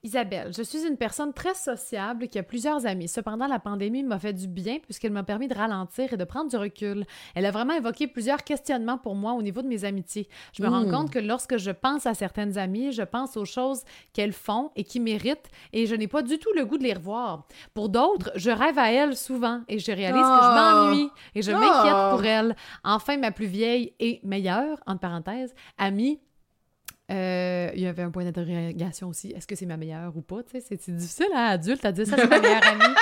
Isabelle, 0.03 0.53
je 0.57 0.63
suis 0.63 0.87
une 0.87 0.97
personne 0.97 1.33
très 1.33 1.55
sociable 1.55 2.29
qui 2.29 2.39
a 2.39 2.43
plusieurs 2.43 2.87
amis. 2.87 3.09
Cependant, 3.09 3.47
la 3.47 3.59
pandémie 3.59 4.03
m'a 4.03 4.19
fait 4.19 4.33
du 4.33 4.47
bien 4.47 4.79
puisqu'elle 4.79 5.13
m'a 5.13 5.23
permis 5.23 5.49
de 5.49 5.55
ralentir 5.55 6.13
et 6.13 6.17
de 6.17 6.25
prendre 6.25 6.51
du 6.51 6.57
recul. 6.57 7.05
Elle 7.35 7.47
a 7.47 7.51
vraiment 7.51 7.75
évoqué 7.75 8.07
plusieurs 8.07 8.45
questionnements 8.45 8.99
pour 8.99 9.15
moi 9.15 9.33
au 9.33 9.43
niveau 9.43 9.63
de 9.63 9.69
mes 9.69 9.85
amitiés. 9.85 10.29
Je 10.53 10.63
me 10.63 10.69
rends 10.69 10.85
hmm. 10.85 10.91
compte 10.91 11.11
que 11.11 11.19
lorsque 11.19 11.57
je 11.57 11.71
pense 11.71 12.07
à 12.07 12.15
certaines 12.15 12.59
amies, 12.59 12.93
je 12.93 13.03
pense 13.03 13.37
aux 13.37 13.45
choses 13.45 13.83
qu'elles 14.13 14.33
font 14.33 14.71
et 14.77 14.85
qui 14.85 15.01
méritent 15.01 15.51
et 15.73 15.87
je 15.87 15.95
n'ai 15.95 16.09
pas 16.09 16.23
du 16.23 16.39
tout 16.39 16.51
le 16.55 16.65
goût 16.65 16.79
de 16.79 16.85
les 16.85 16.95
revoir. 16.95 17.47
Pour 17.73 17.89
d'autres, 17.89 18.31
je 18.35 18.51
rêve 18.51 18.79
à 18.79 18.93
elles 18.93 19.17
souvent 19.17 19.63
et 19.69 19.79
je 19.79 19.93
réalise 19.93 20.21
que 20.21 20.27
je 20.27 20.51
ah! 20.51 20.85
m'ennuie 20.87 21.11
et 21.35 21.43
je 21.43 21.51
m'inquiète 21.51 22.11
pour 22.11 22.21
ah! 22.21 22.27
elles. 22.27 22.57
Enfin, 22.85 23.17
ma 23.17 23.31
plus 23.31 23.47
vieille 23.47 23.95
et 24.01 24.21
meilleure, 24.23 24.79
entre 24.87 25.01
parenthèses, 25.01 25.55
amie 25.79 26.21
euh, 27.11 27.71
il 27.75 27.83
y 27.83 27.87
avait 27.87 28.03
un 28.03 28.11
point 28.11 28.25
d'interrogation 28.25 29.09
aussi. 29.09 29.33
Est-ce 29.33 29.47
que 29.47 29.55
c'est 29.57 29.67
ma 29.67 29.77
meilleure 29.77 30.17
ou 30.17 30.23
pas? 30.23 30.41
C'est 30.51 30.91
difficile 30.91 31.27
à 31.35 31.49
adulte 31.49 31.85
à 31.85 31.93
dire 31.93 32.07
ça, 32.07 32.17
c'est 32.17 32.29
ma 32.29 32.41
meilleure 32.41 32.67
amie? 32.67 32.95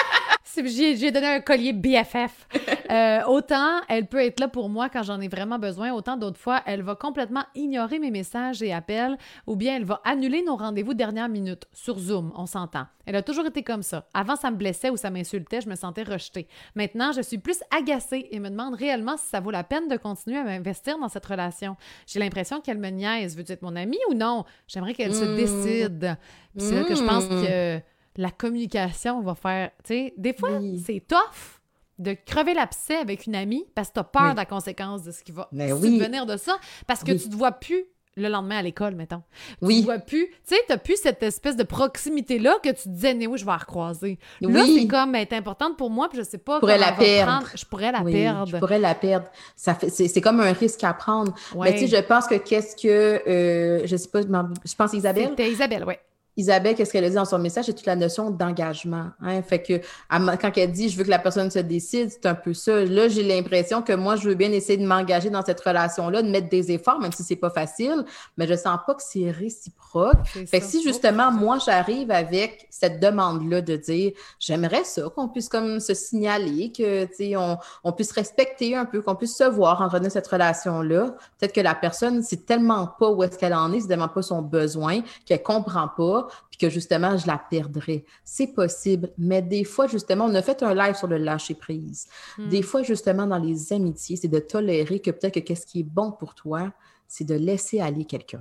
J'ai 0.45 1.11
donné 1.11 1.26
un 1.26 1.40
collier 1.40 1.72
BFF. 1.72 2.49
Euh, 2.90 3.22
autant 3.26 3.80
elle 3.88 4.07
peut 4.07 4.22
être 4.22 4.38
là 4.38 4.49
pour 4.49 4.68
moi 4.68 4.90
quand 4.90 5.03
j'en 5.03 5.18
ai 5.20 5.28
vraiment 5.28 5.59
besoin, 5.59 5.93
autant 5.93 6.18
d'autres 6.18 6.38
fois, 6.38 6.61
elle 6.66 6.82
va 6.82 6.95
complètement 6.95 7.45
ignorer 7.55 7.99
mes 7.99 8.11
messages 8.11 8.62
et 8.62 8.72
appels 8.72 9.16
ou 9.47 9.57
bien 9.57 9.76
elle 9.76 9.84
va 9.84 10.03
annuler 10.05 10.43
nos 10.43 10.57
rendez-vous 10.57 10.93
dernière 10.93 11.30
minute 11.30 11.66
sur 11.72 11.99
Zoom, 11.99 12.32
on 12.36 12.45
s'entend. 12.45 12.86
Elle 13.07 13.16
a 13.16 13.22
toujours 13.22 13.47
été 13.47 13.62
comme 13.62 13.82
ça. 13.82 14.07
Avant, 14.14 14.36
ça 14.36 14.51
me 14.51 14.57
blessait 14.57 14.90
ou 14.90 14.97
ça 14.97 15.11
m'insultait, 15.11 15.61
je 15.61 15.68
me 15.68 15.74
sentais 15.74 16.03
rejetée. 16.03 16.47
Maintenant, 16.74 17.12
je 17.12 17.20
suis 17.20 17.38
plus 17.38 17.61
agacée 17.76 18.28
et 18.30 18.38
me 18.38 18.49
demande 18.49 18.74
réellement 18.74 19.16
si 19.16 19.26
ça 19.26 19.40
vaut 19.40 19.51
la 19.51 19.64
peine 19.64 19.88
de 19.88 19.97
continuer 19.97 20.38
à 20.38 20.45
m'investir 20.45 20.99
dans 20.99 21.09
cette 21.09 21.26
relation. 21.26 21.76
J'ai 22.07 22.20
l'impression 22.20 22.61
qu'elle 22.61 22.78
me 22.78 22.90
niaise. 22.90 23.36
Veux-tu 23.36 23.53
être 23.53 23.62
mon 23.62 23.74
amie 23.76 23.99
ou 24.11 24.14
non? 24.14 24.45
J'aimerais 24.68 24.95
qu'elle 24.95 25.14
se 25.14 25.24
mmh. 25.24 25.36
décide. 25.36 26.18
c'est 26.57 26.74
là 26.74 26.84
que 26.84 26.95
je 26.95 27.03
pense 27.03 27.24
mmh. 27.24 27.47
que 27.47 27.80
la 28.16 28.30
communication 28.30 29.20
va 29.22 29.34
faire. 29.34 29.70
Tu 29.84 29.94
sais, 29.94 30.14
des 30.16 30.34
fois, 30.34 30.60
c'est 30.84 31.04
tough 31.06 31.60
de 31.98 32.16
crever 32.26 32.54
l'abcès 32.54 32.96
avec 32.96 33.26
une 33.26 33.34
amie 33.34 33.64
parce 33.74 33.88
que 33.88 33.94
tu 33.94 34.00
as 34.00 34.04
peur 34.04 34.32
de 34.32 34.36
la 34.36 34.46
conséquence 34.46 35.02
de 35.02 35.12
ce 35.12 35.22
qui 35.22 35.32
va 35.32 35.48
venir 35.52 36.26
de 36.26 36.36
ça, 36.36 36.58
parce 36.86 37.04
que 37.04 37.12
tu 37.12 37.28
te 37.28 37.36
vois 37.36 37.52
plus 37.52 37.84
le 38.16 38.28
lendemain 38.28 38.58
à 38.58 38.62
l'école, 38.62 38.94
mettons. 38.94 39.22
Oui. 39.62 39.80
Tu 39.80 39.84
vois 39.84 39.98
plus, 39.98 40.26
tu 40.26 40.36
sais, 40.44 40.56
t'as 40.68 40.76
plus 40.76 40.96
cette 41.00 41.22
espèce 41.22 41.56
de 41.56 41.62
proximité-là 41.62 42.56
que 42.62 42.68
tu 42.70 42.90
disais, 42.90 43.14
oui, 43.26 43.38
je 43.38 43.44
vais 43.44 43.50
la 43.50 43.56
recroiser. 43.56 44.18
Là, 44.40 44.64
c'est 44.66 44.86
comme, 44.86 45.14
elle 45.14 45.22
est 45.22 45.32
importante 45.32 45.78
pour 45.78 45.88
moi, 45.88 46.08
puis 46.10 46.18
je 46.18 46.24
sais 46.24 46.38
pas. 46.38 46.56
Je 46.56 46.60
pourrais 46.60 46.78
la 46.78 46.92
perdre. 46.92 47.48
Je 47.54 47.64
pourrais 47.64 47.92
la 47.92 48.02
perdre. 48.02 48.46
Je 48.52 48.56
pourrais 48.58 48.78
la 48.78 48.94
perdre. 48.94 49.28
Ça 49.56 49.74
fait, 49.74 49.88
c'est, 49.88 50.20
comme 50.20 50.40
un 50.40 50.52
risque 50.52 50.84
à 50.84 50.92
prendre. 50.92 51.34
Mais 51.58 51.72
tu 51.72 51.88
sais, 51.88 51.96
je 51.96 52.02
pense 52.02 52.26
que 52.26 52.34
qu'est-ce 52.34 52.76
que, 52.76 53.22
euh, 53.26 53.86
je 53.86 53.96
sais 53.96 54.08
pas, 54.08 54.20
je 54.20 54.74
pense 54.74 54.92
Isabelle? 54.92 55.28
C'était 55.30 55.50
Isabelle, 55.50 55.84
oui. 55.86 55.94
Isabelle, 56.37 56.74
qu'est-ce 56.74 56.93
qu'elle 56.93 57.05
a 57.05 57.09
dit 57.11 57.14
dans 57.14 57.26
son 57.26 57.39
message, 57.39 57.66
c'est 57.66 57.74
toute 57.74 57.87
la 57.87 57.97
notion 57.97 58.30
d'engagement. 58.30 59.11
Hein? 59.20 59.43
Fait 59.43 59.62
que 59.62 59.80
quand 60.11 60.57
elle 60.57 60.72
dit 60.72 60.89
je 60.89 60.97
veux 60.97 61.05
que 61.05 61.11
la 61.11 61.18
personne 61.18 61.51
se 61.51 61.59
décide, 61.59 62.11
c'est 62.11 62.24
un 62.26 62.35
peu 62.35 62.55
ça. 62.55 62.85
Là, 62.85 63.09
j'ai 63.09 63.22
l'impression 63.22 63.83
que 63.83 63.93
moi, 63.93 64.16
je 64.16 64.28
veux 64.28 64.35
bien 64.35 64.51
essayer 64.53 64.78
de 64.78 64.87
m'engager 64.87 65.28
dans 65.28 65.45
cette 65.45 65.61
relation-là, 65.61 66.22
de 66.22 66.30
mettre 66.30 66.49
des 66.49 66.72
efforts, 66.72 67.01
même 67.01 67.12
si 67.12 67.22
c'est 67.22 67.37
pas 67.37 67.51
facile, 67.51 68.05
mais 68.39 68.47
je 68.47 68.55
sens 68.55 68.78
pas 68.87 68.95
que 68.95 69.03
c'est 69.03 69.30
réciproque. 69.30 70.26
Fait 70.47 70.61
que 70.61 70.66
si 70.66 70.83
justement, 70.83 71.30
moi, 71.30 71.59
j'arrive 71.64 72.11
avec 72.11 72.66
cette 72.70 73.01
demande-là 73.01 73.61
de 73.61 73.76
dire 73.76 74.12
j'aimerais 74.39 74.85
ça, 74.85 75.03
qu'on 75.14 75.28
puisse 75.28 75.51
comme 75.51 75.80
se 75.80 75.93
signaler, 75.93 76.72
que 76.72 77.07
on, 77.37 77.59
on 77.85 77.93
puisse 77.93 78.12
respecter 78.12 78.74
un 78.74 78.87
peu, 78.87 79.03
qu'on 79.03 79.16
puisse 79.16 79.37
se 79.37 79.45
voir 79.45 79.83
en 79.83 79.89
revenant 79.89 80.09
cette 80.09 80.26
relation-là. 80.26 81.14
Peut-être 81.39 81.53
que 81.53 81.61
la 81.61 81.74
personne, 81.74 82.22
c'est 82.22 82.47
tellement 82.47 82.87
pas 82.87 83.11
où 83.11 83.22
est-ce 83.22 83.37
qu'elle 83.37 83.55
en 83.55 83.70
est, 83.72 83.80
c'est 83.80 83.89
tellement 83.89 84.09
pas 84.09 84.22
son 84.22 84.41
besoin, 84.41 85.03
qu'elle 85.26 85.43
comprend 85.43 85.89
pas 85.89 86.22
puis 86.51 86.59
que 86.59 86.70
justement, 86.70 87.16
je 87.16 87.27
la 87.27 87.39
perdrais. 87.39 88.05
C'est 88.25 88.49
possible, 88.49 89.11
mais 89.18 89.43
des 89.43 89.64
fois, 89.64 89.87
justement, 89.87 90.27
on 90.27 90.35
a 90.35 90.43
fait 90.43 90.62
un 90.62 90.75
live 90.75 90.95
sur 90.95 91.09
le 91.09 91.18
lâcher-prise. 91.18 92.07
Hmm. 92.39 92.49
Des 92.49 92.62
fois, 92.62 92.83
justement, 92.83 93.27
dans 93.27 93.39
les 93.39 93.73
amitiés, 93.73 94.16
c'est 94.16 94.29
de 94.29 94.39
tolérer 94.39 95.01
que 95.01 95.11
peut-être 95.11 95.35
que 95.35 95.41
qu'est-ce 95.41 95.66
qui 95.66 95.81
est 95.81 95.89
bon 95.89 96.12
pour 96.12 96.35
toi, 96.35 96.73
c'est 97.12 97.24
de 97.24 97.34
laisser 97.34 97.78
aller 97.78 98.06
quelqu'un. 98.06 98.40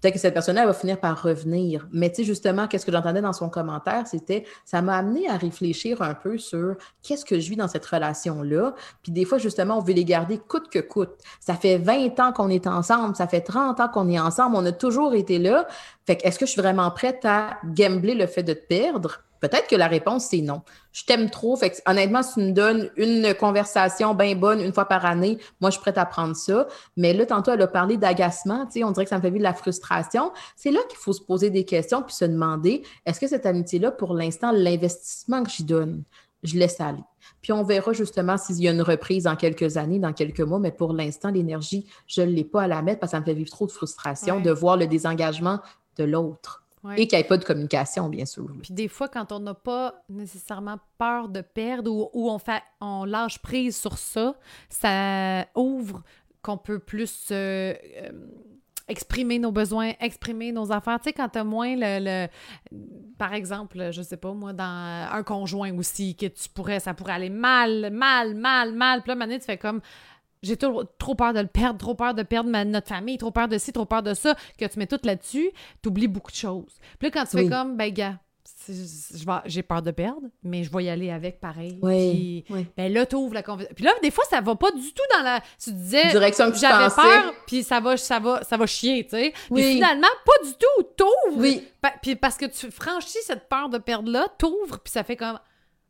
Peut-être 0.00 0.14
que 0.14 0.18
cette 0.18 0.34
personne-là 0.34 0.66
va 0.66 0.72
finir 0.72 0.98
par 0.98 1.22
revenir. 1.22 1.86
Mais 1.92 2.10
tu 2.10 2.16
sais, 2.16 2.24
justement, 2.24 2.66
qu'est-ce 2.66 2.84
que 2.84 2.90
j'entendais 2.90 3.20
dans 3.20 3.32
son 3.32 3.48
commentaire, 3.48 4.08
c'était, 4.08 4.44
ça 4.64 4.82
m'a 4.82 4.96
amené 4.96 5.28
à 5.28 5.36
réfléchir 5.36 6.02
un 6.02 6.14
peu 6.14 6.36
sur 6.36 6.74
qu'est-ce 7.00 7.24
que 7.24 7.38
je 7.38 7.48
vis 7.48 7.54
dans 7.54 7.68
cette 7.68 7.86
relation-là. 7.86 8.74
Puis 9.04 9.12
des 9.12 9.24
fois, 9.24 9.38
justement, 9.38 9.78
on 9.78 9.82
veut 9.82 9.92
les 9.92 10.04
garder 10.04 10.36
coûte 10.36 10.68
que 10.68 10.80
coûte. 10.80 11.12
Ça 11.38 11.54
fait 11.54 11.78
20 11.78 12.18
ans 12.18 12.32
qu'on 12.32 12.48
est 12.48 12.66
ensemble, 12.66 13.14
ça 13.14 13.28
fait 13.28 13.40
30 13.40 13.78
ans 13.78 13.88
qu'on 13.88 14.08
est 14.08 14.18
ensemble, 14.18 14.56
on 14.56 14.66
a 14.66 14.72
toujours 14.72 15.14
été 15.14 15.38
là. 15.38 15.68
Fait 16.04 16.16
que 16.16 16.26
est-ce 16.26 16.40
que 16.40 16.46
je 16.46 16.50
suis 16.50 16.60
vraiment 16.60 16.90
prête 16.90 17.24
à 17.24 17.58
gambler 17.66 18.14
le 18.14 18.26
fait 18.26 18.42
de 18.42 18.52
te 18.52 18.66
perdre? 18.66 19.27
Peut-être 19.40 19.68
que 19.68 19.76
la 19.76 19.86
réponse, 19.86 20.26
c'est 20.26 20.40
non. 20.40 20.62
Je 20.92 21.04
t'aime 21.04 21.30
trop. 21.30 21.56
Fait 21.56 21.82
honnêtement, 21.86 22.22
si 22.22 22.34
tu 22.34 22.40
me 22.40 22.52
donnes 22.52 22.90
une 22.96 23.34
conversation 23.34 24.14
bien 24.14 24.34
bonne 24.34 24.60
une 24.60 24.72
fois 24.72 24.86
par 24.86 25.04
année, 25.04 25.38
moi, 25.60 25.70
je 25.70 25.74
suis 25.74 25.82
prête 25.82 25.98
à 25.98 26.06
prendre 26.06 26.34
ça. 26.34 26.66
Mais 26.96 27.12
là, 27.12 27.26
tantôt, 27.26 27.52
elle 27.52 27.62
a 27.62 27.66
parlé 27.66 27.96
d'agacement. 27.96 28.66
On 28.82 28.90
dirait 28.90 29.04
que 29.04 29.10
ça 29.10 29.16
me 29.16 29.22
fait 29.22 29.30
vivre 29.30 29.38
de 29.38 29.44
la 29.44 29.54
frustration. 29.54 30.32
C'est 30.56 30.70
là 30.70 30.80
qu'il 30.88 30.98
faut 30.98 31.12
se 31.12 31.22
poser 31.22 31.50
des 31.50 31.64
questions 31.64 32.02
puis 32.02 32.14
se 32.14 32.24
demander 32.24 32.82
est-ce 33.06 33.20
que 33.20 33.26
cette 33.26 33.46
amitié-là, 33.46 33.90
pour 33.90 34.14
l'instant, 34.14 34.50
l'investissement 34.52 35.42
que 35.42 35.50
j'y 35.50 35.64
donne, 35.64 36.02
je 36.42 36.56
laisse 36.56 36.80
aller? 36.80 37.02
Puis 37.42 37.52
on 37.52 37.62
verra 37.62 37.92
justement 37.92 38.36
s'il 38.36 38.60
y 38.62 38.68
a 38.68 38.72
une 38.72 38.82
reprise 38.82 39.24
dans 39.24 39.36
quelques 39.36 39.76
années, 39.76 39.98
dans 39.98 40.12
quelques 40.12 40.40
mois, 40.40 40.58
mais 40.58 40.72
pour 40.72 40.92
l'instant, 40.92 41.30
l'énergie, 41.30 41.86
je 42.06 42.22
ne 42.22 42.30
l'ai 42.30 42.44
pas 42.44 42.62
à 42.62 42.66
la 42.66 42.82
mettre 42.82 43.00
parce 43.00 43.12
que 43.12 43.16
ça 43.16 43.20
me 43.20 43.24
fait 43.24 43.34
vivre 43.34 43.50
trop 43.50 43.66
de 43.66 43.72
frustration 43.72 44.40
de 44.40 44.50
voir 44.50 44.76
le 44.76 44.86
désengagement 44.86 45.60
de 45.96 46.04
l'autre. 46.04 46.64
Et 46.96 47.06
qu'il 47.06 47.18
n'y 47.18 47.24
ait 47.24 47.28
pas 47.28 47.36
de 47.36 47.44
communication, 47.44 48.08
bien 48.08 48.24
sûr. 48.24 48.46
Puis 48.62 48.72
des 48.72 48.88
fois, 48.88 49.08
quand 49.08 49.32
on 49.32 49.40
n'a 49.40 49.54
pas 49.54 50.02
nécessairement 50.08 50.78
peur 50.98 51.28
de 51.28 51.40
perdre 51.40 52.10
ou, 52.12 52.30
on, 52.30 52.38
fait, 52.38 52.62
on 52.80 53.04
lâche 53.04 53.38
prise 53.38 53.76
sur 53.76 53.98
ça, 53.98 54.34
ça 54.68 55.46
ouvre 55.54 56.02
qu'on 56.42 56.56
peut 56.56 56.78
plus 56.78 57.28
euh, 57.30 57.74
euh, 58.02 58.10
exprimer 58.88 59.38
nos 59.38 59.52
besoins, 59.52 59.92
exprimer 60.00 60.52
nos 60.52 60.72
affaires. 60.72 60.98
Tu 61.00 61.10
sais, 61.10 61.12
quand 61.12 61.28
tu 61.28 61.38
as 61.38 61.44
moins 61.44 61.74
le, 61.76 62.26
Par 63.18 63.34
exemple, 63.34 63.90
je 63.90 64.02
sais 64.02 64.16
pas, 64.16 64.32
moi, 64.32 64.52
dans 64.52 65.08
un 65.12 65.22
conjoint 65.22 65.76
aussi, 65.76 66.16
que 66.16 66.26
tu 66.26 66.48
pourrais... 66.48 66.80
Ça 66.80 66.94
pourrait 66.94 67.14
aller 67.14 67.30
mal, 67.30 67.90
mal, 67.92 68.34
mal, 68.34 68.72
mal. 68.72 69.02
Puis 69.02 69.10
là, 69.10 69.14
maintenant, 69.16 69.38
tu 69.38 69.44
fais 69.44 69.58
comme 69.58 69.80
j'ai 70.42 70.56
trop, 70.56 70.84
peur 71.16 71.32
de 71.32 71.40
le 71.40 71.46
perdre, 71.46 71.78
trop 71.78 71.94
peur 71.94 72.14
de 72.14 72.22
perdre 72.22 72.50
ma, 72.50 72.64
notre 72.64 72.88
famille, 72.88 73.18
trop 73.18 73.30
peur 73.30 73.48
de 73.48 73.58
ci, 73.58 73.72
trop 73.72 73.84
peur 73.86 74.02
de 74.02 74.14
ça, 74.14 74.34
que 74.58 74.64
tu 74.64 74.78
mets 74.78 74.86
tout 74.86 75.00
là-dessus, 75.04 75.50
tu 75.82 75.88
oublies 75.88 76.08
beaucoup 76.08 76.30
de 76.30 76.36
choses. 76.36 76.78
Puis 76.98 77.08
là, 77.08 77.10
quand 77.10 77.24
tu 77.24 77.38
fais 77.38 77.48
comme, 77.48 77.76
ben, 77.76 77.92
gars, 77.92 78.18
j'ai 79.46 79.62
peur 79.62 79.82
de 79.82 79.90
perdre, 79.90 80.28
mais 80.42 80.64
je 80.64 80.72
vais 80.72 80.84
y 80.84 80.88
aller 80.90 81.10
avec 81.10 81.40
pareil. 81.40 81.78
Oui. 81.82 82.44
Puis, 82.46 82.66
Ben 82.76 82.92
là, 82.92 83.06
tu 83.06 83.16
ouvres 83.16 83.34
la 83.34 83.42
conversation. 83.42 83.74
Puis 83.74 83.84
là, 83.84 83.92
des 84.02 84.10
fois, 84.10 84.24
ça 84.28 84.40
va 84.40 84.54
pas 84.56 84.70
du 84.72 84.92
tout 84.92 85.02
dans 85.16 85.22
la. 85.22 85.40
Tu 85.62 85.72
disais. 85.72 86.08
Direction 86.10 86.50
que 86.50 86.58
J'avais 86.58 86.94
peur, 86.94 87.34
puis 87.46 87.62
ça 87.62 87.80
va, 87.80 87.96
ça, 87.96 88.18
va, 88.18 88.42
ça 88.42 88.56
va 88.56 88.66
chier, 88.66 89.04
tu 89.04 89.10
sais. 89.10 89.32
Puis 89.52 89.74
finalement, 89.74 90.08
pas 90.24 90.46
du 90.46 90.52
tout. 90.54 90.82
T'ouvres. 90.96 91.40
Oui. 91.40 91.66
Puis 92.02 92.16
parce 92.16 92.36
que 92.36 92.46
tu 92.46 92.70
franchis 92.70 93.18
cette 93.22 93.48
peur 93.48 93.68
de 93.68 93.78
perdre-là, 93.78 94.26
t'ouvres, 94.38 94.80
puis 94.80 94.92
ça 94.92 95.04
fait 95.04 95.16
comme 95.16 95.38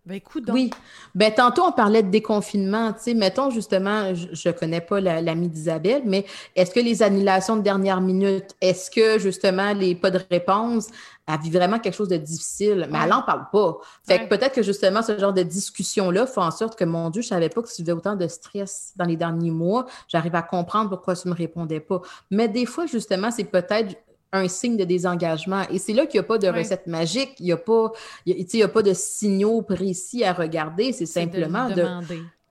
Ben, 0.08 0.14
écoute 0.14 0.44
Oui. 0.54 0.70
Ben, 1.14 1.30
tantôt, 1.34 1.64
on 1.64 1.72
parlait 1.72 2.02
de 2.02 2.08
déconfinement. 2.08 2.94
Tu 2.94 3.00
sais, 3.00 3.14
mettons 3.14 3.50
justement, 3.50 4.14
je 4.14 4.48
ne 4.48 4.54
connais 4.54 4.80
pas 4.80 5.02
l'amie 5.02 5.50
d'Isabelle, 5.50 6.00
mais 6.06 6.24
est-ce 6.56 6.70
que 6.70 6.80
les 6.80 7.02
annulations 7.02 7.56
de 7.56 7.60
dernière 7.60 8.00
minute, 8.00 8.56
est-ce 8.62 8.90
que 8.90 9.18
justement 9.18 9.74
les 9.74 9.94
pas 9.94 10.10
de 10.10 10.18
réponse, 10.30 10.86
elle 11.26 11.38
vit 11.40 11.50
vraiment 11.50 11.78
quelque 11.78 11.94
chose 11.94 12.08
de 12.08 12.16
difficile, 12.16 12.88
mais 12.90 13.00
elle 13.02 13.10
n'en 13.10 13.20
parle 13.20 13.50
pas. 13.52 13.76
Fait 14.06 14.20
que 14.20 14.34
peut-être 14.34 14.54
que 14.54 14.62
justement, 14.62 15.02
ce 15.02 15.18
genre 15.18 15.34
de 15.34 15.42
discussion-là 15.42 16.26
fait 16.26 16.40
en 16.40 16.52
sorte 16.52 16.74
que, 16.74 16.86
mon 16.86 17.10
Dieu, 17.10 17.20
je 17.20 17.26
ne 17.26 17.34
savais 17.34 17.50
pas 17.50 17.60
que 17.60 17.68
tu 17.68 17.82
vivais 17.82 17.92
autant 17.92 18.16
de 18.16 18.26
stress 18.28 18.94
dans 18.96 19.04
les 19.04 19.16
derniers 19.16 19.50
mois. 19.50 19.84
J'arrive 20.08 20.36
à 20.36 20.42
comprendre 20.42 20.88
pourquoi 20.88 21.16
tu 21.16 21.28
ne 21.28 21.34
me 21.34 21.36
répondais 21.36 21.80
pas. 21.80 22.00
Mais 22.30 22.48
des 22.48 22.64
fois, 22.64 22.86
justement, 22.86 23.30
c'est 23.30 23.44
peut-être 23.44 23.94
un 24.32 24.48
signe 24.48 24.76
de 24.76 24.84
désengagement. 24.84 25.62
Et 25.70 25.78
c'est 25.78 25.92
là 25.92 26.06
qu'il 26.06 26.20
n'y 26.20 26.24
a 26.24 26.28
pas 26.28 26.38
de 26.38 26.48
recette 26.48 26.86
magique, 26.86 27.34
il 27.38 27.46
n'y 27.46 27.52
a, 27.52 27.56
pas, 27.56 27.92
il 28.26 28.62
a 28.62 28.68
pas 28.68 28.82
de 28.82 28.92
signaux 28.92 29.62
précis 29.62 30.24
à 30.24 30.32
regarder, 30.32 30.92
c'est 30.92 31.06
simplement 31.06 31.68
de... 31.70 31.86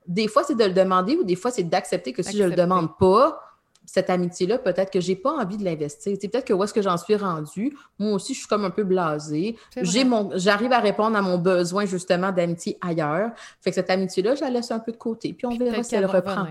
Des 0.06 0.26
fois, 0.26 0.42
c'est 0.42 0.54
de 0.54 0.64
le 0.64 0.72
demander 0.72 1.16
ou 1.16 1.24
des 1.24 1.36
fois, 1.36 1.50
c'est 1.50 1.64
d'accepter 1.64 2.14
que 2.14 2.22
si 2.22 2.36
je 2.36 2.42
ne 2.42 2.48
le 2.48 2.56
demande 2.56 2.96
pas, 2.98 3.40
cette 3.84 4.10
amitié-là, 4.10 4.58
peut-être 4.58 4.90
que 4.90 5.00
j'ai 5.00 5.16
pas 5.16 5.32
envie 5.32 5.56
de 5.56 5.64
l'investir. 5.64 6.14
C'est 6.20 6.28
peut-être 6.28 6.46
que 6.46 6.52
où 6.52 6.62
est-ce 6.62 6.74
que 6.74 6.82
j'en 6.82 6.98
suis 6.98 7.16
rendue, 7.16 7.76
moi 7.98 8.12
aussi, 8.12 8.34
je 8.34 8.40
suis 8.40 8.48
comme 8.48 8.64
un 8.64 8.70
peu 8.70 8.84
blasée. 8.84 9.56
J'ai 9.80 10.04
mon, 10.04 10.30
j'arrive 10.34 10.72
à 10.72 10.78
répondre 10.78 11.16
à 11.16 11.22
mon 11.22 11.38
besoin 11.38 11.86
justement 11.86 12.30
d'amitié 12.30 12.76
ailleurs. 12.80 13.30
Fait 13.60 13.70
que 13.70 13.74
cette 13.74 13.88
amitié-là, 13.88 14.34
je 14.34 14.42
la 14.42 14.50
laisse 14.50 14.70
un 14.70 14.78
peu 14.78 14.92
de 14.92 14.98
côté, 14.98 15.32
puis 15.32 15.46
on 15.46 15.56
verra 15.56 15.82
si 15.82 15.94
elle 15.94 16.06
reprend. 16.06 16.48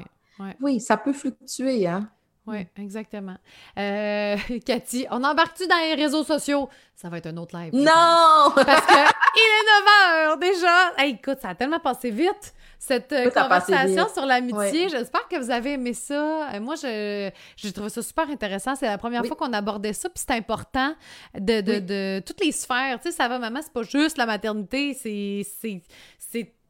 Oui, 0.62 0.80
ça 0.80 0.98
peut 0.98 1.14
fluctuer, 1.14 1.88
hein. 1.88 2.10
Oui, 2.48 2.66
exactement. 2.78 3.36
Euh, 3.78 4.38
Cathy, 4.66 5.06
on 5.12 5.24
embarque-tu 5.24 5.68
dans 5.68 5.78
les 5.78 6.02
réseaux 6.02 6.24
sociaux? 6.24 6.70
Ça 6.96 7.10
va 7.10 7.18
être 7.18 7.28
un 7.28 7.38
autre 7.38 7.58
live. 7.58 7.74
Non! 7.74 7.84
Parce 8.56 8.86
que 8.86 8.94
il 9.36 9.42
est 9.42 10.36
9 10.36 10.36
h 10.36 10.40
déjà. 10.40 11.06
écoute, 11.06 11.40
ça 11.42 11.50
a 11.50 11.56
tellement 11.56 11.80
passé 11.80 12.10
vite, 12.10 12.54
cette 12.80 13.12
euh, 13.12 13.30
conversation 13.30 14.08
sur 14.12 14.26
l'amitié. 14.26 14.88
J'espère 14.90 15.28
que 15.28 15.36
vous 15.36 15.52
avez 15.52 15.74
aimé 15.74 15.94
ça. 15.94 16.54
Euh, 16.54 16.60
moi, 16.62 16.76
je, 16.76 17.30
j'ai 17.58 17.72
trouvé 17.74 17.90
ça 17.90 18.02
super 18.02 18.30
intéressant. 18.30 18.76
C'est 18.76 18.88
la 18.88 18.98
première 18.98 19.26
fois 19.26 19.36
qu'on 19.36 19.54
abordait 19.54 19.94
ça, 19.94 20.10
puis 20.10 20.24
c'est 20.26 20.36
important 20.36 20.96
de, 21.38 21.62
de, 21.62 21.80
de, 21.80 22.24
toutes 22.26 22.44
les 22.44 22.54
sphères. 22.54 23.00
Tu 23.02 23.12
sais, 23.12 23.16
ça 23.16 23.28
va, 23.28 23.40
maman, 23.40 23.60
c'est 23.62 23.74
pas 23.74 23.84
juste 23.84 24.18
la 24.18 24.26
maternité, 24.26 24.94
c'est 24.94 25.44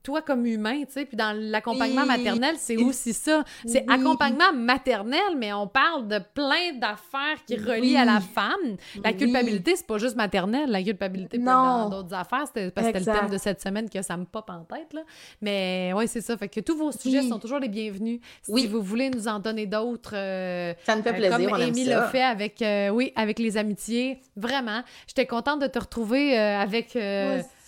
toi 0.08 0.22
comme 0.22 0.46
humain, 0.46 0.84
tu 0.86 0.94
sais. 0.94 1.06
Puis 1.06 1.18
dans 1.18 1.38
l'accompagnement 1.38 2.06
maternel, 2.06 2.56
c'est 2.58 2.78
aussi 2.78 3.12
ça. 3.12 3.44
C'est 3.66 3.84
accompagnement 3.90 4.54
maternel, 4.54 5.36
mais 5.38 5.52
on 5.52 5.68
parle 5.68 6.08
de 6.08 6.20
plein 6.34 6.72
d'affaires 6.80 7.44
qui 7.46 7.58
relient 7.58 7.98
à 7.98 8.06
la 8.06 8.22
femme. 8.22 8.78
La 9.04 9.12
culpabilité, 9.12 9.76
c'est 9.76 9.86
pas 9.86 9.98
juste 9.98 10.16
maternelle. 10.16 10.72
La 10.72 10.82
culpabilité 10.82 11.38
peut 11.38 11.44
dans 11.44 11.90
d'autres 11.90 12.14
affaires. 12.14 12.48
C'était 12.48 12.72
parce 12.72 12.88
que 12.88 13.00
c'était 13.00 13.12
le 13.12 13.20
thème 13.20 13.30
de 13.30 13.38
cette 13.38 13.62
semaine 13.62 13.90
que 13.90 14.02
ça 14.02 14.16
me 14.16 14.24
pop 14.24 14.50
en 14.50 14.64
tête, 14.64 14.94
là. 14.94 15.02
Mais 15.42 15.92
oui, 15.94 16.08
c'est 16.08 16.22
ça. 16.22 16.38
Fait 16.38 16.48
que 16.48 16.62
tous 16.62 16.78
vos 16.78 16.94
sujets 16.94 17.24
sont 17.24 17.40
toujours 17.40 17.60
les 17.60 17.68
bienvenus. 17.68 18.22
Si 18.44 18.66
vous 18.66 18.82
voulez 18.82 19.10
nous 19.10 19.28
en 19.28 19.40
donner 19.40 19.66
d'autres, 19.66 20.16
euh, 20.16 20.74
ça 20.86 20.96
me 20.96 21.02
fait 21.02 21.10
euh, 21.10 21.14
plaisir. 21.14 21.50
comme 21.50 21.62
Amy 21.62 21.84
l'a 21.84 22.08
fait 22.08 22.24
avec, 22.24 22.62
euh, 22.62 22.90
oui, 22.90 23.12
avec 23.18 23.40
les 23.40 23.58
amitiés. 23.58 24.22
Vraiment. 24.38 24.84
J'étais 25.06 25.26
contente 25.26 25.62
de 25.62 25.68
te 25.68 25.80
retrouver 25.80 26.38
avec 26.38 26.96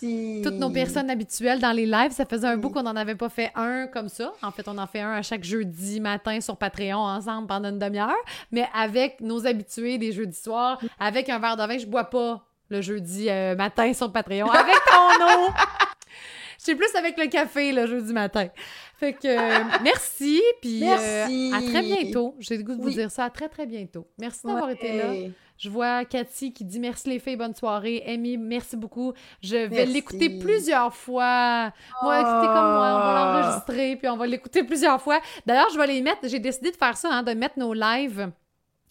toutes 0.00 0.58
nos 0.58 0.70
personnes 0.70 1.10
habituelles 1.10 1.60
dans 1.60 1.72
les 1.72 1.86
lives. 1.86 2.12
Ça 2.12 2.24
faisait 2.24 2.46
un 2.46 2.56
bout 2.56 2.70
qu'on 2.70 2.82
n'en 2.82 2.96
avait 2.96 3.14
pas 3.14 3.28
fait 3.28 3.50
un 3.54 3.86
comme 3.86 4.08
ça. 4.08 4.32
En 4.42 4.50
fait, 4.50 4.66
on 4.68 4.78
en 4.78 4.86
fait 4.86 5.00
un 5.00 5.12
à 5.12 5.22
chaque 5.22 5.44
jeudi 5.44 6.00
matin 6.00 6.40
sur 6.40 6.56
Patreon 6.56 6.98
ensemble 6.98 7.46
pendant 7.46 7.68
une 7.68 7.78
demi-heure, 7.78 8.14
mais 8.50 8.66
avec 8.74 9.20
nos 9.20 9.46
habitués 9.46 9.98
des 9.98 10.12
jeudis 10.12 10.40
soirs, 10.40 10.80
avec 10.98 11.28
un 11.28 11.38
verre 11.38 11.56
de 11.56 11.64
vin. 11.64 11.78
Je 11.78 11.86
bois 11.86 12.04
pas 12.04 12.46
le 12.68 12.80
jeudi 12.80 13.28
euh, 13.28 13.56
matin 13.56 13.92
sur 13.92 14.10
Patreon 14.12 14.48
avec 14.50 14.76
ton 14.88 15.24
eau. 15.46 15.48
Je 16.58 16.64
suis 16.64 16.74
plus 16.74 16.94
avec 16.94 17.18
le 17.18 17.26
café 17.26 17.72
le 17.72 17.86
jeudi 17.86 18.12
matin. 18.12 18.48
Fait 18.98 19.14
que 19.14 19.26
euh, 19.26 19.64
merci, 19.82 20.42
puis 20.60 20.82
euh, 20.84 21.54
à 21.54 21.62
très 21.62 21.82
bientôt. 21.82 22.36
J'ai 22.38 22.58
le 22.58 22.62
goût 22.62 22.74
de 22.74 22.82
vous 22.82 22.90
dire 22.90 23.10
ça. 23.10 23.24
À 23.24 23.30
très, 23.30 23.48
très 23.48 23.64
bientôt. 23.64 24.06
Merci 24.18 24.46
d'avoir 24.46 24.68
été 24.68 24.98
là. 24.98 25.12
Je 25.60 25.68
vois 25.68 26.06
Cathy 26.06 26.54
qui 26.54 26.64
dit 26.64 26.80
merci 26.80 27.10
les 27.10 27.18
filles, 27.18 27.36
bonne 27.36 27.54
soirée. 27.54 28.02
Amy, 28.06 28.38
merci 28.38 28.78
beaucoup. 28.78 29.12
Je 29.42 29.56
vais 29.56 29.84
l'écouter 29.84 30.38
plusieurs 30.38 30.94
fois. 30.94 31.70
Moi, 32.02 32.18
écoutez 32.18 32.46
comme 32.46 32.72
moi, 32.72 32.94
on 32.94 32.98
va 32.98 33.14
ah. 33.14 33.42
l'enregistrer, 33.42 33.96
puis 33.96 34.08
on 34.08 34.16
va 34.16 34.26
l'écouter 34.26 34.64
plusieurs 34.64 35.02
fois. 35.02 35.20
D'ailleurs, 35.44 35.68
je 35.70 35.76
vais 35.76 35.86
les 35.86 36.00
mettre, 36.00 36.26
j'ai 36.26 36.38
décidé 36.38 36.70
de 36.70 36.76
faire 36.76 36.96
ça, 36.96 37.10
hein, 37.12 37.22
de 37.22 37.34
mettre 37.34 37.58
nos 37.58 37.74
lives 37.74 38.32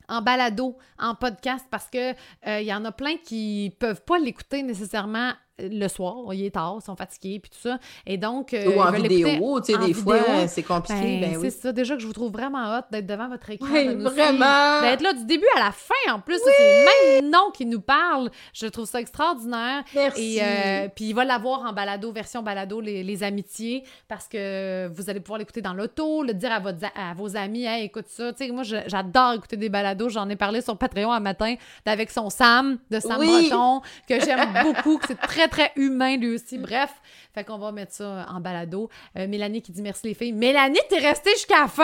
en 0.07 0.21
balado, 0.21 0.77
en 0.99 1.15
podcast, 1.15 1.65
parce 1.71 1.89
que 1.89 2.11
il 2.11 2.15
euh, 2.47 2.61
y 2.61 2.71
en 2.71 2.85
a 2.85 2.91
plein 2.91 3.17
qui 3.17 3.75
peuvent 3.79 4.03
pas 4.03 4.19
l'écouter 4.19 4.61
nécessairement 4.61 5.31
le 5.61 5.87
soir, 5.87 6.33
il 6.33 6.45
est 6.45 6.51
tard, 6.51 6.77
ils 6.81 6.85
sont 6.85 6.95
fatigués, 6.95 7.39
puis 7.39 7.51
tout 7.51 7.69
ça. 7.69 7.79
Et 8.05 8.17
donc. 8.17 8.53
Euh, 8.53 8.75
Ou 8.75 8.81
en 8.81 8.91
vidéo, 8.91 9.59
tu 9.61 9.73
sais, 9.73 9.77
des 9.79 9.93
fois, 9.93 10.47
c'est 10.47 10.63
compliqué. 10.63 11.19
Ben, 11.19 11.31
ben 11.33 11.41
c'est 11.41 11.49
ça. 11.49 11.71
Déjà 11.71 11.95
que 11.95 12.01
je 12.01 12.07
vous 12.07 12.13
trouve 12.13 12.31
vraiment 12.31 12.77
hot 12.77 12.83
d'être 12.91 13.05
devant 13.05 13.29
votre 13.29 13.49
écran. 13.49 13.67
Oui, 13.71 13.95
vraiment. 13.95 14.81
D'être 14.81 15.01
là 15.01 15.13
du 15.13 15.25
début 15.25 15.47
à 15.55 15.59
la 15.59 15.71
fin, 15.71 16.13
en 16.13 16.19
plus. 16.19 16.39
C'est 16.43 16.85
le 16.85 17.21
même 17.21 17.31
nom 17.31 17.51
qui 17.53 17.65
nous 17.65 17.81
parle. 17.81 18.29
Je 18.53 18.67
trouve 18.67 18.85
ça 18.85 18.99
extraordinaire. 18.99 19.83
Merci. 19.93 20.37
Et 20.37 20.41
euh, 20.41 20.87
puis, 20.93 21.05
il 21.05 21.13
va 21.13 21.25
l'avoir 21.25 21.61
en 21.61 21.73
balado, 21.73 22.11
version 22.11 22.41
balado, 22.41 22.81
les, 22.81 23.23
amitiés, 23.23 23.83
parce 24.07 24.27
que 24.29 24.87
vous 24.93 25.09
allez 25.09 25.19
pouvoir 25.19 25.39
l'écouter 25.39 25.61
dans 25.61 25.73
l'auto, 25.73 26.23
le 26.23 26.33
dire 26.33 26.53
à, 26.53 26.59
votre, 26.59 26.85
à 26.95 27.13
vos 27.13 27.35
amis, 27.35 27.65
hey, 27.65 27.85
écoute 27.85 28.05
ça. 28.07 28.31
Tu 28.31 28.45
sais, 28.45 28.51
moi, 28.51 28.63
j'adore 28.63 29.33
écouter 29.33 29.57
des 29.57 29.67
balados. 29.67 30.09
J'en 30.09 30.29
ai 30.29 30.37
parlé 30.37 30.61
sur 30.61 30.77
Patreon 30.77 31.11
un 31.11 31.19
matin 31.19 31.55
avec 31.85 32.11
son 32.11 32.29
Sam, 32.29 32.77
de 32.89 32.99
Sam 32.99 33.17
Breton, 33.17 33.81
que 34.07 34.19
j'aime 34.21 34.47
beaucoup, 34.63 34.97
que 34.97 35.07
c'est 35.07 35.19
très 35.19 35.48
très 35.49 35.71
humain 35.75 36.17
lui 36.17 36.35
aussi. 36.35 36.57
Bref, 36.57 36.91
fait 37.33 37.43
qu'on 37.43 37.57
va 37.57 37.71
mettre 37.71 37.93
ça 37.93 38.25
en 38.29 38.39
balado. 38.39 38.89
Euh, 39.17 39.27
Mélanie 39.27 39.61
qui 39.61 39.71
dit 39.71 39.81
merci 39.81 40.07
les 40.07 40.13
filles. 40.13 40.33
Mélanie, 40.33 40.79
t'es 40.89 40.99
restée 40.99 41.31
jusqu'à 41.31 41.61
la 41.61 41.67
fin? 41.67 41.83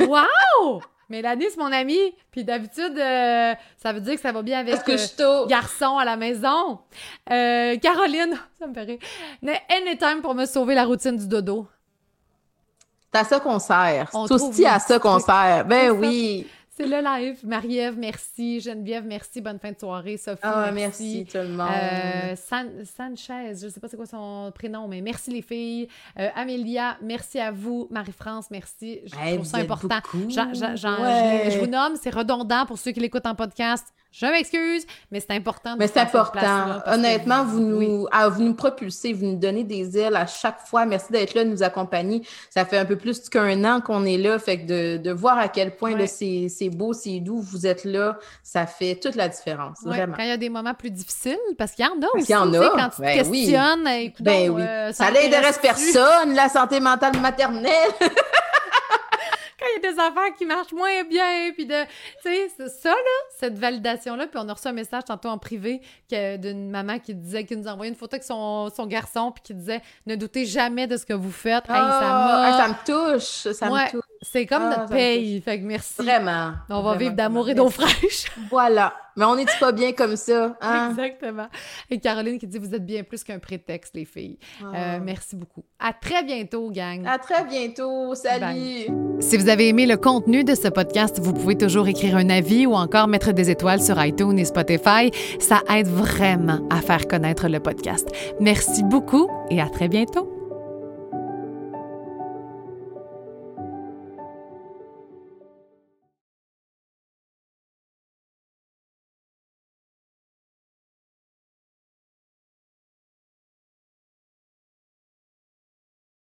Wow! 0.00 0.82
Mélanie, 1.08 1.46
c'est 1.50 1.58
mon 1.58 1.70
amie. 1.70 2.14
Puis 2.32 2.42
d'habitude, 2.42 2.98
euh, 2.98 3.54
ça 3.76 3.92
veut 3.92 4.00
dire 4.00 4.14
que 4.14 4.20
ça 4.20 4.32
va 4.32 4.42
bien 4.42 4.58
avec 4.58 4.76
euh, 4.88 5.46
garçon 5.46 5.98
à 5.98 6.04
la 6.04 6.16
maison. 6.16 6.80
Caroline, 7.28 8.36
ça 8.58 8.66
me 8.66 8.84
rire. 8.84 8.98
Anytime 9.68 10.20
pour 10.22 10.34
me 10.34 10.46
sauver 10.46 10.74
la 10.74 10.84
routine 10.84 11.16
du 11.16 11.28
dodo. 11.28 11.68
C'est 13.12 13.20
à 13.20 13.24
ça 13.24 13.40
qu'on 13.40 13.60
sert. 13.60 14.10
C'est 14.10 14.32
aussi 14.32 14.66
à 14.66 14.78
ça 14.80 14.98
qu'on 14.98 15.20
sert. 15.20 15.64
Ben 15.64 15.90
oui. 15.90 16.46
C'est 16.76 16.86
le 16.86 17.00
live. 17.02 17.38
Marie-Ève, 17.42 17.96
merci. 17.96 18.60
Geneviève, 18.60 19.06
merci. 19.06 19.40
Bonne 19.40 19.58
fin 19.58 19.72
de 19.72 19.78
soirée. 19.78 20.18
Sophie, 20.18 20.40
ah, 20.42 20.70
merci. 20.74 21.26
tout 21.26 21.38
le 21.38 21.48
monde. 21.48 21.70
Euh, 21.70 22.36
Sanchez, 22.36 23.54
je 23.58 23.64
ne 23.64 23.70
sais 23.70 23.80
pas 23.80 23.88
c'est 23.88 23.96
quoi 23.96 24.04
son 24.04 24.52
prénom, 24.54 24.86
mais 24.86 25.00
merci 25.00 25.30
les 25.30 25.40
filles. 25.40 25.88
Euh, 26.18 26.28
Amélia, 26.34 26.98
merci 27.00 27.40
à 27.40 27.50
vous. 27.50 27.88
Marie-France, 27.90 28.48
merci. 28.50 29.00
Je 29.06 29.10
trouve 29.10 29.46
ça 29.46 29.56
important. 29.56 30.00
je, 30.12 31.58
vous 31.58 31.66
nomme, 31.66 31.96
c'est 31.98 32.14
redondant 32.14 32.66
pour 32.66 32.76
ceux 32.76 32.92
qui 32.92 33.00
l'écoutent 33.00 33.26
en 33.26 33.34
podcast. 33.34 33.86
Je 34.18 34.24
m'excuse, 34.24 34.86
mais 35.10 35.20
c'est 35.20 35.32
important. 35.32 35.76
mais 35.78 35.88
c'est 35.88 36.00
important. 36.00 36.80
Honnêtement, 36.86 37.44
vous, 37.44 37.60
nous, 37.60 38.06
ah, 38.10 38.30
vous 38.30 38.42
nous 38.42 38.54
propulsez, 38.54 39.12
vous 39.12 39.26
nous 39.26 39.36
donnez 39.36 39.62
des 39.62 39.98
ailes 39.98 40.16
à 40.16 40.26
chaque 40.26 40.60
fois. 40.66 40.86
Merci 40.86 41.12
d'être 41.12 41.34
là, 41.34 41.44
de 41.44 41.50
nous 41.50 41.62
accompagner. 41.62 42.22
Ça 42.48 42.64
fait 42.64 42.78
un 42.78 42.86
peu 42.86 42.96
plus 42.96 43.28
qu'un 43.28 43.62
an 43.64 43.82
qu'on 43.82 44.06
est 44.06 44.16
là. 44.16 44.38
Fait 44.38 44.58
que 44.58 44.96
de, 44.96 45.12
voir 45.12 45.36
à 45.36 45.48
quel 45.48 45.76
point 45.76 45.94
c'est 46.06 46.70
beau, 46.70 46.94
c'est 46.94 47.20
doux, 47.20 47.40
vous 47.40 47.66
êtes 47.66 47.84
là, 47.84 48.18
ça 48.42 48.66
fait 48.66 48.94
toute 48.94 49.16
la 49.16 49.28
différence. 49.28 49.80
Vraiment. 49.84 50.16
Quand 50.16 50.22
il 50.22 50.30
y 50.30 50.32
a 50.32 50.38
des 50.38 50.48
moments 50.48 50.74
plus 50.74 50.90
difficiles, 50.90 51.36
parce 51.58 51.72
qu'il 51.72 51.84
y 51.84 51.88
en 51.88 52.00
a 52.00 52.16
aussi. 52.16 52.30
Il 52.30 52.32
y 52.32 52.36
en 52.36 52.54
a. 52.54 52.68
Quand 52.70 52.88
tu 52.88 52.96
te 52.96 53.02
ben 53.02 53.18
questionnes, 53.18 53.84
ben 54.20 54.50
oui. 54.50 54.62
Euh, 54.62 54.92
ça, 54.92 55.06
ça 55.06 55.10
n'intéresse 55.10 55.58
personne, 55.60 56.34
la 56.34 56.48
santé 56.48 56.80
mentale 56.80 57.20
maternelle. 57.20 57.90
quand 59.66 59.80
il 59.80 59.84
y 59.84 59.86
a 59.86 59.92
des 59.92 59.98
affaires 60.00 60.34
qui 60.36 60.46
marchent 60.46 60.72
moins 60.72 61.04
bien, 61.04 61.52
puis 61.54 61.66
de, 61.66 61.84
tu 61.84 61.88
sais, 62.22 62.68
ça, 62.68 62.90
là, 62.90 62.96
cette 63.36 63.58
validation-là, 63.58 64.26
puis 64.26 64.38
on 64.42 64.48
a 64.48 64.52
reçu 64.52 64.68
un 64.68 64.72
message 64.72 65.04
tantôt 65.04 65.28
en 65.28 65.38
privé 65.38 65.80
d'une 66.10 66.70
maman 66.70 66.98
qui 66.98 67.14
disait, 67.14 67.44
qui 67.44 67.56
nous 67.56 67.68
envoyait 67.68 67.90
une 67.90 67.96
photo 67.96 68.14
avec 68.14 68.24
son, 68.24 68.70
son 68.74 68.86
garçon, 68.86 69.32
puis 69.32 69.42
qui 69.42 69.54
disait, 69.54 69.82
ne 70.06 70.16
doutez 70.16 70.46
jamais 70.46 70.86
de 70.86 70.96
ce 70.96 71.06
que 71.06 71.14
vous 71.14 71.32
faites. 71.32 71.64
Ah, 71.68 72.56
ça, 72.58 72.68
me 72.68 73.14
touche, 73.14 73.54
ça 73.54 73.70
me 73.70 73.90
touche. 73.90 74.02
C'est 74.30 74.46
comme 74.46 74.64
ah, 74.64 74.78
notre 74.78 74.92
paye, 74.92 75.40
fait 75.40 75.60
que 75.60 75.64
merci. 75.64 75.94
Vraiment. 76.02 76.52
On 76.68 76.82
va 76.82 76.96
vivre 76.96 77.14
d'amour 77.14 77.48
et 77.48 77.54
d'eau 77.54 77.68
fraîche. 77.70 78.26
voilà. 78.50 78.92
Mais 79.16 79.24
on 79.24 79.34
n'est 79.34 79.46
pas 79.58 79.72
bien 79.72 79.92
comme 79.92 80.16
ça. 80.16 80.56
Hein? 80.60 80.90
Exactement. 80.90 81.46
Et 81.88 81.98
Caroline 81.98 82.38
qui 82.38 82.46
dit 82.46 82.58
Vous 82.58 82.74
êtes 82.74 82.84
bien 82.84 83.02
plus 83.02 83.24
qu'un 83.24 83.38
prétexte, 83.38 83.94
les 83.94 84.04
filles. 84.04 84.38
Euh, 84.62 84.96
ah. 84.96 84.98
merci 84.98 85.36
beaucoup. 85.36 85.64
À 85.78 85.92
très 85.92 86.22
bientôt, 86.22 86.70
gang. 86.70 87.06
À 87.06 87.18
très 87.18 87.44
bientôt. 87.44 88.14
Salut. 88.14 88.88
Si 89.20 89.36
vous 89.36 89.48
avez 89.48 89.68
aimé 89.68 89.86
le 89.86 89.96
contenu 89.96 90.44
de 90.44 90.54
ce 90.54 90.68
podcast, 90.68 91.18
vous 91.20 91.32
pouvez 91.32 91.56
toujours 91.56 91.88
écrire 91.88 92.16
un 92.16 92.28
avis 92.28 92.66
ou 92.66 92.74
encore 92.74 93.08
mettre 93.08 93.32
des 93.32 93.48
étoiles 93.48 93.80
sur 93.80 94.02
iTunes 94.04 94.38
et 94.38 94.44
Spotify. 94.44 95.10
Ça 95.38 95.62
aide 95.70 95.88
vraiment 95.88 96.66
à 96.68 96.80
faire 96.80 97.06
connaître 97.08 97.48
le 97.48 97.60
podcast. 97.60 98.08
Merci 98.40 98.82
beaucoup 98.82 99.30
et 99.50 99.60
à 99.62 99.68
très 99.68 99.88
bientôt. 99.88 100.35